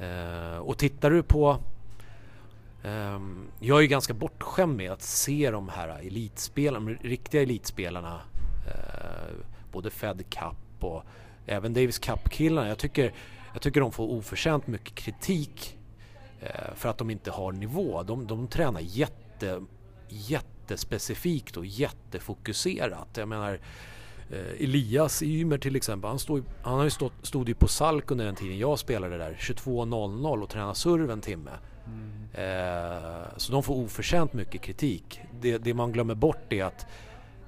Eh, 0.00 0.58
och 0.58 0.78
tittar 0.78 1.10
du 1.10 1.22
på... 1.22 1.58
Eh, 2.82 3.20
jag 3.60 3.78
är 3.78 3.82
ju 3.82 3.88
ganska 3.88 4.14
bortskämd 4.14 4.76
med 4.76 4.92
att 4.92 5.02
se 5.02 5.50
de 5.50 5.68
här 5.68 5.88
elitspelarna, 5.88 6.86
de 6.86 7.08
riktiga 7.08 7.42
elitspelarna. 7.42 8.20
Eh, 8.66 9.34
både 9.72 9.90
Fed 9.90 10.24
Cup 10.30 10.84
och 10.84 11.04
även 11.46 11.74
Davis 11.74 11.98
Cup-killarna. 11.98 12.68
Jag 12.68 12.78
tycker, 12.78 13.12
jag 13.52 13.62
tycker 13.62 13.80
de 13.80 13.92
får 13.92 14.10
oförtjänt 14.10 14.66
mycket 14.66 14.94
kritik 14.94 15.76
eh, 15.76 15.81
Eh, 16.42 16.74
för 16.74 16.88
att 16.88 16.98
de 16.98 17.10
inte 17.10 17.30
har 17.30 17.52
nivå. 17.52 18.02
De, 18.02 18.26
de 18.26 18.48
tränar 18.48 18.80
jätte, 18.80 19.62
jättespecifikt 20.08 21.56
och 21.56 21.66
jättefokuserat. 21.66 23.08
Jag 23.16 23.28
menar 23.28 23.60
Eh, 24.32 24.64
Elias 24.64 25.22
Ymer 25.22 25.58
till 25.58 25.76
exempel, 25.76 26.08
han, 26.08 26.18
stod, 26.18 26.44
han 26.62 26.74
har 26.74 26.84
ju 26.84 26.90
stått, 26.90 27.12
stod 27.22 27.48
ju 27.48 27.54
på 27.54 27.68
Salk 27.68 28.10
under 28.10 28.24
den 28.24 28.34
tiden 28.34 28.58
jag 28.58 28.78
spelade 28.78 29.18
där, 29.18 29.36
22.00 29.40 30.42
och 30.42 30.50
tränade 30.50 30.74
surv 30.74 31.10
en 31.10 31.20
timme. 31.20 31.50
Mm. 31.86 32.28
Eh, 32.32 33.28
så 33.36 33.52
de 33.52 33.62
får 33.62 33.74
oförtjänt 33.74 34.32
mycket 34.32 34.60
kritik. 34.60 35.20
Det, 35.40 35.58
det, 35.58 35.74
man 35.74 35.92
glömmer 35.92 36.14
bort 36.14 36.52
är 36.52 36.64
att 36.64 36.86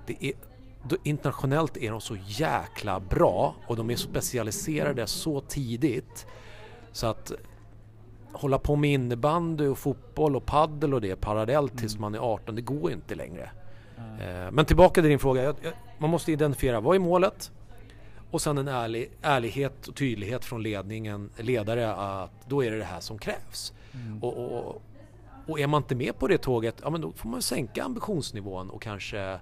det 0.06 0.24
är, 0.24 0.32
internationellt 1.02 1.76
är 1.76 1.90
de 1.90 2.00
så 2.00 2.16
jäkla 2.26 3.00
bra 3.00 3.54
och 3.66 3.76
de 3.76 3.90
är 3.90 3.96
specialiserade 3.96 5.06
så 5.06 5.40
tidigt 5.40 6.26
så 6.92 7.06
att 7.06 7.32
hålla 8.34 8.58
på 8.58 8.76
med 8.76 8.92
innebandy 8.92 9.66
och 9.66 9.78
fotboll 9.78 10.36
och 10.36 10.46
paddel 10.46 10.94
och 10.94 11.00
det 11.00 11.16
parallellt 11.16 11.78
tills 11.78 11.92
mm. 11.92 12.00
man 12.00 12.14
är 12.14 12.18
18, 12.18 12.54
det 12.54 12.62
går 12.62 12.92
inte 12.92 13.14
längre. 13.14 13.50
Mm. 13.98 14.54
Men 14.54 14.64
tillbaka 14.64 15.00
till 15.00 15.10
din 15.10 15.18
fråga. 15.18 15.54
Man 15.98 16.10
måste 16.10 16.32
identifiera 16.32 16.80
vad 16.80 16.96
är 16.96 17.00
målet? 17.00 17.52
Och 18.30 18.42
sen 18.42 18.58
en 18.58 18.68
ärlig, 18.68 19.10
ärlighet 19.22 19.88
och 19.88 19.94
tydlighet 19.94 20.44
från 20.44 20.62
ledningen, 20.62 21.30
ledare 21.36 21.94
att 21.94 22.48
då 22.48 22.64
är 22.64 22.70
det 22.70 22.78
det 22.78 22.84
här 22.84 23.00
som 23.00 23.18
krävs. 23.18 23.72
Mm. 23.92 24.22
Och, 24.22 24.38
och, 24.38 24.82
och, 25.46 25.60
är 25.60 25.66
man 25.66 25.82
inte 25.82 25.94
med 25.94 26.18
på 26.18 26.28
det 26.28 26.38
tåget, 26.38 26.76
ja 26.82 26.90
men 26.90 27.00
då 27.00 27.12
får 27.12 27.28
man 27.28 27.42
sänka 27.42 27.84
ambitionsnivån 27.84 28.70
och 28.70 28.82
kanske 28.82 29.38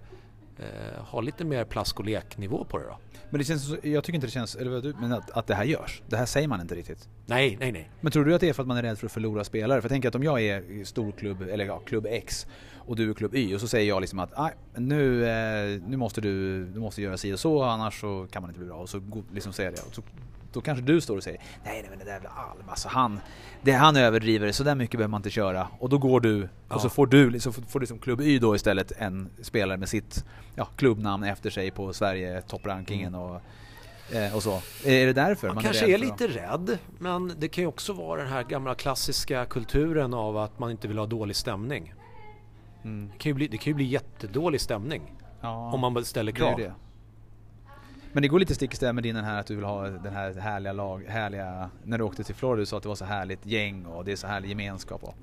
eh, 0.59 1.05
ha 1.05 1.21
lite 1.21 1.45
mer 1.45 1.65
plask 1.65 2.01
och 2.01 2.07
leknivå 2.07 2.65
på 2.65 2.79
det 2.79 2.85
då. 2.85 2.99
Men 3.31 3.39
det 3.39 3.45
känns, 3.45 3.71
jag 3.83 4.05
tycker 4.05 4.15
inte 4.15 4.27
det 4.27 4.31
känns, 4.31 4.57
eller 4.57 5.01
men 5.01 5.13
att, 5.13 5.31
att 5.31 5.47
det 5.47 5.55
här 5.55 5.65
görs. 5.65 6.03
Det 6.07 6.17
här 6.17 6.27
säger 6.27 6.49
man 6.49 6.61
inte 6.61 6.75
riktigt. 6.75 7.09
Nej, 7.27 7.57
nej, 7.61 7.73
nej. 7.73 7.91
Men 8.01 8.13
tror 8.13 8.25
du 8.25 8.35
att 8.35 8.41
det 8.41 8.49
är 8.49 8.53
för 8.53 8.63
att 8.63 8.69
man 8.69 8.77
är 8.77 8.83
rädd 8.83 8.99
för 8.99 9.07
att 9.07 9.13
förlora 9.13 9.45
spelare? 9.45 9.81
För 9.81 9.87
jag 9.87 9.93
tänker 9.93 10.09
att 10.09 10.15
om 10.15 10.23
jag 10.23 10.43
är 10.43 10.85
storklubb, 10.85 11.43
eller 11.43 11.65
ja, 11.65 11.79
klubb 11.79 12.07
X 12.07 12.47
och 12.87 12.97
du 12.97 13.11
är 13.11 13.15
klubb 13.15 13.35
Y 13.35 13.55
och 13.55 13.61
så 13.61 13.69
säger 13.69 13.89
jag 13.89 14.01
liksom 14.01 14.19
att 14.19 14.33
nu, 14.75 15.27
eh, 15.27 15.81
nu 15.87 15.97
måste 15.97 16.21
du, 16.21 16.65
du 16.67 16.81
måste 16.81 17.03
göra 17.03 17.17
si 17.17 17.33
och 17.33 17.41
så 17.41 17.63
annars 17.63 18.01
så 18.01 18.27
kan 18.31 18.43
man 18.43 18.51
inte 18.51 18.59
bli 18.59 18.69
bra. 18.69 18.77
Och 18.77 18.89
så 18.89 19.03
liksom 19.33 19.53
säger 19.53 19.71
jag 19.71 19.79
det. 19.79 19.95
Så, 19.95 20.03
då 20.53 20.61
kanske 20.61 20.85
du 20.85 21.01
står 21.01 21.17
och 21.17 21.23
säger 21.23 21.41
nej, 21.65 21.81
nej 21.81 21.87
men 21.91 21.99
det 21.99 22.05
där 22.05 22.13
jävla 22.13 22.31
Alm 22.31 22.69
alltså 22.69 22.89
han, 22.89 23.21
det, 23.63 23.73
han 23.73 23.97
överdriver, 23.97 24.53
så 24.53 24.65
där 24.65 24.75
mycket 24.75 24.99
behöver 24.99 25.11
man 25.11 25.19
inte 25.19 25.31
köra. 25.31 25.69
Och 25.79 25.89
då 25.89 25.99
går 25.99 26.21
du, 26.21 26.49
ja. 26.69 26.75
och 26.75 26.81
så 26.81 26.89
får 26.89 27.07
du, 27.07 27.41
så 27.41 27.53
får 27.53 27.81
du 27.81 27.87
som 27.87 27.99
klubb 27.99 28.21
Y 28.21 28.39
då 28.39 28.57
istället 28.57 28.93
en 28.93 29.31
spelare 29.43 29.79
med 29.79 29.89
sitt 29.89 30.25
ja, 30.55 30.65
klubbnamn 30.77 31.25
efter 31.25 31.51
sig 31.51 31.71
på 31.71 31.93
Sverige 31.93 32.43
topprankingen 32.43 33.15
mm. 33.15 33.21
och 33.21 33.41
eh, 34.13 34.37
och 34.37 34.43
så. 34.43 34.63
Är 34.85 35.07
det 35.07 35.13
därför 35.13 35.47
man, 35.47 35.55
man 35.55 35.65
kanske 35.65 35.87
är, 35.87 35.95
är 35.95 35.99
lite 35.99 36.29
rädd, 36.29 36.79
men 36.99 37.33
det 37.39 37.49
kan 37.49 37.65
ju 37.65 37.69
också 37.69 37.93
vara 37.93 38.23
den 38.23 38.33
här 38.33 38.43
gamla 38.43 38.75
klassiska 38.75 39.45
kulturen 39.45 40.15
av 40.15 40.37
att 40.37 40.59
man 40.59 40.71
inte 40.71 40.89
vill 40.89 40.99
ha 40.99 41.07
dålig 41.07 41.37
stämning. 41.37 41.95
Mm. 42.85 43.11
Det, 43.13 43.19
kan 43.19 43.31
ju 43.31 43.35
bli, 43.35 43.49
det 43.49 43.57
kan 43.57 43.71
ju 43.71 43.75
bli 43.75 43.85
jättedålig 43.85 44.61
stämning 44.61 45.03
ja, 45.41 45.73
om 45.73 45.81
man 45.81 46.05
ställer 46.05 46.33
krav. 46.33 46.59
Det. 46.59 46.73
Men 48.13 48.23
det 48.23 48.29
går 48.29 48.39
lite 48.39 48.55
stick 48.55 48.73
i 48.73 48.77
stäv 48.77 48.95
med 48.95 49.05
din 49.05 49.17
här 49.17 49.41
att 49.41 49.47
du 49.47 49.57
vill 49.57 49.65
ha 49.65 49.83
den 49.83 50.13
här 50.13 50.35
härliga 50.35 50.73
lag, 50.73 51.05
härliga, 51.09 51.71
när 51.85 51.99
du 51.99 52.05
åkte 52.05 52.25
till 52.25 52.35
Florida 52.35 52.61
du 52.61 52.67
sa 52.67 52.77
att 52.77 52.83
det 52.83 52.89
var 52.89 52.97
så 52.97 53.05
härligt 53.05 53.47
gäng 53.47 53.87
och 53.87 54.05
det 54.05 54.13
är 54.13 54.17
så 54.17 54.27
härlig 54.27 54.49
gemenskap. 54.49 55.05
Och. 55.05 55.15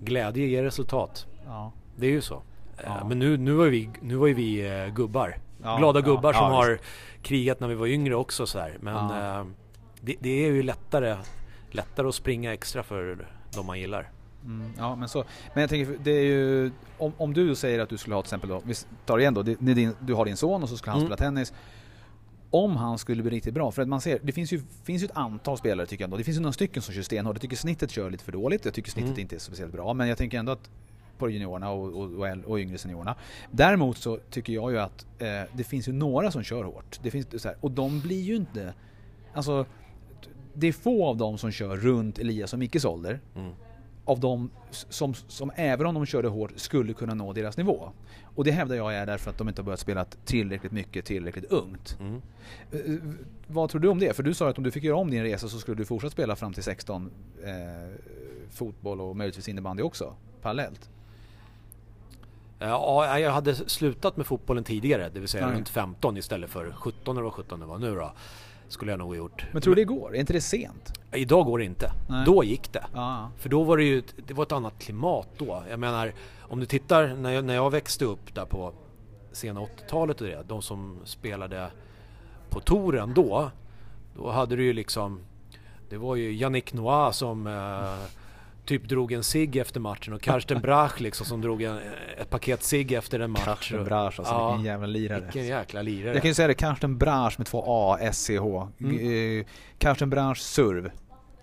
Glädje 0.00 0.46
ger 0.46 0.62
resultat. 0.62 1.26
Ja. 1.46 1.72
Det 1.96 2.06
är 2.06 2.10
ju 2.10 2.20
så. 2.20 2.42
Ja. 2.84 2.98
Eh, 3.00 3.08
men 3.08 3.18
nu, 3.18 3.36
nu 3.36 3.52
var 3.52 3.64
ju 3.64 3.70
vi, 3.70 3.90
nu 4.00 4.16
var 4.16 4.28
vi 4.28 4.70
uh, 4.70 4.94
gubbar. 4.94 5.36
Ja, 5.62 5.76
Glada 5.76 6.00
gubbar 6.00 6.32
som 6.32 6.52
har 6.52 6.78
krigat 7.22 7.60
när 7.60 7.68
vi 7.68 7.74
var 7.74 7.86
yngre 7.86 8.14
också 8.14 8.46
så 8.46 8.58
här. 8.58 8.78
Men 8.80 8.96
uh, 8.96 9.46
det, 10.00 10.16
det, 10.20 10.46
är 10.46 10.52
ju 10.52 10.62
lättare, 10.62 11.16
lättare 11.70 12.08
att 12.08 12.14
springa 12.14 12.52
extra 12.52 12.82
för 12.82 13.28
de 13.54 13.66
man 13.66 13.80
gillar. 13.80 14.10
Mm, 14.44 14.72
ja, 14.78 14.96
men 14.96 15.08
så. 15.08 15.24
Men 15.54 15.60
jag 15.60 15.70
tänker, 15.70 15.96
det 16.02 16.10
är 16.10 16.24
ju, 16.24 16.70
om, 16.98 17.12
om 17.16 17.34
du 17.34 17.54
säger 17.54 17.80
att 17.80 17.88
du 17.88 17.98
skulle 17.98 18.14
ha 18.14 18.22
till 18.22 18.26
exempel 18.26 18.50
då, 18.50 18.62
vi 18.64 18.74
tar 19.06 19.18
igen 19.18 19.34
då, 19.34 19.42
det, 19.42 19.54
din, 19.54 19.94
du 20.00 20.14
har 20.14 20.24
din 20.24 20.36
son 20.36 20.62
och 20.62 20.68
så 20.68 20.76
skulle 20.76 20.92
han 20.92 21.00
mm. 21.00 21.12
spela 21.12 21.28
tennis. 21.28 21.52
Om 22.54 22.76
han 22.76 22.98
skulle 22.98 23.22
bli 23.22 23.30
riktigt 23.32 23.54
bra, 23.54 23.70
för 23.70 23.82
att 23.82 23.88
man 23.88 24.00
ser, 24.00 24.18
det 24.22 24.32
finns 24.32 24.52
ju, 24.52 24.62
finns 24.84 25.02
ju 25.02 25.04
ett 25.04 25.16
antal 25.16 25.58
spelare 25.58 25.86
tycker 25.86 26.02
jag 26.02 26.06
ändå. 26.06 26.16
Det 26.16 26.24
finns 26.24 26.36
ju 26.36 26.40
några 26.40 26.52
stycken 26.52 26.82
som 26.82 26.94
kör 26.94 27.02
stenhårt. 27.02 27.34
Jag 27.36 27.40
tycker 27.42 27.56
snittet 27.56 27.90
kör 27.90 28.10
lite 28.10 28.24
för 28.24 28.32
dåligt. 28.32 28.64
Jag 28.64 28.74
tycker 28.74 28.90
snittet 28.90 29.08
Mm. 29.10 29.20
inte 29.20 29.36
är 29.36 29.38
speciellt 29.38 29.72
bra. 29.72 29.94
Men 29.94 30.08
jag 30.08 30.18
tänker 30.18 30.38
ändå 30.38 30.52
att 30.52 30.70
på 31.18 31.30
juniorerna 31.30 31.70
och, 31.70 31.84
och, 31.94 32.12
och, 32.12 32.28
och 32.44 32.58
yngre 32.58 32.78
seniorerna. 32.78 33.14
Däremot 33.50 33.98
så 33.98 34.18
tycker 34.30 34.52
jag 34.52 34.72
ju 34.72 34.78
att 34.78 35.06
eh, 35.18 35.26
det 35.52 35.64
finns 35.64 35.88
ju 35.88 35.92
några 35.92 36.30
som 36.30 36.42
kör 36.42 36.64
hårt. 36.64 37.00
Det 37.02 37.10
finns, 37.10 37.42
så 37.42 37.48
här, 37.48 37.56
och 37.60 37.70
de 37.70 38.00
blir 38.00 38.22
ju 38.22 38.36
inte... 38.36 38.74
Alltså, 39.32 39.66
det 40.54 40.66
är 40.66 40.72
få 40.72 41.06
av 41.06 41.16
dem 41.16 41.38
som 41.38 41.50
kör 41.50 41.76
runt 41.76 42.18
Elias 42.18 42.52
och 42.52 42.58
Mickes 42.58 42.84
ålder. 42.84 43.20
Mm. 43.36 43.52
Av 44.04 44.20
dem 44.20 44.50
som, 44.70 45.14
som 45.14 45.50
även 45.56 45.86
om 45.86 45.94
de 45.94 46.06
körde 46.06 46.28
hårt 46.28 46.52
skulle 46.56 46.92
kunna 46.92 47.14
nå 47.14 47.32
deras 47.32 47.56
nivå. 47.56 47.90
Och 48.34 48.44
det 48.44 48.50
hävdar 48.50 48.76
jag 48.76 48.94
är 48.94 49.06
därför 49.06 49.30
att 49.30 49.38
de 49.38 49.48
inte 49.48 49.62
har 49.62 49.64
börjat 49.64 49.80
spela 49.80 50.04
tillräckligt 50.04 50.72
mycket 50.72 51.04
tillräckligt 51.04 51.44
ungt. 51.44 51.96
Mm. 52.00 52.22
Eh, 52.72 52.78
Vad 53.46 53.70
tror 53.70 53.80
du 53.80 53.88
om 53.88 53.98
det? 53.98 54.16
För 54.16 54.22
du 54.22 54.34
sa 54.34 54.48
att 54.48 54.58
om 54.58 54.64
du 54.64 54.70
fick 54.70 54.84
göra 54.84 54.96
om 54.96 55.10
din 55.10 55.22
resa 55.22 55.48
så 55.48 55.58
skulle 55.58 55.76
du 55.76 55.84
fortsätta 55.84 56.10
spela 56.12 56.36
fram 56.36 56.52
till 56.52 56.62
16 56.62 57.10
eh, 57.44 57.50
fotboll 58.50 59.00
och 59.00 59.16
möjligtvis 59.16 59.48
innebandy 59.48 59.82
också 59.82 60.14
parallellt. 60.42 60.90
Ja, 62.58 63.18
jag 63.18 63.30
hade 63.30 63.54
slutat 63.54 64.16
med 64.16 64.26
fotbollen 64.26 64.64
tidigare, 64.64 65.10
det 65.14 65.20
vill 65.20 65.28
säga 65.28 65.46
Nej. 65.46 65.56
runt 65.56 65.68
15 65.68 66.16
istället 66.16 66.50
för 66.50 66.72
17 66.72 67.16
eller 67.16 67.24
vad 67.24 67.32
17 67.32 67.60
det 67.60 67.66
var 67.66 67.78
nu 67.78 67.94
då. 67.94 68.12
Skulle 68.68 68.92
jag 68.92 68.98
nog 68.98 69.08
ha 69.08 69.16
gjort. 69.16 69.46
Men 69.52 69.62
tror 69.62 69.74
du 69.74 69.80
det 69.82 69.84
går? 69.84 70.14
Är 70.14 70.20
inte 70.20 70.32
det 70.32 70.40
sent? 70.40 70.92
Idag 71.12 71.46
går 71.46 71.58
det 71.58 71.64
inte. 71.64 71.92
Nej. 72.08 72.26
Då 72.26 72.44
gick 72.44 72.72
det. 72.72 72.86
Ja. 72.94 73.30
För 73.38 73.48
då 73.48 73.62
var 73.62 73.76
det 73.76 73.84
ju 73.84 74.02
det 74.26 74.34
var 74.34 74.44
ett 74.44 74.52
annat 74.52 74.78
klimat 74.78 75.28
då. 75.38 75.62
Jag 75.70 75.80
menar, 75.80 76.12
om 76.40 76.60
du 76.60 76.66
tittar 76.66 77.08
när 77.14 77.30
jag, 77.30 77.44
när 77.44 77.54
jag 77.54 77.70
växte 77.70 78.04
upp 78.04 78.34
där 78.34 78.44
på 78.44 78.72
sena 79.32 79.60
80-talet 79.60 80.20
och 80.20 80.26
det, 80.26 80.42
de 80.48 80.62
som 80.62 80.98
spelade 81.04 81.70
på 82.50 82.60
touren 82.60 83.14
då, 83.14 83.50
då 84.16 84.30
hade 84.30 84.56
du 84.56 84.64
ju 84.64 84.72
liksom, 84.72 85.20
det 85.88 85.96
var 85.96 86.16
ju 86.16 86.32
Yannick 86.32 86.72
Noah 86.72 87.10
som 87.10 87.46
eh, 87.46 88.06
typ 88.64 88.88
drog 88.88 89.12
en 89.12 89.22
cigg 89.24 89.56
efter 89.56 89.80
matchen 89.80 90.12
och 90.14 90.22
Karsten 90.22 90.60
Brach 90.60 91.00
liksom 91.00 91.26
som 91.26 91.40
drog 91.40 91.62
en, 91.62 91.78
ett 92.18 92.30
paket 92.30 92.62
cigg 92.62 92.92
efter 92.92 93.20
en 93.20 93.30
match. 93.30 93.44
Karsten 93.44 93.84
Brasch 93.84 94.18
alltså, 94.20 94.34
Ja, 94.34 94.48
vilken 94.50 94.64
jävla 94.64 94.86
lirare. 94.86 95.20
Vilken 95.20 95.46
jäkla 95.46 95.82
lirare. 95.82 96.12
Jag 96.12 96.22
kan 96.22 96.28
ju 96.30 96.34
säga 96.34 96.48
det, 96.48 96.54
Karsten 96.54 96.98
Brasch 96.98 97.34
med 97.38 97.46
två 97.46 97.64
A, 97.66 97.98
S-C-H. 98.00 98.68
Mm. 98.80 99.40
Eh, 99.40 99.46
Karsten 99.78 100.10
Brasch 100.10 100.38
surv. 100.38 100.90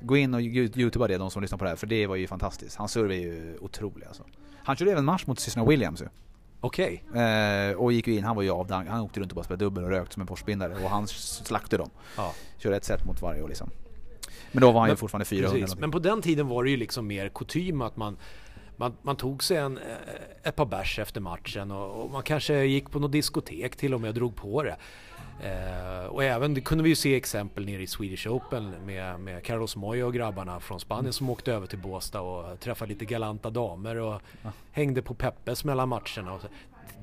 Gå 0.02 0.18
in 0.18 0.34
och 0.34 0.42
you- 0.42 0.80
youtuba 0.80 1.08
det, 1.08 1.18
de 1.18 1.32
som 1.32 1.42
lyssnar 1.42 1.58
på 1.58 1.64
det 1.64 1.70
här, 1.70 1.78
för 1.78 1.88
det 1.88 2.08
var 2.08 2.16
ju 2.16 2.28
fantastiskt. 2.28 2.78
Hans 2.78 2.92
surv 2.92 3.12
är 3.12 3.16
ju 3.16 3.58
otrolig 3.62 4.06
alltså. 4.08 4.24
Han 4.64 4.76
körde 4.76 4.92
även 4.92 5.06
match 5.06 5.26
mot 5.26 5.40
systrarna 5.40 5.70
Williams 5.70 6.02
ju. 6.02 6.06
Okej. 6.62 7.04
Eh, 7.16 7.76
och 7.78 7.94
gick 7.94 8.08
ju 8.08 8.14
in, 8.18 8.24
han 8.24 8.36
var 8.36 8.44
ju 8.44 8.50
avdank, 8.50 8.90
han 8.90 9.00
åkte 9.02 9.20
runt 9.20 9.32
och 9.32 9.36
bara 9.36 9.44
spelade 9.44 9.66
dubbel 9.66 9.84
och 9.84 9.90
rökt 9.90 10.14
som 10.14 10.22
en 10.22 10.28
Porschbindare 10.28 10.74
och 10.84 10.90
han 10.90 11.08
slaktade 11.08 11.84
dem. 11.84 11.90
Ja. 12.18 12.34
Körde 12.58 12.76
ett 12.76 12.86
set 12.86 13.06
mot 13.06 13.22
varje 13.22 13.42
år 13.42 13.48
liksom. 13.48 13.70
Men 14.52 14.62
då 14.62 14.72
var 14.72 14.80
han 14.80 14.90
ju 14.90 14.92
Men- 14.92 14.98
fortfarande 14.98 15.26
400 15.26 15.50
eller 15.50 15.62
Precis. 15.66 15.80
Men 15.80 15.92
på 15.92 16.00
den 16.00 16.22
tiden 16.22 16.48
var 16.48 16.64
det 16.64 16.70
ju 16.70 16.78
liksom 16.78 17.08
mer 17.08 17.30
kutym 17.30 17.82
att 17.82 17.98
man, 17.98 18.18
man, 18.78 18.94
man 19.02 19.16
tog 19.16 19.44
sig 19.44 19.58
en, 19.58 19.78
eh, 19.78 19.84
ett 20.44 20.56
par 20.56 20.66
bärs 20.66 21.00
efter 21.00 21.22
matchen 21.22 21.72
och, 21.72 22.04
och 22.04 22.12
man 22.12 22.24
kanske 22.24 22.64
gick 22.64 22.90
på 22.92 23.00
något 23.00 23.12
diskotek 23.12 23.76
till 23.76 23.94
och 23.94 24.02
med 24.02 24.08
och 24.08 24.14
drog 24.16 24.36
på 24.36 24.64
det. 24.64 24.76
Eh, 25.44 26.06
och 26.06 26.24
även, 26.24 26.54
det 26.54 26.62
kunde 26.62 26.84
vi 26.84 26.90
ju 26.90 26.96
se 26.96 27.16
exempel 27.16 27.66
nere 27.66 27.82
i 27.82 27.88
Swedish 27.88 28.28
Open 28.28 28.70
med, 28.86 29.20
med 29.20 29.44
Carlos 29.44 29.76
Moyo 29.76 30.04
och 30.06 30.14
grabbarna 30.14 30.60
från 30.60 30.80
Spanien 30.80 31.14
som 31.14 31.30
åkte 31.30 31.54
över 31.54 31.68
till 31.68 31.80
Båstad 31.80 32.22
och 32.22 32.60
träffade 32.60 32.90
lite 32.94 33.06
galanta 33.06 33.50
damer 33.50 33.96
och 33.96 34.22
Ja. 34.42 34.52
hängde 34.72 35.02
på 35.02 35.14
Peppes 35.14 35.64
mellan 35.64 35.90
matcherna. 35.90 36.40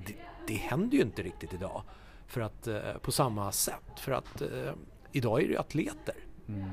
Det, 0.07 0.15
det 0.47 0.55
händer 0.55 0.97
ju 0.97 1.03
inte 1.03 1.23
riktigt 1.23 1.53
idag 1.55 1.83
för 2.27 2.41
att, 2.41 2.67
eh, 2.67 2.79
på 3.03 3.13
samma 3.13 3.53
sätt. 3.53 4.01
För 4.01 4.13
att 4.13 4.41
eh, 4.43 4.49
idag 5.13 5.41
är 5.43 5.45
det 5.47 5.53
ju 5.53 5.59
atleter. 5.59 6.15
Mm. 6.49 6.71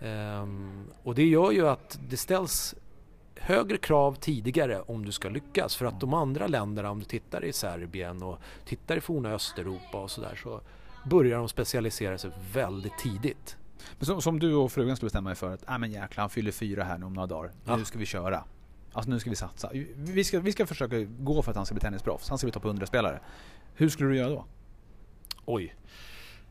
Ehm, 0.00 0.84
och 1.02 1.14
det 1.14 1.24
gör 1.24 1.50
ju 1.50 1.68
att 1.68 1.98
det 2.08 2.16
ställs 2.16 2.74
högre 3.36 3.76
krav 3.76 4.14
tidigare 4.14 4.80
om 4.80 5.04
du 5.04 5.12
ska 5.12 5.28
lyckas. 5.28 5.76
För 5.76 5.86
att 5.86 6.00
de 6.00 6.14
andra 6.14 6.46
länderna, 6.46 6.90
om 6.90 6.98
du 6.98 7.04
tittar 7.04 7.44
i 7.44 7.52
Serbien 7.52 8.22
och 8.22 8.38
tittar 8.64 8.96
i 8.96 9.00
forna 9.00 9.32
Östeuropa 9.32 10.02
och 10.02 10.10
sådär 10.10 10.40
så 10.42 10.60
börjar 11.10 11.38
de 11.38 11.48
specialisera 11.48 12.18
sig 12.18 12.30
väldigt 12.52 12.98
tidigt. 12.98 13.56
Men 13.98 14.06
som, 14.06 14.22
som 14.22 14.38
du 14.38 14.54
och 14.54 14.72
frugan 14.72 14.96
skulle 14.96 15.06
bestämma 15.06 15.30
er 15.30 15.34
för 15.34 15.54
att, 15.54 15.64
ah, 15.66 15.78
men 15.78 15.92
jäklar 15.92 16.22
han 16.22 16.30
fyller 16.30 16.52
fyra 16.52 16.84
här 16.84 16.98
nu 16.98 17.06
om 17.06 17.12
några 17.12 17.26
dagar. 17.26 17.52
Ja. 17.64 17.76
Nu 17.76 17.84
ska 17.84 17.98
vi 17.98 18.06
köra. 18.06 18.44
Alltså 18.92 19.10
nu 19.10 19.20
ska 19.20 19.30
vi 19.30 19.36
satsa. 19.36 19.70
Vi 19.94 20.24
ska, 20.24 20.40
vi 20.40 20.52
ska 20.52 20.66
försöka 20.66 21.00
gå 21.02 21.42
för 21.42 21.50
att 21.50 21.56
han 21.56 21.66
ska 21.66 21.74
bli 21.74 21.80
tennisproffs. 21.80 22.28
Han 22.28 22.38
ska 22.38 22.46
bli 22.46 22.52
topp 22.52 22.64
100-spelare. 22.64 23.20
Hur 23.74 23.88
skulle 23.88 24.10
du 24.10 24.16
göra 24.16 24.30
då? 24.30 24.44
Oj. 25.44 25.74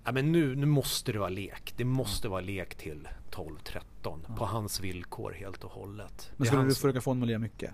Ja, 0.04 0.12
men 0.12 0.32
nu, 0.32 0.56
nu 0.56 0.66
måste 0.66 1.12
det 1.12 1.20
vara 1.20 1.30
lek. 1.30 1.74
Det 1.78 1.86
måste 1.86 2.28
vara 2.28 2.41
lek 2.41 2.76
till 2.76 3.08
12-13 3.36 4.36
på 4.38 4.45
hans 4.45 4.79
villkor 4.79 5.31
helt 5.31 5.63
och 5.63 5.71
hållet. 5.71 6.31
Men 6.38 6.45
skulle 6.47 6.61
du 6.61 6.65
hans- 6.67 6.75
försöka 6.81 7.01
få 7.01 7.09
honom 7.09 7.23
att 7.23 7.27
lira 7.27 7.39
mycket? 7.39 7.71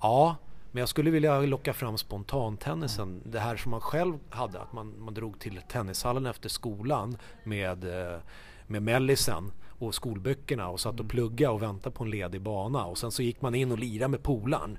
Ja, 0.00 0.36
men 0.72 0.80
jag 0.80 0.88
skulle 0.88 1.10
vilja 1.10 1.40
locka 1.40 1.72
fram 1.72 1.98
spontantennisen. 1.98 3.22
Det 3.24 3.40
här 3.40 3.56
som 3.56 3.70
man 3.70 3.80
själv 3.80 4.18
hade, 4.30 4.60
att 4.60 4.72
man, 4.72 4.94
man 4.98 5.14
drog 5.14 5.38
till 5.40 5.60
tennishallen 5.68 6.26
efter 6.26 6.48
skolan 6.48 7.16
med, 7.44 7.84
eh, 8.12 8.18
med 8.66 8.82
mellisen 8.82 9.52
och 9.78 9.94
skolböckerna 9.94 10.68
och 10.68 10.80
satt 10.80 11.00
och 11.00 11.08
plugga 11.08 11.50
och 11.50 11.62
väntade 11.62 11.96
på 11.96 12.04
en 12.04 12.10
ledig 12.10 12.40
bana. 12.42 12.84
Och 12.84 12.98
sen 12.98 13.10
så 13.10 13.22
gick 13.22 13.40
man 13.42 13.54
in 13.54 13.72
och 13.72 13.78
lirade 13.78 14.08
med 14.08 14.22
polaren. 14.22 14.78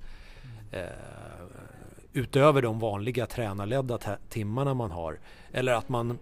Eh, 0.72 0.84
utöver 2.14 2.62
de 2.62 2.80
vanliga 2.80 3.26
tränarledda 3.26 3.98
timmarna 4.30 4.74
man 4.74 4.92
har. 4.92 5.20
Eller 5.52 5.74
att 5.74 5.90
man 5.90 6.18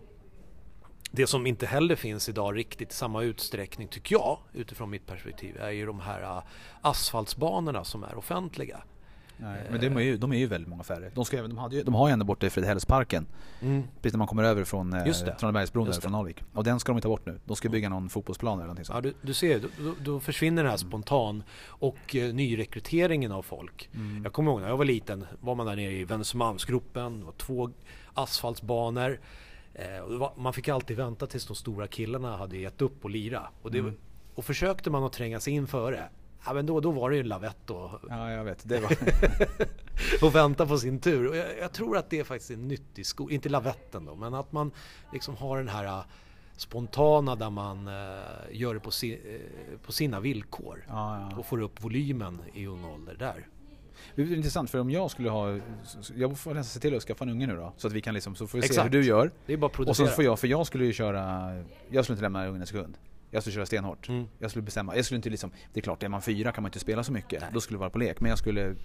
det 1.11 1.27
som 1.27 1.47
inte 1.47 1.65
heller 1.65 1.95
finns 1.95 2.29
idag 2.29 2.57
riktigt 2.57 2.91
i 2.91 2.95
samma 2.95 3.23
utsträckning 3.23 3.87
tycker 3.87 4.15
jag 4.15 4.37
utifrån 4.53 4.89
mitt 4.89 5.05
perspektiv 5.05 5.57
är 5.57 5.69
ju 5.69 5.85
de 5.85 5.99
här 5.99 6.21
äh, 6.21 6.43
asfaltsbanorna 6.81 7.83
som 7.83 8.03
är 8.03 8.15
offentliga. 8.17 8.83
Nej, 9.41 9.61
men 9.71 9.79
de 9.81 9.87
är, 9.97 10.01
ju, 10.01 10.17
de 10.17 10.31
är 10.31 10.37
ju 10.37 10.47
väldigt 10.47 10.69
många 10.69 10.83
färre. 10.83 11.11
De, 11.15 11.25
ska, 11.25 11.41
de, 11.41 11.57
hade 11.57 11.75
ju, 11.75 11.83
de 11.83 11.93
har 11.95 12.07
ju 12.07 12.13
ändå 12.13 12.25
borta 12.25 12.45
i 12.45 12.49
Fredhällsparken. 12.49 13.25
Precis 14.01 14.13
när 14.13 14.17
man 14.17 14.27
kommer 14.27 14.43
över 14.43 14.63
från 14.63 14.93
eh, 14.93 15.03
det. 15.03 15.35
Tranebergsbron 15.39 15.93
från 15.93 16.15
Alvik. 16.15 16.43
Och 16.53 16.63
den 16.63 16.79
ska 16.79 16.91
de 16.93 17.01
ta 17.01 17.07
bort 17.09 17.25
nu. 17.25 17.39
De 17.45 17.55
ska 17.55 17.69
bygga 17.69 17.89
någon 17.89 18.09
fotbollsplan 18.09 18.53
eller 18.53 18.67
någonting 18.67 18.85
Ja, 18.87 18.93
sånt. 18.93 19.03
du, 19.03 19.13
du 19.21 19.33
ser, 19.33 19.59
då, 19.59 19.93
då- 20.03 20.19
försvinner 20.19 20.63
den 20.63 20.69
här 20.69 20.77
spontan 20.77 21.43
och 21.67 22.15
eh, 22.15 22.33
nyrekryteringen 22.33 23.31
av 23.31 23.41
folk. 23.41 23.89
Mm. 23.95 24.23
Jag 24.23 24.33
kommer 24.33 24.51
ihåg 24.51 24.61
när 24.61 24.67
jag 24.69 24.77
var 24.77 24.85
liten 24.85 25.25
var 25.39 25.55
man 25.55 25.65
där 25.65 25.75
nere 25.75 25.91
i 25.91 26.03
Vänersmalmsgropen, 26.03 27.19
det 27.19 27.25
var 27.25 27.31
två 27.33 27.69
asfaltsbanor. 28.13 29.19
Eh, 29.73 30.17
var, 30.17 30.33
man 30.37 30.53
fick 30.53 30.67
alltid 30.67 30.97
vänta 30.97 31.27
tills 31.27 31.45
de 31.45 31.55
stora 31.55 31.87
killarna 31.87 32.37
hade 32.37 32.57
gett 32.57 32.81
upp 32.81 33.03
och 33.03 33.09
lira. 33.09 33.47
Och, 33.61 33.71
det, 33.71 33.79
Mm. 33.79 33.93
och 34.35 34.45
försökte 34.45 34.89
man 34.89 35.03
att 35.03 35.13
tränga 35.13 35.39
sig 35.39 35.53
in 35.53 35.67
före, 35.67 36.09
ja, 36.45 36.53
men 36.53 36.65
då, 36.65 36.79
då 36.79 36.91
var 36.91 37.09
det 37.09 37.15
ju 37.15 37.21
en 37.21 37.27
lavett 37.27 37.69
och, 37.69 37.91
Ja, 38.09 38.31
jag 38.31 38.43
vet. 38.43 38.69
Det 38.69 38.79
var... 38.79 38.91
och 40.27 40.35
vänta 40.35 40.65
på 40.65 40.77
sin 40.77 40.99
tur. 40.99 41.29
Och 41.29 41.35
jag, 41.35 41.57
jag 41.59 41.71
tror 41.71 41.97
att 41.97 42.09
det 42.09 42.19
är 42.19 42.23
faktiskt 42.23 42.51
en 42.51 42.67
nyttig 42.67 43.05
skola, 43.05 43.33
inte 43.33 43.49
lavetten 43.49 44.05
då, 44.05 44.15
men 44.15 44.33
att 44.33 44.51
man 44.51 44.71
liksom 45.13 45.35
har 45.35 45.57
den 45.57 45.69
här 45.69 45.85
äh, 45.85 46.03
spontana 46.55 47.35
där 47.35 47.49
man 47.49 47.87
äh, 47.87 47.93
gör 48.51 48.73
det 48.73 48.79
på, 48.79 48.91
si, 48.91 49.13
äh, 49.13 49.79
på 49.85 49.91
sina 49.91 50.19
villkor 50.19 50.85
ja, 50.87 51.29
ja. 51.31 51.37
och 51.37 51.45
får 51.45 51.61
upp 51.61 51.83
volymen 51.83 52.41
i 52.53 52.65
ung 52.65 52.85
ålder 52.85 53.15
där. 53.19 53.47
Det 54.15 54.21
är 54.21 54.35
intressant 54.35 54.69
för 54.69 54.79
om 54.79 54.89
jag 54.89 55.11
skulle 55.11 55.29
ha... 55.29 55.59
Jag 56.15 56.37
får 56.39 56.53
nästan 56.53 56.63
se 56.63 56.79
till 56.79 56.95
att 56.97 57.03
skaffa 57.03 57.23
en 57.23 57.29
unge 57.29 57.47
nu 57.47 57.55
då. 57.55 57.73
Så 57.77 57.87
att 57.87 57.93
vi 57.93 58.01
kan 58.01 58.13
liksom, 58.13 58.35
så 58.35 58.47
får 58.47 58.57
vi 58.57 58.61
se 58.61 58.65
Exakt. 58.65 58.85
hur 58.85 58.91
du 58.99 59.05
gör. 59.05 59.31
Det 59.45 59.53
är 59.53 59.57
bara 59.57 59.65
att 59.65 59.71
Och 59.71 59.75
producera. 59.75 60.07
så 60.07 60.13
får 60.13 60.23
jag, 60.23 60.39
för 60.39 60.47
jag 60.47 60.67
skulle 60.67 60.85
ju 60.85 60.93
köra... 60.93 61.51
Jag 61.89 62.03
skulle 62.05 62.13
inte 62.13 62.21
lämna 62.21 62.47
ungen 62.47 62.61
en 62.61 62.67
sekund. 62.67 62.97
Jag 63.31 63.43
skulle 63.43 63.53
köra 63.53 63.65
stenhårt. 63.65 64.09
Mm. 64.09 64.27
Jag 64.39 64.49
skulle 64.51 64.63
bestämma. 64.63 64.95
Jag 64.95 65.05
skulle 65.05 65.15
inte 65.15 65.29
liksom... 65.29 65.51
Det 65.73 65.79
är 65.79 65.81
klart, 65.81 66.03
är 66.03 66.09
man 66.09 66.21
fyra 66.21 66.51
kan 66.51 66.61
man 66.61 66.69
inte 66.69 66.79
spela 66.79 67.03
så 67.03 67.11
mycket. 67.11 67.41
Nej. 67.41 67.49
Då 67.53 67.61
skulle 67.61 67.75
det 67.75 67.79
vara 67.79 67.89
på 67.89 67.97
lek. 67.99 68.19
Men 68.19 68.29
jag 68.29 68.37
skulle... 68.39 68.75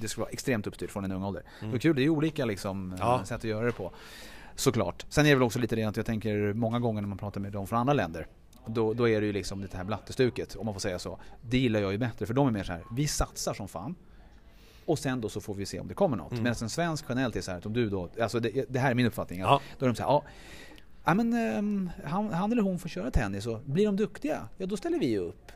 Det 0.00 0.08
skulle 0.08 0.22
vara 0.22 0.30
extremt 0.32 0.66
uppstyrt 0.66 0.90
från 0.90 1.04
en 1.04 1.12
ung 1.12 1.22
ålder. 1.22 1.42
Mm. 1.60 1.70
Det 1.70 1.76
är 1.76 1.80
kul, 1.80 1.96
det 1.96 2.02
är 2.02 2.08
olika 2.08 2.44
liksom 2.44 2.96
Ja. 2.98 3.18
eh, 3.18 3.24
sätt 3.24 3.36
att 3.36 3.44
göra 3.44 3.66
det 3.66 3.72
på. 3.72 3.92
Såklart. 4.54 5.06
Sen 5.08 5.24
är 5.26 5.28
det 5.30 5.34
väl 5.34 5.42
också 5.42 5.58
lite 5.58 5.76
det 5.76 5.82
att 5.84 5.96
jag 5.96 6.06
tänker 6.06 6.52
många 6.52 6.78
gånger 6.78 7.00
när 7.02 7.08
man 7.08 7.18
pratar 7.18 7.40
med 7.40 7.52
dem 7.52 7.66
från 7.66 7.78
andra 7.78 7.92
länder. 7.92 8.26
Då, 8.66 8.94
då 8.94 9.08
är 9.08 9.20
det 9.20 9.26
ju 9.26 9.32
liksom 9.32 9.62
lite 9.62 9.76
här 9.76 9.84
blattestuket, 9.84 10.56
om 10.56 10.66
man 10.66 10.74
får 10.74 10.80
säga 10.80 10.98
så. 10.98 11.18
Det 11.40 11.58
gillar 11.58 11.80
jag 11.80 11.92
ju 11.92 11.98
bättre, 11.98 12.26
för 12.26 12.34
de 12.34 12.46
är 12.46 12.50
mer 12.50 12.62
så 12.64 12.72
här. 12.72 12.82
vi 12.96 13.06
satsar 13.06 13.54
som 13.54 13.68
fan. 13.68 13.94
Och 14.92 14.98
sen 14.98 15.20
då 15.20 15.28
så 15.28 15.40
får 15.40 15.54
vi 15.54 15.66
se 15.66 15.80
om 15.80 15.88
det 15.88 15.94
kommer 15.94 16.16
något. 16.16 16.32
Mm. 16.32 16.42
Medan 16.44 16.56
en 16.62 16.70
svensk 16.70 17.04
generellt 17.08 17.36
är 17.36 17.40
så 17.40 17.50
här 17.50 17.58
att 17.58 17.66
om 17.66 17.72
du 17.72 17.90
då, 17.90 18.08
alltså 18.20 18.40
det, 18.40 18.64
det 18.68 18.78
här 18.78 18.90
är 18.90 18.94
min 18.94 19.06
uppfattning. 19.06 19.40
Att 19.40 19.46
Ja. 19.50 19.60
Då 19.78 19.86
är 19.86 19.88
de 19.90 19.94
så 19.96 20.02
här, 20.02 20.10
ja, 20.10 20.24
ja 21.04 21.14
men 21.14 21.32
ehm, 21.32 21.90
han, 22.04 22.32
han 22.32 22.52
eller 22.52 22.62
hon 22.62 22.78
får 22.78 22.88
köra 22.88 23.10
tennis 23.10 23.46
och 23.46 23.60
blir 23.64 23.86
de 23.86 23.96
duktiga, 23.96 24.48
ja 24.58 24.66
då 24.66 24.76
ställer 24.76 24.98
vi 24.98 25.18
upp. 25.18 25.52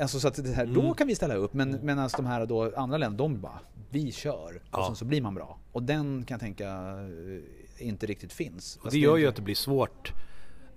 Alltså 0.00 0.20
så 0.20 0.28
att 0.28 0.44
det 0.44 0.52
här, 0.52 0.66
då 0.66 0.80
Mm. 0.80 0.94
kan 0.94 1.06
vi 1.06 1.14
ställa 1.14 1.34
upp. 1.34 1.52
Men 1.54 1.78
medan 1.82 2.10
de 2.16 2.26
här 2.26 2.46
då 2.46 2.72
andra 2.76 2.98
länder, 2.98 3.18
de 3.18 3.40
bara, 3.40 3.60
vi 3.90 4.12
kör. 4.12 4.56
Och 4.56 4.62
Ja. 4.78 4.86
sen 4.86 4.96
så 4.96 5.04
blir 5.04 5.20
man 5.22 5.34
bra. 5.34 5.58
Och 5.72 5.82
den 5.82 6.24
kan 6.24 6.34
jag 6.34 6.40
tänka 6.40 6.66
eh, 7.78 7.86
inte 7.88 8.06
riktigt 8.06 8.32
finns. 8.32 8.76
Och 8.82 8.90
det 8.90 8.98
gör 8.98 9.16
ju 9.16 9.26
att 9.26 9.36
det 9.36 9.42
blir 9.42 9.54
svårt. 9.54 10.12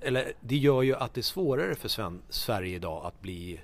Eller 0.02 0.34
det 0.42 0.58
gör 0.58 0.82
ju 0.82 0.96
att 0.96 1.14
det 1.14 1.22
är 1.22 1.24
svårare 1.24 1.76
för 1.76 1.88
Sven, 1.90 2.22
Sverige 2.30 2.76
idag 2.76 3.06
att 3.06 3.22
bli, 3.22 3.60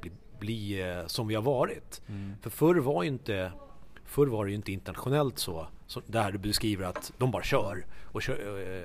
bli, 0.00 0.10
bli 0.38 0.82
eh, 0.90 1.06
som 1.06 1.26
vi 1.28 1.34
har 1.34 1.42
varit. 1.42 2.02
Mm. 2.08 2.32
För 2.42 2.50
förr 2.50 2.74
var 2.76 3.02
ju 3.02 3.08
inte 3.08 3.52
Förr 4.14 4.26
var 4.26 4.44
det 4.44 4.50
ju 4.50 4.56
inte 4.56 4.72
internationellt 4.72 5.38
så, 5.38 5.66
så 5.86 6.00
där 6.06 6.32
du 6.32 6.38
beskriver 6.38 6.86
att 6.86 7.12
de 7.18 7.30
bara 7.30 7.42
kör 7.42 7.86
och, 8.04 8.22
kör, 8.22 8.36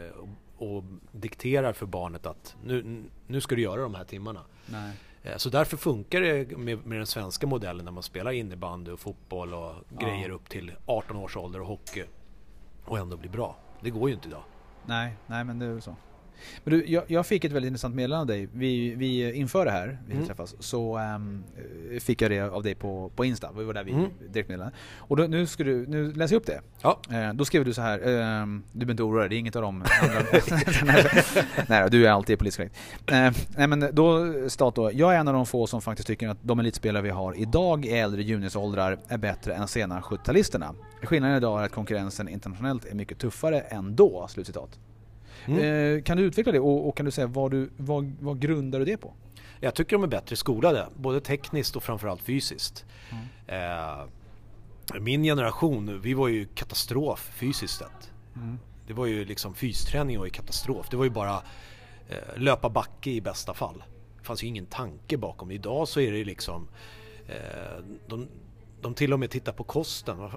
eh, 0.05 0.11
och, 0.57 0.77
och 0.77 0.83
dikterar 1.11 1.73
för 1.73 1.85
barnet 1.85 2.25
att 2.25 2.55
nu, 2.63 3.03
nu 3.27 3.41
ska 3.41 3.55
du 3.55 3.61
göra 3.61 3.81
de 3.81 3.95
här 3.95 4.03
timmarna. 4.03 4.41
Nej. 4.65 4.93
Eh, 5.23 5.37
Så 5.37 5.49
därför 5.49 5.77
funkar 5.77 6.21
det 6.21 6.57
med, 6.57 6.85
med 6.85 6.97
den 6.99 7.07
svenska 7.07 7.47
modellen 7.47 7.85
när 7.85 7.91
man 7.91 8.03
spelar 8.03 8.31
innebandy 8.31 8.91
och 8.91 8.99
fotboll 8.99 9.53
och 9.53 9.75
Ja. 9.99 10.07
grejer 10.07 10.29
upp 10.29 10.49
till 10.49 10.71
18 10.85 11.17
års 11.17 11.37
ålder 11.37 11.61
och 11.61 11.67
hockey 11.67 12.03
och 12.85 12.97
ändå 12.97 13.17
bli 13.17 13.29
bra. 13.29 13.55
Det 13.81 13.89
går 13.89 14.09
ju 14.09 14.15
inte 14.15 14.27
idag. 14.27 14.43
Nej, 14.85 15.13
nej 15.27 15.43
men 15.43 15.59
det 15.59 15.65
är 15.65 15.69
väl 15.71 15.81
så. 15.81 15.95
Men 16.63 16.73
du, 16.73 16.85
jag, 16.87 17.03
jag 17.07 17.25
fick 17.25 17.43
ett 17.45 17.51
väldigt 17.51 17.67
intressant 17.67 17.95
meddelande 17.95 18.21
av 18.21 18.27
dig. 18.27 18.47
Vi, 18.53 18.95
vi 18.95 19.33
inför 19.33 19.65
det 19.65 19.71
här, 19.71 19.97
vi 20.07 20.13
Mm. 20.13 20.25
träffas, 20.27 20.55
så 20.59 20.97
ehm, 20.97 21.43
eh, 21.93 21.99
fick 21.99 22.21
jag 22.21 22.31
det 22.31 22.39
av 22.41 22.63
dig 22.63 22.75
på, 22.75 23.11
på 23.15 23.25
Insta. 23.25 23.51
Det 23.51 23.63
var 23.63 23.73
där 23.73 23.83
vi 23.83 23.91
Mm. 23.91 24.09
direktmeddelade. 24.29 24.71
Och 24.97 25.17
då, 25.17 25.23
nu, 25.23 25.45
ska 25.45 25.63
du, 25.63 25.87
nu 25.87 26.11
läser 26.13 26.35
jag 26.35 26.39
upp 26.41 26.45
det. 26.47 26.61
Ja. 26.81 26.99
Eh, 27.11 27.33
då 27.33 27.45
skrev 27.45 27.65
du 27.65 27.73
så 27.73 27.81
här, 27.81 27.99
ehm, 28.07 28.63
du 28.71 28.79
behöver 28.79 28.91
inte 28.93 29.03
oroa 29.03 29.19
dig, 29.19 29.29
det 29.29 29.35
är 29.35 29.39
inget 29.39 29.55
av 29.55 29.61
dem 29.61 29.83
andra. 30.01 30.21
nej, 31.67 31.89
du 31.91 32.07
är 32.07 32.11
alltid 32.11 32.39
politiskt 32.39 32.57
korrekt. 32.57 32.75
Eh, 33.05 33.31
nej 33.57 33.67
men 33.67 33.89
då, 33.95 34.33
stat 34.49 34.75
då, 34.75 34.91
jag 34.93 35.15
är 35.15 35.19
en 35.19 35.27
av 35.27 35.33
de 35.33 35.45
få 35.45 35.67
som 35.67 35.81
faktiskt 35.81 36.07
tycker 36.07 36.27
att 36.29 36.37
de 36.41 36.59
elitspelare 36.59 37.03
vi 37.03 37.09
har 37.09 37.37
idag 37.37 37.85
i 37.85 37.89
äldre 37.89 38.23
juniorsåldrar 38.23 38.97
är 39.07 39.17
bättre 39.17 39.53
än 39.53 39.67
sena 39.67 40.01
70-talisterna. 40.01 40.75
Skillnaden 41.03 41.37
idag 41.37 41.61
är 41.61 41.65
att 41.65 41.71
konkurrensen 41.71 42.27
internationellt 42.27 42.85
är 42.85 42.95
mycket 42.95 43.17
tuffare 43.19 43.59
än 43.59 43.95
då. 43.95 44.27
Slutcitat. 44.29 44.79
Mm. 45.49 45.95
Eh, 45.97 46.03
kan 46.03 46.17
du 46.17 46.23
utveckla 46.23 46.51
det 46.51 46.59
och, 46.59 46.87
och 46.87 46.97
kan 46.97 47.05
du 47.05 47.11
säga 47.11 47.27
vad, 47.27 47.51
du, 47.51 47.69
vad, 47.77 48.15
vad 48.19 48.39
grundar 48.39 48.79
du 48.79 48.85
det 48.85 48.97
på? 48.97 49.13
Jag 49.59 49.75
tycker 49.75 49.95
de 49.95 50.03
är 50.03 50.07
bättre 50.07 50.35
skolade, 50.35 50.87
både 50.95 51.21
tekniskt 51.21 51.75
och 51.75 51.83
framförallt 51.83 52.21
fysiskt. 52.21 52.85
Eh, 53.47 54.05
min 54.99 55.23
generation, 55.23 56.01
vi 56.01 56.13
var 56.13 56.27
ju 56.27 56.45
katastrof 56.45 57.31
fysiskt 57.33 57.77
sett. 57.77 58.11
Det 58.87 58.93
var 58.93 59.05
ju 59.05 59.25
liksom 59.25 59.55
fysträning 59.55 60.17
var 60.17 60.25
ju 60.25 60.31
katastrof. 60.31 60.87
Det 60.89 60.97
var 60.97 61.03
ju 61.03 61.09
bara 61.09 61.35
eh, 62.09 62.37
löpa 62.37 62.69
backe 62.69 63.09
i 63.09 63.21
bästa 63.21 63.53
fall. 63.53 63.83
Det 64.19 64.25
fanns 64.25 64.43
ju 64.43 64.47
ingen 64.47 64.65
tanke 64.65 65.17
bakom. 65.17 65.51
Idag 65.51 65.87
så 65.87 65.99
är 65.99 66.11
det 66.11 66.23
liksom 66.23 66.67
eh, 67.27 67.83
de, 68.07 68.27
de 68.81 68.93
till 68.93 69.13
och 69.13 69.19
med 69.19 69.29
tittar 69.29 69.51
på 69.51 69.63
kosten. 69.63 70.29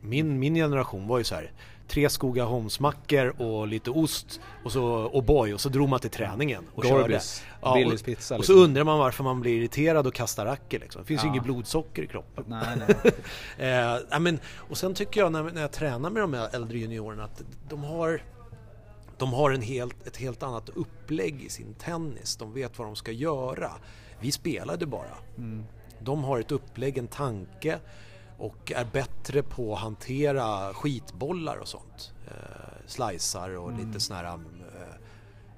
Min, 0.00 0.38
min 0.38 0.54
generation 0.54 1.06
var 1.06 1.18
ju 1.18 1.24
så 1.24 1.34
här 1.34 1.52
tre 1.88 2.08
Skogaholmsmackor 2.08 3.42
och 3.42 3.66
lite 3.68 3.90
ost 3.90 4.40
och 4.64 4.72
så 4.72 5.08
O'boy 5.08 5.52
och 5.52 5.60
så 5.60 5.68
drog 5.68 5.88
man 5.88 6.00
till 6.00 6.10
träningen 6.10 6.64
och 6.74 6.84
körde. 6.84 7.02
Gorbis, 7.02 7.42
Ja, 7.62 7.74
Billys 7.74 8.00
och, 8.00 8.06
pizza 8.06 8.36
och 8.38 8.44
så 8.44 8.52
liksom. 8.52 8.64
undrar 8.64 8.84
man 8.84 8.98
varför 8.98 9.24
man 9.24 9.40
blir 9.40 9.58
irriterad 9.58 10.06
och 10.06 10.14
kastar 10.14 10.44
racket 10.46 10.80
liksom. 10.80 11.02
Det 11.02 11.06
finns 11.06 11.22
ju 11.24 11.26
Ja. 11.26 11.32
inget 11.32 11.44
blodsocker 11.44 12.02
i 12.02 12.06
kroppen. 12.06 12.44
Nej, 12.48 12.76
nej. 12.76 13.12
Eh, 14.10 14.20
men, 14.20 14.40
och 14.56 14.78
sen 14.78 14.94
tycker 14.94 15.20
jag 15.20 15.32
när, 15.32 15.42
när 15.42 15.60
jag 15.60 15.72
tränar 15.72 16.10
med 16.10 16.22
de 16.22 16.34
här 16.34 16.48
äldre 16.54 16.78
juniorerna 16.78 17.24
att 17.24 17.42
de 17.68 17.84
har 17.84 18.22
de 19.18 19.32
har 19.32 19.50
en 19.50 19.62
helt, 19.62 20.06
ett 20.06 20.16
helt 20.16 20.42
annat 20.42 20.68
upplägg 20.68 21.42
i 21.44 21.48
sin 21.48 21.74
tennis. 21.74 22.36
De 22.36 22.52
vet 22.52 22.78
vad 22.78 22.88
de 22.88 22.96
ska 22.96 23.12
göra. 23.12 23.70
Vi 24.20 24.32
spelade 24.32 24.86
bara. 24.86 25.16
Mm. 25.38 25.64
De 26.00 26.24
har 26.24 26.40
ett 26.40 26.52
upplägg, 26.52 26.98
en 26.98 27.06
tanke 27.08 27.78
och 28.38 28.72
är 28.76 28.84
bättre 28.92 29.42
på 29.42 29.74
att 29.74 29.80
hantera 29.80 30.74
skitbollar 30.74 31.56
och 31.56 31.68
sånt. 31.68 32.12
Eh, 32.26 32.32
slicear 32.86 33.56
och 33.58 33.70
Mm. 33.72 33.86
lite 33.86 34.00
såna 34.00 34.18
här... 34.20 34.26
Eh, 34.34 34.38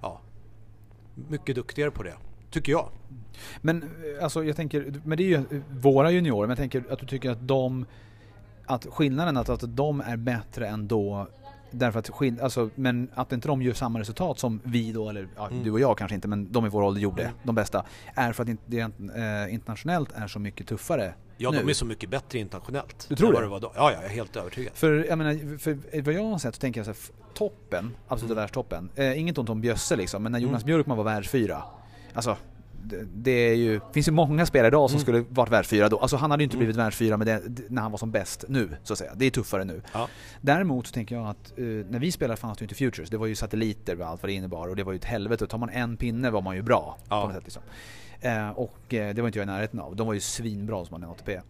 ja, 0.00 0.20
mycket 1.28 1.54
duktigare 1.54 1.90
på 1.90 2.02
det, 2.02 2.14
tycker 2.50 2.72
jag. 2.72 2.88
Men 3.60 3.82
eh, 3.82 4.24
alltså 4.24 4.44
jag 4.44 4.56
tänker, 4.56 5.00
men 5.04 5.18
det 5.18 5.24
är 5.24 5.28
ju 5.38 5.62
våra 5.70 6.10
juniorer, 6.10 6.40
men 6.40 6.48
jag 6.50 6.58
tänker 6.58 6.92
att 6.92 6.98
du 6.98 7.06
tycker 7.06 7.30
att 7.30 7.48
de, 7.48 7.86
att 8.66 8.86
skillnaden 8.86 9.36
att, 9.36 9.48
att 9.48 9.76
de 9.76 10.00
är 10.00 10.16
bättre 10.16 10.68
än 10.68 10.88
då 10.88 11.26
Därför 11.70 11.98
att 11.98 12.08
skill- 12.10 12.40
alltså, 12.40 12.70
men 12.74 13.10
att 13.14 13.32
inte 13.32 13.48
de 13.48 13.62
gör 13.62 13.72
samma 13.72 14.00
resultat 14.00 14.38
som 14.38 14.60
vi 14.64 14.92
då, 14.92 15.08
eller 15.08 15.28
ja, 15.36 15.48
Mm. 15.48 15.62
du 15.64 15.70
och 15.70 15.80
jag 15.80 15.98
kanske 15.98 16.14
inte, 16.14 16.28
men 16.28 16.52
de 16.52 16.66
i 16.66 16.68
vår 16.68 16.82
ålder 16.82 17.00
gjorde, 17.00 17.22
Mm. 17.22 17.34
de 17.42 17.54
bästa, 17.54 17.84
är 18.14 18.32
för 18.32 18.42
att 18.42 18.48
det 18.66 18.80
eh, 18.80 19.54
internationellt 19.54 20.12
är 20.12 20.26
så 20.26 20.38
mycket 20.38 20.66
tuffare 20.66 21.14
Ja, 21.40 21.50
nu. 21.50 21.58
de 21.58 21.68
är 21.68 21.72
så 21.72 21.84
mycket 21.84 22.10
bättre 22.10 22.38
internationellt. 22.38 23.06
Du 23.08 23.16
tror 23.16 23.32
vad 23.32 23.42
det? 23.42 23.48
var 23.48 23.60
då. 23.60 23.72
Ja, 23.74 23.90
ja, 23.90 23.92
jag 23.92 24.04
är 24.04 24.08
helt 24.08 24.36
övertygad. 24.36 24.72
För 24.74 25.04
jag 25.08 25.18
menar, 25.18 25.58
för 25.58 26.02
vad 26.02 26.14
jag 26.14 26.24
har 26.24 26.38
sett 26.38 26.54
så 26.54 26.60
tänker 26.60 26.80
jag 26.80 26.86
så 26.86 26.92
här, 26.92 27.34
toppen, 27.34 27.94
absoluta 28.08 28.32
Mm. 28.32 28.42
världstoppen, 28.42 28.90
eh, 28.94 29.20
inget 29.20 29.38
ont 29.38 29.48
om 29.48 29.60
Bjösse 29.60 29.96
liksom, 29.96 30.22
men 30.22 30.32
när 30.32 30.38
Jonas 30.38 30.62
Mm. 30.62 30.66
Björkman 30.66 30.96
var 30.96 31.04
världsfyra, 31.04 31.62
alltså 32.14 32.36
det, 32.84 33.04
det 33.14 33.30
är 33.30 33.54
ju, 33.54 33.80
finns 33.92 34.08
ju 34.08 34.12
många 34.12 34.46
spelare 34.46 34.68
idag 34.68 34.90
som 34.90 34.96
Mm. 34.96 35.02
skulle 35.02 35.24
varit 35.28 35.52
världsfyra 35.52 35.88
då. 35.88 35.98
Alltså 35.98 36.16
han 36.16 36.30
hade 36.30 36.42
ju 36.42 36.44
inte 36.44 36.54
Mm. 36.56 36.58
blivit 36.60 36.76
världsfyra 36.76 37.16
med 37.16 37.26
det, 37.26 37.42
när 37.68 37.82
han 37.82 37.90
var 37.90 37.98
som 37.98 38.10
bäst 38.10 38.44
nu, 38.48 38.76
så 38.82 38.92
att 38.92 38.98
säga. 38.98 39.12
Det 39.16 39.26
är 39.26 39.30
tuffare 39.30 39.64
nu. 39.64 39.82
Ja. 39.92 40.08
Däremot 40.40 40.86
så 40.86 40.92
tänker 40.92 41.14
jag 41.16 41.26
att 41.26 41.58
eh, 41.58 41.64
när 41.64 41.98
vi 41.98 42.12
spelade 42.12 42.36
fanns 42.40 42.58
det 42.58 42.62
ju 42.62 42.64
inte 42.64 42.74
Futures. 42.74 43.10
Det 43.10 43.16
var 43.16 43.26
ju 43.26 43.34
satelliter 43.34 44.00
och 44.00 44.06
allt 44.06 44.22
vad 44.22 44.30
det 44.30 44.34
innebar 44.34 44.68
och 44.68 44.76
det 44.76 44.84
var 44.84 44.92
ju 44.92 44.96
ett 44.96 45.04
helvete. 45.04 45.46
Tar 45.46 45.58
man 45.58 45.68
en 45.70 45.96
pinne 45.96 46.30
var 46.30 46.42
man 46.42 46.56
ju 46.56 46.62
bra 46.62 46.98
Ja. 47.08 47.20
på 47.20 47.26
något 47.26 47.36
sätt 47.36 47.44
liksom. 47.44 47.62
Eh, 48.20 48.50
och 48.50 48.94
eh, 48.94 49.14
det 49.14 49.22
var 49.22 49.28
inte 49.28 49.38
jag 49.38 49.46
i 49.46 49.50
närheten 49.50 49.80
av. 49.80 49.96
De 49.96 50.06
var 50.06 50.14
ju 50.14 50.20
svinbra 50.20 50.84
som 50.84 50.94
hade 50.94 51.06
en 51.06 51.10
ATP. 51.10 51.40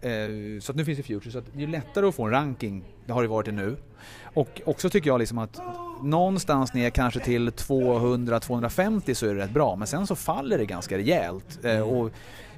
Eh, 0.00 0.60
så 0.60 0.72
att 0.72 0.76
nu 0.76 0.84
finns 0.84 0.98
det 0.98 1.02
Futures, 1.02 1.32
så 1.32 1.38
att 1.38 1.44
det 1.52 1.62
är 1.62 1.66
lättare 1.66 2.06
att 2.06 2.14
få 2.14 2.24
en 2.24 2.30
ranking, 2.30 2.84
det 3.06 3.12
har 3.12 3.22
det 3.22 3.28
varit 3.28 3.46
det 3.46 3.52
nu. 3.52 3.76
Och 4.22 4.62
också 4.64 4.90
tycker 4.90 5.10
jag 5.10 5.18
liksom 5.18 5.38
att 5.38 5.60
någonstans 6.02 6.74
ner 6.74 6.90
kanske 6.90 7.20
till 7.20 7.50
200-250 7.50 9.14
så 9.14 9.26
är 9.26 9.34
det 9.34 9.40
rätt 9.40 9.50
bra, 9.50 9.76
men 9.76 9.86
sen 9.86 10.06
så 10.06 10.16
faller 10.16 10.58
det 10.58 10.66
ganska 10.66 10.98
rejält. 10.98 11.64
Eh, 11.64 11.80
och 11.80 12.10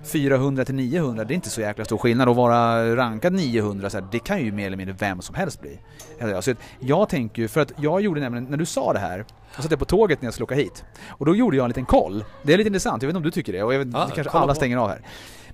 400 0.05 0.65
till 0.65 0.75
900, 0.75 1.25
det 1.25 1.33
är 1.33 1.37
inte 1.37 1.51
så 1.51 1.61
jäkla 1.61 1.85
stor 1.85 1.99
skillnad. 1.99 2.29
Att 2.29 2.37
vara 2.37 2.97
rankad 2.97 3.33
900, 3.33 3.91
så 3.91 3.99
här, 3.99 4.07
det 4.13 4.19
kan 4.19 4.45
ju 4.45 4.53
mer 4.53 4.67
eller 4.67 4.77
mindre 4.77 4.97
vem 4.99 5.23
som 5.23 5.35
helst 5.35 5.61
bli. 5.61 5.79
Alltså, 6.21 6.55
jag 6.81 7.09
tänker 7.09 7.43
ju, 7.43 7.49
för 7.49 7.61
att 7.61 7.73
jag 7.77 8.01
gjorde 8.01 8.21
nämligen, 8.21 8.45
när 8.45 8.57
du 8.57 8.67
sa 8.67 8.93
det 8.93 8.99
här, 8.99 9.25
jag 9.55 9.63
satt 9.63 9.71
jag 9.71 9.79
på 9.79 9.85
tåget 9.85 10.23
när 10.23 10.27
jag 10.27 10.35
skulle 10.35 10.45
åka 10.45 10.55
hit. 10.55 10.85
Och 11.09 11.27
då 11.27 11.37
gjorde 11.37 11.57
jag 11.57 11.65
en 11.65 11.69
liten 11.69 11.85
koll. 11.85 12.25
Det 12.43 12.53
är 12.53 12.59
lite 12.59 12.69
intressant, 12.69 13.03
jag 13.03 13.07
vet 13.07 13.11
inte 13.13 13.17
om 13.17 13.23
du 13.23 13.31
tycker 13.31 13.53
det, 13.53 13.63
och 13.63 13.75
jag 13.75 13.79
vet, 13.79 13.89
Ja, 13.93 14.11
kanske 14.15 14.39
alla 14.39 14.47
på. 14.47 14.55
stänger 14.55 14.77
av 14.77 14.89
här. 14.89 15.01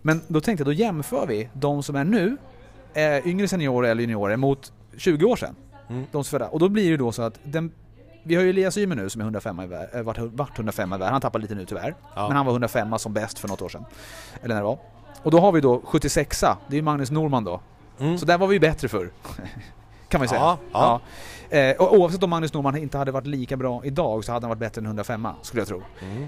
Men 0.02 0.20
då 0.28 0.40
tänkte 0.40 0.60
jag, 0.62 0.66
då 0.66 0.72
jämför 0.72 1.26
vi 1.26 1.48
de 1.52 1.82
som 1.82 1.96
är 1.96 2.04
nu, 2.04 2.36
eh, 2.94 3.26
yngre 3.28 3.48
seniorer 3.48 3.90
eller 3.90 4.00
juniorer, 4.02 4.36
mot 4.36 4.72
20 4.96 5.24
år 5.26 5.36
sedan. 5.36 5.54
Mm. 5.88 6.04
De 6.12 6.24
födda. 6.24 6.48
Och 6.48 6.58
då 6.58 6.68
blir 6.68 6.90
det 6.90 6.96
då 6.96 7.12
så 7.12 7.22
att 7.22 7.38
den, 7.44 7.72
vi 8.22 8.34
har 8.34 8.42
ju 8.42 8.50
Elias 8.50 8.78
Ymer 8.78 8.96
nu 8.96 9.10
som 9.10 9.20
är 9.20 9.24
105 9.24 9.60
i 9.60 9.66
vär, 9.66 9.88
eh, 9.96 10.02
vart, 10.02 10.18
vart 10.18 10.56
105 10.58 10.88
i 10.88 10.90
världen. 10.90 11.12
Han 11.12 11.20
tappade 11.20 11.42
lite 11.42 11.54
nu 11.54 11.64
tyvärr. 11.66 11.94
Ja. 12.14 12.28
Men 12.28 12.36
han 12.36 12.46
var 12.46 12.52
105 12.52 12.98
som 12.98 13.12
bäst 13.12 13.38
för 13.38 13.48
något 13.48 13.62
år 13.62 13.68
sedan. 13.68 13.84
Eller 14.42 14.54
när 14.54 14.62
det 14.62 14.66
var. 14.66 14.78
Och 15.22 15.30
då 15.30 15.40
har 15.40 15.52
vi 15.52 15.60
då 15.60 15.78
76a, 15.80 16.56
det 16.68 16.74
är 16.74 16.76
ju 16.76 16.82
Magnus 16.82 17.10
Norman 17.10 17.44
då. 17.44 17.60
Mm. 18.00 18.18
Så 18.18 18.26
där 18.26 18.38
var 18.38 18.46
vi 18.46 18.54
ju 18.54 18.60
bättre 18.60 18.88
för 18.88 19.10
Kan 20.08 20.18
man 20.18 20.24
ju 20.24 20.28
säga. 20.28 20.40
Ja, 20.40 20.58
ja. 20.72 21.00
Eh, 21.54 21.74
oavsett 21.78 22.22
om 22.22 22.30
Magnus 22.30 22.52
Norman 22.54 22.76
inte 22.76 22.98
hade 22.98 23.12
varit 23.12 23.26
lika 23.26 23.56
bra 23.56 23.84
idag 23.84 24.24
så 24.24 24.32
hade 24.32 24.44
han 24.44 24.48
varit 24.48 24.58
bättre 24.58 24.80
än 24.80 24.86
105 24.86 25.28
skulle 25.42 25.60
jag 25.60 25.68
tro. 25.68 25.82
Mm. 26.02 26.26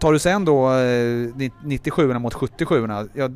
Tar 0.00 0.12
du 0.12 0.18
sen 0.18 0.44
då 0.44 0.72
eh, 0.74 1.50
97 1.64 2.14
mot 2.18 2.34
77 2.34 2.88
ja, 3.14 3.24
eh, 3.24 3.30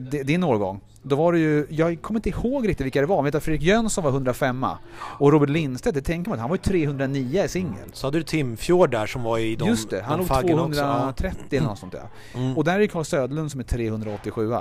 di- 0.00 0.22
din 0.22 0.44
årgång. 0.44 0.80
Då 1.02 1.16
var 1.16 1.32
det 1.32 1.38
ju, 1.38 1.66
jag 1.70 2.02
kommer 2.02 2.18
inte 2.18 2.28
ihåg 2.28 2.68
riktigt 2.68 2.86
vilka 2.86 3.00
det 3.00 3.06
var, 3.06 3.16
men 3.16 3.24
jag 3.24 3.32
vet 3.32 3.34
att 3.34 3.42
Fredrik 3.44 3.62
Jönsson 3.62 4.04
var 4.04 4.10
105 4.10 4.66
och 5.00 5.32
Robert 5.32 5.48
Lindstedt, 5.48 5.94
det 5.94 6.00
tänker 6.02 6.30
man 6.30 6.38
han 6.38 6.48
var 6.48 6.56
ju 6.56 6.62
309 6.62 7.44
i 7.44 7.48
singel. 7.48 7.88
Så 7.92 8.06
hade 8.06 8.18
du 8.18 8.22
Timfjord 8.22 8.90
där 8.90 9.06
som 9.06 9.22
var 9.22 9.38
i 9.38 9.56
de 9.56 9.68
Just 9.68 9.90
det, 9.90 10.02
han 10.02 10.18
låg 10.18 10.26
faggen 10.26 10.58
också. 10.58 10.80
230 10.80 11.38
eller 11.50 11.66
något 11.68 11.78
sånt 11.78 11.92
där. 11.92 12.08
Mm. 12.34 12.56
Och 12.56 12.64
där 12.64 12.80
är 12.80 12.86
Carl 12.86 13.04
Söderlund 13.04 13.50
som 13.50 13.60
är 13.60 13.64
387 13.64 14.52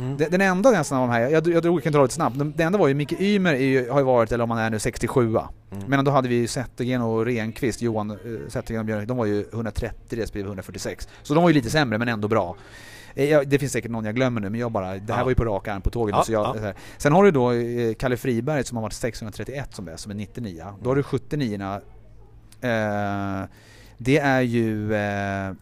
Mm. 0.00 0.16
Den, 0.16 0.40
enda 0.40 0.70
nästan 0.70 0.98
av 0.98 1.08
de 1.08 1.12
här, 1.14 1.20
jag, 1.20 1.46
jag, 1.48 1.64
jag 1.64 1.82
kan 1.82 1.92
dra 1.92 2.02
lite 2.02 2.14
snabbt, 2.14 2.38
den, 2.38 2.52
den 2.56 2.66
enda 2.66 2.78
var 2.78 2.88
ju 2.88 2.94
Micke 2.94 3.20
Ymer 3.20 3.54
ju, 3.54 3.90
har 3.90 3.98
ju 3.98 4.04
varit, 4.04 4.32
eller 4.32 4.44
om 4.44 4.50
han 4.50 4.58
är 4.58 4.70
nu, 4.70 4.78
67 4.78 5.36
Mm. 5.72 5.84
Men 5.86 6.04
då 6.04 6.10
hade 6.10 6.28
vi 6.28 6.34
ju 6.34 6.46
Zettergren 6.46 7.02
och 7.02 7.26
Renqvist, 7.26 7.82
Johan 7.82 8.10
uh, 8.10 8.48
Zettergren 8.48 8.80
och 8.80 8.86
Björn, 8.86 9.06
de 9.06 9.16
var 9.16 9.26
ju 9.26 9.44
130 9.52 10.16
respektive 10.16 10.46
146. 10.48 11.08
Så 11.22 11.34
de 11.34 11.42
var 11.42 11.50
ju 11.50 11.54
lite 11.54 11.70
sämre 11.70 11.98
men 11.98 12.08
ändå 12.08 12.28
bra. 12.28 12.56
Eh, 13.14 13.30
jag- 13.30 13.48
Det 13.48 13.58
finns 13.58 13.72
säkert 13.72 13.90
någon 13.90 14.04
jag 14.04 14.14
glömmer 14.14 14.40
nu 14.40 14.50
men 14.50 14.60
jag 14.60 14.72
bara, 14.72 14.96
det 14.96 15.12
här 15.12 15.20
Ja. 15.20 15.24
var 15.24 15.30
ju 15.30 15.34
på 15.34 15.44
rak 15.44 15.68
arm 15.68 15.82
på 15.82 15.90
tåget. 15.90 16.14
Ja, 16.18 16.24
så 16.24 16.32
jag, 16.32 16.56
ja. 16.62 16.72
Sen 16.98 17.12
har 17.12 17.24
du 17.24 17.30
då 17.30 17.52
eh, 17.52 17.94
Kalle 17.94 18.16
Friberg 18.16 18.64
som 18.64 18.76
har 18.76 18.82
varit 18.82 18.92
631 18.92 19.68
som 19.74 19.84
bäst, 19.84 20.02
som 20.02 20.10
är 20.10 20.16
99 20.16 20.64
Då 20.82 20.90
har 20.90 20.96
du 20.96 21.02
79 21.02 21.80
eh, 22.60 23.48
Det 23.98 24.18
är 24.18 24.40
ju, 24.40 24.94
eh, 24.94 25.52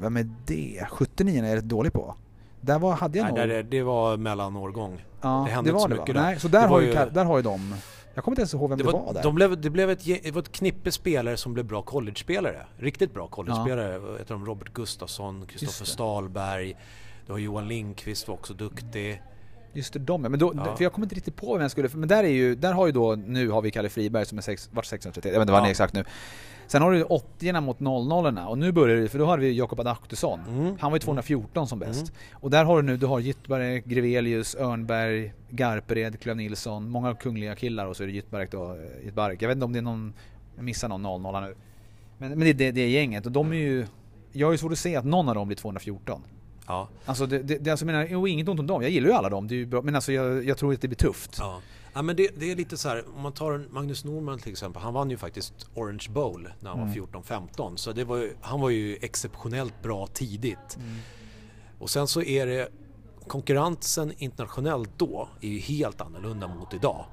vem 0.00 0.16
är 0.16 0.30
det? 0.46 0.86
79 0.90 1.44
är 1.44 1.48
jag 1.48 1.56
rätt 1.56 1.64
dålig 1.64 1.92
på. 1.92 2.14
Där 2.60 2.78
var, 2.78 2.92
hade 2.94 3.18
jag 3.18 3.24
Nej, 3.24 3.32
nog... 3.32 3.38
där, 3.38 3.48
är- 3.48 3.62
det 3.62 3.82
var 3.82 4.16
mellanårgång. 4.16 5.04
Ja, 5.20 5.42
Det 5.46 5.52
hände 5.52 5.72
var 5.72 5.78
inte 5.80 5.82
så 5.82 5.88
det, 5.88 6.00
mycket 6.00 6.14
där. 6.14 6.22
Nej, 6.22 6.40
så 6.40 6.48
där, 6.48 6.60
Det 6.60 6.66
har 6.68 6.80
ju, 6.80 6.86
ju- 6.86 7.10
där 7.12 7.24
har 7.24 7.36
ju 7.36 7.42
de... 7.42 7.74
Jag 8.14 8.24
kommer 8.24 8.32
inte 8.32 8.40
ens 8.40 8.54
ihåg 8.54 8.68
vem 8.70 8.78
det, 8.78 8.84
Det 8.84 8.92
var, 8.92 9.00
var, 9.06 9.14
där. 9.14 9.22
de 9.22 9.34
blev, 9.34 9.60
det, 9.60 9.70
blev 9.70 9.90
ett, 9.90 10.04
det 10.04 10.30
var 10.34 10.42
ett 10.42 10.52
knippe 10.52 10.92
spelare 10.92 11.36
som 11.36 11.54
blev 11.54 11.66
bra 11.66 11.82
college-spelare. 11.82 12.66
Riktigt 12.78 13.14
bra 13.14 13.26
college-spelare. 13.26 13.94
Ett 13.94 14.30
av 14.30 14.38
dem 14.38 14.46
Robert 14.46 14.72
Gustafsson, 14.72 15.46
Kristoffer 15.46 15.84
det. 15.84 15.90
Stalberg. 15.90 16.76
Det 17.26 17.32
var 17.32 17.38
Johan 17.38 17.68
Lindqvist 17.68 18.28
var 18.28 18.34
också 18.34 18.54
duktig. 18.54 19.22
Just 19.72 19.92
det, 19.92 19.98
de. 19.98 20.22
Men 20.22 20.38
då, 20.38 20.52
Ja. 20.56 20.76
för 20.76 20.84
jag 20.84 20.92
kommer 20.92 21.04
inte 21.04 21.14
riktigt 21.14 21.36
på 21.36 21.52
vem 21.52 21.62
jag 21.62 21.70
skulle... 21.70 21.88
Men 21.94 22.08
där 22.08 22.24
är 22.24 22.28
ju, 22.28 22.54
där 22.54 22.72
har 22.72 22.86
ju 22.86 22.92
då, 22.92 23.14
nu 23.26 23.48
har 23.48 23.62
vi 23.62 23.70
Kalle 23.70 23.88
Friberg 23.88 24.26
som 24.26 24.38
är 24.38 24.42
sex, 24.42 24.70
vart 24.72 24.86
631, 24.86 25.24
jag 25.24 25.32
vet 25.32 25.42
inte 25.42 25.52
vad 25.52 25.60
han 25.60 25.66
är 25.66 25.70
exakt 25.70 25.94
nu. 25.94 26.04
Sen 26.66 26.82
har 26.82 26.90
du 26.92 26.98
ju 26.98 27.04
80 27.04 27.60
mot 27.60 27.80
00 27.80 28.38
och 28.48 28.58
nu 28.58 28.72
börjar 28.72 28.96
det, 28.96 29.08
för 29.08 29.18
då 29.18 29.26
hade 29.26 29.42
vi 29.42 29.52
Jakob 29.52 29.80
Adaktusson. 29.80 30.40
Mm. 30.48 30.76
Han 30.80 30.90
var 30.90 30.96
ju 30.96 31.00
214 31.00 31.68
som 31.68 31.78
bäst. 31.78 32.00
Mm. 32.00 32.14
Och 32.32 32.50
där 32.50 32.64
har 32.64 32.76
du 32.76 32.82
nu, 32.82 32.96
du 32.96 33.06
har 33.06 33.20
Gyttberg, 33.20 33.80
Grevelius, 33.80 34.54
Örnberg, 34.54 35.32
Garpered, 35.50 36.20
Klöv 36.20 36.36
Nilsson, 36.36 36.90
många 36.90 37.14
kungliga 37.14 37.54
killar 37.56 37.86
och 37.86 37.96
så 37.96 38.02
är 38.02 38.06
det 38.06 38.12
Gyttberg 38.12 38.48
då, 38.50 38.64
eh, 38.74 39.04
Gyttberg. 39.04 39.36
Jag 39.40 39.48
vet 39.48 39.56
inte 39.56 39.64
om 39.64 39.72
det 39.72 39.78
är 39.78 39.82
någon, 39.82 40.12
jag 40.56 40.64
missar 40.64 40.88
någon 40.88 41.22
00 41.22 41.42
nu. 41.42 41.54
Men, 42.18 42.30
men 42.30 42.40
det 42.40 42.48
är 42.48 42.54
det, 42.54 42.70
det 42.70 42.88
gänget 42.88 43.26
och 43.26 43.32
de 43.32 43.52
är 43.52 43.56
ju... 43.56 43.86
Jag 44.32 44.46
har 44.46 44.52
ju 44.52 44.58
svårt 44.58 44.72
att 44.72 44.78
se 44.78 44.96
att 44.96 45.04
någon 45.04 45.28
av 45.28 45.34
dem 45.34 45.48
blir 45.48 45.56
214. 45.56 46.22
Ja. 46.70 46.88
Alltså 47.04 47.26
det, 47.26 47.38
det, 47.38 47.58
det 47.58 47.70
alltså, 47.70 47.86
menar, 47.86 48.16
och 48.16 48.28
inget 48.28 48.48
ont 48.48 48.60
om 48.60 48.66
dem, 48.66 48.82
jag 48.82 48.90
gillar 48.90 49.08
ju 49.08 49.14
alla 49.14 49.28
dem, 49.28 49.48
det 49.48 49.54
är 49.54 49.56
ju 49.56 49.66
bra, 49.66 49.82
men 49.82 49.94
alltså 49.94 50.12
jag, 50.12 50.44
jag 50.44 50.58
tror 50.58 50.72
att 50.74 50.80
det 50.80 50.88
blir 50.88 50.96
tufft. 50.96 51.36
Ja. 51.38 51.60
Ja, 51.92 52.02
men 52.02 52.16
det, 52.16 52.30
det 52.36 52.50
är 52.52 52.56
lite 52.56 52.76
så 52.76 52.88
här, 52.88 53.04
om 53.16 53.22
man 53.22 53.32
tar 53.32 53.64
Magnus 53.70 54.04
Norman 54.04 54.38
till 54.38 54.52
exempel, 54.52 54.82
han 54.82 54.94
vann 54.94 55.10
ju 55.10 55.16
faktiskt 55.16 55.54
Orange 55.74 56.06
Bowl 56.10 56.48
när 56.60 56.70
han 56.70 56.78
Mm. 56.80 56.88
var 57.12 57.20
14-15. 57.22 57.76
Så 57.76 57.92
det 57.92 58.04
var 58.04 58.28
han 58.40 58.60
var 58.60 58.70
ju 58.70 58.96
exceptionellt 59.00 59.82
bra 59.82 60.06
tidigt. 60.06 60.76
Mm. 60.76 60.96
Och 61.78 61.90
sen 61.90 62.06
så 62.08 62.22
är 62.22 62.46
det 62.46 62.68
konkurrensen 63.26 64.12
internationellt 64.18 64.90
då 64.96 65.28
är 65.40 65.48
ju 65.48 65.58
helt 65.58 66.00
annorlunda 66.00 66.48
mot 66.48 66.74
idag. 66.74 67.04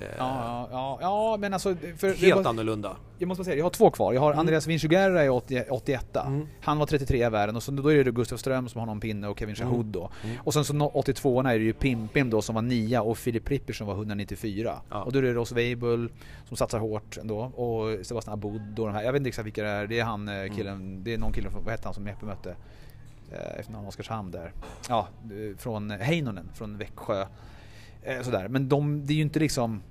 Eh, 0.00 0.06
Ja, 0.18 0.68
ja, 0.72 0.98
ja, 1.00 1.36
men 1.40 1.52
alltså... 1.52 1.68
Helt 2.02 2.34
måste, 2.34 2.48
annorlunda. 2.48 2.96
jag 3.18 3.26
måste 3.28 3.40
bara 3.40 3.44
säga, 3.44 3.56
jag 3.56 3.64
har 3.64 3.70
två 3.70 3.90
kvar. 3.90 4.12
Jag 4.12 4.20
har 4.20 4.30
Mm. 4.30 4.38
Andreas 4.40 4.66
Vincugera 4.66 5.22
är 5.24 5.30
80, 5.30 5.64
81 5.70 6.16
Mm. 6.16 6.46
Han 6.60 6.78
var 6.78 6.86
33 6.86 7.26
i 7.26 7.28
världen 7.28 7.56
och 7.56 7.62
så, 7.62 7.72
då 7.72 7.92
är 7.92 8.04
det 8.04 8.10
Gustav 8.12 8.36
Ström 8.36 8.68
som 8.68 8.78
har 8.78 8.86
någon 8.86 9.00
pinne 9.00 9.28
och 9.28 9.38
Kevin 9.38 9.54
Mm. 9.56 9.68
Shahood 9.68 9.86
då. 9.86 10.10
Mm. 10.24 10.36
Och 10.44 10.54
sen 10.54 10.64
så 10.64 10.72
no- 10.72 10.90
82 10.94 11.40
är 11.40 11.44
det 11.58 11.64
ju 11.64 11.72
Pimpim 11.72 12.30
då 12.30 12.42
som 12.42 12.54
var 12.54 12.62
9 12.62 13.00
och 13.00 13.18
Filip 13.18 13.48
Ripper 13.50 13.72
som 13.72 13.86
var 13.86 13.94
194. 13.94 14.72
Ja. 14.90 15.02
Och 15.02 15.12
då 15.12 15.18
är 15.18 15.22
det 15.22 15.32
Ross 15.32 15.52
Weibull 15.52 16.10
som 16.48 16.56
satsar 16.56 16.78
hårt 16.78 17.16
ändå 17.18 17.38
och 17.38 18.06
Sebastian 18.06 18.34
Aboud 18.34 18.78
och 18.78 18.86
de 18.86 18.94
här. 18.94 19.02
Jag 19.02 19.12
vet 19.12 19.20
inte 19.20 19.28
exakt 19.28 19.46
vilka 19.46 19.62
det 19.62 19.68
är. 19.68 19.86
Det 19.86 19.98
är 20.00 20.04
han 20.04 20.28
eh, 20.28 20.54
killen, 20.56 20.74
Mm. 20.76 21.04
det 21.04 21.14
är 21.14 21.18
någon 21.18 21.32
kille 21.32 21.50
från, 21.50 21.64
vad 21.64 21.70
hette 21.72 21.84
han 21.88 21.94
som 21.94 22.06
Jeppe 22.06 22.26
mötte? 22.26 22.50
Eh, 23.32 23.60
Efter 23.60 23.72
namn 23.72 23.86
Oskarshamn 23.86 24.30
där. 24.30 24.52
Ja, 24.88 25.08
från 25.58 25.90
Heinonen, 25.90 26.48
från 26.54 26.78
Växjö. 26.78 27.26
Eh, 28.02 28.22
Sådär. 28.22 28.48
Men 28.48 28.68
de, 28.68 29.06
det 29.06 29.12
är 29.12 29.16
ju 29.16 29.22
inte 29.22 29.38
liksom 29.38 29.82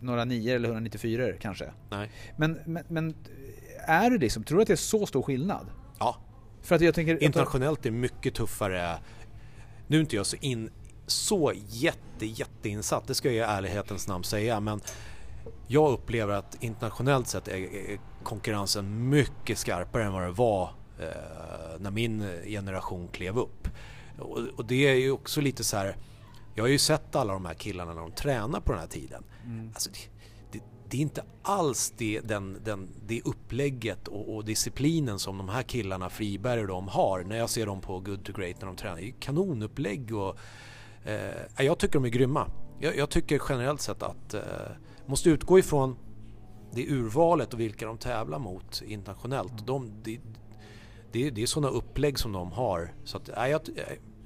några 0.00 0.24
9 0.24 0.56
eller 0.56 0.68
194 0.68 1.32
kanske. 1.40 1.72
Nej. 1.90 2.10
Men, 2.36 2.58
men, 2.66 2.84
men 2.88 3.14
är 3.86 4.10
det 4.10 4.18
liksom, 4.18 4.44
tror 4.44 4.56
du 4.58 4.62
att 4.62 4.66
det 4.66 4.74
är 4.74 4.76
så 4.76 5.06
stor 5.06 5.22
skillnad? 5.22 5.66
Ja, 5.98 6.16
För 6.62 6.74
att 6.74 6.80
jag 6.80 6.94
tänker... 6.94 7.22
internationellt 7.22 7.86
är 7.86 7.90
mycket 7.90 8.34
tuffare. 8.34 8.98
Nu 9.86 9.96
är 9.96 10.00
inte 10.00 10.16
jag 10.16 10.26
så, 10.26 10.36
in, 10.40 10.70
så 11.06 11.52
jätte, 11.68 12.26
jätteinsatt, 12.26 13.06
det 13.06 13.14
ska 13.14 13.28
jag 13.28 13.36
i 13.36 13.56
ärlighetens 13.56 14.08
namn 14.08 14.24
säga. 14.24 14.60
Men 14.60 14.80
jag 15.66 15.92
upplever 15.92 16.34
att 16.34 16.56
internationellt 16.60 17.26
sett 17.26 17.48
är, 17.48 17.68
konkurrensen 18.22 19.08
mycket 19.08 19.58
skarpare 19.58 20.04
än 20.04 20.12
vad 20.12 20.22
det 20.22 20.30
var 20.30 20.70
eh, 21.00 21.78
när 21.78 21.90
min 21.90 22.28
generation 22.46 23.08
klev 23.08 23.38
upp. 23.38 23.68
Och, 24.18 24.38
och 24.56 24.64
det 24.64 24.88
är 24.88 24.94
ju 24.94 25.10
också 25.10 25.40
lite 25.40 25.64
så 25.64 25.76
här, 25.76 25.96
jag 26.54 26.64
har 26.64 26.68
ju 26.68 26.78
sett 26.78 27.16
alla 27.16 27.32
de 27.32 27.44
här 27.44 27.54
killarna 27.54 27.94
när 27.94 28.00
de 28.00 28.12
tränar 28.12 28.60
på 28.60 28.72
den 28.72 28.80
här 28.80 28.88
tiden. 28.88 29.24
Mm. 29.44 29.70
Alltså 29.74 29.90
det, 29.90 29.98
det, 30.52 30.64
det 30.88 30.96
är 30.96 31.00
inte 31.00 31.24
alls 31.42 31.94
det, 31.96 32.20
den, 32.20 32.58
den, 32.64 32.88
det 33.06 33.22
upplägget 33.22 34.08
och, 34.08 34.34
och 34.34 34.44
disciplinen 34.44 35.18
som 35.18 35.38
de 35.38 35.48
här 35.48 35.62
killarna, 35.62 36.10
Friberg 36.10 36.60
och 36.60 36.66
de 36.66 36.88
har. 36.88 37.24
När 37.24 37.36
jag 37.36 37.50
ser 37.50 37.66
dem 37.66 37.80
på 37.80 38.00
Good 38.00 38.24
to 38.24 38.32
Great 38.32 38.60
när 38.60 38.66
de 38.66 38.76
tränar. 38.76 38.96
Det 38.96 39.08
är 39.08 39.14
kanonupplägg 39.20 40.14
och 40.14 40.36
eh, 41.04 41.64
jag 41.64 41.78
tycker 41.78 41.94
de 41.94 42.04
är 42.04 42.08
grymma. 42.08 42.50
Jag, 42.78 42.96
jag 42.96 43.10
tycker 43.10 43.42
generellt 43.48 43.80
sett 43.80 44.02
att 44.02 44.34
eh, 44.34 44.40
måste 45.06 45.30
utgå 45.30 45.58
ifrån 45.58 45.96
det 46.72 46.86
urvalet 46.88 47.54
och 47.54 47.60
vilka 47.60 47.86
de 47.86 47.98
tävlar 47.98 48.38
mot 48.38 48.82
internationellt. 48.82 49.66
De, 49.66 49.92
det, 50.02 50.20
det, 51.12 51.30
det 51.30 51.42
är 51.42 51.46
sådana 51.46 51.68
upplägg 51.68 52.18
som 52.18 52.32
de 52.32 52.52
har. 52.52 52.94
Så 53.04 53.16
att, 53.16 53.30
nej, 53.36 53.50
jag, 53.50 53.60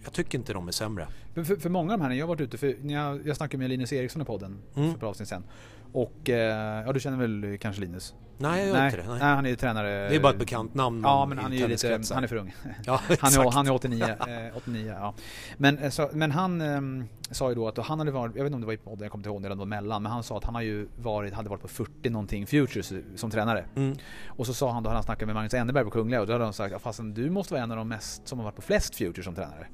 jag 0.05 0.13
tycker 0.13 0.39
inte 0.39 0.53
de 0.53 0.69
är 0.69 0.73
sämre. 0.73 1.07
För, 1.35 1.45
för 1.45 1.71
många 1.71 1.93
av 1.93 1.99
de 1.99 2.05
här, 2.05 2.13
jag 2.13 2.27
har 2.27 2.29
varit 2.29 2.41
ute, 2.41 2.59
för 2.59 2.77
när 2.81 2.95
jag, 2.95 3.27
jag 3.27 3.37
snackade 3.37 3.59
med 3.59 3.71
Linus 3.71 3.93
Eriksson 3.93 4.23
i 4.23 4.25
podden 4.25 4.59
Mm. 4.77 4.89
för 4.89 4.95
ett 4.95 5.01
par 5.01 5.07
avsnitt 5.07 5.29
sen. 5.29 5.45
Och, 5.93 6.31
eh, 6.31 6.85
ja 6.87 6.93
du 6.93 7.01
känner 7.01 7.19
väl 7.19 7.59
kanske 7.59 7.81
Linus? 7.81 8.15
Nej, 8.39 8.59
jag 8.59 8.69
gör 8.69 8.75
nej, 8.75 8.85
inte 8.85 8.97
det. 8.97 9.09
Nej. 9.09 9.19
nej, 9.19 9.35
han 9.35 9.47
är 9.47 9.51
ju 9.51 9.57
tränare. 9.57 10.09
Det 10.09 10.17
är 10.17 10.21
bara 10.21 10.33
ett 10.33 10.39
bekant 10.39 10.75
namn 10.75 11.03
Ja, 11.03 11.27
men 11.27 11.39
han 11.39 11.53
är 11.53 11.57
ju 11.57 11.69
lite, 11.69 12.01
han 12.15 12.25
är 12.25 12.29
för 12.29 12.37
ung. 12.37 12.55
Ja, 12.87 13.01
Han 13.21 13.33
är, 13.33 13.51
han 13.51 13.67
är 13.67 13.73
89, 13.73 14.05
eh, 14.05 14.57
89 14.57 14.95
ja. 14.99 15.15
men, 15.57 15.79
eh, 15.79 15.91
så, 15.91 16.11
men 16.13 16.31
han 16.31 16.61
ehm, 16.61 17.05
sa 17.31 17.49
ju 17.49 17.55
då 17.55 17.69
att 17.69 17.79
han 17.79 17.99
hade 17.99 18.11
varit, 18.11 18.37
jag 18.37 18.45
vet 18.45 18.49
inte 18.49 18.55
om 18.55 18.61
det 18.61 18.67
var 18.67 18.73
i 18.73 18.77
podden, 18.77 19.03
jag 19.03 19.11
kommer 19.13 19.21
inte 19.21 19.29
ihåg 19.29 19.43
när 19.43 19.49
det 19.49 19.55
var 19.55 19.67
mellan, 19.67 20.03
men 20.03 20.13
han 20.13 20.23
sa 20.23 20.37
att 20.39 20.45
han 20.45 20.55
har 20.55 20.63
ju 20.63 20.89
varit, 20.97 21.35
hade 21.35 21.49
varit 21.49 21.63
på 21.63 21.69
40 21.69 22.11
någonting 22.11 22.47
Futures 22.47 22.93
som 23.17 23.31
tränare. 23.31 23.65
Mm. 23.77 23.97
Och 24.27 24.47
så 24.47 24.55
sa 24.55 24.73
han 24.73 24.83
då, 24.83 24.91
han 24.91 25.03
snackat 25.03 25.27
med 25.27 25.35
Magnus 25.35 25.55
Enneberg 25.55 25.85
på 25.85 25.91
Kungliga 25.91 26.21
och 26.21 26.27
då 26.27 26.33
hade 26.33 26.45
de 26.45 26.53
sagt, 26.53 26.73
ja, 26.73 26.79
fastän 26.79 27.15
du 27.15 27.31
måste 27.31 27.55
vara 27.55 27.63
en 27.63 27.71
av 27.71 27.77
de 27.77 27.89
mest 27.89 28.29
som 28.29 28.39
har 28.39 28.45
varit 28.45 28.57
på 28.57 28.63
flest 28.63 28.97
Futures 28.97 29.25
som 29.25 29.35
tränare. 29.35 29.67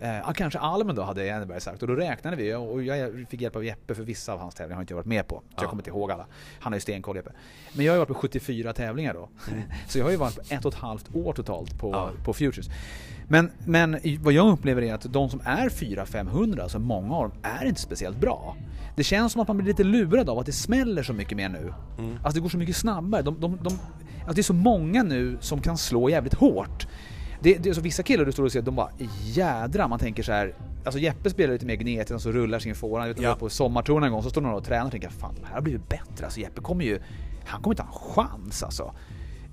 Eh, 0.00 0.32
kanske 0.34 0.58
Almen 0.58 0.96
då 0.96 1.02
hade 1.02 1.28
Enneberg 1.30 1.60
sagt 1.60 1.82
och 1.82 1.88
då 1.88 1.94
räknade 1.94 2.36
vi 2.36 2.54
och 2.54 2.82
jag 2.82 3.26
fick 3.30 3.40
hjälp 3.40 3.56
av 3.56 3.64
Jeppe 3.64 3.94
för 3.94 4.02
vissa 4.02 4.32
av 4.32 4.38
hans 4.38 4.54
tävlingar 4.54 4.74
har 4.76 4.82
inte 4.82 4.92
jag 4.92 4.96
varit 4.96 5.06
med 5.06 5.26
på. 5.28 5.34
Så 5.36 5.42
Ja. 5.56 5.62
jag 5.62 5.70
kommer 5.70 5.82
inte 5.82 5.90
ihåg 5.90 6.10
alla. 6.10 6.26
Han 6.60 6.72
har 6.72 6.76
ju 6.76 6.80
stenkoll 6.80 7.16
Jeppe. 7.16 7.30
Men 7.72 7.84
jag 7.84 7.92
har 7.92 7.96
ju 7.96 7.98
varit 7.98 8.08
på 8.08 8.14
74 8.14 8.72
tävlingar 8.72 9.14
då. 9.14 9.28
Så 9.88 9.98
jag 9.98 10.04
har 10.04 10.10
ju 10.10 10.16
varit 10.16 10.34
på 10.36 10.54
ett 10.54 10.64
och 10.64 10.72
ett 10.74 10.78
halvt 10.80 11.14
år 11.16 11.32
totalt 11.32 11.78
på, 11.78 11.90
Ja. 11.92 12.10
på 12.24 12.32
Futures. 12.32 12.68
Men, 13.28 13.50
men 13.66 13.98
vad 14.20 14.32
jag 14.32 14.48
upplever 14.52 14.82
är 14.82 14.94
att 14.94 15.12
de 15.12 15.30
som 15.30 15.40
är 15.44 15.68
400-500, 15.68 16.62
alltså 16.62 16.78
många 16.78 17.14
av 17.14 17.22
dem, 17.28 17.38
är 17.42 17.64
inte 17.66 17.80
speciellt 17.80 18.16
bra. 18.16 18.56
Det 18.96 19.04
känns 19.04 19.32
som 19.32 19.40
att 19.42 19.48
man 19.48 19.56
blir 19.56 19.66
lite 19.66 19.84
lurad 19.84 20.28
av 20.30 20.38
att 20.38 20.46
det 20.46 20.52
smäller 20.52 21.02
så 21.02 21.12
mycket 21.12 21.36
mer 21.36 21.48
nu. 21.48 21.72
Mm. 21.98 22.16
Alltså 22.16 22.32
det 22.34 22.40
går 22.40 22.48
så 22.48 22.58
mycket 22.58 22.76
snabbare. 22.76 23.22
De, 23.22 23.40
de, 23.40 23.56
de, 23.62 23.68
alltså 24.18 24.34
det 24.34 24.40
är 24.40 24.42
så 24.42 24.52
många 24.54 25.02
nu 25.02 25.38
som 25.40 25.60
kan 25.60 25.78
slå 25.78 26.08
jävligt 26.10 26.34
hårt. 26.34 26.86
Det, 27.40 27.54
det 27.58 27.74
så 27.74 27.80
vissa 27.80 28.02
killar 28.02 28.24
du 28.24 28.32
står 28.32 28.44
och 28.44 28.52
ser, 28.52 28.62
de 28.62 28.74
bara 28.76 28.90
jädra 29.24 29.88
man 29.88 29.98
tänker 29.98 30.22
så 30.22 30.32
här. 30.32 30.54
Alltså 30.84 31.00
Jeppe 31.00 31.30
spelar 31.30 31.52
lite 31.52 31.66
mer 31.66 31.74
gnetigt 31.76 32.10
och 32.10 32.22
så 32.22 32.32
rullar 32.32 32.58
sin 32.58 32.74
forehand. 32.74 33.10
Jag 33.10 33.14
vet, 33.14 33.22
Ja. 33.22 33.34
på 33.34 33.48
sommartouren 33.48 34.04
en 34.04 34.12
gång 34.12 34.22
så 34.22 34.30
står 34.30 34.40
någon 34.40 34.54
och 34.54 34.64
tränar 34.64 34.84
och 34.84 34.90
tänker 34.90 35.08
fan 35.08 35.34
de 35.40 35.46
här 35.46 35.54
har 35.54 35.60
blivit 35.60 35.88
bättre. 35.88 36.24
Alltså 36.24 36.40
Jeppe 36.40 36.60
kommer 36.60 36.84
ju, 36.84 37.00
han 37.44 37.62
kommer 37.62 37.72
inte 37.74 37.82
ha 37.82 37.88
en 37.88 38.14
chans 38.38 38.62
alltså. 38.62 38.92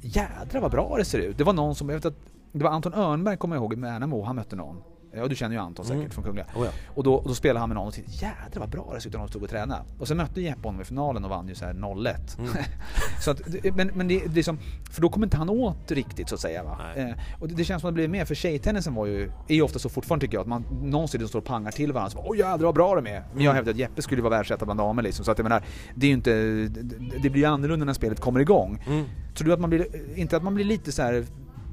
Jädra 0.02 0.60
vad 0.60 0.72
bra 0.72 0.96
det 0.98 1.06
ser 1.06 1.20
ut. 1.20 1.38
Det 1.38 1.44
var 1.44 1.54
någon 1.54 1.76
som, 1.76 1.90
jag 1.90 1.96
vet 1.96 2.06
att, 2.06 2.18
det 2.52 2.64
var 2.64 2.72
Anton 2.72 2.94
Örnberg 2.94 3.38
kommer 3.38 3.56
jag 3.56 3.62
ihåg 3.62 3.74
i 3.74 3.76
Värnamo, 3.76 4.24
han 4.24 4.36
mötte 4.36 4.56
någon. 4.56 4.82
Ja 5.18 5.28
du 5.28 5.36
känner 5.36 5.56
ju 5.56 5.62
Anton 5.62 5.86
säkert 5.86 6.00
Mm. 6.00 6.10
från 6.12 6.24
Kungliga. 6.24 6.46
Oh 6.56 6.66
ja. 6.66 6.72
Och 6.96 7.04
då, 7.04 7.14
och 7.16 7.28
då 7.28 7.36
spelade 7.36 7.60
han 7.60 7.70
med 7.70 7.76
någon 7.76 7.88
och 7.88 7.94
tänkte 7.94 8.26
jädrar 8.26 8.60
vad 8.60 8.70
bra 8.70 8.92
det 8.94 9.02
ser 9.02 9.08
ut 9.10 9.14
när 9.14 9.20
de 9.20 9.28
stod 9.28 9.44
och 9.44 9.50
tränade. 9.50 9.82
Och 10.00 10.08
sen 10.08 10.18
mötte 10.18 10.42
Jeppe 10.42 10.68
honom 10.68 10.82
i 10.82 10.84
finalen 10.84 11.24
och 11.24 11.30
vann 11.30 11.48
ju 11.48 11.56
så 11.56 11.66
här 11.66 11.74
0-1. 11.74 12.40
Mm. 12.40 12.52
så 13.22 13.32
att, 13.32 13.42
men, 13.76 13.92
men 13.96 14.08
det, 14.08 14.24
det 14.28 14.40
är 14.40 14.44
som, 14.44 14.60
för 14.92 15.02
då 15.02 15.10
kommer 15.10 15.26
inte 15.26 15.38
han 15.38 15.50
åt 15.50 15.92
riktigt 15.92 16.30
så 16.30 16.36
att 16.36 16.42
säga 16.42 16.64
va. 16.64 16.78
Eh, 16.96 17.10
och 17.40 17.48
det, 17.48 17.56
det 17.56 17.64
känns 17.64 17.82
som 17.82 17.88
att 17.88 17.94
det 17.94 17.96
blir 17.96 18.08
mer, 18.08 18.26
för 18.26 18.36
tjejtennisen 18.36 18.94
var 18.94 19.06
ju, 19.06 19.32
är 19.48 19.56
ju 19.56 19.62
ofta 19.62 19.80
så 19.80 19.90
fortfarande 19.90 20.24
tycker 20.26 20.38
jag, 20.38 20.42
att 20.42 20.48
man 20.48 20.66
någonstans 20.82 21.30
står 21.30 21.40
och 21.40 21.46
pangar 21.46 21.72
till 21.72 21.92
varandra 21.94 22.10
så 22.10 22.18
bara, 22.18 22.28
åh 22.28 22.38
jädrar 22.38 22.58
vad 22.66 22.76
bra 22.76 22.96
de 22.96 23.08
är. 23.08 23.24
Men 23.34 23.44
jag 23.44 23.52
Mm. 23.52 23.56
hävdar 23.56 23.72
att 23.72 23.78
Jeppe 23.78 24.02
skulle 24.02 24.22
vara 24.22 24.38
världsetta 24.38 24.66
bland 24.66 24.80
damer 24.80 25.04
liksom. 25.04 25.26
Så 25.26 25.32
att 25.32 25.38
jag 25.38 25.44
menar, 25.44 25.64
det 25.96 26.08
är 26.08 26.12
inte, 26.12 26.32
det, 26.68 27.18
det 27.24 27.30
blir 27.30 27.42
ju 27.42 27.46
annorlunda 27.46 27.86
när 27.86 27.94
spelet 27.94 28.20
kommer 28.20 28.40
igång. 28.40 28.84
Mm. 28.88 29.06
Tror 29.36 29.48
du 29.48 29.54
att 29.54 29.60
man 29.60 29.70
blir, 29.70 29.88
inte 30.20 30.38
att 30.38 30.44
man 30.44 30.56
blir 30.56 30.66
lite 30.66 30.92
så 30.92 31.02
här 31.02 31.26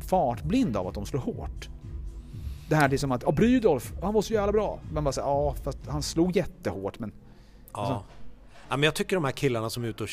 fartblind 0.06 0.76
av 0.76 0.86
att 0.86 0.94
de 0.94 1.06
slår 1.06 1.20
hårt? 1.20 1.68
Det 2.72 2.76
här 2.76 2.88
liksom 2.88 3.12
att, 3.12 3.22
ja 3.22 3.32
Brydolf, 3.32 3.92
han 4.02 4.14
var 4.14 4.22
så 4.22 4.32
jävla 4.32 4.52
bra. 4.52 4.80
Man 4.92 5.04
bara 5.04 5.12
säger, 5.12 5.28
ja 5.28 5.54
fast 5.64 5.78
han 5.88 6.02
slog 6.02 6.36
jättehårt 6.36 6.98
men... 6.98 7.12
Ja. 7.72 7.80
Alltså- 7.80 8.04
ja, 8.68 8.76
men 8.76 8.82
jag 8.82 8.94
tycker 8.94 9.16
de 9.16 9.24
här 9.24 9.32
killarna 9.32 9.70
som 9.70 9.84
är 9.84 9.88
ute 9.88 10.02
och, 10.04 10.08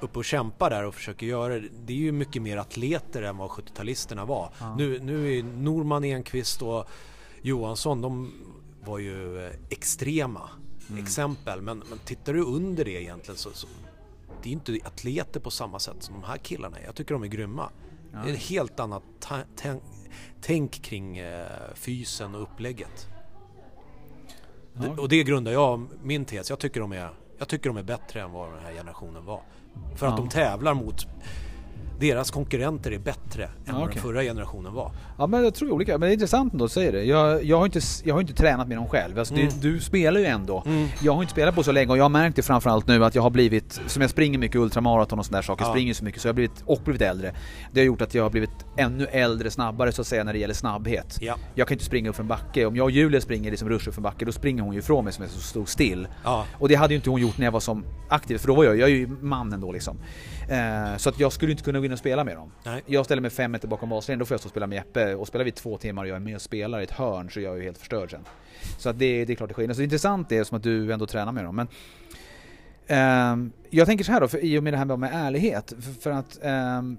uppe 0.00 0.18
och 0.18 0.24
kämpar 0.24 0.70
där 0.70 0.84
och 0.84 0.94
försöker 0.94 1.26
göra 1.26 1.54
det, 1.58 1.68
det 1.86 1.92
är 1.92 1.96
ju 1.96 2.12
mycket 2.12 2.42
mer 2.42 2.56
atleter 2.56 3.22
än 3.22 3.36
vad 3.36 3.50
70-talisterna 3.50 4.26
var. 4.26 4.50
Ja. 4.60 4.74
Nu, 4.76 4.98
nu 5.00 5.38
är 5.38 5.42
Norman 5.42 6.04
Enqvist 6.04 6.62
och 6.62 6.88
Johansson, 7.42 8.00
de 8.00 8.32
var 8.84 8.98
ju 8.98 9.46
eh, 9.46 9.52
extrema 9.70 10.48
Mm. 10.90 11.02
exempel. 11.04 11.60
Men, 11.62 11.82
men 11.90 11.98
tittar 11.98 12.32
du 12.34 12.44
under 12.44 12.84
det 12.84 13.02
egentligen 13.02 13.38
så, 13.38 13.50
så 13.52 13.66
det 14.42 14.48
är 14.48 14.52
inte 14.52 14.78
atleter 14.84 15.40
på 15.40 15.50
samma 15.50 15.78
sätt 15.78 15.96
som 16.00 16.14
de 16.20 16.26
här 16.26 16.36
killarna. 16.36 16.76
Jag 16.86 16.94
tycker 16.94 17.14
de 17.14 17.22
är 17.22 17.26
grymma. 17.28 17.68
Ja. 18.12 18.18
Det 18.24 18.30
är 18.30 18.34
ett 18.34 18.40
helt 18.42 18.80
annat 18.80 19.02
tänk, 20.46 20.82
kring 20.82 21.18
eh, 21.18 21.46
fysen 21.74 22.34
och 22.34 22.42
upplägget. 22.42 23.08
Ja. 24.74 25.02
och 25.02 25.08
det 25.08 25.22
grundar 25.24 25.52
jag 25.52 25.86
min 26.02 26.24
tes. 26.24 26.50
Jag 26.50 26.58
tycker, 26.58 26.80
de 26.80 26.92
är, 26.92 27.10
jag 27.38 27.48
tycker 27.48 27.70
de 27.70 27.76
är 27.76 27.82
bättre 27.82 28.20
än 28.22 28.32
vad 28.32 28.52
den 28.52 28.62
här 28.64 28.72
generationen 28.72 29.24
var. 29.24 29.40
För 29.96 30.06
att 30.06 30.12
Ja. 30.12 30.16
de 30.16 30.28
tävlar 30.28 30.74
mot 30.74 31.06
deras 32.00 32.30
konkurrenter 32.30 32.90
är 32.92 32.98
bättre 32.98 33.44
än 33.44 33.50
Ja, 33.64 33.72
vad 33.78 33.88
den 33.90 34.02
förra 34.02 34.22
generationen 34.22 34.74
var. 34.74 34.92
Ja 35.18 35.26
men 35.26 35.44
jag 35.44 35.54
tror 35.54 35.70
olika, 35.70 35.92
men 35.92 36.00
det 36.00 36.10
är 36.10 36.12
intressant 36.12 36.52
ändå 36.52 36.64
att 36.64 36.72
säga 36.72 36.92
det. 36.92 37.04
Jag, 37.04 37.44
jag, 37.44 37.58
har, 37.58 37.64
inte, 37.64 37.80
jag 38.04 38.14
har 38.14 38.20
inte 38.20 38.32
tränat 38.34 38.68
med 38.68 38.76
dem 38.78 38.88
själv. 38.88 39.18
Alltså, 39.18 39.34
Mm. 39.34 39.46
det, 39.46 39.68
du 39.68 39.80
spelar 39.80 40.20
ju 40.20 40.26
ändå. 40.26 40.62
Mm. 40.66 40.88
Jag 41.02 41.12
har 41.14 41.22
inte 41.22 41.32
spelat 41.32 41.54
på 41.54 41.62
så 41.62 41.72
länge 41.72 41.90
och 41.90 41.98
jag 41.98 42.04
har 42.04 42.08
märkt 42.08 42.36
det 42.36 42.42
framförallt 42.42 42.86
nu 42.86 43.04
att 43.04 43.14
jag 43.14 43.22
har 43.22 43.30
blivit, 43.30 43.80
som 43.86 44.00
jag 44.02 44.10
springer 44.10 44.38
mycket 44.38 44.56
ultramaraton 44.56 45.18
och 45.18 45.26
sådana 45.26 45.38
där 45.38 45.42
saker, 45.46 45.64
Ja. 45.64 45.70
springer 45.70 45.94
så 45.94 46.04
mycket 46.04 46.22
så 46.22 46.28
jag 46.28 46.32
har 46.32 46.34
blivit, 46.34 46.62
och 46.66 46.80
blivit 46.84 47.02
äldre. 47.02 47.34
Det 47.72 47.80
har 47.80 47.84
gjort 47.86 48.02
att 48.02 48.14
jag 48.14 48.22
har 48.22 48.30
blivit 48.30 48.50
ännu 48.76 49.06
äldre 49.06 49.50
snabbare 49.50 49.92
så 49.92 50.00
att 50.00 50.06
säga 50.06 50.24
när 50.24 50.32
det 50.32 50.38
gäller 50.38 50.54
snabbhet. 50.54 51.18
Ja. 51.20 51.36
Jag 51.54 51.68
kan 51.68 51.74
inte 51.74 51.84
springa 51.84 52.10
upp 52.10 52.16
för 52.16 52.22
en 52.22 52.28
backe. 52.28 52.66
Om 52.66 52.76
jag 52.76 52.84
och 52.84 52.90
Julia 52.90 53.20
springer 53.20 53.50
liksom 53.50 53.68
rush 53.68 53.88
upp 53.88 53.94
för 53.94 54.00
en 54.00 54.02
backe, 54.02 54.24
då 54.24 54.32
springer 54.32 54.62
hon 54.62 54.72
ju 54.72 54.78
ifrån 54.78 55.04
mig 55.04 55.12
som 55.12 55.28
så 55.28 55.40
stod 55.40 55.68
still. 55.68 56.08
Ja. 56.24 56.44
Och 56.58 56.68
det 56.68 56.74
hade 56.74 56.94
ju 56.94 56.96
inte 56.96 57.10
hon 57.10 57.20
gjort 57.20 57.38
när 57.38 57.44
jag 57.46 57.52
var 57.52 57.60
som 57.60 57.84
aktiv, 58.08 58.38
för 58.38 58.48
då 58.48 58.54
var 58.54 58.64
jag, 58.64 58.76
jag 58.78 58.88
är 58.90 58.94
ju 58.94 59.08
mannen 59.20 59.60
då 59.60 59.72
liksom. 59.72 59.96
Eh, 60.48 60.96
så 60.96 61.08
att 61.08 61.20
jag 61.20 61.32
skulle 61.32 61.52
inte 61.52 61.64
kunna 61.64 61.78
gå 61.78 61.84
in 61.84 61.92
och 61.92 61.98
spela 61.98 62.24
med 62.24 62.36
dem. 62.36 62.52
Nej. 62.64 62.82
Jag 62.86 63.04
ställer 63.04 63.22
mig 63.22 63.30
fem 63.30 63.52
meter 63.52 63.68
bakom 63.68 63.88
baslinjen, 63.88 64.18
då 64.18 64.24
får 64.24 64.34
jag 64.34 64.40
stå 64.40 64.46
och 64.46 64.50
spela 64.50 64.66
med 64.66 64.76
Jeppe. 64.76 65.14
Och 65.14 65.28
spelar 65.28 65.44
vi 65.44 65.50
två 65.50 65.78
timmar 65.78 66.02
och 66.02 66.08
jag 66.08 66.16
är 66.16 66.20
med 66.20 66.34
och 66.34 66.42
spelar 66.42 66.80
i 66.80 66.82
ett 66.82 66.90
hörn 66.90 67.30
så 67.30 67.40
är 67.40 67.44
jag 67.44 67.56
ju 67.56 67.64
helt 67.64 67.78
förstörd 67.78 68.10
sen. 68.10 68.24
Så 68.78 68.88
att 68.88 68.98
det, 68.98 69.24
det 69.24 69.32
är 69.32 69.36
klart 69.36 69.48
det 69.48 69.54
skiljer. 69.54 69.74
Så 69.74 69.78
det 69.78 69.82
är 69.82 69.84
intressant 69.84 70.28
det 70.28 70.38
är 70.38 70.44
som 70.44 70.56
att 70.56 70.62
du 70.62 70.92
ändå 70.92 71.06
tränar 71.06 71.32
med 71.32 71.44
dem. 71.44 71.56
Men, 71.56 71.68
ehm, 72.86 73.52
jag 73.70 73.86
tänker 73.86 74.04
så 74.04 74.12
här 74.12 74.20
då, 74.20 74.28
för, 74.28 74.44
i 74.44 74.58
och 74.58 74.62
med 74.62 74.72
det 74.72 74.76
här 74.76 74.96
med 74.96 75.10
ärlighet. 75.12 75.72
För, 75.80 76.00
för 76.00 76.10
att 76.10 76.38
ehm, 76.42 76.98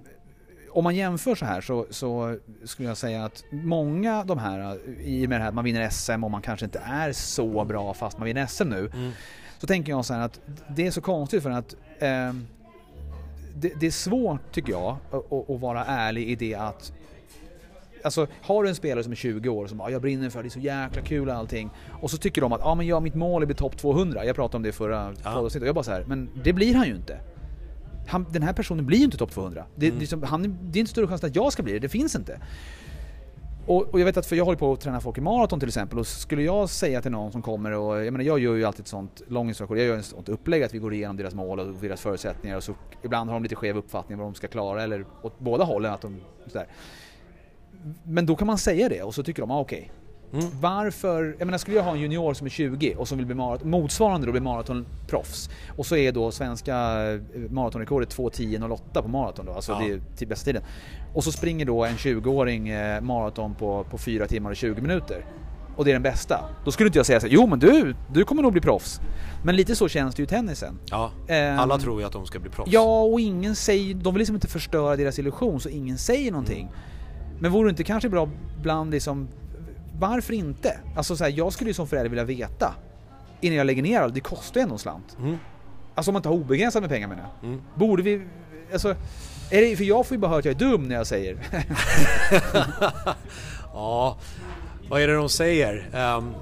om 0.76 0.84
man 0.84 0.96
jämför 0.96 1.36
så 1.36 1.46
här 1.46 1.62
så, 1.62 1.86
så 1.90 2.38
skulle 2.64 2.88
jag 2.88 2.98
säga 2.98 3.26
att 3.26 3.44
många 3.52 4.24
de 4.24 4.38
här, 4.38 4.80
i 5.02 5.26
och 5.26 5.30
med 5.30 5.40
det 5.40 5.44
här 5.44 5.50
att 5.50 5.56
man 5.56 5.64
vinner 5.64 5.90
SM 5.90 6.24
och 6.24 6.32
man 6.32 6.42
kanske 6.42 6.66
inte 6.66 6.80
är 6.86 7.12
så 7.12 7.66
bra 7.66 7.94
fast 7.94 8.18
man 8.18 8.26
vinner 8.26 8.46
SM 8.46 8.70
nu. 8.70 8.92
Mm. 8.94 9.12
Så 9.60 9.68
tänker 9.68 9.92
jag 9.92 10.06
så 10.06 10.14
här 10.14 10.22
att 10.22 10.40
det 10.68 10.88
är 10.88 10.92
så 10.92 11.02
konstigt 11.02 11.44
för 11.44 11.50
att 11.50 11.76
eh, 12.00 12.34
det, 13.60 13.73
det 13.80 13.88
är 13.88 13.91
svårt 13.91 14.52
tycker 14.52 14.72
jag 14.72 14.98
att, 15.11 15.34
att- 15.34 15.61
vara 15.61 15.86
ärlig 15.86 16.30
i 16.30 16.36
det 16.36 16.56
att 16.56 16.94
Alltså 18.03 18.27
har 18.41 18.64
du 18.64 18.69
en 18.69 18.76
spelare 18.76 19.03
som 19.03 19.11
är 19.11 19.15
20 19.15 19.49
år 19.49 19.68
som 19.68 19.77
bara, 19.77 19.90
jag 19.91 20.02
brinner 20.02 20.30
för 20.30 20.40
det, 20.40 20.44
det 20.44 20.48
är 20.48 20.52
så 20.52 20.60
jäkla 20.60 21.02
kul 21.02 21.30
och 21.30 21.36
allting. 21.36 21.69
Och 22.02 22.11
så 22.11 22.18
tycker 22.18 22.41
de 22.41 22.53
att, 22.53 22.61
ja 22.64 22.76
men 22.76 22.88
ja, 22.88 22.99
mitt 22.99 23.15
mål 23.15 23.41
är 23.41 23.45
att 23.45 23.48
bli 23.48 23.56
topp 23.56 23.77
200. 23.77 24.26
Jag 24.26 24.36
pratade 24.36 24.57
om 24.57 24.64
det 24.64 24.69
i 24.69 24.72
förra 24.72 25.14
Ja. 25.23 25.36
och 25.40 25.52
jag 25.56 25.76
bara 25.76 25.84
så 25.84 25.91
här, 25.91 26.03
men 26.07 26.30
det 26.44 26.53
blir 26.53 26.76
han 26.76 26.88
ju 26.88 26.95
inte. 26.95 27.19
Han, 28.07 28.26
den 28.32 28.44
här 28.44 28.53
personen 28.53 28.86
blir 28.86 28.98
ju 28.98 29.03
inte 29.06 29.18
topp 29.18 29.32
200. 29.32 29.65
Det, 29.76 29.88
Mm. 29.88 29.99
det, 29.99 30.07
som, 30.07 30.23
han, 30.23 30.57
det 30.61 30.77
är 30.77 30.80
inte 30.80 30.91
större 30.91 31.07
chans 31.07 31.23
att 31.23 31.36
jag 31.36 31.53
ska 31.53 31.64
bli 31.64 31.73
det, 31.73 31.80
det 31.80 31.90
finns 31.90 32.15
inte. 32.15 32.40
Och, 33.68 33.94
och 33.94 34.00
jag 34.00 34.06
vet 34.06 34.18
att, 34.18 34.26
för 34.26 34.36
jag 34.36 34.46
håller 34.46 34.58
på 34.58 34.74
att 34.74 34.82
träna 34.82 35.00
folk 35.00 35.18
i 35.18 35.22
maraton 35.22 35.60
till 35.60 35.70
exempel 35.70 36.00
och 36.00 36.08
skulle 36.08 36.44
jag 36.44 36.70
säga 36.70 37.02
till 37.02 37.12
någon 37.12 37.32
som 37.32 37.42
kommer 37.42 37.72
och, 37.72 38.06
jag 38.06 38.12
menar 38.12 38.26
jag 38.26 38.40
gör 38.40 38.56
ju 38.56 38.66
alltid 38.66 38.82
ett 38.82 38.88
sånt 38.88 39.22
långinstruktion, 39.28 39.78
jag 39.78 39.88
gör 39.88 39.98
ett 39.98 40.06
sånt 40.06 40.30
upplägg 40.30 40.64
att 40.64 40.74
vi 40.74 40.78
går 40.80 40.94
igenom 40.94 41.18
deras 41.18 41.34
mål 41.34 41.60
och 41.60 41.74
deras 41.74 42.02
förutsättningar 42.02 42.58
och 42.58 42.64
så 42.64 42.74
ibland 43.04 43.30
har 43.30 43.36
de 43.36 43.44
lite 43.44 43.56
skev 43.56 43.78
uppfattning 43.78 44.18
vad 44.18 44.28
de 44.28 44.34
ska 44.34 44.48
klara 44.48 44.84
eller 44.84 45.06
åt 45.22 45.40
båda 45.40 45.64
hållen 45.64 45.94
att 45.94 46.02
de, 46.02 46.22
sådär. 46.48 46.68
Men 48.04 48.26
då 48.26 48.36
kan 48.36 48.48
man 48.48 48.58
säga 48.58 48.90
det 48.90 49.04
och 49.04 49.16
så 49.16 49.24
tycker 49.24 49.42
de, 49.42 49.52
ah, 49.52 49.60
okej. 49.60 49.92
Mm. 50.34 50.45
Varför, 50.61 51.35
jag 51.39 51.45
menar 51.45 51.57
skulle 51.57 51.77
jag 51.77 51.84
ha 51.84 51.91
en 51.91 51.99
junior 51.99 52.34
som 52.34 52.45
är 52.47 52.52
20 52.52 52.95
och 52.95 53.07
som 53.07 53.18
vill 53.18 53.26
bli 53.27 53.35
maraton, 53.35 53.69
motsvarande 53.69 54.26
då 54.26 54.31
bli 54.31 54.41
maratonproffs 54.41 55.49
och 55.77 55.85
så 55.85 55.95
är 55.95 56.11
då 56.11 56.31
svenska 56.31 56.76
eh, 57.14 57.19
maratonrekordet 57.52 58.18
2.10.08 58.18 59.02
på 59.02 59.07
maraton 59.07 59.45
då, 59.45 59.52
alltså 59.52 59.72
Ja. 59.72 59.80
det 59.80 59.91
är 59.93 60.02
till 60.18 60.27
bästa 60.27 60.45
tiden. 60.45 60.64
Och 61.14 61.23
så 61.23 61.31
springer 61.31 61.65
då 61.65 61.85
en 61.85 61.95
20-åring 61.95 62.69
eh, 62.69 63.02
maraton 63.02 63.56
på, 63.56 63.84
på 63.89 63.97
4 63.97 64.27
timmar 64.27 64.49
och 64.49 64.56
20 64.56 64.81
minuter. 64.81 65.26
Och 65.77 65.85
det 65.85 65.91
är 65.91 65.93
den 65.93 66.03
bästa. 66.03 66.39
Då 66.65 66.72
skulle 66.72 66.88
inte 66.88 66.99
jag 66.99 67.06
säga 67.06 67.19
så 67.19 67.27
här, 67.27 67.34
jo 67.34 67.47
men 67.47 67.60
du, 67.60 67.95
du 68.14 68.23
kommer 68.26 68.41
nog 68.41 68.52
bli 68.52 68.61
proffs. 68.61 69.02
Men 69.43 69.56
lite 69.56 69.76
så 69.76 69.88
känns 69.88 70.15
det 70.15 70.19
ju 70.22 70.23
i 70.26 70.27
tennisen. 70.27 70.80
Ja, 70.91 71.11
Ehm, 71.27 71.60
alla 71.60 71.77
tror 71.77 71.99
ju 71.99 72.06
att 72.07 72.14
de 72.14 72.26
ska 72.26 72.39
bli 72.39 72.49
proffs. 72.49 72.72
Ja, 72.73 73.02
och 73.02 73.19
ingen 73.22 73.56
säger, 73.56 73.95
de 73.95 74.14
vill 74.14 74.19
liksom 74.19 74.35
inte 74.35 74.47
förstöra 74.47 74.95
deras 74.95 75.19
illusion 75.19 75.60
så 75.60 75.69
ingen 75.69 75.97
säger 75.97 76.31
någonting. 76.31 76.72
Men 77.39 77.52
vore 77.52 77.68
det 77.68 77.69
inte 77.69 77.84
kanske 77.84 78.10
bra 78.10 78.30
bland 78.61 78.91
liksom, 78.91 79.27
varför 80.00 80.34
inte? 80.34 80.80
Alltså 80.96 81.18
så 81.18 81.24
här, 81.24 81.32
jag 81.32 81.54
skulle 81.54 81.70
ju 81.70 81.74
som 81.74 81.88
förälder 81.88 82.10
vilja 82.10 82.24
veta 82.24 82.74
innan 83.42 83.58
jag 83.58 83.66
lägger 83.68 83.84
ner 83.84 84.00
allt, 84.00 84.14
det 84.14 84.20
kostar 84.20 84.60
ju 84.60 84.62
ändå 84.62 84.76
en 84.76 84.80
slant. 84.80 85.18
Mm. 85.20 85.38
Alltså 85.96 86.12
om 86.12 86.14
man 86.14 86.20
inte 86.20 86.30
har 86.30 86.36
obegränsat 86.36 86.82
med 86.82 86.90
pengar 86.90 87.08
menar 87.08 87.24
jag. 87.24 87.50
Mm. 87.50 87.62
Borde 87.76 88.04
vi, 88.04 88.22
alltså, 88.74 88.96
är 89.52 89.62
det, 89.62 89.78
för 89.78 89.84
jag 89.84 90.08
får 90.08 90.16
ju 90.16 90.22
bara 90.22 90.28
höra 90.28 90.40
att 90.40 90.46
jag 90.46 90.56
är 90.56 90.60
dum 90.60 90.88
när 90.88 90.96
jag 90.96 91.08
säger 91.08 91.38
Ja, 93.74 94.18
vad 94.90 95.02
är 95.02 95.08
det 95.08 95.16
de 95.16 95.30
säger? 95.30 95.90
Ehm, 95.94 96.34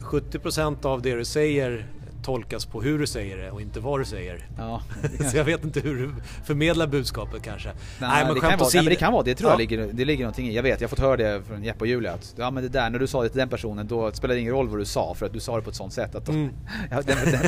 70% 0.00 0.86
av 0.86 1.02
det 1.02 1.14
du 1.14 1.24
säger 1.24 1.86
tolkas 2.28 2.66
på 2.66 2.82
hur 2.82 2.98
du 2.98 3.06
säger 3.06 3.36
det 3.36 3.50
och 3.50 3.60
inte 3.60 3.80
vad 3.80 4.00
du 4.00 4.04
säger. 4.04 4.46
Ja, 4.58 4.82
Så 5.30 5.36
jag 5.36 5.44
vet 5.44 5.64
inte 5.64 5.80
hur 5.80 5.96
du 5.96 6.10
förmedlar 6.44 6.86
budskapet 6.86 7.42
kanske. 7.42 7.68
Nej, 8.00 8.24
men 8.24 8.34
det, 8.34 8.40
kan 8.40 8.58
vara, 8.58 8.68
nej 8.74 8.82
men 8.82 8.90
det 8.90 8.96
kan 8.96 9.12
vara, 9.12 9.22
det 9.22 9.34
tror 9.34 9.48
Ja. 9.50 9.52
jag 9.52 9.58
ligger, 9.58 9.88
det 9.92 10.04
ligger 10.04 10.24
någonting 10.24 10.48
i. 10.48 10.54
Jag 10.56 10.62
vet, 10.62 10.80
jag 10.80 10.88
har 10.88 10.90
fått 10.90 10.98
höra 10.98 11.16
det 11.16 11.42
från 11.48 11.64
Jeppe 11.64 11.80
och 11.80 11.86
Julia 11.86 12.12
att 12.12 12.34
ja 12.36 12.50
men 12.50 12.62
det 12.62 12.68
där, 12.68 12.90
när 12.90 12.98
du 12.98 13.06
sa 13.06 13.22
det 13.22 13.28
till 13.28 13.38
den 13.38 13.48
personen 13.48 13.86
då 13.86 14.12
spelade 14.12 14.34
det 14.38 14.40
ingen 14.40 14.52
roll 14.52 14.68
vad 14.68 14.78
du 14.78 14.84
sa 14.84 15.14
för 15.14 15.26
att 15.26 15.32
du 15.32 15.40
sa 15.40 15.56
det 15.56 15.62
på 15.62 15.70
ett 15.70 15.76
sånt 15.76 15.92
sätt 15.92 16.14
att 16.14 16.28
Mm. 16.28 16.48
ja, 16.90 17.02
den, 17.02 17.16
den, 17.32 17.40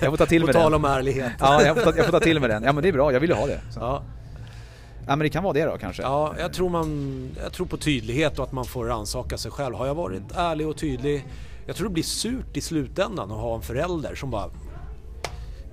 jag 0.00 0.10
får 0.10 0.16
ta 0.16 0.26
till 0.26 0.40
På 0.42 0.46
med 0.46 0.54
tal 0.54 0.72
den. 0.72 0.84
om 0.84 0.90
ärlighet. 0.90 1.32
Ja, 1.40 1.62
jag 1.62 1.76
får, 1.76 1.92
ta, 1.92 1.96
jag 1.96 2.04
får 2.06 2.12
ta 2.12 2.20
till 2.20 2.40
med 2.40 2.50
den. 2.50 2.62
Ja 2.62 2.72
men 2.72 2.82
det 2.82 2.88
är 2.88 2.92
bra, 2.92 3.12
jag 3.12 3.20
vill 3.20 3.30
ju 3.30 3.36
ha 3.36 3.46
det. 3.46 3.60
Så. 3.70 3.80
Ja. 3.80 4.02
Ja, 5.06 5.16
men 5.16 5.18
det 5.18 5.28
kan 5.28 5.42
vara 5.44 5.52
det 5.52 5.64
då 5.64 5.78
kanske. 5.78 6.02
ja 6.02 6.34
jag, 6.38 6.52
tror 6.52 6.68
man, 6.70 7.28
jag 7.42 7.52
tror 7.52 7.66
på 7.66 7.76
tydlighet 7.76 8.38
och 8.38 8.44
att 8.44 8.52
man 8.52 8.64
får 8.64 8.84
rannsaka 8.84 9.38
sig 9.38 9.50
själv. 9.50 9.74
Har 9.74 9.86
jag 9.86 9.94
varit 9.94 10.22
ärlig 10.36 10.68
och 10.68 10.76
tydlig? 10.76 11.24
Jag 11.66 11.76
tror 11.76 11.88
det 11.88 11.92
blir 11.94 12.02
surt 12.04 12.56
i 12.56 12.60
slutändan 12.60 13.30
att 13.30 13.38
ha 13.38 13.54
en 13.54 13.62
förälder 13.62 14.14
som 14.14 14.30
bara 14.30 14.50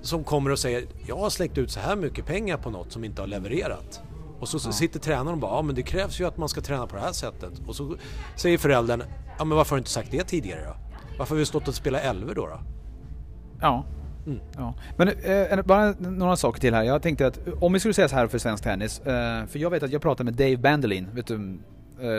som 0.02 0.24
kommer 0.24 0.50
och 0.50 0.58
säger 0.58 0.84
jag 1.06 1.16
har 1.16 1.30
släckt 1.30 1.58
ut 1.58 1.70
så 1.70 1.80
här 1.80 1.96
mycket 1.96 2.26
pengar 2.26 2.56
på 2.56 2.70
något 2.70 2.92
som 2.92 3.04
inte 3.04 3.22
har 3.22 3.26
levererat. 3.26 4.02
Och 4.40 4.48
så 4.48 4.68
Ja. 4.68 4.72
sitter 4.72 5.00
tränaren 5.00 5.28
och 5.28 5.38
bara, 5.38 5.54
ja 5.56 5.62
men 5.62 5.74
det 5.74 5.82
krävs 5.82 6.20
ju 6.20 6.24
att 6.26 6.36
man 6.36 6.48
ska 6.48 6.60
träna 6.60 6.86
på 6.86 6.96
det 6.96 7.02
här 7.02 7.12
sättet. 7.12 7.52
Och 7.66 7.76
så 7.76 7.96
säger 8.36 8.58
föräldern, 8.58 9.02
ja 9.38 9.44
men 9.44 9.56
varför 9.56 9.70
har 9.70 9.76
du 9.76 9.80
inte 9.80 9.90
sagt 9.90 10.10
det 10.10 10.24
tidigare 10.24 10.60
då? 10.64 10.74
Varför 11.18 11.34
har 11.34 11.38
vi 11.38 11.46
stått 11.46 11.68
och 11.68 11.74
spelat 11.74 12.02
elver 12.02 12.34
då? 12.34 12.46
då? 12.46 12.60
Ja. 13.60 13.84
Mm. 14.26 14.40
ja. 14.56 14.74
Men 14.96 15.08
eh, 15.08 15.62
bara 15.62 15.94
några 15.98 16.36
saker 16.36 16.60
till 16.60 16.74
här. 16.74 16.82
Jag 16.82 17.02
tänkte 17.02 17.26
att 17.26 17.40
om 17.60 17.72
vi 17.72 17.78
skulle 17.80 17.94
säga 17.94 18.08
så 18.08 18.16
här 18.16 18.26
för 18.26 18.38
svensk 18.38 18.64
tennis. 18.64 19.00
Eh, 19.00 19.46
för 19.46 19.58
jag 19.58 19.70
vet 19.70 19.82
att 19.82 19.92
jag 19.92 20.02
pratade 20.02 20.24
med 20.24 20.34
Dave 20.34 20.56
Bandelin, 20.56 21.08
vet 21.12 21.26
du, 21.26 21.58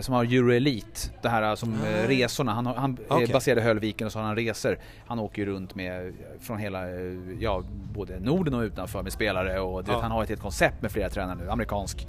som 0.01 0.13
har 0.13 0.23
Euro 0.23 0.51
Elite. 0.53 0.99
Det 1.21 1.29
här 1.29 1.49
eh, 1.49 1.55
som 1.55 1.73
eh, 1.73 1.79
Ah. 1.79 2.07
resorna. 2.07 2.53
Han, 2.53 2.65
han 2.65 2.97
Okej. 3.09 3.23
är 3.23 3.33
baserad 3.33 3.57
i 3.57 3.61
Höllviken 3.61 4.05
och 4.07 4.11
så 4.13 4.19
har 4.19 4.25
han 4.25 4.35
resor. 4.35 4.77
Han 5.07 5.19
åker 5.19 5.41
ju 5.41 5.45
runt 5.45 5.75
med 5.75 6.07
eh, 6.07 6.13
från 6.39 6.57
hela, 6.57 6.89
eh, 6.89 6.95
ja 7.39 7.63
både 7.93 8.19
Norden 8.19 8.53
och 8.53 8.61
utanför 8.61 9.03
med 9.03 9.13
spelare 9.13 9.59
och 9.59 9.79
Ja. 9.87 9.93
vet, 9.93 10.01
han 10.01 10.11
har 10.11 10.23
ett 10.23 10.29
helt 10.29 10.41
koncept 10.41 10.81
med 10.81 10.91
flera 10.91 11.09
tränare 11.09 11.37
nu, 11.37 11.49
amerikansk. 11.49 12.07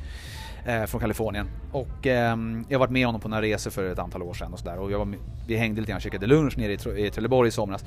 Eh, 0.67 0.85
från 0.85 1.01
Kalifornien. 1.01 1.47
Och 1.73 2.07
ehm, 2.07 2.65
jag 2.69 2.79
har 2.79 2.81
varit 2.81 2.91
med 2.93 3.07
honom 3.07 3.21
på 3.21 3.29
några 3.29 3.43
resor 3.43 3.71
för 3.71 3.93
ett 3.93 3.99
antal 3.99 4.23
år 4.23 4.35
sedan 4.35 4.53
och 4.53 4.59
sådär. 4.59 4.79
Och 4.79 4.93
jag 4.93 4.99
var 4.99 5.15
vi 5.47 5.57
hängde 5.57 5.81
lite 5.81 5.91
grann 5.91 5.97
och 5.97 6.03
käkade 6.03 6.27
lunch 6.27 6.59
nere 6.59 6.73
i, 6.73 7.07
i 7.07 7.11
Trelleborg 7.11 7.49
i 7.49 7.51
somras. 7.51 7.85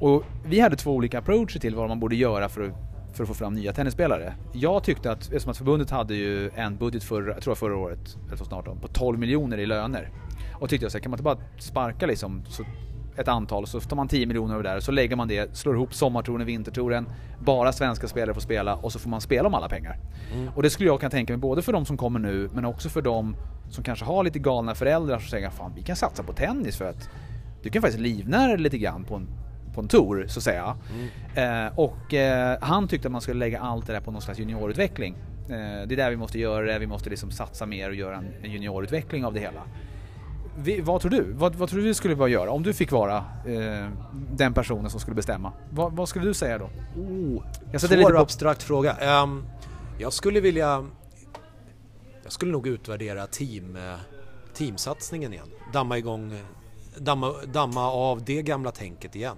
Och 0.00 0.22
vi 0.46 0.60
hade 0.60 0.76
två 0.76 0.90
olika 0.92 1.18
approacher 1.18 1.58
till 1.60 1.74
vad 1.74 1.88
man 1.88 2.00
borde 2.00 2.16
göra 2.16 2.48
för 2.48 2.62
att, 2.62 2.72
för 3.14 3.22
att 3.22 3.28
få 3.28 3.34
fram 3.34 3.54
nya 3.54 3.72
tennisspelare. 3.72 4.34
Jag 4.52 4.84
tyckte 4.84 5.10
att, 5.10 5.20
eftersom 5.20 5.50
att 5.50 5.56
förbundet 5.56 5.90
hade 5.90 6.14
ju 6.14 6.50
en 6.54 6.76
budget 6.76 7.04
förra, 7.04 7.32
jag 7.34 7.42
tror 7.42 7.54
förra 7.54 7.76
året, 7.76 8.16
eller 8.26 8.36
så 8.36 8.44
snart 8.44 8.64
då, 8.64 8.74
på 8.74 8.88
12 8.88 9.18
miljoner 9.18 9.58
i 9.58 9.66
löner. 9.66 10.10
Och 10.52 10.68
tyckte 10.68 10.84
jag 10.84 10.92
så 10.92 10.98
här, 10.98 11.02
kan 11.02 11.10
man 11.10 11.18
inte 11.18 11.24
bara 11.24 11.38
sparka 11.58 12.06
liksom 12.06 12.42
ett 13.16 13.28
antal, 13.28 13.66
så 13.66 13.80
tar 13.80 13.96
man 13.96 14.08
10 14.08 14.26
miljoner 14.26 14.54
över 14.54 14.64
där, 14.64 14.80
så 14.80 14.92
lägger 14.92 15.16
man 15.16 15.28
det, 15.28 15.56
slår 15.56 15.74
ihop 15.74 15.94
sommartouren 15.94 16.40
och 16.40 16.48
vintertouren, 16.48 17.06
bara 17.40 17.72
svenska 17.72 18.08
spelare 18.08 18.34
får 18.34 18.40
spela 18.40 18.74
och 18.74 18.92
så 18.92 18.98
får 18.98 19.10
man 19.10 19.20
spela 19.20 19.48
om 19.48 19.54
alla 19.54 19.68
pengar. 19.68 19.98
Mm. 20.34 20.48
Och 20.54 20.62
det 20.62 20.70
skulle 20.70 20.88
jag 20.88 21.00
kunna 21.00 21.10
tänka 21.10 21.32
mig 21.32 21.38
både 21.38 21.62
för 21.62 21.72
de 21.72 21.84
som 21.84 21.96
kommer 21.96 22.18
nu, 22.18 22.50
men 22.54 22.64
också 22.64 22.88
för 22.88 23.02
de 23.02 23.36
som 23.70 23.84
kanske 23.84 24.04
har 24.04 24.24
lite 24.24 24.38
galna 24.38 24.74
föräldrar 24.74 25.18
som 25.18 25.28
säger 25.28 25.50
fan 25.50 25.72
vi 25.76 25.82
kan 25.82 25.96
satsa 25.96 26.22
på 26.22 26.32
tennis 26.32 26.76
för 26.76 26.84
att 26.84 27.08
du 27.62 27.70
kan 27.70 27.82
faktiskt 27.82 28.02
livnära 28.02 28.48
dig 28.48 28.58
lite 28.58 28.78
grann 28.78 29.04
på 29.04 29.14
en, 29.14 29.28
på 29.74 29.80
en 29.80 29.88
tour 29.88 30.26
så 30.28 30.38
att 30.38 30.44
säga. 30.44 30.76
Mm. 31.34 31.66
Eh, 31.66 31.78
och 31.78 32.14
eh, 32.14 32.58
han 32.60 32.88
tyckte 32.88 33.08
att 33.08 33.12
man 33.12 33.20
skulle 33.20 33.38
lägga 33.38 33.60
allt 33.60 33.86
det 33.86 33.92
där 33.92 34.00
på 34.00 34.10
någon 34.10 34.22
slags 34.22 34.38
juniorutveckling. 34.38 35.14
Eh, 35.48 35.86
det 35.86 35.94
är 35.94 35.96
där 35.96 36.10
vi 36.10 36.16
måste 36.16 36.38
göra 36.38 36.66
det, 36.66 36.78
vi 36.78 36.86
måste 36.86 37.10
liksom 37.10 37.30
satsa 37.30 37.66
mer 37.66 37.88
och 37.88 37.94
göra 37.94 38.16
en, 38.16 38.50
juniorutveckling 38.50 39.24
av 39.24 39.34
det 39.34 39.40
hela. 39.40 39.62
Vi, 40.58 40.80
vad 40.80 41.00
tror 41.00 41.10
du? 41.10 41.32
Vad, 41.32 41.54
vad 41.54 41.68
tror 41.68 41.80
du 41.80 41.84
vi 41.86 41.94
skulle 41.94 42.16
bara 42.16 42.28
göra 42.28 42.50
om 42.50 42.62
du 42.62 42.72
fick 42.72 42.92
vara 42.92 43.16
eh, 43.46 43.88
den 44.32 44.54
personen 44.54 44.90
som 44.90 45.00
skulle 45.00 45.14
bestämma? 45.14 45.52
Vad, 45.70 45.92
vad 45.92 46.08
skulle 46.08 46.24
du 46.24 46.34
säga 46.34 46.58
då? 46.58 46.64
Oh, 46.64 47.42
Jag 47.72 47.80
svår 47.80 47.96
lite 47.96 48.12
på... 48.12 48.18
abstrakt 48.18 48.62
fråga. 48.62 48.92
Ehm, 48.92 49.44
jag 49.98 50.12
skulle 50.12 50.40
vilja... 50.40 50.84
Jag 52.22 52.32
skulle 52.32 52.52
nog 52.52 52.66
utvärdera 52.66 53.26
team, 53.26 53.76
eh, 53.76 53.94
teamsatsningen 54.54 55.32
igen. 55.32 55.46
Damma 55.72 55.98
igång... 55.98 56.32
eh, 56.32 56.38
Damma, 56.98 57.32
damma 57.52 57.90
av 57.90 58.24
det 58.24 58.42
gamla 58.42 58.70
tänket 58.70 59.16
igen. 59.16 59.36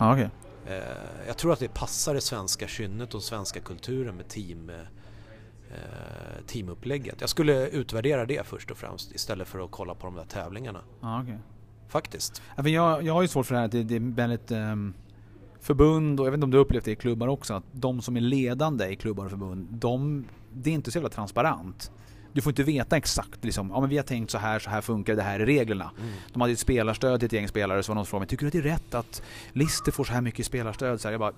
Ja, 0.00 0.12
okej. 0.12 0.30
Eh, 0.66 1.26
jag 1.26 1.36
tror 1.36 1.52
att 1.52 1.58
det 1.58 1.74
passar 1.74 2.14
det 2.14 2.20
svenska 2.20 2.66
kynnet 2.66 3.14
och 3.14 3.22
svenska 3.22 3.60
kulturen 3.60 4.16
med 4.16 4.28
team, 4.28 4.70
eh, 4.70 5.76
teamupplägget. 6.46 7.20
Jag 7.20 7.30
skulle 7.30 7.68
utvärdera 7.68 8.26
det 8.26 8.46
först 8.46 8.70
och 8.70 8.76
främst 8.76 9.12
istället 9.12 9.48
för 9.48 9.64
att 9.64 9.70
kolla 9.70 9.94
på 9.94 10.06
de 10.06 10.14
där 10.14 10.24
tävlingarna. 10.24 10.80
Ja, 11.00 11.22
okej. 11.22 11.38
Faktiskt. 11.88 12.42
Jag, 12.56 13.02
jag 13.02 13.14
har 13.14 13.22
ju 13.22 13.28
svårt 13.28 13.46
för 13.46 13.54
det 13.54 13.58
här 13.58 13.66
att 13.66 13.72
det, 13.72 13.82
det 13.82 13.96
är 13.96 14.14
väldigt 14.14 14.50
ehm, 14.50 14.94
förbund 15.60 16.20
och 16.20 16.26
jag 16.26 16.30
vet 16.30 16.36
inte 16.36 16.44
om 16.44 16.50
du 16.50 16.58
upplevt 16.58 16.84
det 16.84 16.90
i 16.90 16.96
klubbar 16.96 17.28
också 17.28 17.54
att 17.54 17.64
de 17.72 18.02
som 18.02 18.16
är 18.16 18.20
ledande 18.20 18.86
i 18.86 18.96
klubbar 18.96 19.24
och 19.24 19.30
förbund, 19.30 19.68
de, 19.70 20.24
det 20.52 20.70
är 20.70 20.74
inte 20.74 20.90
så 20.90 20.98
jävla 20.98 21.08
transparent. 21.08 21.92
Du 22.32 22.40
får 22.40 22.50
inte 22.50 22.62
veta 22.62 22.96
exakt 22.96 23.44
liksom, 23.44 23.70
ja 23.74 23.80
men 23.80 23.88
vi 23.90 23.96
har 23.96 24.04
tänkt 24.04 24.30
så 24.30 24.38
här, 24.38 24.58
så 24.58 24.70
här 24.70 24.80
funkar 24.80 25.16
det, 25.16 25.22
här 25.22 25.40
är 25.40 25.46
reglerna. 25.46 25.90
Mm. 26.00 26.12
De 26.32 26.40
hade 26.40 26.52
ett 26.52 26.58
spelarstöd 26.58 27.20
till 27.20 27.26
ett 27.26 27.32
gäng 27.32 27.48
spelare 27.48 27.82
så 27.82 27.92
var 27.92 27.94
någon 27.94 28.04
som 28.04 28.10
frågade 28.10 28.22
mig, 28.22 28.28
tycker 28.28 28.42
du 28.42 28.46
att 28.48 28.52
det 28.64 28.68
är 28.70 28.72
rätt 28.72 28.94
att 28.94 29.22
Lister 29.52 29.92
får 29.92 30.04
så 30.04 30.12
här 30.12 30.20
mycket 30.20 30.46
spelarstöd? 30.46 31.00
Så 31.00 31.08
här, 31.08 31.12
jag 31.12 31.20
bara, 31.20 31.32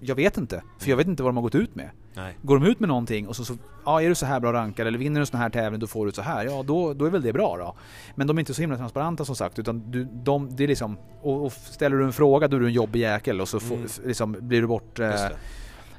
jag 0.00 0.14
vet 0.14 0.36
inte, 0.36 0.62
för 0.78 0.90
jag 0.90 0.96
vet 0.96 1.06
inte 1.06 1.22
vad 1.22 1.28
de 1.28 1.36
har 1.36 1.42
gått 1.42 1.54
ut 1.54 1.74
med. 1.74 1.90
Nej. 2.14 2.38
Går 2.42 2.58
de 2.58 2.66
ut 2.66 2.80
med 2.80 2.88
någonting 2.88 3.28
och 3.28 3.36
så, 3.36 3.44
så 3.44 3.56
ja 3.84 4.02
är 4.02 4.08
du 4.08 4.14
så 4.14 4.26
här 4.26 4.40
bra 4.40 4.52
rankad 4.52 4.86
eller 4.86 4.98
vinner 4.98 5.14
du 5.14 5.22
en 5.22 5.26
sån 5.26 5.40
här 5.40 5.50
tävling 5.50 5.80
då 5.80 5.86
får 5.86 6.06
du 6.06 6.12
så 6.12 6.22
här, 6.22 6.44
ja 6.44 6.62
då, 6.62 6.94
då 6.94 7.04
är 7.04 7.10
väl 7.10 7.22
det 7.22 7.32
bra 7.32 7.56
då. 7.56 7.74
Men 8.14 8.26
de 8.26 8.38
är 8.38 8.40
inte 8.40 8.54
så 8.54 8.60
himla 8.60 8.76
transparenta 8.76 9.24
som 9.24 9.36
sagt 9.36 9.58
utan 9.58 9.90
du, 9.90 10.04
de, 10.04 10.56
det 10.56 10.64
är 10.64 10.68
liksom, 10.68 10.96
och, 11.22 11.44
och 11.46 11.52
ställer 11.52 11.96
du 11.96 12.04
en 12.04 12.12
fråga 12.12 12.48
då 12.48 12.56
är 12.56 12.60
du 12.60 12.66
en 12.66 12.72
jobbig 12.72 13.00
jäkel 13.00 13.40
och 13.40 13.48
så 13.48 13.60
får, 13.60 13.74
Mm. 13.76 13.88
liksom, 14.04 14.36
blir 14.40 14.60
du 14.60 14.66
bort, 14.66 14.98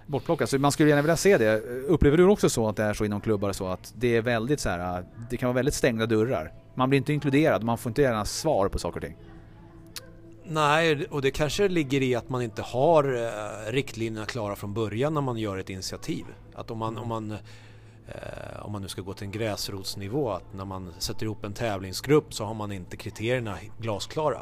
bortplockad. 0.05 0.49
Så 0.49 0.59
man 0.59 0.71
skulle 0.71 0.89
gärna 0.89 1.01
vilja 1.01 1.17
se 1.17 1.37
det. 1.37 1.59
Upplever 1.87 2.17
du 2.17 2.23
också 2.23 2.49
så 2.49 2.67
att 2.67 2.75
det 2.75 2.83
är 2.83 2.93
så 2.93 3.05
inom 3.05 3.21
klubbar 3.21 3.51
så 3.51 3.67
att 3.67 3.93
det 3.95 4.15
är 4.15 4.21
väldigt 4.21 4.59
så 4.59 4.69
här, 4.69 4.99
eh, 4.99 5.05
det 5.29 5.37
kan 5.37 5.47
vara 5.47 5.55
väldigt 5.55 5.73
stängda 5.73 6.05
dörrar? 6.05 6.53
Man 6.75 6.89
blir 6.89 6.97
inte 6.97 7.13
inkluderad, 7.13 7.63
man 7.63 7.77
får 7.77 7.89
inte 7.89 8.01
gärna 8.01 8.25
svar 8.25 8.67
på 8.67 8.79
saker 8.79 8.97
och 8.97 9.03
ting. 9.03 9.17
Nej, 10.47 11.05
och 11.09 11.21
det 11.21 11.31
kanske 11.31 11.67
ligger 11.67 12.03
i 12.03 12.15
att 12.15 12.29
man 12.29 12.41
inte 12.41 12.61
har 12.61 13.03
eh, 13.03 13.71
riktlinjerna 13.71 14.25
klara 14.25 14.55
från 14.55 14.73
början 14.73 15.13
när 15.13 15.21
man 15.21 15.37
gör 15.37 15.57
ett 15.57 15.69
initiativ. 15.69 16.25
Att 16.55 16.71
om 16.71 16.77
man, 16.77 16.97
om 16.97 17.07
man 17.07 17.31
eh, 18.07 18.65
om 18.65 18.71
man 18.71 18.81
nu 18.81 18.87
ska 18.87 19.01
gå 19.01 19.13
till 19.13 19.25
en 19.25 19.31
gräsrotsnivå, 19.31 20.31
att 20.31 20.53
när 20.53 20.65
man 20.65 20.93
sätter 20.99 21.25
ihop 21.25 21.43
en 21.43 21.53
tävlingsgrupp 21.53 22.33
så 22.33 22.45
har 22.45 22.53
man 22.53 22.71
inte 22.71 22.97
kriterierna 22.97 23.57
glasklara 23.79 24.41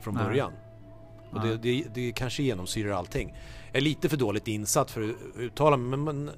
från 0.00 0.14
Nej. 0.14 0.24
början. 0.24 0.52
Och 1.30 1.40
det, 1.40 1.56
det, 1.56 1.84
det 1.94 2.12
kanske 2.12 2.42
genomsyrar 2.42 2.92
allting. 2.92 3.34
Jag 3.74 3.80
är 3.80 3.84
lite 3.84 4.08
för 4.08 4.16
dåligt 4.16 4.48
insatt 4.48 4.90
för 4.90 5.02
att 5.02 5.16
uttala 5.36 5.76
mig, 5.76 5.98
men, 5.98 6.00
man, 6.00 6.30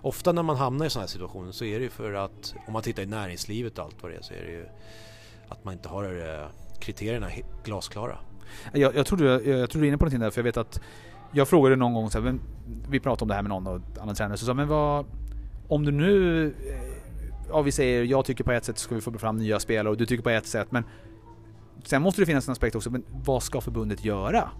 ofta 0.00 0.32
när 0.32 0.42
man 0.42 0.56
hamnar 0.56 0.86
i 0.86 0.90
sådana 0.90 1.02
här 1.02 1.08
situationer 1.08 1.52
så 1.52 1.64
är 1.64 1.78
det 1.78 1.82
ju 1.82 1.90
för 1.90 2.12
att, 2.12 2.54
om 2.66 2.72
man 2.72 2.82
tittar 2.82 3.02
i 3.02 3.06
näringslivet 3.06 3.78
och 3.78 3.84
allt 3.84 4.02
vad 4.02 4.12
det 4.12 4.16
är, 4.16 4.22
så 4.22 4.34
är 4.34 4.42
det 4.42 4.50
ju 4.50 4.66
att 5.48 5.64
man 5.64 5.74
inte 5.74 5.88
har 5.88 6.04
eh, 6.04 6.46
kriterierna 6.80 7.28
glasklara. 7.64 8.18
Jag, 8.72 8.96
jag, 8.96 9.06
tror 9.06 9.18
du, 9.18 9.24
jag, 9.24 9.46
jag 9.46 9.70
tror 9.70 9.82
du 9.82 9.86
är 9.86 9.88
inne 9.88 9.98
på 9.98 10.04
någonting 10.04 10.20
där, 10.20 10.30
för 10.30 10.40
jag 10.40 10.44
vet 10.44 10.56
att 10.56 10.80
jag 11.32 11.48
frågade 11.48 11.76
någon 11.76 11.94
gång, 11.94 12.10
så 12.10 12.18
här, 12.18 12.24
men, 12.24 12.40
vi 12.88 13.00
pratade 13.00 13.22
om 13.22 13.28
det 13.28 13.34
här 13.34 13.42
med 13.42 13.50
någon 13.50 13.66
och 13.66 13.80
annan 14.00 14.14
tränare, 14.14 14.38
så 14.38 14.44
sa 14.44 14.50
jag, 14.50 14.56
men 14.56 14.68
vad, 14.68 15.06
om 15.68 15.84
du 15.84 15.92
nu, 15.92 16.46
eh, 16.46 16.52
ja 17.48 17.62
vi 17.62 17.72
säger, 17.72 18.04
jag 18.04 18.24
tycker 18.24 18.44
på 18.44 18.52
ett 18.52 18.64
sätt 18.64 18.78
ska 18.78 18.94
vi 18.94 19.00
få 19.00 19.12
fram 19.12 19.36
nya 19.36 19.60
spelare 19.60 19.90
och 19.90 19.96
du 19.96 20.06
tycker 20.06 20.22
på 20.22 20.30
ett 20.30 20.46
sätt, 20.46 20.72
men 20.72 20.84
sen 21.84 22.02
måste 22.02 22.22
det 22.22 22.26
finnas 22.26 22.48
en 22.48 22.52
aspekt 22.52 22.76
också, 22.76 22.90
men 22.90 23.04
vad 23.10 23.42
ska 23.42 23.60
förbundet 23.60 24.04
göra? 24.04 24.50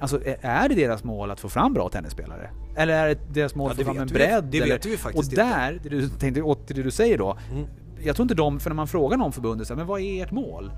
Alltså 0.00 0.20
är- 0.42 0.68
det 0.68 0.74
deras 0.74 1.04
mål 1.04 1.30
att 1.30 1.40
få 1.40 1.48
fram 1.48 1.72
bra 1.74 1.88
tennisspelare? 1.88 2.50
Eller 2.76 2.94
är 2.94 3.08
det 3.08 3.18
deras 3.34 3.54
mål 3.54 3.66
Ja, 3.68 3.70
att 3.72 3.78
få 3.78 3.84
fram 3.84 3.94
vet 3.94 4.02
en 4.02 4.08
vi- 4.08 4.14
bredd? 4.14 4.44
det 4.44 4.58
vet 4.60 4.68
eller? 4.68 4.80
vi 4.84 4.90
ju 4.90 4.96
faktiskt 4.96 5.18
Och 5.28 5.32
inte. 5.32 5.44
där, 5.44 5.80
det 5.82 5.88
du 5.88 6.08
tänkte 6.08 6.42
åt 6.42 6.68
det 6.68 6.74
du 6.82 6.90
säger 6.90 7.18
då, 7.18 7.38
Mm. 7.52 7.66
jag 8.02 8.16
tror 8.16 8.24
inte 8.24 8.34
de, 8.34 8.60
för 8.60 8.70
när 8.70 8.74
man 8.74 8.88
frågar 8.88 9.16
någon 9.18 9.32
förbundet 9.32 9.66
så 9.68 9.74
här, 9.74 9.78
men 9.78 9.86
vad 9.86 10.00
är 10.00 10.24
ert 10.24 10.30
mål? 10.30 10.70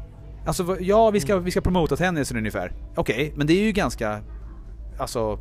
Alltså 0.47 0.77
ja, 0.81 1.11
vi 1.11 1.21
ska, 1.21 1.33
Mm. 1.33 1.45
vi 1.45 1.51
ska 1.51 1.61
promota 1.61 1.97
tennisen 1.97 2.37
ungefär. 2.37 2.73
Okej, 2.97 3.33
men 3.37 3.47
det 3.47 3.53
är 3.53 3.63
ju 3.63 3.73
ganska, 3.73 4.21
alltså, 4.99 5.39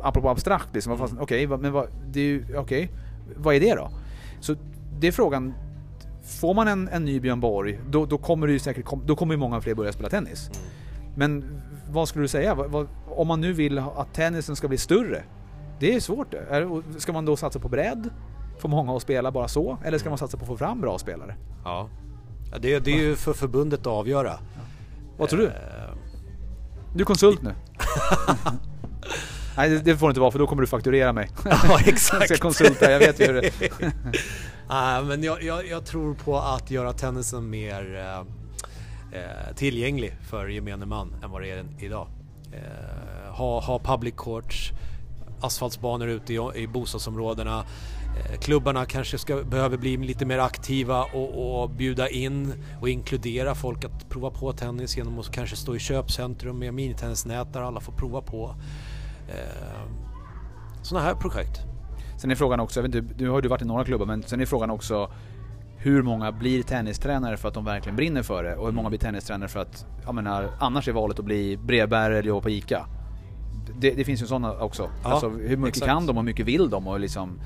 apropå 0.00 0.28
abstrakt 0.30 0.74
liksom. 0.74 0.98
fan- 0.98 1.18
Okej, 1.20 1.46
vad- 1.46 1.60
men 1.60 1.72
vad, 1.72 1.86
det 2.12 2.20
är 2.20 2.24
ju, 2.24 2.56
okej, 2.56 2.90
vad 3.36 3.54
är 3.54 3.60
det 3.60 3.74
då? 3.74 3.90
Så 4.40 4.54
det 5.00 5.06
är 5.08 5.12
frågan, 5.12 5.54
får 6.40 6.54
man 6.54 6.68
en, 6.68 6.88
en 6.88 7.04
ny 7.04 7.20
Björn 7.20 7.40
Borg, 7.40 7.80
då, 7.90 8.06
då 8.06 8.18
kommer 8.18 8.46
det 8.46 8.52
ju 8.52 8.58
säkert, 8.58 8.86
då 9.06 9.16
kommer 9.16 9.34
ju 9.34 9.38
många 9.38 9.60
fler 9.60 9.74
börja 9.74 9.92
spela 9.92 10.08
tennis. 10.08 10.50
Mm. 10.54 10.62
Men 11.14 11.60
vad 11.92 12.08
skulle 12.08 12.24
du 12.24 12.28
säga? 12.28 12.54
Vad, 12.54 12.88
om 13.06 13.28
man 13.28 13.40
nu 13.40 13.52
vill 13.52 13.78
att 13.78 14.14
tennisen 14.14 14.56
ska 14.56 14.68
bli 14.68 14.78
större? 14.78 15.22
Det 15.80 15.94
är 15.94 16.00
svårt 16.00 16.30
det. 16.30 16.38
Är, 16.50 16.98
ska 16.98 17.12
man 17.12 17.24
då 17.24 17.36
satsa 17.36 17.58
på 17.58 17.68
bredd? 17.68 18.10
Få 18.58 18.68
många 18.68 18.96
att 18.96 19.02
spela 19.02 19.30
bara 19.30 19.48
så? 19.48 19.78
Eller 19.84 19.98
ska 19.98 20.08
man 20.08 20.18
satsa 20.18 20.36
på 20.36 20.42
att 20.42 20.48
få 20.48 20.56
fram 20.56 20.80
bra 20.80 20.98
spelare? 20.98 21.34
Ja. 21.64 21.88
ja 22.52 22.58
det, 22.58 22.78
det 22.78 22.90
är 22.92 22.96
ju 22.96 23.16
för 23.16 23.32
förbundet 23.32 23.80
att 23.80 23.86
avgöra. 23.86 24.38
Vad 25.18 25.28
tror 25.28 25.40
du? 25.40 25.46
Eh, 25.46 25.52
Du 26.94 27.00
är 27.00 27.04
konsult 27.04 27.42
nu. 27.42 27.54
Nej 29.56 29.70
det, 29.84 29.96
får 29.96 30.06
det 30.06 30.10
inte 30.10 30.20
vara 30.20 30.30
för 30.30 30.38
då 30.38 30.46
kommer 30.46 30.62
du 30.62 30.66
fakturera 30.66 31.12
mig. 31.12 31.30
ja, 31.44 31.58
Jag 31.68 31.88
exakt. 31.88 32.24
ska 32.28 32.36
konsulta, 32.36 32.90
jag 32.90 32.98
vet 32.98 33.20
ju 33.20 33.26
hur 33.26 33.34
det 33.34 33.50
Nej, 34.68 35.04
men 35.04 35.22
jag, 35.22 35.42
jag, 35.42 35.66
jag 35.68 35.84
tror 35.86 36.14
på 36.14 36.38
att 36.38 36.70
göra 36.70 36.92
tennisen 36.92 37.50
mer 37.50 37.96
eh, 37.98 38.24
Eh, 39.12 39.54
tillgänglig 39.54 40.16
för 40.22 40.48
gemene 40.48 40.86
man 40.86 41.14
än 41.24 41.30
vad 41.30 41.42
det 41.42 41.50
är 41.50 41.64
idag. 41.78 42.08
Eh, 42.52 43.34
ha, 43.34 43.60
ha 43.60 43.78
public 43.78 44.14
courts, 44.16 44.72
asfaltsbanor 45.40 46.08
ute 46.08 46.34
i, 46.34 46.38
i 46.54 46.66
bostadsområdena. 46.66 47.64
Eh, 48.18 48.38
klubbarna 48.40 48.84
kanske 48.84 49.18
ska, 49.18 49.42
behöver 49.42 49.76
bli 49.76 49.96
lite 49.96 50.26
mer 50.26 50.38
aktiva 50.38 51.04
och, 51.04 51.62
och 51.62 51.70
bjuda 51.70 52.08
in 52.08 52.54
och 52.80 52.88
inkludera 52.88 53.54
folk 53.54 53.84
att 53.84 54.08
prova 54.08 54.30
på 54.30 54.52
tennis 54.52 54.96
genom 54.96 55.18
att 55.18 55.32
kanske 55.32 55.56
stå 55.56 55.76
i 55.76 55.78
köpcentrum 55.78 56.58
med 56.58 56.74
minitennisnät 56.74 57.52
där 57.52 57.60
alla 57.60 57.80
får 57.80 57.92
prova 57.92 58.20
på. 58.20 58.54
Eh, 59.28 59.82
sådana 60.82 61.06
här 61.06 61.14
projekt. 61.14 61.60
Sen 62.20 62.30
är 62.30 62.34
frågan 62.34 62.60
också, 62.60 62.80
jag 62.80 62.88
vet 62.88 62.94
inte, 62.94 63.24
nu 63.24 63.28
har 63.28 63.40
du 63.40 63.48
varit 63.48 63.62
i 63.62 63.64
några 63.64 63.84
klubbar, 63.84 64.06
men 64.06 64.22
sen 64.22 64.40
är 64.40 64.46
frågan 64.46 64.70
också 64.70 65.12
hur 65.82 66.02
många 66.02 66.32
blir 66.32 66.62
tennistränare 66.62 67.36
för 67.36 67.48
att 67.48 67.54
de 67.54 67.64
verkligen 67.64 67.96
brinner 67.96 68.22
för 68.22 68.44
det? 68.44 68.56
Och 68.56 68.66
hur 68.66 68.72
många 68.72 68.88
blir 68.88 68.98
tennistränare 68.98 69.48
för 69.48 69.60
att, 69.60 69.86
jag 70.04 70.14
menar, 70.14 70.50
annars 70.60 70.88
är 70.88 70.92
valet 70.92 71.18
att 71.18 71.24
bli 71.24 71.56
brevbärare 71.56 72.18
eller 72.18 72.28
jobba 72.28 72.42
på 72.42 72.50
ICA. 72.50 72.86
Det, 73.80 73.90
det 73.90 74.04
finns 74.04 74.22
ju 74.22 74.26
sådana 74.26 74.52
också. 74.52 74.90
Ja, 75.02 75.12
alltså 75.12 75.28
hur 75.28 75.56
mycket 75.56 75.76
exakt. 75.76 75.86
kan 75.86 76.06
de 76.06 76.16
och 76.16 76.22
hur 76.22 76.26
mycket 76.26 76.46
vill 76.46 76.70
de? 76.70 76.86
Och 76.86 77.00
liksom, 77.00 77.40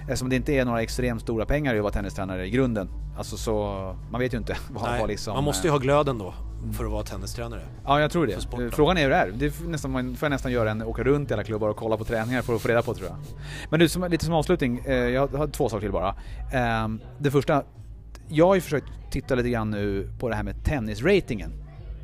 eftersom 0.00 0.28
det 0.28 0.36
inte 0.36 0.52
är 0.52 0.64
några 0.64 0.82
extremt 0.82 1.22
stora 1.22 1.46
pengar 1.46 1.72
att 1.72 1.76
jobba 1.76 1.90
tennistränare 1.90 2.46
i 2.46 2.50
grunden. 2.50 2.88
Alltså 3.18 3.36
så, 3.36 3.96
man 4.10 4.20
vet 4.20 4.34
ju 4.34 4.38
inte 4.38 4.56
vad, 4.70 4.90
Nej, 4.90 5.00
vad 5.00 5.08
liksom... 5.08 5.34
man 5.34 5.44
måste 5.44 5.66
ju 5.66 5.70
ha 5.70 5.78
glöden 5.78 6.18
då 6.18 6.34
för 6.72 6.84
att 6.84 6.90
vara 6.90 7.02
tennistränare. 7.02 7.62
Ja, 7.84 8.00
jag 8.00 8.10
tror 8.10 8.26
det. 8.26 8.32
Eh, 8.32 8.70
Frågan 8.70 8.98
är 8.98 9.02
hur 9.02 9.10
det 9.10 9.16
är. 9.16 9.32
Det 9.34 9.46
är 9.46 9.68
nästan, 9.68 9.90
man 9.90 10.16
får 10.16 10.26
jag 10.26 10.30
nästan 10.30 10.52
göra 10.52 10.70
en, 10.70 10.82
åka 10.82 11.02
runt 11.02 11.30
i 11.30 11.34
alla 11.34 11.44
klubbar 11.44 11.68
och 11.68 11.76
kolla 11.76 11.96
på 11.96 12.04
träningar 12.04 12.42
för 12.42 12.54
att 12.54 12.62
få 12.62 12.68
reda 12.68 12.82
på 12.82 12.94
tror 12.94 13.08
jag. 13.08 13.16
Men 13.70 13.80
du, 13.80 13.88
som, 13.88 14.10
lite 14.10 14.24
som 14.24 14.34
avslutning, 14.34 14.78
eh, 14.84 14.94
jag 14.94 15.28
har 15.28 15.46
två 15.46 15.68
saker 15.68 15.80
till 15.80 15.92
bara. 15.92 16.08
Eh, 16.52 16.88
det 17.18 17.30
första, 17.30 17.62
jag 18.28 18.46
har 18.46 18.54
ju 18.54 18.60
försökt 18.60 18.86
titta 19.10 19.34
lite 19.34 19.50
grann 19.50 19.70
nu 19.70 20.10
på 20.18 20.28
det 20.28 20.34
här 20.34 20.42
med 20.42 20.64
tennisratingen. 20.64 21.52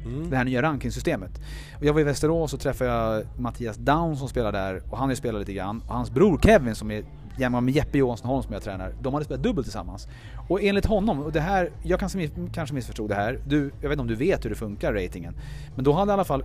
Mm. 0.05 0.31
Det 0.31 0.37
här 0.37 0.45
nya 0.45 0.63
rankingsystemet. 0.63 1.41
Och 1.79 1.85
jag 1.85 1.93
var 1.93 2.01
i 2.01 2.05
Västerås 2.05 2.55
och 2.55 2.61
träffade 2.61 2.91
jag 2.91 3.27
Mattias 3.39 3.77
Down 3.77 4.17
som 4.17 4.29
spelar 4.29 4.53
där 4.53 4.83
och 4.91 4.99
han 4.99 5.07
har 5.07 5.13
ju 5.13 5.17
spelat 5.17 5.41
lite 5.41 5.53
grann. 5.53 5.83
Och 5.89 5.95
hans 5.95 6.11
bror 6.11 6.39
Kevin 6.43 6.75
som 6.75 6.91
är 6.91 7.05
jämngammal 7.39 7.63
med 7.63 7.75
Jeppe 7.75 7.99
Johansson 7.99 8.29
Holm 8.29 8.43
som 8.43 8.53
jag 8.53 8.63
tränar, 8.63 8.95
de 9.03 9.15
hade 9.15 9.25
spelat 9.25 9.43
dubbel 9.43 9.65
tillsammans. 9.65 10.09
Och 10.49 10.63
enligt 10.63 10.87
honom, 10.87 11.21
och 11.21 11.33
det 11.33 11.41
här, 11.41 11.71
jag 11.83 12.01
kanske, 12.01 12.31
kanske 12.53 12.75
missförstod 12.75 13.09
det 13.09 13.15
här, 13.15 13.41
du, 13.47 13.73
jag 13.81 13.89
vet 13.89 13.93
inte 13.93 14.01
om 14.01 14.07
du 14.07 14.15
vet 14.15 14.45
hur 14.45 14.51
det 14.51 14.57
funkar 14.57 14.93
ratingen. 14.93 15.37
Men 15.75 15.85
då 15.85 15.93
hade 15.93 16.11
i 16.11 16.15
alla 16.15 16.25
fall 16.25 16.45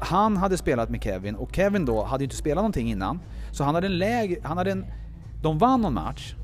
han 0.00 0.36
hade 0.36 0.56
spelat 0.56 0.90
med 0.90 1.02
Kevin 1.02 1.34
och 1.34 1.56
Kevin 1.56 1.84
då 1.84 2.04
hade 2.04 2.22
ju 2.22 2.26
inte 2.26 2.36
spelat 2.36 2.62
någonting 2.62 2.90
innan. 2.90 3.20
Så 3.50 3.64
han 3.64 3.74
hade 3.74 3.86
en 3.86 3.98
lägre, 3.98 4.40
han 4.42 4.58
hade 4.58 4.70
en, 4.70 4.86
de 5.42 5.58
vann 5.58 5.80
någon 5.80 5.94
match, 5.94 6.34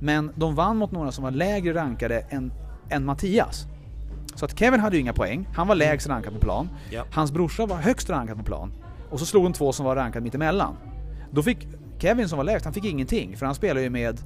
men 0.00 0.32
de 0.34 0.54
vann 0.54 0.76
mot 0.76 0.92
några 0.92 1.12
som 1.12 1.24
var 1.24 1.30
lägre 1.30 1.74
rankade 1.74 2.18
än, 2.28 2.52
än 2.90 3.04
Mattias. 3.04 3.66
Så 4.34 4.44
att 4.44 4.58
Kevin 4.58 4.80
hade 4.80 4.96
ju 4.96 5.02
inga 5.02 5.12
poäng, 5.12 5.48
han 5.54 5.68
var 5.68 5.74
lägst 5.74 6.08
rankad 6.08 6.32
på 6.32 6.38
plan. 6.38 6.68
Hans 7.12 7.32
brorsa 7.32 7.66
var 7.66 7.76
högst 7.76 8.10
rankad 8.10 8.38
på 8.38 8.44
plan. 8.44 8.72
Och 9.10 9.18
så 9.18 9.26
slog 9.26 9.44
de 9.44 9.52
två 9.52 9.72
som 9.72 9.86
var 9.86 9.96
rankade 9.96 10.24
mittemellan. 10.24 10.76
Då 11.30 11.42
fick 11.42 11.68
Kevin 11.98 12.28
som 12.28 12.36
var 12.38 12.44
lägst, 12.44 12.64
han 12.64 12.74
fick 12.74 12.84
ingenting, 12.84 13.36
för 13.36 13.46
han 13.46 13.54
spelade 13.54 13.82
ju 13.82 13.90
med 13.90 14.20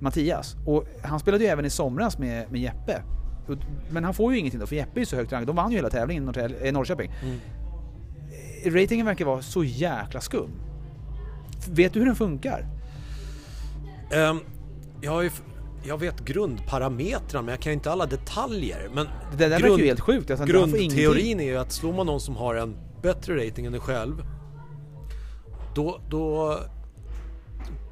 Mattias. 0.00 0.56
Och 0.66 0.84
han 1.02 1.20
spelade 1.20 1.44
ju 1.44 1.50
även 1.50 1.64
i 1.64 1.70
somras 1.70 2.18
med, 2.18 2.52
med 2.52 2.60
Jeppe. 2.60 3.02
Men 3.90 4.04
han 4.04 4.14
får 4.14 4.32
ju 4.32 4.38
ingenting 4.38 4.60
då, 4.60 4.66
för 4.66 4.76
Jeppe 4.76 4.98
är 4.98 5.00
ju 5.00 5.06
så 5.06 5.16
högt 5.16 5.32
rankad. 5.32 5.46
De 5.46 5.56
vann 5.56 5.70
ju 5.70 5.76
hela 5.76 5.90
tävlingen 5.90 6.34
i 6.62 6.68
eh, 6.68 6.72
Norrköping. 6.72 7.12
Mm. 7.22 7.38
Eh, 8.64 8.72
Ratingen 8.74 9.06
verkar 9.06 9.24
vara 9.24 9.42
så 9.42 9.64
jäkla 9.64 10.20
skum. 10.20 10.50
Vet 11.70 11.92
du 11.92 11.98
hur 11.98 12.06
den 12.06 12.16
funkar? 12.16 12.66
Ehm, 14.12 14.40
jag, 15.00 15.26
f- 15.26 15.42
jag 15.84 15.98
vet 15.98 16.20
grundparametrarna 16.20 17.42
men 17.42 17.48
jag 17.52 17.60
kan 17.60 17.70
ju 17.72 17.74
inte 17.74 17.90
alla 17.92 18.06
detaljer. 18.06 18.88
Men 18.94 19.06
Det 19.32 19.36
där 19.36 19.48
verkar 19.50 19.68
ju 19.78 19.86
helt 19.86 20.00
sjukt. 20.00 20.30
Alltså, 20.30 20.46
grundteorin 20.46 21.40
är 21.40 21.44
ju 21.44 21.56
att 21.56 21.72
slår 21.72 21.92
man 21.92 22.06
någon 22.06 22.20
som 22.20 22.36
har 22.36 22.54
en 22.54 22.76
bättre 23.02 23.46
rating 23.46 23.66
än 23.66 23.72
dig 23.72 23.80
själv 23.80 24.22
då, 25.74 26.00
då 26.10 26.58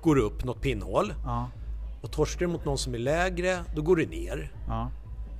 går 0.02 0.18
upp 0.18 0.44
något 0.44 0.60
pinnhål 0.60 1.14
Ja, 1.24 1.50
och 2.02 2.10
torskar 2.12 2.46
du 2.46 2.52
mot 2.52 2.64
någon 2.64 2.78
som 2.78 2.94
är 2.94 2.98
lägre 2.98 3.58
då 3.74 3.82
går 3.82 3.96
det 3.96 4.06
ner. 4.06 4.52
ja. 4.68 4.90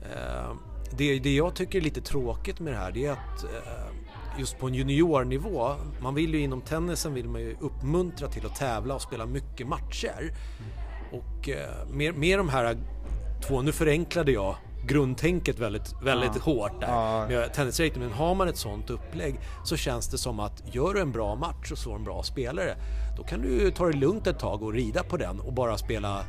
Eh, 0.03 0.51
det, 0.91 1.19
det 1.19 1.35
jag 1.35 1.55
tycker 1.55 1.79
är 1.79 1.83
lite 1.83 2.01
tråkigt 2.01 2.61
med 2.61 2.73
det 2.73 2.79
här 2.79 2.93
det 2.93 3.07
är 3.07 3.13
att 3.13 3.45
eh, 3.45 4.39
just 4.39 4.59
på 4.59 4.67
en 4.67 4.75
juniornivå, 4.75 5.75
man 6.03 6.15
vill 6.15 6.35
ju 6.35 6.41
inom 6.41 6.61
tennisen 6.61 7.15
vill 7.15 7.29
man 7.29 7.41
ju 7.41 7.57
uppmuntra 7.61 8.29
till 8.29 8.47
att 8.47 8.55
tävla 8.55 8.95
och 8.95 9.03
spela 9.03 9.27
mycket 9.27 9.69
matcher. 9.69 10.33
Och 11.13 11.49
eh, 11.49 11.89
med, 11.91 12.15
med 12.15 12.39
de 12.39 12.49
här 12.49 12.77
två, 13.49 13.63
nu 13.63 13.73
förenklade 13.73 14.33
jag 14.33 14.57
grundtänket 14.89 15.59
väldigt, 15.59 15.94
väldigt 16.02 16.31
Ja. 16.35 16.43
hårt 16.52 16.81
där 16.81 16.89
Ja. 16.89 17.27
med 17.28 17.55
tennisrating, 17.55 18.02
men 18.02 18.12
har 18.12 18.35
man 18.35 18.48
ett 18.48 18.56
sånt 18.56 18.90
upplägg 18.90 19.40
så 19.65 19.77
känns 19.77 20.09
det 20.09 20.19
som 20.19 20.40
att 20.40 20.74
gör 20.74 20.94
du 20.94 21.01
en 21.01 21.12
bra 21.12 21.35
match 21.35 21.73
och 21.73 21.78
slår 21.78 21.94
en 21.94 22.05
bra 22.05 22.23
spelare 22.23 22.77
då 23.16 23.23
kan 23.24 23.43
du 23.43 23.70
ta 23.70 23.86
det 23.86 23.97
lugnt 23.97 24.27
ett 24.27 24.39
tag 24.39 24.62
och 24.62 24.73
rida 24.73 25.02
på 25.02 25.16
den 25.16 25.40
och 25.40 25.52
bara 25.52 25.78
spela 25.78 26.24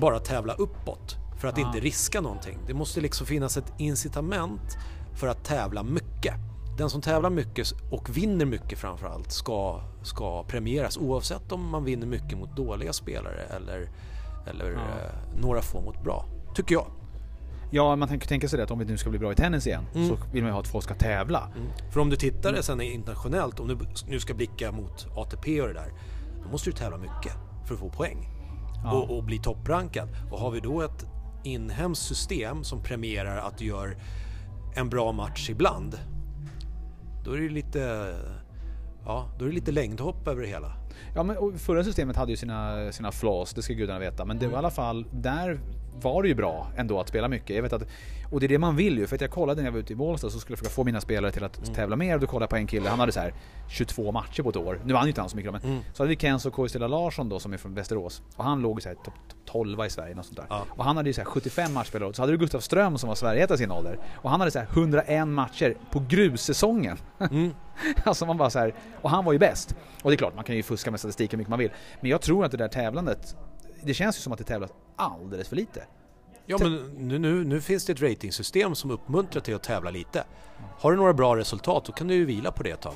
bara 0.00 0.18
tävla 0.18 0.52
uppåt 0.54 1.16
för 1.40 1.48
att 1.48 1.58
Ja. 1.58 1.66
inte 1.66 1.80
riska 1.80 2.20
någonting. 2.20 2.58
Det 2.66 2.74
måste 2.74 3.00
liksom 3.00 3.26
finnas 3.26 3.56
ett 3.56 3.72
incitament 3.78 4.76
för 5.20 5.26
att 5.28 5.44
tävla 5.44 5.82
mycket. 5.82 6.34
Den 6.78 6.90
som 6.90 7.00
tävlar 7.00 7.30
mycket 7.30 7.72
och 7.90 8.16
vinner 8.16 8.44
mycket 8.44 8.78
framförallt 8.78 9.32
ska, 9.32 9.80
ska 10.02 10.42
premieras 10.44 10.96
oavsett 10.98 11.52
om 11.52 11.70
man 11.70 11.84
vinner 11.84 12.06
mycket 12.06 12.38
mot 12.38 12.56
dåliga 12.56 12.92
spelare 12.92 13.40
eller, 13.56 13.88
eller 14.50 14.70
Ja. 14.70 14.78
eh, 14.78 15.40
några 15.40 15.62
få 15.62 15.80
mot 15.80 16.02
bra. 16.04 16.24
Tycker 16.54 16.74
jag. 16.74 16.86
Ja, 17.74 17.96
man 17.96 18.08
kan 18.08 18.18
tänka 18.20 18.48
sig 18.48 18.56
det 18.56 18.62
att 18.62 18.70
om 18.70 18.78
vi 18.78 18.84
nu 18.84 18.96
ska 18.98 19.10
bli 19.10 19.18
bra 19.18 19.32
i 19.32 19.34
tennis 19.34 19.66
igen 19.66 19.84
Mm. 19.94 20.08
så 20.08 20.16
vill 20.32 20.42
man 20.42 20.48
ju 20.50 20.52
ha 20.52 20.60
att 20.60 20.68
folk 20.68 20.84
ska 20.84 20.94
tävla. 20.94 21.52
För 21.90 22.00
om 22.00 22.10
du 22.10 22.16
tittar 22.16 22.54
sen 22.62 22.80
internationellt, 22.80 23.60
om 23.60 23.68
du 23.68 23.78
nu 24.08 24.20
ska 24.20 24.34
blicka 24.34 24.72
mot 24.72 25.06
ATP 25.16 25.60
och 25.60 25.68
det 25.68 25.74
där, 25.74 25.92
då 26.44 26.48
måste 26.50 26.70
du 26.70 26.76
tävla 26.76 26.96
mycket 26.98 27.32
för 27.66 27.74
att 27.74 27.80
få 27.80 27.90
poäng 27.90 28.28
Ja. 28.84 28.92
och, 28.92 29.16
och 29.16 29.24
bli 29.24 29.38
topprankad. 29.38 30.08
Och 30.30 30.38
har 30.40 30.50
vi 30.50 30.60
då 30.60 30.82
ett 30.82 31.06
inhemskt 31.44 32.02
system 32.02 32.64
som 32.64 32.82
premierar 32.82 33.36
att 33.36 33.58
du 33.58 33.64
gör 33.64 33.96
en 34.76 34.88
bra 34.88 35.12
match 35.12 35.50
ibland, 35.50 35.98
då 37.24 37.32
är 37.32 37.40
det 37.40 37.48
lite, 37.48 38.14
ja, 39.04 39.28
då 39.38 39.44
är 39.44 39.48
det 39.48 39.54
lite 39.54 39.72
längdhopp 39.72 40.28
över 40.28 40.42
det 40.42 40.48
hela. 40.48 40.72
Ja, 41.14 41.22
men 41.22 41.58
förra 41.58 41.84
systemet 41.84 42.16
hade 42.16 42.30
ju 42.30 42.36
sina, 42.36 42.92
sina 42.92 43.12
flaws, 43.12 43.54
det 43.54 43.62
ska 43.62 43.72
gudarna 43.74 43.98
veta. 43.98 44.24
Men 44.24 44.38
det 44.38 44.46
var 44.46 44.54
i 44.54 44.56
alla 44.56 44.70
fall, 44.70 45.06
där 45.12 45.60
var 46.00 46.22
det 46.22 46.28
ju 46.28 46.34
bra 46.34 46.66
ändå 46.76 47.00
att 47.00 47.08
spela 47.08 47.28
mycket. 47.28 47.56
Jag 47.56 47.62
vet 47.62 47.72
att, 47.72 47.82
och 48.30 48.40
det 48.40 48.46
är 48.46 48.48
det 48.48 48.58
man 48.58 48.76
vill 48.76 48.98
ju, 48.98 49.06
för 49.06 49.14
att 49.14 49.20
jag 49.20 49.30
kollade 49.30 49.60
när 49.62 49.68
jag 49.68 49.72
var 49.72 49.78
ute 49.80 49.92
i 49.92 49.96
Bålsta 49.96 50.30
så 50.30 50.38
skulle 50.40 50.52
jag 50.52 50.58
försöka 50.58 50.74
få 50.74 50.84
mina 50.84 51.00
spelare 51.00 51.32
till 51.32 51.44
att 51.44 51.74
tävla 51.74 51.96
mer. 51.96 52.18
Då 52.18 52.26
kollade 52.26 52.42
jag 52.42 52.50
på 52.50 52.56
en 52.56 52.66
kille, 52.66 52.88
han 52.88 53.00
hade 53.00 53.12
så 53.12 53.20
här 53.20 53.34
22 53.68 54.12
matcher 54.12 54.42
på 54.42 54.50
ett 54.50 54.56
år. 54.56 54.80
Nu 54.84 54.92
vann 54.94 55.02
ju 55.04 55.08
inte 55.08 55.20
han 55.20 55.30
så 55.30 55.36
mycket 55.36 55.52
men 55.52 55.60
Mm. 55.64 55.78
så 55.92 56.02
hade 56.02 56.08
vi 56.08 56.16
Kenzo 56.16 56.50
Koistela 56.50 56.88
Larsson 56.88 57.28
då 57.28 57.38
som 57.40 57.52
är 57.52 57.56
från 57.56 57.74
Västerås. 57.74 58.22
Och 58.36 58.44
han 58.44 58.62
låg 58.62 58.82
så 58.82 58.88
här 58.88 58.96
topp 58.96 59.04
top 59.04 59.14
12 59.46 59.84
i 59.86 59.90
Sverige, 59.90 60.14
något 60.14 60.26
sånt 60.26 60.36
där. 60.36 60.46
Ja. 60.48 60.64
Och 60.70 60.84
han 60.84 60.96
hade 60.96 61.08
ju 61.08 61.12
så 61.12 61.20
här 61.20 61.26
75 61.26 61.72
matchspelare. 61.72 62.14
Så 62.14 62.22
hade 62.22 62.32
du 62.32 62.38
Gustav 62.38 62.60
Ström 62.60 62.98
som 62.98 63.08
var 63.08 63.14
Sverigeetta 63.14 63.54
i 63.54 63.58
sin 63.58 63.70
ålder. 63.70 63.98
Och 64.14 64.30
han 64.30 64.40
hade 64.40 64.50
så 64.50 64.58
här 64.58 64.66
101 64.72 65.28
matcher 65.28 65.76
på 65.90 66.02
grussäsongen. 66.08 66.98
Mm. 67.30 67.50
Alltså 68.04 68.26
man 68.26 68.36
bara 68.36 68.50
så 68.50 68.58
här, 68.58 68.74
och 69.02 69.10
han 69.10 69.24
var 69.24 69.32
ju 69.32 69.38
bäst. 69.38 69.76
Och 70.02 70.10
det 70.10 70.14
är 70.14 70.18
klart, 70.18 70.34
man 70.34 70.44
kan 70.44 70.56
ju 70.56 70.62
fuska 70.62 70.90
med 70.90 71.00
statistik 71.00 71.32
hur 71.32 71.38
mycket 71.38 71.50
man 71.50 71.58
vill. 71.58 71.70
Men 72.00 72.10
jag 72.10 72.20
tror 72.20 72.44
att 72.44 72.50
det 72.50 72.56
där 72.56 72.68
tävlandet, 72.68 73.36
det 73.82 73.94
känns 73.94 74.16
ju 74.18 74.20
som 74.20 74.32
att 74.32 74.38
det 74.38 74.44
tävlas 74.44 74.70
alldeles 74.96 75.48
för 75.48 75.56
lite. 75.56 75.82
Ja 76.46 76.58
men 76.60 76.90
nu, 76.98 77.18
nu, 77.18 77.44
nu 77.44 77.60
finns 77.60 77.84
det 77.84 77.92
ett 77.92 78.02
ratingsystem 78.02 78.74
som 78.74 78.90
uppmuntrar 78.90 79.40
till 79.42 79.54
att 79.54 79.62
tävla 79.62 79.90
lite. 79.90 80.24
Har 80.78 80.90
du 80.90 80.96
några 80.96 81.12
bra 81.12 81.36
resultat 81.36 81.84
då 81.84 81.92
kan 81.92 82.06
du 82.06 82.14
ju 82.14 82.24
vila 82.24 82.50
på 82.52 82.62
det 82.62 82.70
ett 82.70 82.80
tag. 82.80 82.94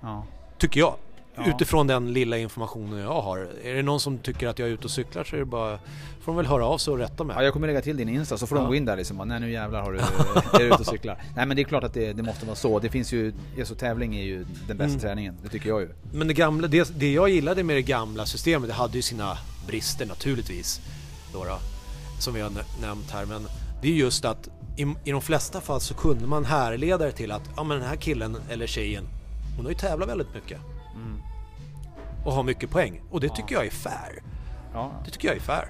Ja. 0.00 0.24
Tycker 0.58 0.80
jag. 0.80 0.94
Ja. 1.34 1.46
Utifrån 1.48 1.86
den 1.86 2.12
lilla 2.12 2.38
informationen 2.38 2.98
jag 2.98 3.20
har. 3.22 3.38
Är 3.64 3.74
det 3.74 3.82
någon 3.82 4.00
som 4.00 4.18
tycker 4.18 4.48
att 4.48 4.58
jag 4.58 4.68
är 4.68 4.72
ute 4.72 4.84
och 4.84 4.90
cyklar 4.90 5.24
så 5.24 5.36
är 5.36 5.40
det 5.40 5.44
bara... 5.46 5.78
får 6.20 6.32
de 6.32 6.36
väl 6.36 6.46
höra 6.46 6.66
av 6.66 6.78
sig 6.78 6.92
och 6.92 6.98
rätta 6.98 7.24
mig. 7.24 7.36
Ja, 7.38 7.44
jag 7.44 7.52
kommer 7.52 7.66
lägga 7.66 7.80
till 7.80 7.96
din 7.96 8.08
Insta 8.08 8.38
så 8.38 8.46
får 8.46 8.56
de 8.56 8.62
Ja. 8.62 8.68
gå 8.68 8.74
in 8.74 8.84
där 8.84 8.96
liksom. 8.96 9.16
Nej 9.28 9.40
nu 9.40 9.50
jävlar 9.52 9.82
har 9.82 9.92
du, 9.92 9.98
är 10.52 10.58
du 10.58 10.64
ute 10.66 10.74
och 10.76 10.86
cyklar. 10.86 11.22
Nej 11.36 11.46
men 11.46 11.56
det 11.56 11.62
är 11.62 11.64
klart 11.64 11.84
att 11.84 11.94
det, 11.94 12.12
det 12.12 12.22
måste 12.22 12.46
vara 12.46 12.56
så. 12.56 12.78
Det 12.78 12.88
finns 12.88 13.12
ju, 13.12 13.32
alltså 13.58 13.74
tävling 13.74 14.16
är 14.16 14.22
ju 14.22 14.44
den 14.68 14.76
bästa 14.76 14.84
Mm. 14.84 15.00
träningen. 15.00 15.36
Det 15.42 15.48
tycker 15.48 15.68
jag 15.68 15.80
ju. 15.80 15.88
Men 16.12 16.28
det, 16.28 16.34
gamla, 16.34 16.68
det, 16.68 16.98
det 17.00 17.12
jag 17.12 17.28
gillade 17.28 17.62
med 17.62 17.76
det 17.76 17.82
gamla 17.82 18.26
systemet, 18.26 18.68
det 18.68 18.74
hade 18.74 18.96
ju 18.96 19.02
sina 19.02 19.38
brister 19.66 20.06
naturligtvis. 20.06 20.80
Då 21.32 21.44
då, 21.44 21.58
som 22.18 22.34
vi 22.34 22.40
har 22.40 22.50
nä- 22.50 22.64
nämnt 22.80 23.10
här. 23.10 23.26
Men 23.26 23.46
det 23.82 23.88
är 23.88 23.92
just 23.92 24.24
att 24.24 24.48
i, 24.76 24.82
i 25.04 25.10
de 25.10 25.22
flesta 25.22 25.60
fall 25.60 25.80
så 25.80 25.94
kunde 25.94 26.26
man 26.26 26.44
härleda 26.44 27.04
det 27.04 27.12
till 27.12 27.32
att 27.32 27.42
ja, 27.56 27.62
men 27.64 27.78
den 27.78 27.88
här 27.88 27.96
killen 27.96 28.36
eller 28.50 28.66
tjejen, 28.66 29.04
hon 29.56 29.64
har 29.64 29.72
ju 29.72 29.78
tävlat 29.78 30.08
väldigt 30.08 30.34
mycket. 30.34 30.60
Och 32.24 32.32
har 32.32 32.42
mycket 32.42 32.70
poäng. 32.70 33.00
Och 33.10 33.20
det 33.20 33.28
tycker 33.28 33.54
jag 33.54 33.66
är 33.66 33.70
fair. 33.70 34.22
Ja, 34.74 34.92
Det 35.04 35.10
tycker 35.10 35.28
jag 35.28 35.36
är 35.36 35.40
fair. 35.40 35.64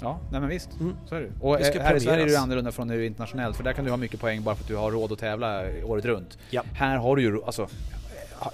ja 0.00 0.18
nej 0.30 0.40
men 0.40 0.50
visst. 0.50 0.68
Mm. 0.80 0.96
Så 1.08 1.14
är 1.14 1.20
det. 1.20 1.30
Och 1.40 1.58
Det 1.58 1.76
eh, 1.76 1.82
här 1.82 1.94
i 1.94 2.00
Sverige 2.00 2.22
är 2.22 2.26
det 2.26 2.36
annorlunda 2.40 2.72
från 2.72 2.90
är 2.90 2.98
internationellt. 2.98 3.56
För 3.56 3.64
där 3.64 3.72
kan 3.72 3.84
du 3.84 3.90
ha 3.90 3.96
mycket 3.96 4.20
poäng 4.20 4.42
bara 4.42 4.54
för 4.54 4.62
att 4.62 4.68
du 4.68 4.76
har 4.76 4.90
råd 4.90 5.12
att 5.12 5.18
tävla 5.18 5.62
året 5.84 6.04
runt. 6.04 6.38
Ja. 6.50 6.62
Här 6.74 6.96
har 6.96 7.16
du 7.16 7.22
ju, 7.22 7.44
alltså 7.44 7.68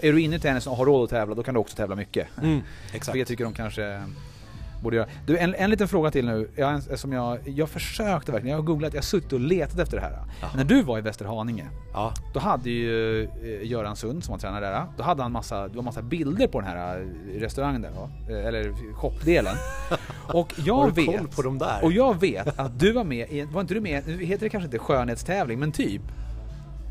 är 0.03 0.13
du 0.13 0.21
inne 0.21 0.37
i 0.37 0.41
tennis 0.41 0.67
och 0.67 0.77
har 0.77 0.87
råd 0.87 1.05
att 1.05 1.11
tävla, 1.11 1.35
då 1.35 1.43
kan 1.43 1.55
du 1.55 1.61
också 1.61 1.77
tävla 1.77 1.95
mycket. 1.97 2.29
Mm, 2.43 2.61
exakt. 2.93 3.19
jag 3.19 3.27
tycker 3.29 3.45
de 3.45 3.55
kanske 3.55 4.03
borde 4.83 4.97
göra. 4.97 5.09
Du, 5.27 5.39
en, 5.39 5.55
en 5.55 5.71
liten 5.71 5.89
fråga 5.89 6.11
till 6.11 6.27
nu. 6.27 6.51
Jag, 6.57 6.99
som 6.99 7.13
jag, 7.13 7.39
jag 7.45 7.69
försökte 7.69 8.33
verkligen, 8.33 8.57
jag 8.57 8.63
har 8.63 8.67
googlat, 8.67 8.95
jag 8.95 8.99
har 9.01 9.05
suttit 9.05 9.33
och 9.33 9.41
letat 9.41 9.79
efter 9.79 9.97
det 9.97 10.03
här. 10.03 10.19
Jaha. 10.41 10.51
När 10.57 10.65
du 10.65 10.83
var 10.83 10.99
i 10.99 11.01
Västerhaninge, 11.01 11.67
Ja. 11.93 12.13
då 12.35 12.41
hade 12.41 12.71
ju 12.71 13.23
eh, 13.25 13.29
Göran 13.71 13.97
Sund 13.97 14.25
som 14.25 14.33
var 14.33 14.39
tränare 14.39 14.67
där, 14.67 14.85
då 14.97 15.03
hade 15.03 15.23
han 15.23 15.33
massa, 15.33 15.69
det 15.69 15.77
var 15.77 15.83
massa 15.83 16.03
bilder 16.03 16.47
på 16.47 16.61
den 16.61 16.71
här 16.71 17.01
eh, 17.01 17.41
restaurangen 17.41 17.83
där? 17.83 17.91
Eh, 18.31 18.47
eller 18.47 18.95
shopdelen. 18.95 19.55
Och 20.33 20.55
jag 20.65 20.95
vet, 20.95 21.07
koll 21.07 21.29
på 21.29 21.43
de 21.43 21.59
där? 21.59 21.79
och 21.83 21.93
jag 21.93 22.21
vet 22.21 22.59
att 22.59 22.81
du 22.81 22.93
var 22.93 23.05
med 23.05 23.31
i, 23.31 23.43
var 23.43 23.61
inte 23.61 23.75
du 23.75 23.81
med, 23.81 24.03
nu 24.07 24.25
heter 24.25 24.45
det 24.47 24.49
kanske 24.51 24.65
inte 24.65 24.79
skönhetstävling, 24.79 25.59
men 25.59 25.73
typ. 25.73 26.03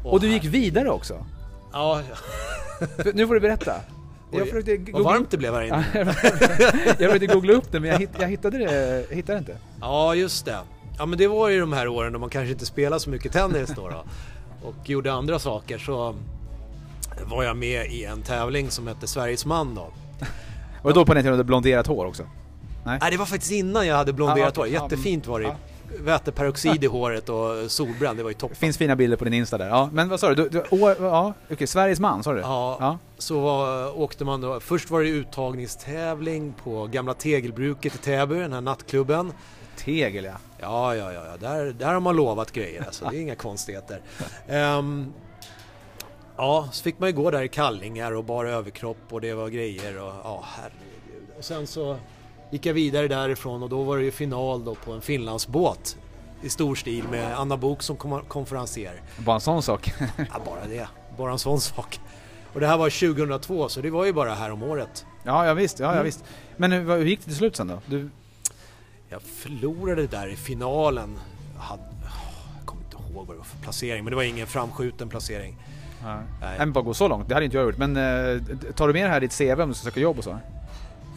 och 0.04 0.20
du 0.22 0.28
gick 0.28 0.46
vidare 0.46 0.90
också. 0.90 1.26
Ja, 1.74 2.02
nu 3.14 3.28
får 3.28 3.34
du 3.34 3.40
berätta. 3.40 3.74
Jag 4.32 4.48
försökte 4.48 4.72
vad 4.78 4.86
googla 4.86 5.04
varmt 5.04 5.32
det 5.32 5.38
blev 5.38 5.54
här 5.54 5.62
inne. 5.64 5.86
jag 6.86 7.12
försökte 7.12 7.28
googla 7.28 7.54
upp 7.54 7.72
det 7.72 7.80
men 7.80 7.90
jag, 7.90 8.00
hitt, 8.00 8.10
jag 8.20 8.28
hittade 8.28 8.58
det 8.58 9.06
hittade 9.16 9.38
inte. 9.40 9.58
Ja, 9.82 10.16
just 10.16 10.46
det. 10.46 10.58
Ja, 10.98 11.06
men 11.06 11.18
det 11.18 11.28
var 11.28 11.50
ju 11.50 11.60
de 11.60 11.74
här 11.74 11.88
åren 11.88 12.14
då 12.14 12.20
man 12.20 12.30
kanske 12.30 12.52
inte 12.52 12.66
spelade 12.66 13.00
så 13.00 13.10
mycket 13.10 13.32
tennis 13.34 13.70
då, 13.76 13.90
då 13.90 14.04
och 14.68 14.90
gjorde 14.90 15.14
andra 15.14 15.40
saker 15.40 15.78
så 15.78 16.16
var 17.26 17.44
jag 17.44 17.58
med 17.58 17.86
i 17.92 18.04
en 18.06 18.22
tävling 18.22 18.70
som 18.72 18.88
hette 18.88 19.08
Sveriges 19.08 19.46
man 19.46 19.76
då. 19.76 19.88
Och 20.82 20.94
då 20.94 21.06
på 21.06 21.14
den 21.14 21.24
tiden 21.24 21.34
hade 21.34 21.44
du 21.44 21.48
blonderat 21.48 21.88
hår 21.88 22.06
också? 22.06 22.24
Nej, 22.86 23.00
det 23.12 23.18
var 23.18 23.26
faktiskt 23.26 23.52
innan 23.52 23.88
jag 23.88 23.96
hade 23.96 24.14
blonderat 24.14 24.58
Ah, 24.58 24.62
hår. 24.62 24.68
okej. 24.68 24.74
Jättefint 24.74 25.28
var 25.28 25.40
det. 25.40 25.46
Ja. 25.46 25.56
Väteperoxid 26.00 26.84
i 26.84 26.88
håret 26.88 27.30
och 27.30 27.72
solbränd, 27.72 28.20
det 28.20 28.24
var 28.24 28.30
ju 28.30 28.34
toppen. 28.34 28.54
Det 28.54 28.60
finns 28.60 28.78
fina 28.78 28.96
bilder 28.96 29.18
på 29.18 29.24
din 29.24 29.34
Insta 29.34 29.58
där. 29.58 29.68
Ja, 29.68 29.90
men 29.94 30.10
vad 30.10 30.20
sa 30.20 30.30
du? 30.30 30.36
du, 30.36 30.50
du 30.50 30.84
år, 30.84 30.96
ja, 31.00 31.34
okej, 31.52 31.68
Sveriges 31.68 32.00
man 32.00 32.24
sa 32.24 32.34
du? 32.34 32.40
Ja, 32.40 32.78
ja. 32.80 32.98
så 33.18 33.40
var, 33.40 33.98
åkte 34.00 34.26
man 34.26 34.42
då, 34.42 34.60
först 34.60 34.90
var 34.90 35.02
det 35.02 35.10
uttagningstävling 35.10 36.54
på 36.64 36.88
gamla 36.88 37.14
Tegelbruket 37.14 37.96
i 37.96 37.98
Täby, 37.98 38.36
den 38.36 38.54
här 38.54 38.62
nattklubben. 38.62 39.34
Tegel 39.78 40.24
ja. 40.24 40.34
Ja, 40.60 40.96
ja, 40.96 41.14
ja. 41.14 41.38
Där, 41.40 41.66
där 41.66 41.94
har 41.94 42.00
man 42.00 42.16
lovat 42.16 42.52
grejer 42.52 42.84
alltså. 42.86 43.10
Det 43.10 43.18
är 43.18 43.22
inga 43.22 43.36
konstigheter. 43.46 44.02
Ehm, 44.48 45.14
ja, 46.38 46.70
så 46.72 46.84
fick 46.84 47.00
man 47.00 47.10
ju 47.10 47.16
gå 47.16 47.32
där 47.32 47.42
i 47.42 47.48
kallingar 47.48 48.12
och 48.12 48.24
bara 48.24 48.50
överkropp 48.50 48.98
och 49.10 49.22
det 49.22 49.34
var 49.34 49.50
grejer 49.50 49.98
och 49.98 50.14
ja, 50.24 50.44
herregud. 50.46 51.28
Och 51.38 51.46
sen 51.46 51.68
så 51.68 51.98
gick 52.52 52.66
jag 52.66 52.74
vidare 52.74 53.08
därifrån 53.08 53.64
och 53.64 53.70
då 53.70 53.84
var 53.84 53.98
det 53.98 54.04
ju 54.04 54.12
final 54.12 54.64
då 54.66 54.76
på 54.76 54.92
en 54.92 55.02
Finlandsbåt 55.02 55.98
i 56.42 56.50
stor 56.50 56.76
stil 56.76 57.04
med 57.12 57.40
Anna 57.40 57.58
Bok 57.58 57.84
som 57.84 57.98
konferencier. 58.28 59.02
Bara 59.18 59.36
en 59.36 59.42
sån 59.42 59.64
sak. 59.64 59.94
Ja, 60.18 60.42
bara 60.46 60.66
det. 60.70 60.88
Bara 61.18 61.32
en 61.32 61.40
sån 61.40 61.62
sak. 61.62 62.00
Och 62.54 62.60
det 62.60 62.68
här 62.68 62.78
var 62.78 62.90
2002 63.16 63.70
så 63.70 63.82
det 63.82 63.90
var 63.90 64.06
ju 64.06 64.14
bara 64.14 64.34
här 64.34 64.52
om 64.52 64.64
året. 64.64 65.06
ja, 65.24 65.46
ja 65.46 65.54
visst. 65.54 65.80
Ja, 65.80 65.86
ja, 65.86 65.92
Mm. 65.92 66.06
visst. 66.06 66.24
Men 66.58 66.72
hur 66.72 67.06
gick 67.06 67.20
det 67.20 67.26
till 67.26 67.36
slut 67.36 67.56
sen 67.56 67.68
då? 67.68 67.80
Du, 67.86 68.10
Jag 69.10 69.22
förlorade 69.22 70.08
där 70.08 70.28
i 70.28 70.36
finalen. 70.36 71.18
Jag, 71.56 71.62
hade, 71.62 71.84
jag 72.58 72.66
kommer 72.66 72.84
inte 72.84 72.98
ihåg 72.98 73.26
vad 73.28 73.36
det 73.36 73.38
var 73.38 73.46
för 73.46 73.58
placering 73.58 74.04
men 74.04 74.12
det 74.12 74.16
var 74.16 74.24
ingen 74.24 74.48
framskjuten 74.48 75.10
placering. 75.10 75.58
nej. 76.04 76.18
Nej. 76.42 76.56
men 76.60 76.74
bara 76.74 76.84
gå 76.84 76.94
så 76.94 77.08
långt. 77.08 77.28
Det 77.28 77.34
hade 77.34 77.46
inte 77.46 77.58
jag 77.58 77.66
gjort. 77.66 77.78
Men 77.78 77.98
eh, 77.98 78.42
tar 78.76 78.88
du 78.88 78.94
med 78.94 79.06
det 79.06 79.10
här 79.10 79.24
i 79.24 79.28
ditt 79.28 79.38
CV 79.38 79.62
om 79.62 79.70
du 79.70 79.76
ska 79.76 79.86
söka 79.86 80.00
jobb 80.00 80.18
och 80.18 80.24
så? 80.24 80.38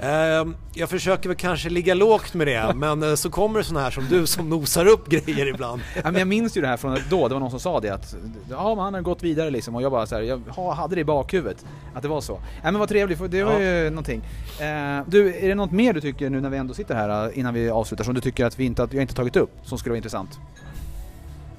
Ehm, 0.02 0.56
jag 0.74 0.88
försöker 0.90 1.28
väl 1.28 1.36
kanske 1.38 1.70
ligga 1.70 1.94
lågt 1.94 2.34
med 2.34 2.46
det 2.46 2.72
men 2.76 3.02
eh, 3.02 3.14
så 3.14 3.30
kommer 3.30 3.58
det 3.58 3.64
såna 3.64 3.80
här 3.80 3.90
som 3.90 4.04
du 4.10 4.26
som 4.26 4.48
nosar 4.48 4.86
upp 4.86 5.08
grejer 5.08 5.46
ibland. 5.46 5.80
ja, 5.94 6.02
men 6.04 6.14
jag 6.14 6.28
minns 6.28 6.56
ju 6.56 6.60
det 6.60 6.66
här 6.66 6.76
från 6.76 6.98
då, 7.10 7.28
det 7.28 7.34
var 7.34 7.40
någon 7.40 7.50
som 7.50 7.60
sa 7.60 7.80
det 7.80 7.90
att 7.90 8.14
ja, 8.50 8.74
men 8.74 8.84
han 8.84 8.94
har 8.94 9.00
gått 9.00 9.22
vidare 9.22 9.50
liksom 9.50 9.74
och 9.74 9.82
jag 9.82 9.92
bara 9.92 10.06
så 10.06 10.14
här, 10.14 10.22
jag 10.22 10.40
ha- 10.48 10.74
hade 10.74 10.94
det 10.94 11.00
i 11.00 11.04
bakhuvudet 11.04 11.64
att 11.94 12.02
det 12.02 12.08
var 12.08 12.20
så. 12.20 12.32
Ja, 12.62 12.70
men 12.70 12.78
vad 12.78 12.88
trevligt, 12.88 13.18
för 13.18 13.28
det 13.28 13.44
var 13.44 13.52
Ja. 13.52 13.60
ju 13.82 13.90
någonting. 13.90 14.22
Eh, 14.60 15.00
du, 15.06 15.34
är 15.34 15.48
det 15.48 15.54
något 15.54 15.72
mer 15.72 15.92
du 15.92 16.00
tycker 16.00 16.30
nu 16.30 16.40
när 16.40 16.50
vi 16.50 16.56
ändå 16.56 16.74
sitter 16.74 16.94
här 16.94 17.26
eh, 17.28 17.38
innan 17.38 17.54
vi 17.54 17.70
avslutar 17.70 18.04
som 18.04 18.14
du 18.14 18.20
tycker 18.20 18.44
att 18.44 18.58
vi 18.58 18.64
inte, 18.64 18.82
att 18.82 18.94
vi 18.94 19.00
inte 19.00 19.14
tagit 19.14 19.36
upp 19.36 19.50
som 19.62 19.78
skulle 19.78 19.90
vara 19.90 19.96
intressant? 19.96 20.38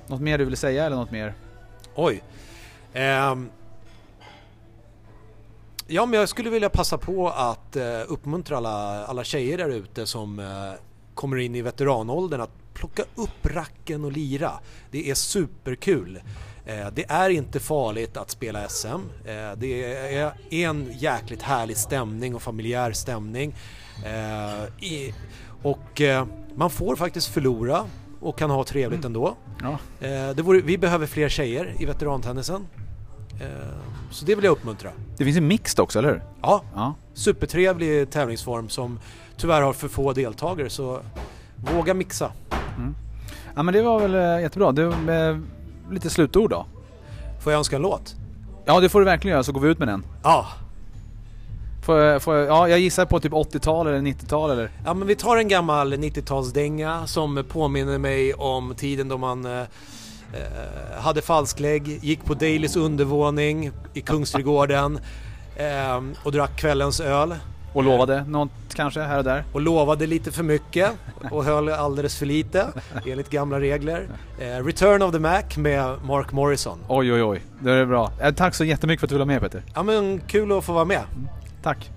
Något 0.07 0.21
mer 0.21 0.37
du 0.37 0.45
vill 0.45 0.57
säga 0.57 0.85
eller 0.85 0.95
något 0.95 1.11
mer? 1.11 1.33
Oj. 1.95 2.23
Ehm, 2.93 3.49
ja 5.91 6.05
men 6.05 6.19
jag 6.19 6.29
skulle 6.29 6.49
vilja 6.49 6.69
passa 6.69 6.97
på 6.97 7.29
att 7.29 7.75
eh, 7.75 7.83
uppmuntra 8.07 8.57
alla, 8.57 9.05
alla 9.05 9.23
tjejer 9.23 9.57
där 9.57 9.69
ute 9.69 10.05
som 10.05 10.39
eh, 10.39 10.45
kommer 11.13 11.37
in 11.37 11.55
i 11.55 11.61
veteranåldern 11.61 12.41
att 12.41 12.73
plocka 12.73 13.03
upp 13.15 13.45
racken 13.45 14.05
och 14.05 14.11
lira. 14.11 14.51
Det 14.91 15.09
är 15.09 15.15
superkul. 15.15 16.21
Eh, 16.65 16.87
det 16.93 17.05
är 17.09 17.29
inte 17.29 17.59
farligt 17.59 18.17
att 18.17 18.29
spela 18.29 18.67
SM. 18.67 18.87
Eh, 18.87 19.51
det 19.57 19.93
är 20.13 20.33
en 20.49 20.87
jäkligt 20.97 21.41
härlig 21.41 21.77
stämning 21.77 22.35
och 22.35 22.41
familjär 22.41 22.91
stämning. 22.91 23.55
I, 24.79 25.13
och 25.63 26.01
man 26.55 26.69
får 26.69 26.95
faktiskt 26.95 27.27
förlora 27.27 27.85
och 28.21 28.37
kan 28.37 28.49
ha 28.49 28.63
trevligt 28.63 29.05
ändå. 29.05 29.35
Ja. 29.61 29.77
Vore, 30.35 30.61
vi 30.61 30.77
behöver 30.77 31.07
fler 31.07 31.29
tjejer 31.29 31.75
i 31.79 31.85
veterantennisen. 31.85 32.67
Så 34.11 34.25
det 34.25 34.35
vill 34.35 34.43
jag 34.45 34.51
uppmuntra. 34.51 34.89
Det 35.17 35.23
finns 35.25 35.37
ju 35.37 35.41
mixed 35.41 35.79
också, 35.79 35.99
eller 35.99 36.09
hur? 36.09 36.23
Ja, 36.41 36.63
Ja. 36.75 36.93
supertrevlig 37.13 38.09
tävlingsform 38.11 38.69
som 38.69 38.99
tyvärr 39.37 39.61
har 39.61 39.73
för 39.73 39.87
få 39.87 40.13
deltagare 40.13 40.69
så 40.69 40.99
våga 41.75 41.93
mixa. 41.93 42.31
Ja 43.55 43.63
men 43.63 43.73
det 43.73 43.81
var 43.81 43.99
väl 43.99 44.15
eh, 44.15 44.41
jättebra. 44.41 44.71
Du, 44.71 44.87
eh, 44.87 45.37
lite 45.91 46.09
slutord 46.09 46.49
då? 46.49 46.65
Får 47.43 47.51
jag 47.51 47.57
önska 47.59 47.75
en 47.75 47.81
låt? 47.81 48.15
Ja 48.65 48.79
det 48.79 48.89
får 48.89 48.99
du 48.99 49.05
verkligen 49.05 49.33
göra 49.33 49.43
så 49.43 49.51
går 49.51 49.61
vi 49.61 49.69
ut 49.69 49.79
med 49.79 49.87
den. 49.87 50.05
Ja, 50.23 50.47
Får, 51.85 51.99
jag- 51.99 52.21
får, 52.21 52.35
ja 52.35 52.67
jag 52.67 52.79
gissar 52.79 53.05
på 53.05 53.19
typ 53.19 53.31
80-tal 53.33 53.87
eller 53.87 53.99
90-tal 53.99 54.51
eller? 54.51 54.71
ja 54.85 54.93
men 54.93 55.07
vi 55.07 55.15
tar 55.15 55.37
en 55.37 55.47
gammal 55.47 55.93
90-talsdänga 55.93 57.05
som 57.05 57.43
påminner 57.49 57.97
mig 57.97 58.33
om 58.33 58.73
tiden 58.75 59.07
då 59.07 59.17
man 59.17 59.45
eh, 59.45 59.63
hade 60.97 61.21
falsklägg, 61.21 61.99
gick 62.01 62.25
på 62.25 62.33
Dailys 62.33 62.75
undervåning 62.75 63.71
i 63.93 64.01
Kungsträdgården 64.01 64.99
eh, 65.55 66.01
och 66.23 66.31
drack 66.31 66.55
kvällens 66.55 66.99
öl. 66.99 67.35
Och 67.73 67.83
lovade 67.83 68.23
något 68.23 68.51
kanske 68.73 69.01
här 69.01 69.17
och 69.17 69.23
där? 69.23 69.43
och 69.53 69.61
lovade 69.61 70.07
lite 70.07 70.31
för 70.31 70.43
mycket 70.43 70.91
och 71.31 71.43
höll 71.43 71.69
alldeles 71.69 72.17
för 72.17 72.25
lite 72.25 72.67
enligt 73.05 73.29
gamla 73.29 73.59
regler. 73.59 74.07
Eh, 74.39 74.65
Return 74.65 75.01
of 75.01 75.11
the 75.11 75.19
Mac 75.19 75.43
med 75.57 75.95
Mark 76.05 76.31
Morrison. 76.31 76.79
Oj 76.87 77.13
oj 77.13 77.23
oj, 77.23 77.41
det 77.59 77.71
är 77.71 77.85
bra. 77.85 78.11
Eh, 78.21 78.33
tack 78.33 78.55
så 78.55 78.63
jättemycket 78.63 78.99
för 78.99 79.07
att 79.07 79.09
du 79.09 79.15
ville 79.15 79.25
vara 79.25 79.39
med 79.39 79.41
Peter. 79.41 79.63
Ja 79.75 79.83
men 79.83 80.21
kul 80.27 80.51
att 80.51 80.63
få 80.63 80.73
vara 80.73 80.85
med. 80.85 81.01
Tack. 81.63 81.91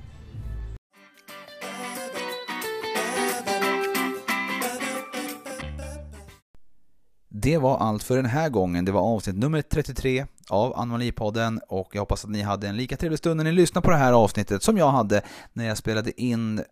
Det 7.37 7.59
var 7.59 7.79
allt 7.79 8.03
för 8.03 8.17
den 8.17 8.27
här 8.27 8.49
gången. 8.49 8.85
Det 8.85 8.93
var 8.93 9.01
avsnitt 9.01 9.37
nummer 9.37 9.63
33 9.63 10.27
av 10.49 10.77
Anomalipodden 10.77 11.61
och 11.69 11.89
jag 11.93 12.03
hoppas 12.03 12.25
att 12.25 12.31
ni 12.31 12.43
hade 12.43 12.69
en 12.69 12.77
lika 12.77 12.97
trevlig 12.97 13.19
stund 13.19 13.37
när 13.37 13.45
ni 13.45 13.53
lyssnade 13.53 13.85
på 13.85 13.91
det 13.91 13.97
här 13.97 14.13
avsnittet 14.13 14.63
som 14.63 14.79
jag 14.79 14.91
hade 14.91 15.23
när 15.53 15.65
jag 15.65 15.77
spelade 15.77 16.21
in 16.21 16.63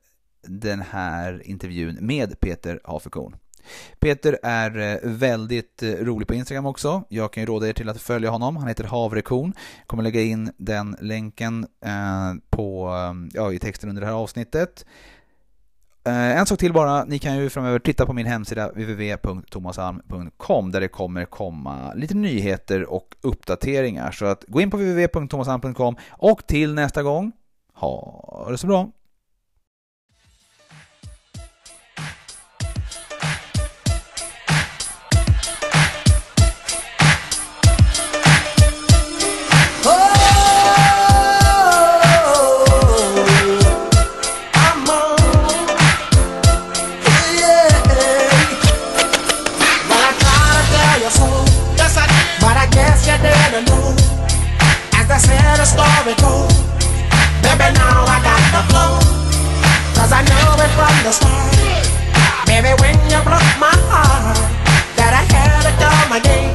den 0.47 0.81
här 0.81 1.43
intervjun 1.47 1.99
med 2.01 2.41
Peter 2.41 2.81
Hafekorn. 2.85 3.37
Peter 4.01 4.39
är 4.43 4.79
eh, 4.79 5.11
väldigt 5.11 5.83
eh, 5.83 5.93
rolig 5.93 6.29
på 6.29 6.35
Instagram 6.35 6.67
också. 6.67 7.05
Jag 7.09 7.33
kan 7.33 7.43
ju 7.43 7.47
råda 7.47 7.69
er 7.69 7.73
till 7.73 7.89
att 7.89 8.03
följa 8.03 8.31
honom. 8.31 8.57
Han 8.57 8.69
heter 8.69 8.85
Havrekon. 8.85 9.53
Jag 9.79 9.87
kommer 9.87 10.03
lägga 10.03 10.21
in 10.21 10.53
den 10.57 10.97
länken 11.01 11.67
eh, 11.85 12.35
på, 12.51 12.91
ja, 13.33 13.53
i 13.53 13.59
texten 13.59 13.89
under 13.89 14.01
det 14.01 14.07
här 14.07 14.15
avsnittet. 14.15 14.85
Eh, 16.05 16.39
en 16.39 16.47
sak 16.47 16.59
till 16.59 16.73
bara, 16.73 17.05
ni 17.05 17.19
kan 17.19 17.37
ju 17.37 17.51
framöver 17.51 17.79
titta 17.79 18.07
på 18.07 18.13
min 18.13 18.27
hemsida 18.27 18.69
www.tomasalm.com 18.69 20.71
där 20.71 20.81
det 20.81 20.89
kommer 20.89 21.25
komma 21.25 21.95
lite 21.95 22.15
nyheter 22.15 22.93
och 22.93 23.15
uppdateringar. 23.21 24.11
Så 24.11 24.25
att 24.25 24.45
gå 24.49 24.61
in 24.61 24.71
på 24.71 24.77
www.tomasalm.com 24.77 25.97
och 26.11 26.47
till 26.47 26.75
nästa 26.75 27.03
gång, 27.03 27.33
ha 27.75 28.47
det 28.51 28.59
så 28.59 28.67
bra! 28.67 28.91
Goes. 56.11 56.51
Baby, 57.47 57.71
now 57.79 58.03
I 58.03 58.19
got 58.27 58.43
the 58.51 58.63
flow. 58.67 58.99
Cause 59.95 60.11
I 60.11 60.23
knew 60.27 60.51
it 60.59 60.73
from 60.75 60.95
the 61.07 61.13
start. 61.13 61.55
Baby, 62.45 62.75
when 62.83 62.99
you 63.07 63.23
broke 63.23 63.55
my 63.63 63.71
heart, 63.87 64.37
that 64.99 65.15
I 65.15 65.23
had 65.31 65.63
to 65.63 65.73
come 65.79 66.13
again. 66.19 66.51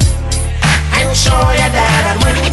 I'm 0.92 1.16
sure 1.16 1.52
you 1.56 1.70
that 1.72 2.18
I'd 2.20 2.42
win. 2.42 2.47